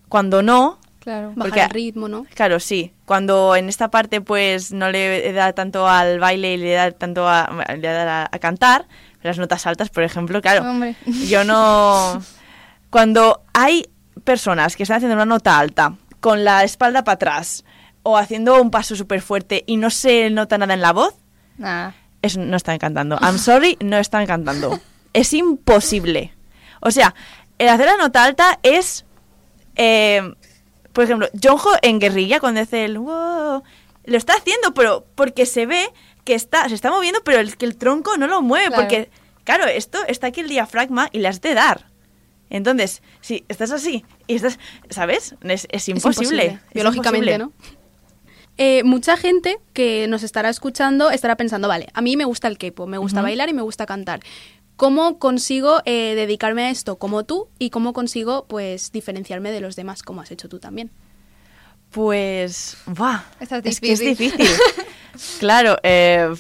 cuándo 0.09 0.43
no, 0.43 0.79
Claro. 1.01 1.29
Bajar 1.35 1.43
Porque- 1.51 1.63
el 1.63 1.71
ritmo, 1.71 2.09
¿no? 2.09 2.27
Claro, 2.35 2.61
sí. 2.61 2.93
Cuando 3.07 3.57
en 3.57 3.71
esta 3.71 3.91
parte 3.91 4.21
pues 4.21 4.71
no 4.71 4.91
le 4.91 5.33
da 5.33 5.55
tanto 5.55 5.89
al 5.89 6.21
baile 6.21 6.53
y 6.53 6.57
le 6.59 6.73
da 6.73 6.91
tanto 6.91 7.27
a, 7.27 7.49
le 7.75 7.89
da 7.89 8.25
a, 8.25 8.29
a 8.31 8.39
cantar, 8.39 8.87
las 9.23 9.39
notas 9.39 9.67
altas, 9.67 9.89
por 9.89 10.03
ejemplo, 10.03 10.43
claro. 10.43 10.61
Hombre. 10.69 10.97
Yo 11.27 11.43
no... 11.45 12.23
Cuando 12.91 13.43
hay 13.55 13.89
personas 14.25 14.77
que 14.77 14.83
están 14.85 14.97
haciendo 14.99 15.15
una 15.17 15.25
nota 15.27 15.59
alta 15.59 15.95
con 16.21 16.45
la 16.45 16.65
espalda 16.65 17.05
para 17.05 17.15
atrás 17.15 17.65
o 18.03 18.17
haciendo 18.17 18.61
un 18.61 18.71
paso 18.71 18.97
súper 18.97 19.21
fuerte 19.23 19.65
y 19.67 19.77
no 19.77 19.91
se 19.91 20.31
nota 20.31 20.59
nada 20.59 20.75
en 20.75 20.81
la 20.81 20.93
voz, 20.93 21.15
Nah. 21.59 21.91
es, 22.23 22.37
no 22.39 22.57
están 22.57 22.79
cantando. 22.79 23.19
I'm 23.21 23.39
sorry, 23.39 23.77
no 23.81 23.97
están 23.99 24.27
cantando. 24.27 24.81
Es 25.13 25.33
imposible. 25.35 26.33
O 26.81 26.91
sea, 26.91 27.15
el 27.59 27.69
hacer 27.69 27.87
la 27.87 27.97
nota 27.99 28.25
alta 28.25 28.59
es... 28.63 29.05
eh, 29.77 30.35
por 30.93 31.05
ejemplo, 31.05 31.29
Jonjo 31.43 31.71
en 31.83 31.99
Guerrilla, 32.01 32.41
cuando 32.41 32.61
hace 32.61 32.85
el... 32.85 32.99
"Wow", 32.99 33.63
lo 34.05 34.17
está 34.17 34.33
haciendo, 34.35 34.73
pero 34.75 35.07
porque 35.15 35.47
se 35.47 35.67
ve 35.67 35.89
que 36.25 36.35
está, 36.35 36.69
se 36.69 36.75
está 36.75 36.91
moviendo, 36.91 37.21
pero 37.25 37.39
el, 37.39 37.57
que 37.57 37.67
el 37.67 37.77
tronco 37.77 38.17
no 38.17 38.27
lo 38.27 38.41
mueve. 38.43 38.69
Claro. 38.69 38.83
Porque, 38.83 39.11
claro, 39.45 39.67
esto 39.67 39.99
está 40.09 40.29
aquí 40.29 40.41
el 40.41 40.49
diafragma 40.49 41.09
y 41.13 41.19
le 41.21 41.29
has 41.29 41.41
de 41.43 41.55
dar. 41.55 41.90
Entonces, 42.51 43.03
si 43.21 43.45
estás 43.49 43.71
así 43.71 44.05
y 44.27 44.35
estás... 44.35 44.59
¿Sabes? 44.91 45.37
Es, 45.43 45.67
es 45.71 45.89
imposible. 45.89 46.47
Es 46.47 46.75
biológicamente, 46.75 47.33
imposible. 47.33 47.39
¿no? 47.39 47.81
Eh, 48.63 48.83
mucha 48.85 49.17
gente 49.17 49.59
que 49.73 50.07
nos 50.09 50.23
estará 50.23 50.51
escuchando 50.51 51.11
estará 51.11 51.37
pensando, 51.37 51.67
vale, 51.67 51.87
a 51.95 52.03
mí 52.03 52.17
me 52.19 52.27
gusta 52.27 52.47
el 52.47 52.59
K-pop, 52.59 52.87
me 52.87 52.99
gusta 52.99 53.23
bailar 53.23 53.49
y 53.49 53.55
me 53.55 53.63
gusta 53.63 53.87
cantar. 53.87 54.21
¿Cómo 54.77 55.19
consigo 55.19 55.81
eh, 55.87 56.15
dedicarme 56.15 56.65
a 56.65 56.71
esto 56.71 56.97
como 56.97 57.25
tú 57.25 57.49
y 57.59 57.71
cómo 57.71 57.95
consigo 57.95 58.45
pues 58.49 58.93
diferenciarme 58.93 59.51
de 59.51 59.61
los 59.61 59.77
demás 59.77 60.03
como 60.03 60.21
has 60.21 60.31
hecho 60.31 60.49
tú 60.49 60.59
también? 60.59 60.91
Pues, 61.91 62.77
¡buah! 62.87 63.23
Es 63.41 63.51
es 63.51 63.81
que 63.81 63.93
es 63.93 64.01
difícil. 64.01 64.49
claro, 65.41 65.79
eh, 65.83 66.33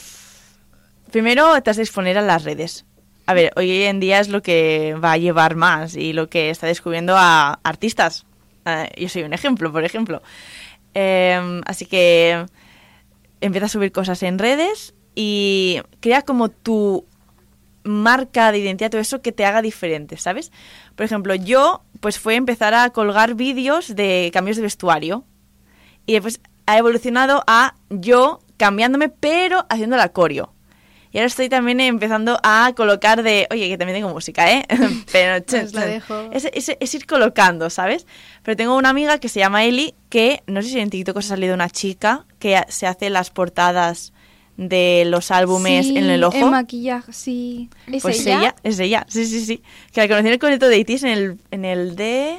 primero 1.10 1.60
te 1.62 1.70
has 1.70 1.76
de 1.76 1.82
exponer 1.82 2.18
a 2.18 2.22
las 2.22 2.44
redes. 2.44 2.84
A 3.30 3.32
ver, 3.32 3.52
hoy 3.54 3.84
en 3.84 4.00
día 4.00 4.18
es 4.18 4.28
lo 4.28 4.42
que 4.42 4.96
va 4.96 5.12
a 5.12 5.16
llevar 5.16 5.54
más 5.54 5.94
y 5.94 6.12
lo 6.12 6.28
que 6.28 6.50
está 6.50 6.66
descubriendo 6.66 7.14
a 7.16 7.60
artistas. 7.62 8.26
Eh, 8.64 8.90
yo 8.96 9.08
soy 9.08 9.22
un 9.22 9.32
ejemplo, 9.32 9.70
por 9.70 9.84
ejemplo. 9.84 10.20
Eh, 10.94 11.60
así 11.64 11.86
que 11.86 12.44
empieza 13.40 13.66
a 13.66 13.68
subir 13.68 13.92
cosas 13.92 14.20
en 14.24 14.40
redes 14.40 14.94
y 15.14 15.80
crea 16.00 16.22
como 16.22 16.48
tu 16.48 17.04
marca 17.84 18.50
de 18.50 18.58
identidad, 18.58 18.90
todo 18.90 19.00
eso 19.00 19.22
que 19.22 19.30
te 19.30 19.44
haga 19.44 19.62
diferente, 19.62 20.16
¿sabes? 20.16 20.50
Por 20.96 21.06
ejemplo, 21.06 21.36
yo 21.36 21.84
pues 22.00 22.18
fue 22.18 22.34
empezar 22.34 22.74
a 22.74 22.90
colgar 22.90 23.36
vídeos 23.36 23.94
de 23.94 24.30
cambios 24.32 24.56
de 24.56 24.64
vestuario 24.64 25.24
y 26.04 26.14
después 26.14 26.40
ha 26.66 26.76
evolucionado 26.76 27.44
a 27.46 27.76
yo 27.90 28.40
cambiándome 28.56 29.08
pero 29.08 29.66
haciendo 29.68 29.96
la 29.96 30.08
coreo. 30.08 30.52
Y 31.12 31.18
ahora 31.18 31.26
estoy 31.26 31.48
también 31.48 31.80
empezando 31.80 32.38
a 32.44 32.72
colocar 32.76 33.22
de, 33.24 33.48
oye, 33.50 33.68
que 33.68 33.76
también 33.76 33.98
tengo 33.98 34.12
música, 34.14 34.50
¿eh? 34.52 34.64
Pero 35.12 35.44
Pues 35.44 35.72
la 35.74 35.84
dejo. 35.86 36.30
Es, 36.32 36.44
es- 36.52 36.76
es 36.78 36.94
ir 36.94 37.06
colocando, 37.06 37.68
¿sabes? 37.70 38.06
Pero 38.44 38.56
tengo 38.56 38.76
una 38.76 38.90
amiga 38.90 39.18
que 39.18 39.28
se 39.28 39.40
llama 39.40 39.64
Eli, 39.64 39.94
que 40.08 40.42
no 40.46 40.62
sé 40.62 40.68
si 40.68 40.78
en 40.78 40.88
TikTok 40.90 41.16
os 41.16 41.24
ha 41.26 41.28
salido 41.30 41.54
una 41.54 41.68
chica 41.68 42.26
que 42.38 42.60
se 42.68 42.86
hace 42.86 43.10
las 43.10 43.30
portadas 43.30 44.12
de 44.56 45.04
los 45.06 45.30
álbumes 45.30 45.86
Sí, 45.86 45.96
en 45.96 46.04
el 46.10 46.22
ojo. 46.22 46.36
En 46.36 46.50
maquillaje, 46.50 47.12
sí. 47.12 47.70
¿Es 47.90 48.02
Pues 48.02 48.20
ella? 48.26 48.38
ella, 48.38 48.54
es 48.62 48.78
ella, 48.78 49.06
sí, 49.08 49.24
sí, 49.26 49.44
sí. 49.44 49.62
Que 49.92 50.02
la 50.02 50.08
conocí 50.08 50.26
en 50.28 50.32
el 50.34 50.38
concierto 50.38 50.68
de 50.68 50.78
ITIS 50.78 51.02
en 51.04 51.08
el, 51.10 51.38
en 51.50 51.64
el 51.64 51.96
de... 51.96 52.38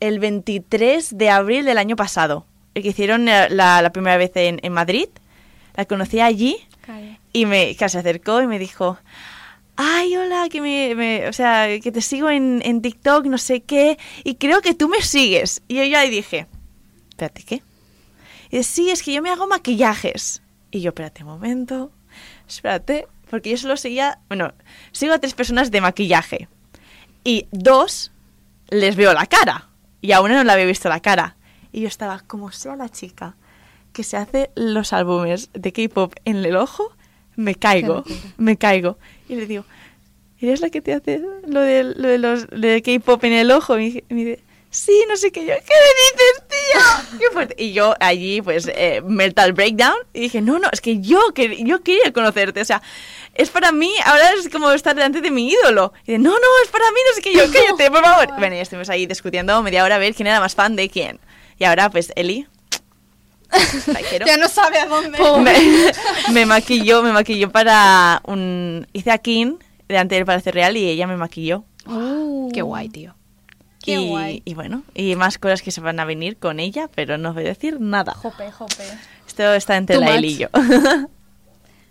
El 0.00 0.18
23 0.18 1.16
de 1.16 1.30
abril 1.30 1.64
del 1.64 1.78
año 1.78 1.94
pasado. 1.94 2.44
El 2.74 2.82
que 2.82 2.88
hicieron 2.88 3.24
la, 3.26 3.48
la 3.48 3.90
primera 3.92 4.16
vez 4.16 4.32
en, 4.34 4.58
en 4.62 4.72
Madrid. 4.72 5.06
La 5.76 5.84
conocí 5.84 6.18
allí. 6.20 6.56
Y 7.32 7.46
me 7.46 7.76
que 7.76 7.88
se 7.88 7.98
acercó 7.98 8.42
y 8.42 8.46
me 8.46 8.58
dijo... 8.58 8.98
Ay, 9.74 10.14
hola, 10.16 10.48
que 10.50 10.60
me, 10.60 11.26
o 11.28 11.32
sea, 11.32 11.66
que 11.80 11.90
te 11.90 12.02
sigo 12.02 12.28
en, 12.28 12.60
en 12.62 12.82
TikTok, 12.82 13.24
no 13.24 13.38
sé 13.38 13.62
qué, 13.62 13.98
y 14.22 14.34
creo 14.34 14.60
que 14.60 14.74
tú 14.74 14.86
me 14.86 15.00
sigues. 15.00 15.62
Y 15.66 15.76
yo 15.76 15.84
ya 15.84 16.02
dije, 16.02 16.46
espérate, 17.08 17.42
¿qué? 17.42 17.62
Y 18.50 18.58
dice, 18.58 18.70
sí, 18.70 18.90
es 18.90 19.02
que 19.02 19.14
yo 19.14 19.22
me 19.22 19.30
hago 19.30 19.46
maquillajes. 19.46 20.42
Y 20.70 20.82
yo, 20.82 20.90
espérate 20.90 21.22
un 21.22 21.30
momento, 21.30 21.90
espérate, 22.46 23.08
porque 23.30 23.48
yo 23.48 23.56
solo 23.56 23.78
seguía, 23.78 24.20
bueno, 24.28 24.52
sigo 24.92 25.14
a 25.14 25.18
tres 25.18 25.32
personas 25.32 25.70
de 25.70 25.80
maquillaje. 25.80 26.48
Y 27.24 27.46
dos 27.50 28.12
les 28.68 28.94
veo 28.94 29.14
la 29.14 29.24
cara. 29.24 29.68
Y 30.02 30.12
a 30.12 30.20
una 30.20 30.34
no 30.34 30.44
le 30.44 30.52
había 30.52 30.66
visto 30.66 30.90
la 30.90 31.00
cara. 31.00 31.36
Y 31.72 31.80
yo 31.80 31.88
estaba, 31.88 32.20
como 32.20 32.52
sea 32.52 32.76
la 32.76 32.90
chica 32.90 33.36
que 33.94 34.04
se 34.04 34.16
hace 34.18 34.50
los 34.54 34.92
álbumes 34.92 35.50
de 35.54 35.72
K-pop 35.72 36.14
en 36.24 36.44
el 36.44 36.56
ojo, 36.56 36.92
me 37.36 37.54
caigo, 37.54 38.04
me 38.36 38.56
caigo. 38.56 38.98
Y 39.28 39.36
le 39.36 39.46
digo, 39.46 39.64
¿eres 40.40 40.60
la 40.60 40.70
que 40.70 40.80
te 40.80 40.92
hace 40.94 41.20
lo 41.46 41.60
de, 41.60 41.84
lo 41.84 42.08
de 42.08 42.18
los 42.18 42.46
lo 42.50 42.66
de 42.68 42.82
K-pop 42.82 43.22
en 43.24 43.32
el 43.32 43.50
ojo? 43.50 43.78
Y 43.78 44.04
me 44.08 44.24
dice- 44.24 44.42
sí, 44.70 45.04
no 45.08 45.16
sé 45.16 45.30
qué. 45.32 45.40
Yo, 45.44 45.52
¿qué 45.54 45.74
me 45.74 46.22
dices, 46.22 46.42
tío? 46.48 47.48
Y 47.58 47.72
yo 47.72 47.94
allí, 48.00 48.40
pues, 48.42 48.68
eh, 48.74 49.02
mental 49.04 49.52
breakdown. 49.52 49.96
Y 50.14 50.20
dije, 50.20 50.40
no, 50.40 50.58
no, 50.58 50.68
es 50.72 50.80
que 50.80 51.00
yo, 51.00 51.32
que, 51.34 51.62
yo 51.64 51.82
quería 51.82 52.12
conocerte. 52.12 52.60
O 52.60 52.64
sea, 52.64 52.80
es 53.34 53.50
para 53.50 53.70
mí, 53.72 53.92
ahora 54.06 54.32
es 54.38 54.48
como 54.48 54.70
estar 54.72 54.94
delante 54.94 55.20
de 55.20 55.30
mi 55.30 55.48
ídolo. 55.50 55.92
Y 56.06 56.12
dice, 56.12 56.18
no, 56.18 56.30
no, 56.30 56.46
es 56.64 56.70
para 56.70 56.84
mí, 56.90 56.98
no 57.08 57.14
sé 57.14 57.22
qué. 57.22 57.34
Yo, 57.34 57.44
cállate, 57.52 57.90
por 57.90 58.02
favor. 58.02 58.28
Bueno, 58.38 58.56
y 58.56 58.58
estuvimos 58.60 58.88
ahí 58.88 59.06
discutiendo 59.06 59.62
media 59.62 59.84
hora 59.84 59.96
a 59.96 59.98
ver 59.98 60.14
quién 60.14 60.26
era 60.26 60.40
más 60.40 60.54
fan 60.54 60.74
de 60.76 60.88
quién. 60.88 61.20
Y 61.58 61.64
ahora, 61.64 61.90
pues, 61.90 62.12
Eli. 62.16 62.46
Ya 64.26 64.36
no 64.36 64.48
sabe 64.48 64.78
a 64.78 64.86
dónde. 64.86 65.18
me, 65.40 65.92
me 66.32 66.46
maquilló, 66.46 67.02
me 67.02 67.12
maquilló 67.12 67.50
para 67.50 68.20
un... 68.26 68.86
Hice 68.92 69.10
a 69.10 69.18
Kim 69.18 69.58
delante 69.88 70.14
del 70.14 70.24
Palacio 70.24 70.52
Real 70.52 70.76
y 70.76 70.88
ella 70.88 71.06
me 71.06 71.16
maquilló. 71.16 71.64
Uh, 71.86 72.50
Qué 72.52 72.62
guay, 72.62 72.88
tío. 72.88 73.14
Qué 73.82 73.94
y, 73.96 74.08
guay. 74.08 74.42
y 74.44 74.54
bueno, 74.54 74.84
y 74.94 75.16
más 75.16 75.38
cosas 75.38 75.60
que 75.60 75.70
se 75.72 75.80
van 75.80 75.98
a 75.98 76.04
venir 76.04 76.36
con 76.36 76.60
ella, 76.60 76.88
pero 76.94 77.18
no 77.18 77.30
os 77.30 77.34
voy 77.34 77.44
a 77.44 77.48
decir 77.48 77.80
nada. 77.80 78.14
Jope, 78.14 78.50
jope. 78.52 78.84
Esto 79.26 79.52
está 79.54 79.76
entre 79.76 79.96
Too 79.96 80.04
la. 80.04 80.14
Eli 80.16 80.28
y 80.28 80.36
yo. 80.38 80.48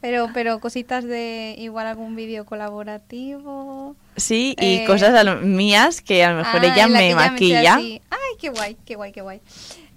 Pero, 0.01 0.29
pero 0.33 0.59
cositas 0.59 1.03
de 1.03 1.53
igual 1.59 1.85
algún 1.85 2.15
vídeo 2.15 2.43
colaborativo. 2.43 3.95
sí, 4.15 4.55
y 4.59 4.77
Eh, 4.77 4.83
cosas 4.87 5.13
mías 5.43 6.01
que 6.01 6.23
a 6.23 6.31
lo 6.31 6.37
mejor 6.37 6.61
Ah, 6.65 6.73
ella 6.73 6.87
me 6.87 7.13
maquilla. 7.13 7.75
Ay, 7.75 7.99
qué 8.39 8.49
guay, 8.49 8.75
qué 8.83 8.95
guay, 8.95 9.11
qué 9.11 9.21
guay. 9.21 9.41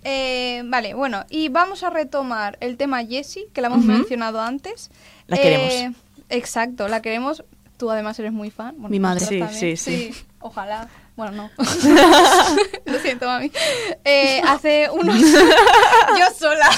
Eh, 0.05 0.63
vale, 0.67 0.95
bueno, 0.95 1.25
y 1.31 1.49
vamos 1.49 1.83
a 1.83 1.91
retomar 1.91 2.59
el 2.61 2.77
tema 2.77 3.05
Jessie, 3.05 3.47
que 3.53 3.61
la 3.61 3.69
hemos 3.69 3.85
mencionado 3.85 4.41
antes. 4.41 4.91
La 5.27 5.37
Eh, 5.37 5.41
queremos. 5.41 5.97
Exacto, 6.29 6.89
la 6.89 7.03
queremos. 7.03 7.45
Tú 7.77 7.91
además 7.91 8.19
eres 8.19 8.33
muy 8.33 8.51
fan. 8.51 8.75
Bueno, 8.77 8.91
Mi 8.91 9.01
madre. 9.01 9.25
Sí, 9.25 9.43
sí, 9.53 9.77
sí. 9.77 10.15
Ojalá. 10.41 10.89
Bueno, 11.17 11.33
no. 11.33 11.51
Lo 12.87 12.99
siento, 12.99 13.27
mami. 13.27 13.51
Eh, 14.05 14.43
hace 14.47 14.89
unos... 14.91 15.17
Yo 15.21 16.35
sola. 16.37 16.69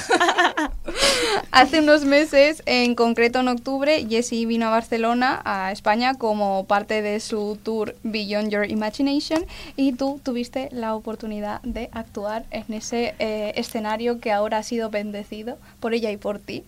Hace 1.57 1.81
unos 1.81 2.05
meses, 2.05 2.63
en 2.67 2.95
concreto 2.95 3.41
en 3.41 3.49
octubre, 3.49 4.07
Jessie 4.07 4.45
vino 4.45 4.67
a 4.67 4.71
Barcelona, 4.71 5.41
a 5.45 5.73
España, 5.73 6.15
como 6.15 6.67
parte 6.67 7.01
de 7.01 7.19
su 7.19 7.59
tour 7.63 7.97
Beyond 8.03 8.51
Your 8.51 8.71
Imagination 8.71 9.47
y 9.75 9.93
tú 9.93 10.21
tuviste 10.23 10.69
la 10.71 10.95
oportunidad 10.95 11.63
de 11.63 11.89
actuar 11.93 12.45
en 12.51 12.75
ese 12.75 13.15
eh, 13.19 13.55
escenario 13.57 14.21
que 14.21 14.33
ahora 14.33 14.59
ha 14.59 14.63
sido 14.63 14.91
bendecido 14.91 15.57
por 15.81 15.95
ella 15.95 16.11
y 16.11 16.19
por 16.19 16.41
ti, 16.41 16.63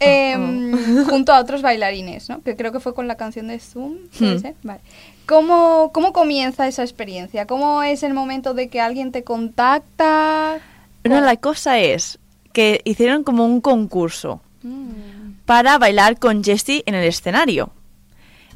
em, 0.00 0.72
junto 1.08 1.32
a 1.32 1.40
otros 1.40 1.62
bailarines, 1.62 2.28
¿no? 2.28 2.42
que 2.42 2.56
creo 2.56 2.72
que 2.72 2.80
fue 2.80 2.94
con 2.94 3.06
la 3.06 3.14
canción 3.14 3.46
de 3.46 3.60
Zoom. 3.60 3.98
¿puede 4.18 4.38
Hmm. 4.38 4.54
Vale. 4.64 4.80
¿Cómo, 5.26 5.92
¿Cómo 5.94 6.12
comienza 6.12 6.66
esa 6.66 6.82
experiencia? 6.82 7.46
¿Cómo 7.46 7.84
es 7.84 8.02
el 8.02 8.12
momento 8.12 8.54
de 8.54 8.68
que 8.68 8.80
alguien 8.80 9.12
te 9.12 9.22
contacta? 9.22 10.58
Bueno, 11.04 11.20
la 11.20 11.36
cosa 11.36 11.78
es 11.78 12.18
que 12.52 12.80
hicieron 12.84 13.24
como 13.24 13.44
un 13.44 13.60
concurso 13.60 14.40
Mm. 14.62 15.42
para 15.44 15.76
bailar 15.78 16.20
con 16.20 16.44
Jessie 16.44 16.84
en 16.86 16.94
el 16.94 17.04
escenario. 17.04 17.72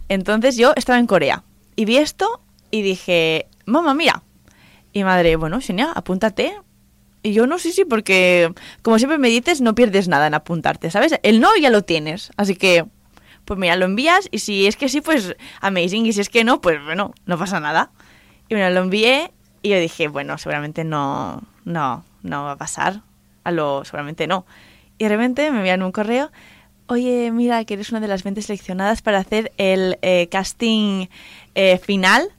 Entonces 0.08 0.56
yo 0.56 0.72
estaba 0.76 0.98
en 1.00 1.06
Corea 1.06 1.42
y 1.74 1.84
vi 1.84 1.96
esto 1.96 2.40
y 2.70 2.82
dije, 2.82 3.46
mamá, 3.64 3.92
mira. 3.94 4.22
Y 4.92 5.02
madre, 5.04 5.34
bueno, 5.36 5.60
Xenia, 5.60 5.90
apúntate. 5.94 6.54
Y 7.22 7.32
yo 7.32 7.46
no, 7.48 7.58
sí, 7.58 7.72
sí, 7.72 7.84
porque 7.84 8.54
como 8.82 8.98
siempre 8.98 9.18
me 9.18 9.28
dices, 9.28 9.60
no 9.60 9.74
pierdes 9.74 10.06
nada 10.06 10.28
en 10.28 10.34
apuntarte, 10.34 10.90
¿sabes? 10.92 11.18
El 11.24 11.40
no 11.40 11.56
ya 11.56 11.70
lo 11.70 11.82
tienes, 11.82 12.30
así 12.36 12.54
que, 12.54 12.86
pues 13.44 13.58
mira, 13.58 13.74
lo 13.74 13.84
envías 13.84 14.28
y 14.30 14.38
si 14.38 14.68
es 14.68 14.76
que 14.76 14.88
sí, 14.88 15.00
pues 15.00 15.34
amazing, 15.60 16.06
y 16.06 16.12
si 16.12 16.20
es 16.20 16.28
que 16.28 16.44
no, 16.44 16.60
pues 16.60 16.82
bueno, 16.84 17.14
no 17.26 17.36
pasa 17.36 17.58
nada. 17.58 17.90
Y 18.48 18.54
bueno, 18.54 18.70
lo 18.70 18.80
envié 18.80 19.32
y 19.62 19.70
yo 19.70 19.80
dije, 19.80 20.06
bueno, 20.06 20.38
seguramente 20.38 20.84
no, 20.84 21.42
no, 21.64 22.04
no 22.22 22.44
va 22.44 22.52
a 22.52 22.56
pasar, 22.56 23.02
a 23.46 23.52
lo, 23.52 23.84
seguramente 23.84 24.26
no. 24.26 24.44
Y 24.98 25.04
de 25.04 25.10
repente 25.10 25.50
me 25.50 25.58
envían 25.58 25.82
un 25.82 25.92
correo, 25.92 26.32
oye, 26.88 27.30
mira, 27.30 27.64
que 27.64 27.74
eres 27.74 27.90
una 27.90 28.00
de 28.00 28.08
las 28.08 28.24
20 28.24 28.42
seleccionadas 28.42 29.02
para 29.02 29.18
hacer 29.18 29.52
el 29.56 29.98
eh, 30.02 30.28
casting 30.30 31.06
eh, 31.54 31.78
final, 31.78 32.32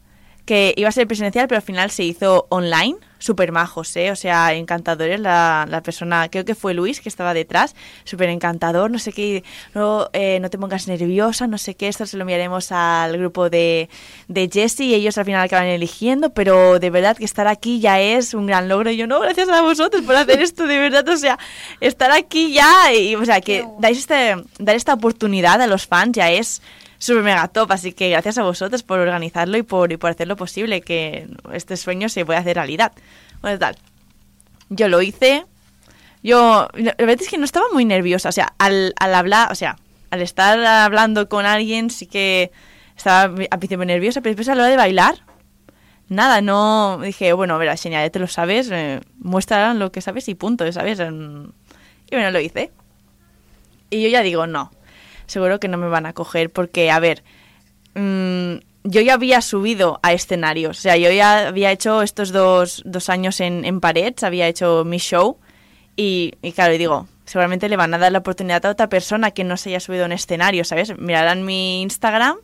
que 0.48 0.74
iba 0.78 0.88
a 0.88 0.94
ser 0.94 1.06
presencial, 1.08 1.48
pero 1.48 1.58
al 1.58 1.62
final 1.62 1.92
se 1.92 2.04
hizo 2.04 2.48
online. 2.50 2.96
Súper 3.20 3.52
majos, 3.52 3.96
¿eh? 3.98 4.12
O 4.12 4.16
sea, 4.16 4.54
encantadores. 4.54 5.20
La, 5.20 5.66
la 5.68 5.82
persona, 5.82 6.30
creo 6.30 6.46
que 6.46 6.56
fue 6.56 6.74
Luis, 6.74 7.02
que 7.02 7.10
estaba 7.10 7.34
detrás. 7.34 7.76
Súper 8.06 8.30
encantador, 8.30 8.90
no 8.92 9.00
sé 9.00 9.12
qué. 9.12 9.44
No, 9.74 10.08
eh, 10.14 10.40
no 10.40 10.50
te 10.50 10.58
pongas 10.58 10.88
nerviosa, 10.88 11.48
no 11.48 11.58
sé 11.58 11.76
qué. 11.76 11.88
Esto 11.90 12.06
se 12.06 12.16
lo 12.16 12.22
enviaremos 12.22 12.72
al 12.72 13.18
grupo 13.18 13.50
de, 13.50 13.90
de 14.28 14.50
Jesse 14.52 14.82
y 14.82 14.94
ellos 14.94 15.18
al 15.18 15.26
final 15.26 15.44
acaban 15.44 15.68
eligiendo. 15.68 16.30
Pero 16.30 16.80
de 16.80 16.90
verdad 16.92 17.18
que 17.18 17.26
estar 17.26 17.48
aquí 17.48 17.80
ya 17.80 18.00
es 18.00 18.34
un 18.34 18.46
gran 18.46 18.70
logro. 18.70 18.90
Y 18.92 18.98
yo, 18.98 19.08
no, 19.08 19.20
gracias 19.20 19.50
a 19.50 19.62
vosotros 19.64 20.04
por 20.04 20.16
hacer 20.16 20.42
esto, 20.42 20.66
de 20.66 20.80
verdad. 20.80 21.08
O 21.10 21.18
sea, 21.18 21.38
estar 21.82 22.12
aquí 22.12 22.54
ya. 22.54 22.94
Y, 22.94 23.16
o 23.16 23.26
sea, 23.26 23.42
que 23.42 23.66
dais 23.80 23.98
este, 23.98 24.36
dar 24.60 24.76
esta 24.76 24.94
oportunidad 24.94 25.62
a 25.62 25.68
los 25.68 25.88
fans 25.88 26.14
ya 26.14 26.32
es 26.32 26.62
súper 27.00 27.24
mega 27.24 27.48
top, 27.48 27.72
así 27.72 27.94
que 27.94 28.10
gracias 28.10 28.38
a 28.38 28.44
vosotros 28.44 28.84
por 28.84 29.00
organizarlo 29.00 29.58
y 29.58 29.64
por, 29.64 29.92
y 29.92 29.98
por 29.98 30.12
hacerlo 30.12 30.36
posible, 30.36 30.82
que 30.82 31.28
este 31.54 31.78
sueño 31.78 32.10
se 32.10 32.26
pueda 32.26 32.40
hacer 32.40 32.56
realidad. 32.56 32.92
Bueno, 33.42 33.60
tal. 33.60 33.78
Yo 34.70 34.88
lo 34.88 35.02
hice. 35.02 35.46
Yo, 36.24 36.68
la 36.74 36.96
verdad 36.98 37.22
es 37.22 37.30
que 37.30 37.38
no 37.38 37.46
estaba 37.46 37.68
muy 37.72 37.86
nerviosa, 37.86 38.30
o 38.30 38.32
sea, 38.32 38.54
al, 38.58 38.94
al 39.00 39.16
hablar, 39.16 39.52
o 39.52 39.56
sea, 39.56 39.78
al 40.10 40.22
estar 40.22 40.60
hablando 40.66 41.30
con 41.30 41.46
alguien 41.46 41.90
sí 41.90 42.08
que 42.08 42.52
estaba 42.98 43.34
al 43.50 43.60
principio 43.60 43.86
nerviosa, 43.86 44.22
pero 44.22 44.32
después 44.32 44.50
a 44.50 44.56
la 44.56 44.64
hora 44.64 44.72
de 44.72 44.78
bailar, 44.78 45.16
nada, 46.10 46.42
no 46.42 47.00
dije, 47.02 47.34
bueno, 47.34 47.56
a 47.56 47.58
ver, 47.58 47.78
Xenia, 47.78 48.04
ya 48.04 48.10
te 48.10 48.20
lo 48.20 48.28
sabes, 48.28 48.70
eh, 48.72 49.02
muestra 49.20 49.74
lo 49.74 49.92
que 49.92 50.02
sabes 50.02 50.28
y 50.28 50.36
punto, 50.36 50.70
¿sabes? 50.72 51.00
Y 51.00 52.16
bueno, 52.16 52.32
lo 52.32 52.40
hice. 52.40 52.72
Y 53.90 54.02
yo 54.04 54.10
ya 54.10 54.22
digo, 54.22 54.48
no, 54.48 54.72
seguro 55.28 55.60
que 55.60 55.68
no 55.68 55.78
me 55.78 55.88
van 55.88 56.06
a 56.06 56.14
coger 56.14 56.50
porque, 56.50 56.90
a 56.92 57.00
ver, 57.00 57.24
mm, 57.96 58.56
yo 58.84 59.02
ya 59.02 59.14
había 59.14 59.42
subido 59.42 60.00
a 60.02 60.14
escenarios, 60.14 60.80
o 60.80 60.82
sea, 60.82 60.98
yo 60.98 61.12
ya 61.12 61.48
había 61.48 61.72
hecho 61.72 62.02
estos 62.02 62.32
dos, 62.32 62.82
dos 62.86 63.10
años 63.10 63.40
en, 63.42 63.66
en 63.66 63.80
Parets, 63.82 64.24
había 64.24 64.48
hecho 64.48 64.84
mi 64.86 64.98
show 64.98 65.38
y, 65.96 66.34
y 66.42 66.52
claro, 66.54 66.74
y 66.74 66.78
digo, 66.78 67.08
seguramente 67.26 67.70
le 67.70 67.76
van 67.76 67.94
a 67.94 67.98
dar 67.98 68.12
la 68.12 68.20
oportunidad 68.20 68.66
a 68.66 68.72
otra 68.72 68.88
persona 68.88 69.32
que 69.32 69.44
no 69.44 69.58
se 69.58 69.70
haya 69.70 69.80
subido 69.80 70.04
a 70.04 70.06
un 70.06 70.14
escenario, 70.14 70.64
¿sabes? 70.64 70.98
Mirarán 70.98 71.44
mi 71.44 71.82
Instagram 71.82 72.38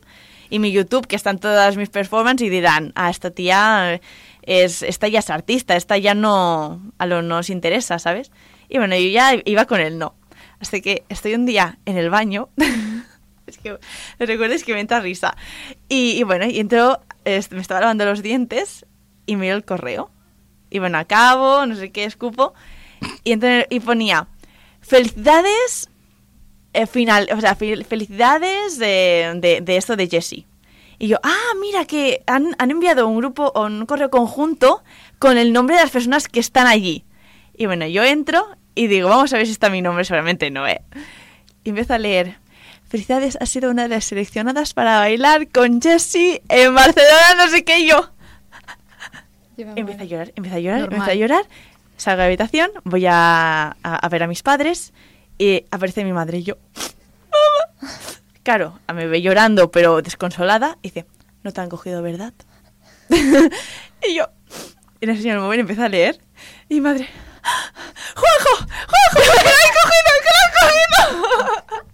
y 0.50 0.58
mi 0.58 0.70
YouTube, 0.70 1.06
que 1.06 1.16
están 1.16 1.38
todas 1.38 1.76
mis 1.76 1.88
performances, 1.88 2.46
y 2.46 2.50
dirán, 2.50 2.92
ah, 2.94 3.10
esta 3.10 3.30
tía 3.30 4.00
es, 4.42 4.82
esta 4.82 5.08
ya 5.08 5.20
es 5.20 5.30
artista, 5.30 5.76
esta 5.76 5.96
ya 5.96 6.14
no, 6.14 6.80
a 6.98 7.06
lo 7.06 7.22
nos 7.22 7.48
interesa, 7.48 7.98
¿sabes? 7.98 8.30
Y 8.68 8.78
bueno, 8.78 8.94
yo 8.96 9.08
ya 9.08 9.34
iba 9.44 9.64
con 9.64 9.80
el 9.80 9.98
no. 9.98 10.14
Hasta 10.64 10.80
que 10.80 11.04
estoy 11.10 11.34
un 11.34 11.44
día 11.44 11.78
en 11.84 11.98
el 11.98 12.08
baño, 12.08 12.48
es 13.46 13.58
que 13.58 13.78
recuerdes 14.18 14.64
que 14.64 14.72
me 14.72 14.80
entra 14.80 14.98
risa. 15.00 15.36
Y, 15.90 16.12
y 16.12 16.22
bueno, 16.22 16.46
y 16.46 16.58
entro, 16.58 17.00
es- 17.26 17.50
me 17.52 17.60
estaba 17.60 17.80
lavando 17.80 18.06
los 18.06 18.22
dientes 18.22 18.86
y 19.26 19.36
miro 19.36 19.56
el 19.56 19.64
correo. 19.66 20.10
Y 20.70 20.78
bueno, 20.78 20.96
acabo, 20.96 21.66
no 21.66 21.76
sé 21.76 21.92
qué, 21.92 22.04
escupo. 22.04 22.54
Y, 23.24 23.32
entro 23.32 23.50
y 23.68 23.80
ponía, 23.80 24.26
felicidades 24.80 25.90
eh, 26.72 26.86
final, 26.86 27.28
o 27.36 27.40
sea, 27.42 27.58
fel- 27.58 27.84
felicidades 27.84 28.78
de, 28.78 29.32
de- 29.36 29.60
de 29.60 29.76
esto 29.76 29.96
de 29.96 30.08
Jessie. 30.08 30.46
Y 30.98 31.08
yo, 31.08 31.18
ah, 31.22 31.52
mira 31.60 31.84
que 31.84 32.22
han, 32.26 32.56
han 32.58 32.70
enviado 32.70 33.06
un 33.06 33.18
grupo 33.18 33.52
o 33.54 33.66
un 33.66 33.84
correo 33.84 34.08
conjunto 34.08 34.82
con 35.18 35.36
el 35.36 35.52
nombre 35.52 35.76
de 35.76 35.82
las 35.82 35.90
personas 35.90 36.26
que 36.26 36.40
están 36.40 36.66
allí. 36.66 37.04
Y 37.54 37.66
bueno, 37.66 37.86
yo 37.86 38.02
entro 38.02 38.46
y 38.74 38.86
digo, 38.88 39.08
vamos 39.08 39.32
a 39.32 39.36
ver 39.36 39.46
si 39.46 39.52
está 39.52 39.70
mi 39.70 39.82
nombre, 39.82 40.04
seguramente 40.04 40.50
no, 40.50 40.66
¿eh? 40.66 40.80
Y 41.64 41.70
empiezo 41.70 41.94
a 41.94 41.98
leer. 41.98 42.36
Felicidades, 42.88 43.36
has 43.40 43.48
sido 43.48 43.70
una 43.70 43.82
de 43.84 43.88
las 43.88 44.04
seleccionadas 44.04 44.74
para 44.74 44.98
bailar 44.98 45.48
con 45.48 45.80
Jessie 45.80 46.42
en 46.48 46.74
Barcelona, 46.74 47.34
no 47.38 47.48
sé 47.48 47.64
qué, 47.64 47.80
y 47.80 47.88
yo. 47.88 48.10
Empieza 49.76 50.02
a 50.02 50.04
llorar, 50.04 50.32
empieza 50.36 50.56
a 50.56 50.60
llorar, 50.60 50.80
empieza 50.84 51.04
a 51.10 51.14
llorar. 51.14 51.44
Salgo 51.96 52.16
de 52.18 52.22
la 52.22 52.26
habitación, 52.26 52.70
voy 52.84 53.06
a, 53.06 53.68
a- 53.82 53.96
a 53.96 54.08
ver 54.08 54.22
a 54.24 54.26
mis 54.26 54.42
padres 54.42 54.92
y 55.38 55.64
aparece 55.70 56.04
mi 56.04 56.12
madre 56.12 56.38
y 56.38 56.42
yo. 56.42 56.56
"Mamá". 57.30 57.90
Claro, 58.42 58.78
me 58.92 59.06
ve 59.06 59.22
llorando 59.22 59.70
pero 59.70 60.02
desconsolada 60.02 60.76
y 60.82 60.88
dice, 60.88 61.06
no 61.44 61.52
te 61.52 61.60
han 61.60 61.68
cogido, 61.68 62.02
¿verdad? 62.02 62.34
y 64.08 64.14
yo, 64.14 64.28
y 65.00 65.06
le 65.06 65.12
enseño 65.12 65.34
el 65.34 65.40
móvil, 65.40 65.60
empieza 65.60 65.84
a 65.86 65.88
leer 65.88 66.18
y 66.68 66.74
mi 66.74 66.80
madre, 66.80 67.08
¡Juanjo! 68.14 68.56
¡Juanjo! 68.56 69.32
¡Que 69.42 69.44
lo 69.44 69.56
han 69.60 69.74
cogido! 69.80 70.10
¡Que 70.22 70.30
lo 70.30 70.40
han 70.40 70.52
cogido! 70.60 71.84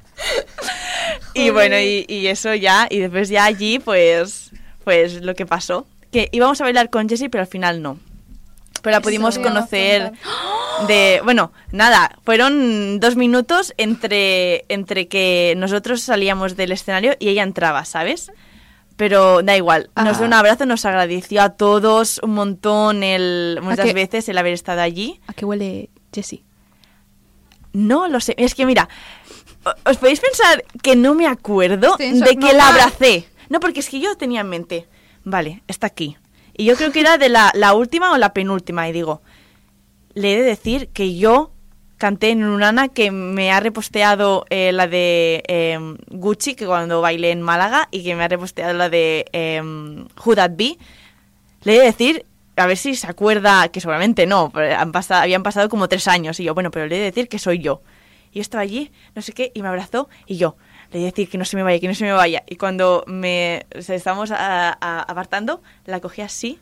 y 1.35 1.51
bueno, 1.51 1.79
y, 1.79 2.05
y 2.09 2.27
eso 2.27 2.55
ya, 2.55 2.87
y 2.91 2.99
después 2.99 3.29
ya 3.29 3.45
allí, 3.45 3.79
pues, 3.79 4.51
pues 4.85 5.23
lo 5.23 5.35
que 5.35 5.47
pasó. 5.47 5.87
Que 6.13 6.29
íbamos 6.33 6.61
a 6.61 6.65
bailar 6.65 6.91
con 6.91 7.09
Jessie, 7.09 7.29
pero 7.29 7.43
al 7.43 7.49
final 7.49 7.83
no. 7.83 7.99
Pero 8.83 8.97
la 8.97 9.01
pudimos 9.01 9.39
conocer 9.39 10.13
de... 10.87 11.21
Bueno, 11.23 11.53
nada, 11.71 12.17
fueron 12.25 12.99
dos 12.99 13.17
minutos 13.17 13.75
entre, 13.77 14.65
entre 14.69 15.07
que 15.09 15.55
nosotros 15.57 16.01
salíamos 16.01 16.57
del 16.57 16.73
escenario 16.73 17.15
y 17.19 17.29
ella 17.29 17.43
entraba, 17.43 17.85
¿sabes? 17.85 18.33
Pero 19.01 19.43
da 19.43 19.57
igual, 19.57 19.89
nos 19.97 20.19
dio 20.19 20.27
un 20.27 20.35
abrazo, 20.35 20.67
nos 20.67 20.85
agradeció 20.85 21.41
a 21.41 21.49
todos 21.49 22.21
un 22.23 22.35
montón 22.35 23.03
el, 23.03 23.59
muchas 23.63 23.87
qué? 23.87 23.95
veces 23.95 24.29
el 24.29 24.37
haber 24.37 24.53
estado 24.53 24.83
allí. 24.83 25.23
¿A 25.27 25.33
qué 25.33 25.47
huele 25.47 25.89
Jessie? 26.13 26.45
No 27.73 28.09
lo 28.09 28.21
sé. 28.21 28.35
Es 28.37 28.55
que 28.55 28.67
mira, 28.67 28.91
¿os 29.87 29.97
podéis 29.97 30.21
pensar 30.21 30.65
que 30.83 30.97
no 30.97 31.15
me 31.15 31.27
acuerdo 31.27 31.97
Sí, 31.97 32.21
de 32.21 32.37
que 32.37 32.53
la 32.53 32.69
abracé? 32.69 33.27
No, 33.49 33.59
porque 33.59 33.81
es 33.81 33.89
que 33.89 34.01
yo 34.01 34.19
tenía 34.19 34.43
en 34.43 34.51
mente, 34.51 34.87
vale, 35.25 35.63
está 35.67 35.87
aquí. 35.87 36.19
Y 36.55 36.67
yo 36.67 36.77
creo 36.77 36.93
que 36.93 37.01
era 37.01 37.17
de 37.17 37.31
la, 37.31 37.53
la 37.55 37.73
última 37.73 38.13
o 38.13 38.19
la 38.19 38.35
penúltima. 38.35 38.87
Y 38.87 38.93
digo, 38.93 39.23
le 40.13 40.35
he 40.35 40.37
de 40.37 40.43
decir 40.43 40.89
que 40.89 41.17
yo 41.17 41.53
canté 42.01 42.31
en 42.31 42.43
Unana 42.43 42.89
que 42.89 43.11
me 43.13 43.53
ha 43.53 43.61
reposteado 43.61 44.47
eh, 44.51 44.73
la 44.73 44.89
de 44.89 45.45
em, 45.47 45.97
Gucci, 46.09 46.55
que 46.57 46.67
cuando 46.67 47.01
bailé 47.01 47.31
en 47.31 47.43
Málaga, 47.43 47.87
y 47.93 48.03
que 48.03 48.17
me 48.17 48.25
ha 48.25 48.29
reposteado 48.29 48.73
la 48.73 48.89
de 48.89 49.27
em, 49.33 50.07
Who 50.25 50.35
That 50.35 50.53
Be. 50.57 50.77
Le 51.63 51.75
he 51.77 51.79
de 51.79 51.85
decir, 51.85 52.25
a 52.57 52.67
ver 52.67 52.77
si 52.79 52.95
se 52.97 53.07
acuerda, 53.07 53.69
que 53.69 53.81
seguramente 53.81 54.27
no, 54.27 54.51
han 54.55 54.93
pasado, 54.93 55.23
habían 55.23 55.43
pasado 55.43 55.69
como 55.69 55.89
tres 55.89 56.09
años, 56.09 56.41
y 56.41 56.45
yo, 56.45 56.55
bueno, 56.55 56.71
pero 56.71 56.87
le 56.87 56.97
he 56.97 56.99
de 56.99 57.05
decir 57.05 57.29
que 57.29 57.39
soy 57.39 57.59
yo. 57.59 57.83
Y 58.33 58.37
yo 58.37 58.43
estaba 58.43 58.63
allí, 58.63 58.91
no 59.15 59.21
sé 59.23 59.33
qué, 59.33 59.53
y 59.55 59.61
me 59.63 59.69
abrazó, 59.69 60.09
y 60.27 60.37
yo, 60.39 60.57
le 60.93 60.99
he 60.99 61.03
de 61.03 61.07
decir 61.11 61.29
que 61.29 61.37
no 61.39 61.45
se 61.45 61.57
me 61.57 61.63
vaya, 61.63 61.79
que 61.81 61.89
no 61.89 61.95
se 61.95 62.05
me 62.05 62.13
vaya. 62.13 62.43
Y 62.49 62.57
cuando 62.57 63.05
me 63.07 63.67
o 63.75 63.79
estábamos 63.79 64.31
a- 64.31 64.71
a- 64.81 65.03
apartando, 65.03 65.63
la 65.85 66.01
cogí 66.01 66.23
así, 66.23 66.59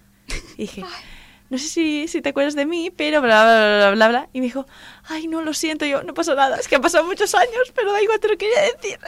y 0.57 0.62
dije, 0.62 0.84
no 1.51 1.59
sé 1.59 1.69
si, 1.69 2.09
si 2.09 2.21
te 2.21 2.31
acuerdas 2.31 2.55
de 2.55 2.67
mí, 2.67 2.91
pero 2.95 3.21
bla, 3.21 3.45
bla, 3.45 3.55
bla, 3.55 3.77
bla, 3.79 3.91
bla, 3.93 4.09
bla. 4.09 4.29
Y 4.33 4.41
me 4.41 4.47
dijo, 4.47 4.67
ay, 5.05 5.29
no, 5.29 5.43
lo 5.43 5.55
siento, 5.55 5.87
yo, 5.87 6.03
no 6.03 6.15
pasó 6.15 6.35
nada, 6.35 6.57
es 6.57 6.69
que 6.69 6.77
han 6.77 6.83
pasado 6.83 7.05
muchos 7.05 7.35
años, 7.35 7.73
pero 7.75 7.93
da 7.93 8.03
igual, 8.03 8.21
te 8.21 8.29
lo 8.29 8.37
quería 8.37 8.61
decir. 8.63 8.99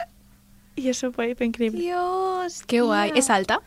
Y 0.76 0.88
eso 0.88 1.12
fue, 1.12 1.36
increíble. 1.41 1.80
Dios. 1.80 2.62
Qué 2.66 2.80
guay. 2.80 3.12
¿Es 3.14 3.28
alta? 3.28 3.61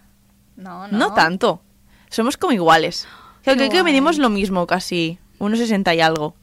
No, 0.56 0.88
no. 0.88 0.98
No 0.98 1.14
tanto. 1.14 1.62
Somos 2.10 2.38
como 2.38 2.54
iguales. 2.54 3.08
Creo 3.44 3.58
Qué 3.58 3.70
que 3.70 3.84
medimos 3.84 4.18
lo 4.18 4.30
mismo 4.30 4.66
casi. 4.66 5.20
1,60 5.40 5.96
y 5.96 6.02
algo. 6.02 6.36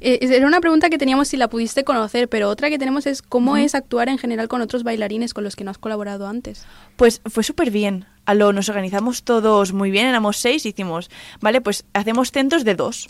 Eh, 0.00 0.18
era 0.22 0.46
una 0.46 0.60
pregunta 0.60 0.88
que 0.88 0.98
teníamos 0.98 1.28
si 1.28 1.36
la 1.36 1.48
pudiste 1.48 1.84
conocer, 1.84 2.28
pero 2.28 2.48
otra 2.48 2.70
que 2.70 2.78
tenemos 2.78 3.06
es 3.06 3.22
cómo 3.22 3.56
es 3.56 3.74
actuar 3.74 4.08
en 4.08 4.18
general 4.18 4.48
con 4.48 4.60
otros 4.62 4.82
bailarines 4.82 5.34
con 5.34 5.44
los 5.44 5.56
que 5.56 5.64
no 5.64 5.70
has 5.70 5.78
colaborado 5.78 6.26
antes. 6.26 6.64
Pues 6.96 7.20
fue 7.26 7.42
súper 7.42 7.70
bien. 7.70 8.06
A 8.26 8.34
lo 8.34 8.52
nos 8.52 8.68
organizamos 8.68 9.22
todos 9.22 9.72
muy 9.72 9.90
bien, 9.90 10.06
éramos 10.06 10.36
seis, 10.36 10.66
hicimos, 10.66 11.10
vale, 11.40 11.60
pues 11.60 11.84
hacemos 11.94 12.32
centros 12.32 12.64
de 12.64 12.74
dos. 12.74 13.08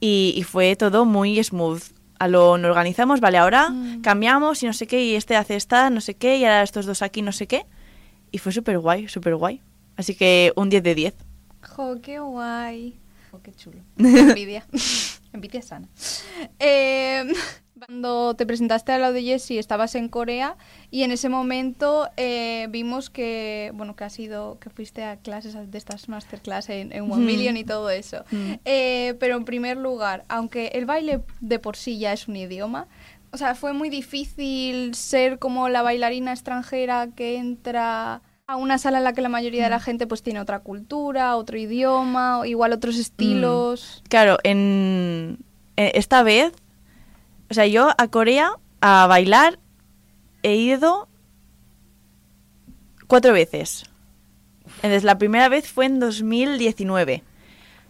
Y, 0.00 0.34
y 0.36 0.42
fue 0.42 0.76
todo 0.76 1.04
muy 1.04 1.42
smooth. 1.42 1.82
A 2.18 2.28
lo 2.28 2.56
nos 2.56 2.70
organizamos, 2.70 3.20
vale, 3.20 3.38
ahora 3.38 3.74
cambiamos 4.02 4.62
y 4.62 4.66
no 4.66 4.72
sé 4.72 4.86
qué, 4.86 5.04
y 5.04 5.16
este 5.16 5.34
hace 5.34 5.56
esta, 5.56 5.90
no 5.90 6.00
sé 6.00 6.14
qué, 6.14 6.36
y 6.36 6.44
ahora 6.44 6.62
estos 6.62 6.86
dos 6.86 7.02
aquí, 7.02 7.20
no 7.22 7.32
sé 7.32 7.46
qué. 7.48 7.66
Y 8.30 8.38
fue 8.38 8.52
súper 8.52 8.78
guay, 8.78 9.08
súper 9.08 9.34
guay. 9.34 9.60
Así 9.96 10.14
que 10.14 10.52
un 10.56 10.70
10 10.70 10.82
de 10.82 10.94
10. 10.94 11.14
Jo, 11.62 12.00
qué 12.00 12.18
guay. 12.18 12.98
Jo, 13.30 13.40
qué 13.42 13.52
chulo. 13.52 13.78
Envidia. 13.98 14.66
Envidia 15.32 15.62
sana. 15.62 15.88
Eh, 16.58 17.24
cuando 17.86 18.34
te 18.34 18.46
presentaste 18.46 18.92
a 18.92 18.98
la 18.98 19.10
de 19.10 19.22
Jessie 19.22 19.58
estabas 19.58 19.96
en 19.96 20.08
Corea 20.08 20.56
y 20.92 21.02
en 21.02 21.10
ese 21.10 21.28
momento 21.28 22.08
eh, 22.16 22.68
vimos 22.70 23.10
que, 23.10 23.72
bueno, 23.74 23.96
que 23.96 24.04
has 24.04 24.16
ido, 24.20 24.58
que 24.60 24.70
fuiste 24.70 25.02
a 25.02 25.16
clases 25.16 25.56
de 25.68 25.78
estas 25.78 26.08
masterclass 26.08 26.68
en, 26.68 26.92
en 26.92 27.10
One 27.10 27.22
Mm. 27.22 27.26
Million 27.26 27.56
y 27.56 27.64
todo 27.64 27.90
eso. 27.90 28.24
Mm. 28.30 28.52
Eh, 28.64 29.14
pero 29.18 29.36
en 29.36 29.44
primer 29.44 29.78
lugar, 29.78 30.24
aunque 30.28 30.68
el 30.74 30.86
baile 30.86 31.22
de 31.40 31.58
por 31.58 31.76
sí 31.76 31.98
ya 31.98 32.12
es 32.12 32.28
un 32.28 32.36
idioma, 32.36 32.86
o 33.32 33.36
sea, 33.36 33.56
fue 33.56 33.72
muy 33.72 33.88
difícil 33.88 34.94
ser 34.94 35.40
como 35.40 35.68
la 35.68 35.82
bailarina 35.82 36.32
extranjera 36.32 37.08
que 37.16 37.36
entra 37.36 38.22
a 38.46 38.56
una 38.56 38.78
sala 38.78 38.98
en 38.98 39.04
la 39.04 39.12
que 39.12 39.22
la 39.22 39.28
mayoría 39.28 39.64
de 39.64 39.70
la 39.70 39.80
gente 39.80 40.06
pues 40.06 40.22
tiene 40.22 40.40
otra 40.40 40.60
cultura, 40.60 41.36
otro 41.36 41.58
idioma, 41.58 42.42
igual 42.44 42.72
otros 42.72 42.96
estilos. 42.96 44.04
Claro, 44.08 44.38
en, 44.44 45.38
eh, 45.76 45.92
esta 45.94 46.22
vez, 46.22 46.52
o 47.52 47.54
sea, 47.54 47.66
yo 47.66 47.90
a 47.98 48.08
Corea 48.08 48.52
a 48.80 49.06
bailar 49.06 49.58
he 50.42 50.54
ido 50.54 51.06
cuatro 53.06 53.34
veces. 53.34 53.84
Entonces, 54.76 55.04
la 55.04 55.18
primera 55.18 55.50
vez 55.50 55.70
fue 55.70 55.84
en 55.84 56.00
2019. 56.00 57.22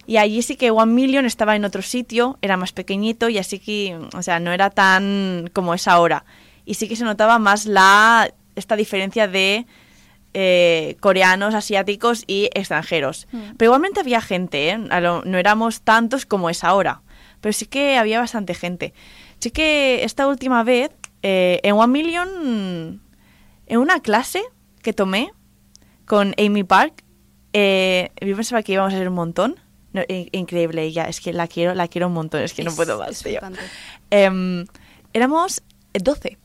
Y 0.08 0.16
allí 0.16 0.42
sí 0.42 0.56
que 0.56 0.72
One 0.72 0.92
Million 0.92 1.26
estaba 1.26 1.54
en 1.54 1.64
otro 1.64 1.80
sitio, 1.80 2.40
era 2.42 2.56
más 2.56 2.72
pequeñito 2.72 3.28
y 3.28 3.38
así 3.38 3.60
que, 3.60 3.96
o 4.14 4.22
sea, 4.24 4.40
no 4.40 4.50
era 4.50 4.70
tan 4.70 5.48
como 5.52 5.74
es 5.74 5.86
ahora. 5.86 6.24
Y 6.64 6.74
sí 6.74 6.88
que 6.88 6.96
se 6.96 7.04
notaba 7.04 7.38
más 7.38 7.64
la 7.64 8.34
esta 8.56 8.74
diferencia 8.74 9.28
de 9.28 9.64
eh, 10.34 10.96
coreanos, 10.98 11.54
asiáticos 11.54 12.24
y 12.26 12.50
extranjeros. 12.52 13.28
Mm. 13.30 13.38
Pero 13.56 13.68
igualmente 13.68 14.00
había 14.00 14.20
gente, 14.20 14.70
¿eh? 14.70 14.78
No 14.78 15.38
éramos 15.38 15.82
tantos 15.82 16.26
como 16.26 16.50
es 16.50 16.64
ahora, 16.64 17.02
pero 17.40 17.52
sí 17.52 17.66
que 17.66 17.96
había 17.96 18.18
bastante 18.18 18.54
gente. 18.54 18.92
Sí 19.43 19.51
que 19.51 20.05
esta 20.05 20.28
última 20.28 20.62
vez, 20.62 20.93
eh, 21.22 21.59
en 21.64 21.74
One 21.74 21.93
Million, 21.93 23.00
en 23.66 23.79
una 23.79 23.99
clase 23.99 24.41
que 24.83 24.92
tomé 24.92 25.33
con 26.07 26.33
Amy 26.38 26.62
Park, 26.62 27.03
eh, 27.53 28.11
yo 28.21 28.37
pensaba 28.37 28.62
que 28.62 28.75
íbamos 28.75 28.95
a 28.95 28.99
ser 28.99 29.08
un 29.08 29.14
montón. 29.14 29.57
No, 29.92 30.03
in- 30.07 30.29
increíble 30.30 30.84
ella, 30.84 31.07
es 31.08 31.21
que 31.21 31.33
la 31.33 31.49
quiero, 31.49 31.75
la 31.75 31.88
quiero 31.88 32.07
un 32.07 32.12
montón, 32.14 32.41
es 32.42 32.54
que 32.54 32.62
no 32.62 32.72
puedo 32.72 32.96
más. 33.00 33.21
tío. 33.21 33.41
Em, 34.11 34.64
éramos 35.12 35.61
12 35.92 36.38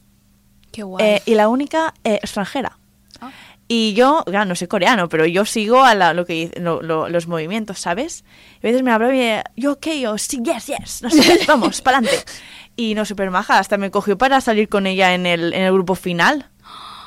Qué 0.72 0.82
guay. 0.82 1.06
eh, 1.06 1.22
y 1.28 1.36
la 1.36 1.50
única 1.50 1.94
eh, 2.04 2.16
extranjera. 2.16 2.80
Ah. 3.22 3.30
Y 3.68 3.94
yo, 3.94 4.24
ya 4.32 4.44
no 4.44 4.56
sé 4.56 4.68
coreano, 4.68 5.08
pero 5.08 5.28
yo 5.28 5.46
sigo 5.46 5.84
a 5.84 5.94
la- 5.94 6.16
lo 6.16 6.26
que 6.26 6.52
lo- 6.60 6.82
lo- 6.82 7.10
los 7.10 7.28
movimientos, 7.28 7.78
¿sabes? 7.80 8.24
Y 8.64 8.66
a 8.66 8.70
veces 8.72 8.82
me 8.82 8.92
habla 8.92 9.10
y 9.14 9.18
me 9.20 9.44
yo, 9.56 9.74
ok, 9.74 9.88
yo, 10.02 10.18
sí, 10.18 10.42
yes, 10.44 10.66
yes, 10.66 11.02
no 11.04 11.10
sé, 11.12 11.22
vamos, 11.48 11.82
para 11.82 12.00
adelante. 12.00 12.26
Y 12.78 12.94
no, 12.96 13.04
súper 13.06 13.30
maja, 13.32 13.60
hasta 13.60 13.78
me 13.78 13.92
cogió 13.92 14.18
para 14.18 14.40
salir 14.40 14.70
con 14.70 14.88
ella 14.88 15.14
en 15.14 15.26
el, 15.26 15.52
en 15.54 15.64
el 15.64 15.74
grupo 15.74 15.96
final. 15.96 16.50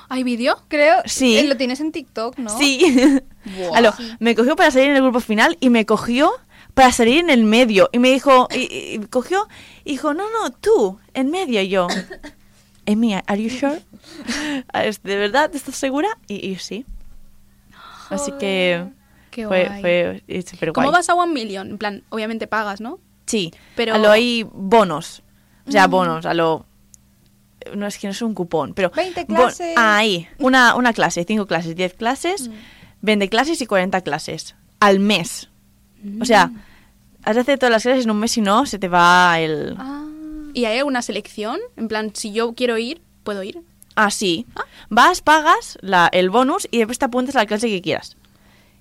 ¿Hay 0.08 0.24
vídeo? 0.24 0.60
Creo, 0.68 0.96
Sí. 1.06 1.38
eh, 1.38 1.44
lo 1.44 1.56
tienes 1.56 1.80
en 1.80 1.92
TikTok, 1.92 2.36
¿no? 2.38 2.50
Sí. 2.58 3.20
Buah. 3.56 3.78
Aló, 3.78 3.92
Sí. 3.96 4.10
me 4.18 4.34
cogió 4.34 4.56
para 4.56 4.70
salir 4.72 4.90
en 4.90 4.96
el 4.96 5.02
grupo 5.02 5.20
final 5.20 5.56
y 5.60 5.70
me 5.70 5.86
cogió 5.86 6.32
para 6.74 6.90
salir 6.92 7.20
en 7.20 7.30
el 7.30 7.44
medio. 7.44 7.88
Y 7.92 8.00
me 8.00 8.10
dijo, 8.10 8.48
y, 8.52 8.58
y- 8.96 8.98
cogió, 9.08 9.46
y 9.84 9.92
dijo, 9.92 10.12
no, 10.12 10.24
no, 10.30 10.50
tú, 10.50 10.98
en 11.14 11.30
medio 11.30 11.62
y 11.62 11.68
yo. 11.68 11.86
Amy, 12.88 13.14
¿are 13.14 13.40
you 13.40 13.50
sure? 13.50 13.80
¿De 15.04 15.16
verdad? 15.16 15.54
¿Estás 15.54 15.76
segura? 15.76 16.08
Y, 16.26 16.44
y 16.50 16.56
sí. 16.56 16.84
Así 18.08 18.32
que 18.40 18.86
Qué 19.30 19.46
fue, 19.46 19.66
guay. 19.68 19.80
fue 19.80 20.22
eh, 20.26 20.44
guay. 20.60 20.72
¿Cómo 20.72 20.90
vas 20.90 21.08
a 21.08 21.14
One 21.14 21.32
Million? 21.32 21.70
En 21.70 21.78
plan, 21.78 22.02
obviamente 22.08 22.48
pagas, 22.48 22.80
¿no? 22.80 22.98
Sí, 23.26 23.52
Pero- 23.76 23.94
hay 24.10 24.44
bonos. 24.52 25.22
O 25.66 25.70
sea, 25.72 25.86
bonos, 25.86 26.26
a 26.26 26.34
lo... 26.34 26.66
No 27.76 27.86
es 27.86 27.98
que 27.98 28.06
no 28.06 28.12
es 28.12 28.22
un 28.22 28.34
cupón, 28.34 28.72
pero... 28.74 28.90
20 28.90 29.24
bon- 29.24 29.36
clases. 29.36 29.74
Ah, 29.76 29.98
ahí, 29.98 30.26
una, 30.38 30.74
una 30.74 30.92
clase, 30.92 31.24
cinco 31.24 31.46
clases, 31.46 31.76
10 31.76 31.94
clases, 31.94 32.50
20 33.02 33.28
clases 33.28 33.60
y 33.60 33.66
40 33.66 34.00
clases 34.00 34.54
al 34.80 34.98
mes. 34.98 35.48
O 36.20 36.24
sea, 36.24 36.50
has 37.24 37.34
de 37.34 37.42
hacer 37.42 37.58
todas 37.58 37.70
las 37.70 37.82
clases 37.82 38.04
en 38.04 38.10
un 38.10 38.18
mes 38.18 38.36
y 38.38 38.40
no, 38.40 38.64
se 38.66 38.78
te 38.78 38.88
va 38.88 39.38
el... 39.38 39.74
Ah, 39.78 40.06
¿Y 40.54 40.64
hay 40.64 40.78
alguna 40.78 41.02
selección? 41.02 41.60
En 41.76 41.86
plan, 41.88 42.10
si 42.14 42.32
yo 42.32 42.54
quiero 42.54 42.78
ir, 42.78 43.02
¿puedo 43.22 43.42
ir? 43.42 43.60
Ah, 43.94 44.10
sí. 44.10 44.46
Vas, 44.88 45.20
pagas 45.20 45.76
la, 45.82 46.08
el 46.12 46.30
bonus 46.30 46.66
y 46.70 46.78
después 46.78 46.98
te 46.98 47.04
apuntas 47.04 47.36
a 47.36 47.40
la 47.40 47.46
clase 47.46 47.68
que 47.68 47.82
quieras. 47.82 48.16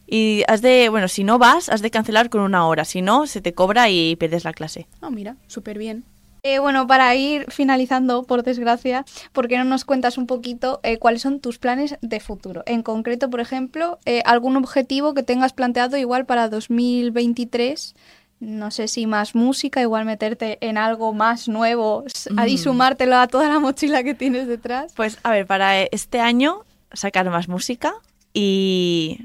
Y 0.08 0.44
has 0.48 0.62
de, 0.62 0.90
bueno, 0.90 1.08
si 1.10 1.24
no 1.24 1.38
vas, 1.38 1.68
has 1.70 1.82
de 1.82 1.92
cancelar 1.92 2.30
con 2.30 2.42
una 2.42 2.66
hora. 2.66 2.86
Si 2.86 3.02
no, 3.02 3.28
se 3.28 3.42
te 3.42 3.54
cobra 3.54 3.90
y 3.90 4.16
pierdes 4.16 4.46
la 4.46 4.54
clase. 4.54 4.88
Ah, 5.02 5.10
mira, 5.12 5.36
súper 5.48 5.78
bien. 5.78 6.06
Eh, 6.44 6.60
bueno, 6.60 6.88
para 6.88 7.14
ir 7.16 7.46
finalizando, 7.50 8.24
por 8.24 8.44
desgracia, 8.44 9.06
¿por 9.34 9.48
qué 9.48 9.58
no 9.58 9.66
nos 9.66 9.84
cuentas 9.86 10.18
un 10.18 10.26
poquito 10.28 10.80
eh, 10.84 10.98
cuáles 10.98 11.22
son 11.22 11.40
tus 11.40 11.60
planes 11.60 11.98
de 12.02 12.20
futuro? 12.20 12.64
En 12.66 12.82
concreto, 12.84 13.30
por 13.30 13.40
ejemplo, 13.42 14.00
eh, 14.06 14.22
algún 14.26 14.56
objetivo 14.56 15.14
que 15.14 15.24
tengas 15.24 15.54
planteado 15.54 15.98
igual 15.98 16.26
para 16.26 16.48
2023. 16.50 17.96
No 18.40 18.72
sé 18.72 18.88
si 18.88 19.06
más 19.06 19.36
música, 19.36 19.82
igual 19.82 20.06
meterte 20.06 20.58
en 20.62 20.78
algo 20.78 21.12
más 21.14 21.50
nuevo 21.50 22.06
s- 22.06 22.30
y 22.48 22.56
Mm. 22.56 22.58
sumártelo 22.58 23.18
a 23.18 23.28
toda 23.28 23.50
la 23.50 23.60
mochila 23.60 24.02
que 24.04 24.14
tienes 24.14 24.48
detrás. 24.48 24.94
Pues 24.96 25.18
a 25.24 25.32
ver, 25.32 25.46
para 25.46 25.82
este 25.84 26.22
año 26.22 26.64
sacar 26.94 27.30
más 27.30 27.50
música 27.50 27.94
y 28.34 29.20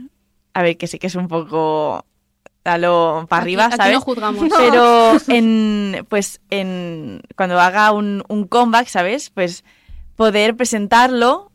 a 0.52 0.62
ver, 0.62 0.76
que 0.76 0.88
sé 0.88 0.98
que 0.98 1.06
es 1.06 1.14
un 1.14 1.28
poco 1.28 2.04
a 2.64 2.78
lo 2.78 3.26
para 3.28 3.42
Aquí- 3.42 3.54
arriba, 3.54 3.66
aquí 3.66 3.76
¿sabes? 3.76 3.92
no 3.94 4.00
juzgamos. 4.00 4.44
Pero 4.56 5.16
en 5.28 6.06
pues 6.08 6.40
en 6.50 7.22
cuando 7.36 7.60
haga 7.60 7.92
un, 7.92 8.24
un 8.28 8.46
comeback, 8.46 8.86
¿sabes? 8.88 9.30
Pues 9.30 9.64
poder 10.16 10.56
presentarlo 10.56 11.50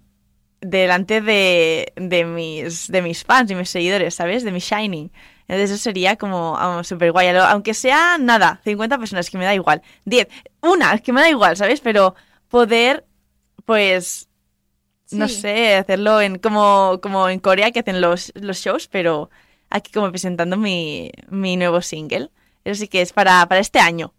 delante 0.62 1.22
de, 1.22 1.94
de 1.96 2.26
mis 2.26 2.88
de 2.92 3.02
mis 3.02 3.24
fans 3.24 3.50
y 3.52 3.56
mis 3.56 3.70
seguidores, 3.70 4.16
¿sabes? 4.16 4.44
De 4.44 4.52
mi 4.52 4.60
Shining. 4.60 5.12
Entonces 5.48 5.72
eso 5.72 5.82
sería 5.82 6.16
como 6.16 6.52
vamos, 6.54 6.88
súper 6.88 7.12
guay. 7.12 7.30
Aunque 7.30 7.74
sea 7.74 8.18
nada, 8.20 8.62
50 8.64 9.00
personas, 9.00 9.30
que 9.32 9.38
me 9.40 9.46
da 9.46 9.56
igual. 9.56 9.82
10, 10.06 10.28
una, 10.62 10.96
que 11.00 11.12
me 11.12 11.22
da 11.22 11.30
igual, 11.30 11.58
¿sabes? 11.58 11.80
Pero 11.82 12.14
poder, 12.50 13.04
pues, 13.66 14.30
no 15.12 15.28
sé, 15.28 15.76
hacerlo 15.76 16.22
en 16.22 16.38
como, 16.38 17.00
como 17.02 17.30
en 17.30 17.40
Corea 17.40 17.72
que 17.72 17.80
hacen 17.80 18.00
los, 18.00 18.32
los 18.36 18.58
shows, 18.60 18.88
pero 18.88 19.32
aquí 19.70 19.92
como 19.92 20.10
presentando 20.10 20.58
mi, 20.58 21.12
mi 21.30 21.58
nuevo 21.58 21.82
single. 21.82 22.30
Eso 22.64 22.82
sí 22.82 22.88
que 22.88 23.02
es 23.02 23.14
para, 23.14 23.46
para 23.48 23.62
este 23.62 23.80
año. 23.80 24.14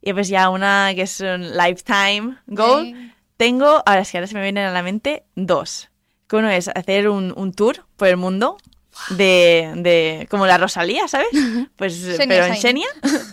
Y 0.00 0.12
pues 0.12 0.28
ya 0.28 0.50
una 0.50 0.92
que 0.94 1.02
es 1.02 1.20
un 1.20 1.56
lifetime 1.56 2.36
goal. 2.46 2.86
Sí. 2.86 3.12
Tengo, 3.36 3.82
ahora 3.84 4.04
que 4.04 4.16
ahora 4.16 4.26
se 4.26 4.34
me 4.34 4.42
vienen 4.42 4.66
a 4.66 4.72
la 4.72 4.82
mente 4.82 5.24
dos. 5.34 5.90
Que 6.28 6.36
uno 6.36 6.48
es 6.48 6.68
hacer 6.68 7.08
un, 7.08 7.32
un 7.36 7.52
tour 7.52 7.84
por 7.96 8.08
el 8.08 8.16
mundo 8.16 8.56
de, 9.10 9.72
de 9.76 10.26
como 10.30 10.46
la 10.46 10.58
Rosalía, 10.58 11.06
¿sabes? 11.08 11.28
Pues 11.76 11.94
Xenia 11.94 12.26
pero 12.28 12.46
en. 12.46 12.56
Xenia. 12.56 12.88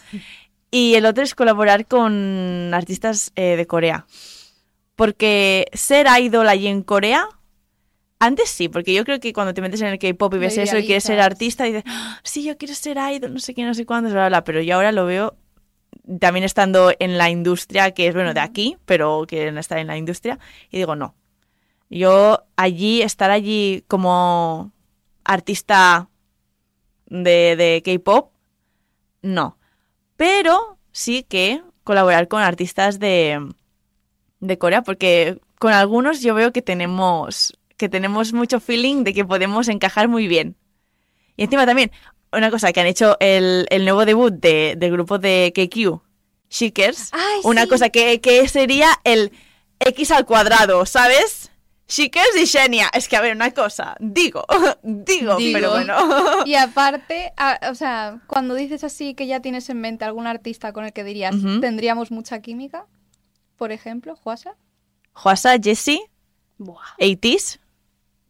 Y 0.72 0.96
el 0.96 1.06
otro 1.06 1.24
es 1.24 1.36
colaborar 1.36 1.86
con 1.86 2.72
artistas 2.74 3.32
eh, 3.36 3.56
de 3.56 3.68
Corea. 3.68 4.08
Porque 4.96 5.68
ser 5.72 6.08
idol 6.20 6.50
allí 6.50 6.66
en 6.66 6.82
Corea, 6.82 7.30
antes 8.26 8.50
sí, 8.50 8.70
porque 8.70 8.94
yo 8.94 9.04
creo 9.06 9.20
que 9.20 9.34
cuando 9.34 9.54
te 9.54 9.62
metes 9.62 9.82
en 9.82 9.88
el 9.88 10.00
K-pop 10.00 10.34
y 10.36 10.38
ves 10.38 10.58
eso 10.58 10.78
y 10.78 10.86
quieres 10.86 11.04
ser 11.04 11.20
artista, 11.20 11.64
dices, 11.66 11.84
"Ah, 11.86 12.20
sí, 12.24 12.44
yo 12.44 12.58
quiero 12.58 12.74
ser 12.74 12.98
idol, 12.98 13.34
no 13.34 13.40
sé 13.40 13.54
qué, 13.54 13.64
no 13.64 13.74
sé 13.74 13.86
cuándo, 13.86 14.10
bla, 14.10 14.22
bla, 14.22 14.30
bla", 14.30 14.44
pero 14.44 14.62
yo 14.62 14.76
ahora 14.76 14.91
lo 14.91 15.06
veo 15.06 15.36
también 16.20 16.44
estando 16.44 16.91
en 17.00 17.18
la 17.18 17.30
industria, 17.30 17.91
que 17.91 18.08
es, 18.08 18.14
bueno, 18.14 18.34
de 18.34 18.40
aquí, 18.40 18.78
pero 18.86 19.26
que 19.28 19.52
no 19.52 19.60
está 19.60 19.80
en 19.80 19.88
la 19.88 19.98
industria, 19.98 20.40
y 20.72 20.78
digo, 20.78 20.95
no. 20.95 21.16
Yo 21.90 22.44
allí, 22.56 23.02
estar 23.02 23.30
allí 23.30 23.84
como 23.88 24.72
artista 25.24 26.10
de, 27.06 27.56
de 27.56 27.82
K-pop, 27.86 28.32
no. 29.22 29.58
Pero 30.18 30.78
sí 30.91 31.24
que 31.24 31.62
colaborar 31.84 32.28
con 32.28 32.41
artistas 32.41 33.00
de, 33.00 33.40
de 34.40 34.58
Corea, 34.58 34.82
porque 34.82 35.40
con 35.60 35.74
algunos 35.74 36.22
yo 36.22 36.34
veo 36.36 36.52
que 36.52 36.62
tenemos, 36.62 37.58
que 37.78 37.90
tenemos 37.90 38.34
mucho 38.34 38.60
feeling 38.60 39.04
de 39.04 39.14
que 39.14 39.26
podemos 39.26 39.68
encajar 39.68 40.08
muy 40.08 40.28
bien. 40.28 40.56
Y 41.36 41.44
encima 41.44 41.66
también, 41.66 41.91
una 42.32 42.50
cosa, 42.52 42.72
que 42.72 42.80
han 42.82 42.88
hecho 42.88 43.18
el, 43.20 43.66
el 43.70 43.84
nuevo 43.86 44.06
debut 44.06 44.34
de, 44.34 44.76
del 44.78 44.91
grupo 44.91 45.18
de 45.20 45.52
KQ, 45.56 46.02
Shikers. 46.50 47.10
Ay, 47.12 47.41
una 47.44 47.64
sí. 47.64 47.70
cosa 47.70 47.90
que, 47.90 48.22
que 48.22 48.48
sería 48.48 48.90
el 49.04 49.32
X 49.80 50.12
al 50.12 50.26
cuadrado, 50.26 50.86
¿sabes? 50.86 51.50
Shikers 51.88 52.36
y 52.40 52.45
Shenia. 52.45 52.90
Es 52.94 53.08
que, 53.08 53.18
a 53.18 53.22
ver, 53.22 53.36
una 53.36 53.52
cosa, 53.52 53.95
digo, 54.00 54.45
digo, 54.84 55.36
Digo. 55.38 55.54
pero 55.54 55.72
bueno. 55.72 55.95
Y 56.45 56.56
aparte, 56.56 57.34
a- 57.38 57.60
o 57.72 57.76
sea, 57.76 58.22
cuando 58.28 58.56
dices 58.56 58.84
así 58.84 59.16
que 59.16 59.28
ya 59.28 59.41
tienes 59.41 59.70
en 59.70 59.82
mente 59.82 60.06
algún 60.06 60.26
artista 60.28 60.72
con 60.74 60.86
el 60.86 60.94
que 60.94 61.04
dirías, 61.04 61.36
Ujú. 61.36 61.60
tendríamos 61.60 62.10
mucha 62.12 62.40
química, 62.41 62.86
por 63.58 63.72
ejemplo, 63.72 64.16
Juasa. 64.16 64.56
Juasa, 65.14 65.58
Jessie, 65.62 66.02
Buah. 66.58 66.80
80s 67.00 67.60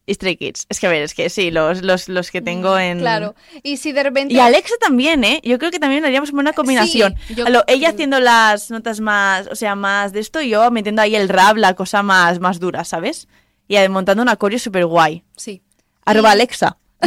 y 0.05 0.13
Stray 0.13 0.35
Kids. 0.37 0.65
Es 0.69 0.79
que, 0.79 0.87
a 0.87 0.89
ver, 0.89 1.03
es 1.03 1.13
que 1.13 1.29
sí, 1.29 1.49
los, 1.51 1.81
los, 1.81 2.09
los 2.09 2.29
que 2.31 2.41
tengo 2.41 2.77
en... 2.77 2.97
Mm, 2.97 3.01
Claro. 3.01 3.35
Y 3.63 3.77
si 3.77 3.91
de 3.93 4.03
repente... 4.03 4.33
Y 4.33 4.39
Alexa 4.39 4.73
también, 4.79 5.23
¿eh? 5.23 5.39
Yo 5.43 5.57
creo 5.59 5.71
que 5.71 5.79
también 5.79 6.03
haríamos 6.05 6.29
una 6.29 6.37
buena 6.37 6.53
combinación. 6.53 7.15
Sí, 7.27 7.35
yo- 7.35 7.47
lo- 7.49 7.63
ella 7.67 7.89
haciendo 7.89 8.19
las 8.19 8.69
notas 8.69 8.99
más, 8.99 9.47
o 9.47 9.55
sea, 9.55 9.75
más 9.75 10.11
de 10.13 10.19
esto 10.19 10.41
y 10.41 10.49
yo 10.49 10.69
metiendo 10.71 11.01
ahí 11.01 11.15
el 11.15 11.29
rap, 11.29 11.57
la 11.57 11.73
cosa 11.73 12.03
más, 12.03 12.39
más 12.39 12.59
dura, 12.59 12.83
¿sabes? 12.83 13.27
Y 13.67 13.77
montando 13.89 14.21
una 14.23 14.35
coreo 14.35 14.59
súper 14.59 14.85
guay. 14.85 15.23
Sí. 15.37 15.61
Arroba 16.05 16.31
Alexa. 16.31 16.77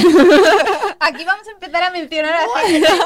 Aquí 1.00 1.24
vamos 1.24 1.46
a 1.46 1.50
empezar 1.52 1.82
a 1.82 1.90
mencionar 1.90 2.34
a 2.34 2.60
gente. 2.66 2.88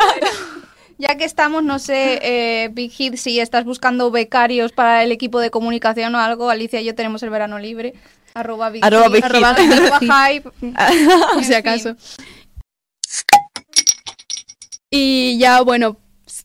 Ya 0.99 1.15
que 1.17 1.25
estamos, 1.25 1.63
no 1.65 1.79
sé, 1.79 2.19
eh, 2.23 2.69
Big 2.73 2.91
Hit, 2.93 3.15
si 3.17 3.41
estás 3.41 3.65
buscando 3.65 4.11
becarios 4.11 4.71
para 4.73 5.03
el 5.03 5.13
equipo 5.13 5.41
de 5.41 5.51
comunicación 5.51 6.15
o 6.15 6.19
algo, 6.19 6.51
Alicia 6.51 6.79
y 6.79 6.85
yo 6.85 6.95
tenemos 6.95 7.23
el 7.23 7.31
verano 7.31 7.59
libre. 7.59 7.95
Arroba 8.41 8.71
Big 8.71 8.85
Arroba 8.85 9.09
Big 9.09 9.25
arroba, 9.25 9.55
hype. 10.01 10.51
Por 11.35 11.45
si 11.45 11.55
acaso. 11.55 11.97
Y 14.91 15.39
ya, 15.39 15.61
bueno, 15.63 15.97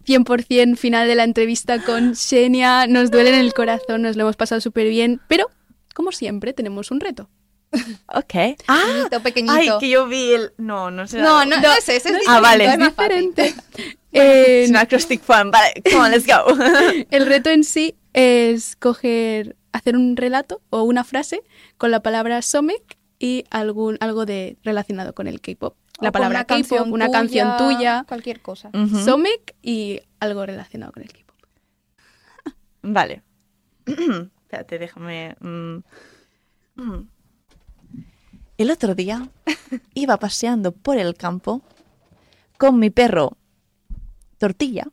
100% 0.06 0.76
final 0.78 1.08
de 1.08 1.16
la 1.16 1.24
entrevista 1.24 1.82
con 1.82 2.16
Xenia. 2.16 2.88
Nos 2.88 3.12
duele 3.12 3.30
en 3.30 3.40
el 3.40 3.54
corazón, 3.54 4.04
nos 4.04 4.16
lo 4.16 4.24
hemos 4.24 4.36
pasado 4.36 4.62
súper 4.62 4.88
bien. 4.90 5.22
Pero, 5.28 5.50
como 5.94 6.12
siempre, 6.12 6.54
tenemos 6.54 6.92
un 6.92 7.00
reto. 7.00 7.30
Ok. 8.14 8.34
Ah, 8.68 8.84
Pequeñito, 8.86 9.20
pequeñito. 9.22 9.54
ay, 9.54 9.70
que 9.80 9.90
yo 9.90 10.08
vi 10.08 10.32
el... 10.34 10.54
No, 10.58 10.92
no 10.92 11.08
sé. 11.08 11.20
No, 11.22 11.44
no, 11.44 11.58
no 11.60 11.74
es 11.74 11.90
ese, 11.90 12.10
es 12.10 12.18
Ah, 12.28 12.40
vale. 12.40 12.66
es. 12.66 12.78
Diferente. 12.78 13.54
Eh, 14.18 14.64
Es 14.64 14.70
un 14.70 14.78
acrostic 14.78 15.22
fan. 15.22 15.52
Vale, 15.52 15.74
come 15.84 15.98
on, 16.06 16.12
let's 16.12 16.26
go. 16.26 16.46
el 17.12 17.26
reto 17.26 17.50
en 17.50 17.66
sí 17.66 17.96
es 18.16 18.78
coger, 18.78 19.58
hacer 19.74 19.98
un 19.98 20.16
relato 20.16 20.62
o 20.70 20.84
una 20.84 21.04
frase 21.04 21.42
con 21.78 21.92
la 21.92 22.02
palabra 22.02 22.42
Somek 22.42 22.98
y 23.20 23.44
algún, 23.50 23.98
algo 24.00 24.26
de 24.26 24.58
relacionado 24.64 25.14
con 25.14 25.28
el 25.28 25.42
K-pop. 25.42 25.76
La 26.00 26.14
palabra 26.14 26.40
una 26.40 26.46
K-pop, 26.46 26.58
canción 26.58 26.94
una 26.94 27.12
canción 27.12 27.58
tuya, 27.58 28.06
Cualquier 28.08 28.42
cosa. 28.42 28.72
Somek 29.04 29.56
y 29.62 30.00
algo 30.22 30.46
relacionado 30.46 30.94
con 30.94 31.04
el 31.04 31.12
K-pop. 31.12 31.36
Vale. 32.84 33.22
Espérate, 33.86 34.80
déjame. 34.80 35.36
mm. 35.42 35.84
Mm. 36.76 37.10
El 38.58 38.72
otro 38.72 38.96
día 38.96 39.28
iba 39.94 40.18
paseando 40.18 40.72
por 40.72 40.98
el 40.98 41.16
campo 41.16 41.62
con 42.58 42.80
mi 42.80 42.90
perro 42.90 43.36
Tortilla 44.38 44.88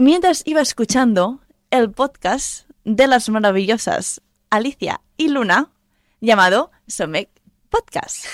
mientras 0.00 0.42
iba 0.46 0.62
escuchando 0.62 1.40
el 1.70 1.90
podcast 1.90 2.66
de 2.84 3.06
las 3.06 3.28
maravillosas 3.28 4.22
Alicia 4.48 5.02
y 5.18 5.28
Luna 5.28 5.68
llamado 6.22 6.70
Somek 6.86 7.28
Podcast. 7.68 8.24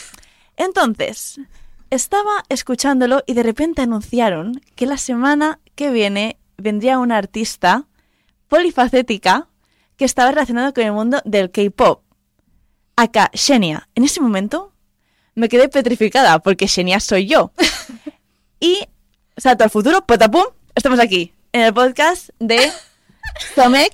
Entonces, 0.57 1.41
estaba 1.91 2.45
escuchándolo 2.49 3.25
y 3.27 3.35
de 3.35 3.43
repente 3.43 3.83
anunciaron 3.83 4.61
que 4.77 4.87
la 4.87 4.97
semana 4.97 5.59
que 5.75 5.91
viene 5.91 6.39
vendría 6.57 7.01
una 7.01 7.17
artista 7.17 7.89
polifacética 8.47 9.49
que 9.97 10.05
estaba 10.05 10.31
relacionada 10.31 10.73
con 10.73 10.85
el 10.85 10.93
mundo 10.93 11.21
del 11.25 11.51
K-pop. 11.51 12.05
Acá, 12.95 13.29
Xenia. 13.35 13.89
En 13.97 14.05
ese 14.05 14.21
momento 14.21 14.73
me 15.35 15.49
quedé 15.49 15.69
petrificada 15.69 16.39
porque 16.39 16.69
Xenia 16.69 17.01
soy 17.01 17.27
yo. 17.27 17.51
y 18.61 18.87
salto 19.37 19.65
al 19.65 19.71
futuro, 19.71 20.07
potapum, 20.07 20.45
estamos 20.77 21.01
aquí 21.01 21.33
en 21.57 21.63
el 21.63 21.73
podcast 21.73 22.29
de 22.39 22.71
Somek 23.55 23.91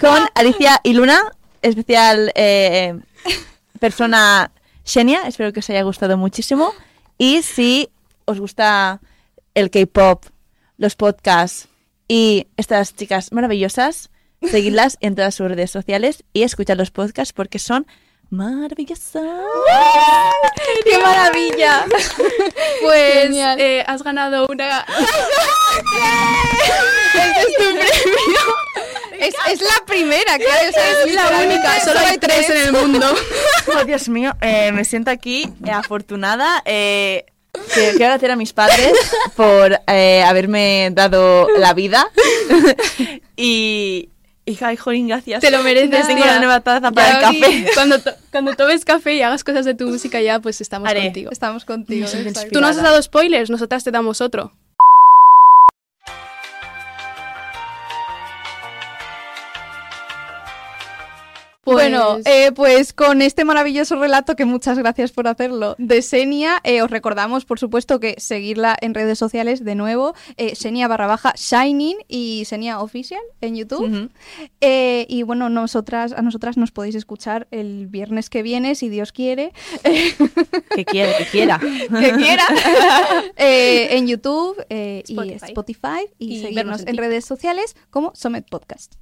con 0.00 0.26
Alicia 0.34 0.80
y 0.82 0.94
Luna, 0.94 1.20
especial 1.62 2.32
eh, 2.34 2.98
persona 3.78 4.50
Xenia. 4.84 5.22
Espero 5.28 5.52
que 5.52 5.60
os 5.60 5.70
haya 5.70 5.82
gustado 5.82 6.16
muchísimo. 6.16 6.72
Y 7.16 7.42
si 7.42 7.90
os 8.24 8.40
gusta 8.40 9.00
el 9.54 9.70
K-pop, 9.70 10.24
los 10.78 10.96
podcasts 10.96 11.68
y 12.08 12.48
estas 12.56 12.96
chicas 12.96 13.30
maravillosas, 13.30 14.10
seguidlas 14.42 14.98
en 15.00 15.14
todas 15.14 15.36
sus 15.36 15.46
redes 15.46 15.70
sociales 15.70 16.24
y 16.32 16.42
escuchad 16.42 16.76
los 16.76 16.90
podcasts 16.90 17.32
porque 17.32 17.60
son 17.60 17.86
maravillosas. 18.30 19.22
¡Qué 20.84 20.98
maravilla! 20.98 21.84
Pues 22.82 23.30
eh, 23.30 23.84
has 23.86 24.02
ganado 24.02 24.46
una... 24.48 24.86
Este 27.14 27.40
es 27.40 27.56
tu 27.56 27.64
premio. 27.74 28.40
Es, 29.20 29.34
es 29.52 29.60
la 29.60 29.84
primera, 29.86 30.38
claro, 30.38 30.68
o 30.68 30.72
sea, 30.72 31.02
es 31.04 31.14
la 31.14 31.42
única, 31.44 31.80
solo 31.84 32.00
hay 32.00 32.16
tres 32.16 32.48
en 32.48 32.56
el 32.56 32.72
mundo. 32.72 33.06
Oh, 33.78 33.84
Dios 33.84 34.08
mío, 34.08 34.32
eh, 34.40 34.72
me 34.72 34.84
siento 34.84 35.10
aquí 35.10 35.44
eh, 35.64 35.70
afortunada. 35.70 36.62
Eh, 36.64 37.26
que 37.52 37.90
quiero 37.90 38.06
agradecer 38.06 38.30
a 38.30 38.36
mis 38.36 38.52
padres 38.52 38.92
por 39.36 39.78
eh, 39.86 40.24
haberme 40.26 40.90
dado 40.92 41.46
la 41.58 41.74
vida. 41.74 42.08
y, 43.36 44.08
hija, 44.46 44.68
ay, 44.68 44.76
jolín, 44.76 45.08
gracias. 45.08 45.40
Te 45.40 45.50
lo 45.50 45.62
mereces, 45.62 46.06
Tengo 46.06 46.22
una 46.22 46.38
nueva 46.38 46.60
taza 46.60 46.90
para 46.90 47.10
el 47.16 47.20
café. 47.20 47.66
Cuando, 47.74 47.98
to- 48.00 48.14
cuando 48.30 48.54
tomes 48.54 48.84
café 48.84 49.14
y 49.14 49.22
hagas 49.22 49.44
cosas 49.44 49.64
de 49.64 49.74
tu 49.74 49.86
música 49.88 50.20
ya, 50.20 50.40
pues 50.40 50.60
estamos 50.60 50.88
Haré. 50.88 51.04
contigo. 51.04 51.30
Estamos 51.30 51.64
contigo. 51.64 52.06
Tú 52.52 52.60
no 52.60 52.66
has 52.66 52.76
dado 52.76 53.00
spoilers, 53.02 53.50
nosotras 53.50 53.84
te 53.84 53.90
damos 53.90 54.20
otro. 54.20 54.52
Pues- 61.70 61.90
Bueno, 61.90 62.18
eh, 62.24 62.52
pues 62.54 62.92
con 62.92 63.22
este 63.22 63.44
maravilloso 63.44 63.96
relato, 63.96 64.36
que 64.36 64.44
muchas 64.44 64.78
gracias 64.78 65.12
por 65.12 65.28
hacerlo, 65.28 65.74
de 65.78 66.02
Senia, 66.02 66.60
eh, 66.64 66.82
os 66.82 66.90
recordamos, 66.90 67.44
por 67.44 67.58
supuesto, 67.58 68.00
que 68.00 68.14
seguirla 68.18 68.76
en 68.80 68.94
redes 68.94 69.18
sociales 69.18 69.64
de 69.64 69.74
nuevo, 69.74 70.14
eh, 70.36 70.54
Senia 70.56 70.88
barra 70.88 71.06
baja 71.06 71.32
Shining 71.36 71.96
y 72.08 72.44
Senia 72.46 72.80
Official 72.80 73.20
en 73.40 73.56
YouTube. 73.56 74.10
Eh, 74.60 75.06
y 75.08 75.22
bueno, 75.22 75.48
nosotras, 75.48 76.12
a 76.12 76.22
nosotras 76.22 76.56
nos 76.56 76.70
podéis 76.72 76.94
escuchar 76.94 77.46
el 77.50 77.86
viernes 77.86 78.30
que 78.30 78.42
viene, 78.42 78.74
si 78.74 78.88
Dios 78.88 79.12
quiere, 79.12 79.52
Que 80.74 80.84
quiera, 80.84 81.16
que 81.18 81.24
quiera. 81.26 81.58
que 81.58 82.12
quiera, 82.12 82.44
eh, 83.36 83.96
en 83.96 84.06
YouTube 84.06 84.56
eh, 84.68 85.02
y 85.06 85.12
Spotify. 85.12 85.44
Spotify 85.46 86.12
y, 86.18 86.34
Y 86.34 86.42
seguirnos 86.42 86.82
en 86.82 86.88
en 86.90 86.96
redes 86.96 87.24
sociales 87.24 87.76
como 87.90 88.12
Somet 88.14 88.48
Podcast. 88.48 88.94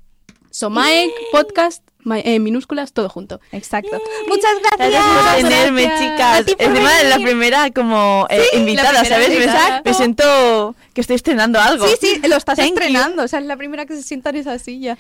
Somaek, 0.51 1.11
podcast, 1.31 1.83
ma- 2.01 2.19
en 2.21 2.43
minúsculas, 2.43 2.93
todo 2.93 3.09
junto. 3.09 3.41
Exacto. 3.53 4.01
Muchas 4.29 4.53
gracias. 4.63 4.91
Gracias 4.91 5.15
por 5.15 5.35
tenerme, 5.49 5.83
gracias. 5.85 6.11
chicas. 6.13 6.41
A 6.41 6.45
ti 6.45 6.55
por 6.55 6.63
Encima 6.65 6.95
de 6.97 7.05
la 7.05 7.11
venir. 7.17 7.27
primera 7.29 7.71
como 7.71 8.27
eh, 8.31 8.43
invitada, 8.55 8.93
la 8.93 9.01
primera 9.01 9.17
¿sabes? 9.17 9.29
Me- 9.29 9.35
invitada. 9.45 9.83
Me, 9.85 9.95
siento 9.95 10.75
que 10.95 11.01
estoy 11.03 11.17
estrenando 11.17 11.61
algo. 11.61 11.87
Sí, 11.87 11.95
sí, 12.01 12.21
lo 12.29 12.37
estás 12.37 12.57
Thank 12.57 12.69
you. 12.69 12.75
estrenando. 12.75 13.23
O 13.25 13.29
sea, 13.29 13.41
es 13.41 13.47
la 13.47 13.57
primera 13.57 13.85
que 13.87 13.95
se 13.95 14.03
sienta 14.03 14.31
en 14.31 14.37
esa 14.37 14.59
silla. 14.59 14.97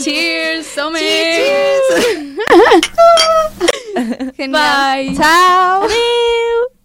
Cheers, 0.00 0.66
Somaek. 0.66 1.04
Genial. 4.36 5.06
Bye. 5.06 5.16
Chao. 5.16 5.82
Adiós. 5.82 6.83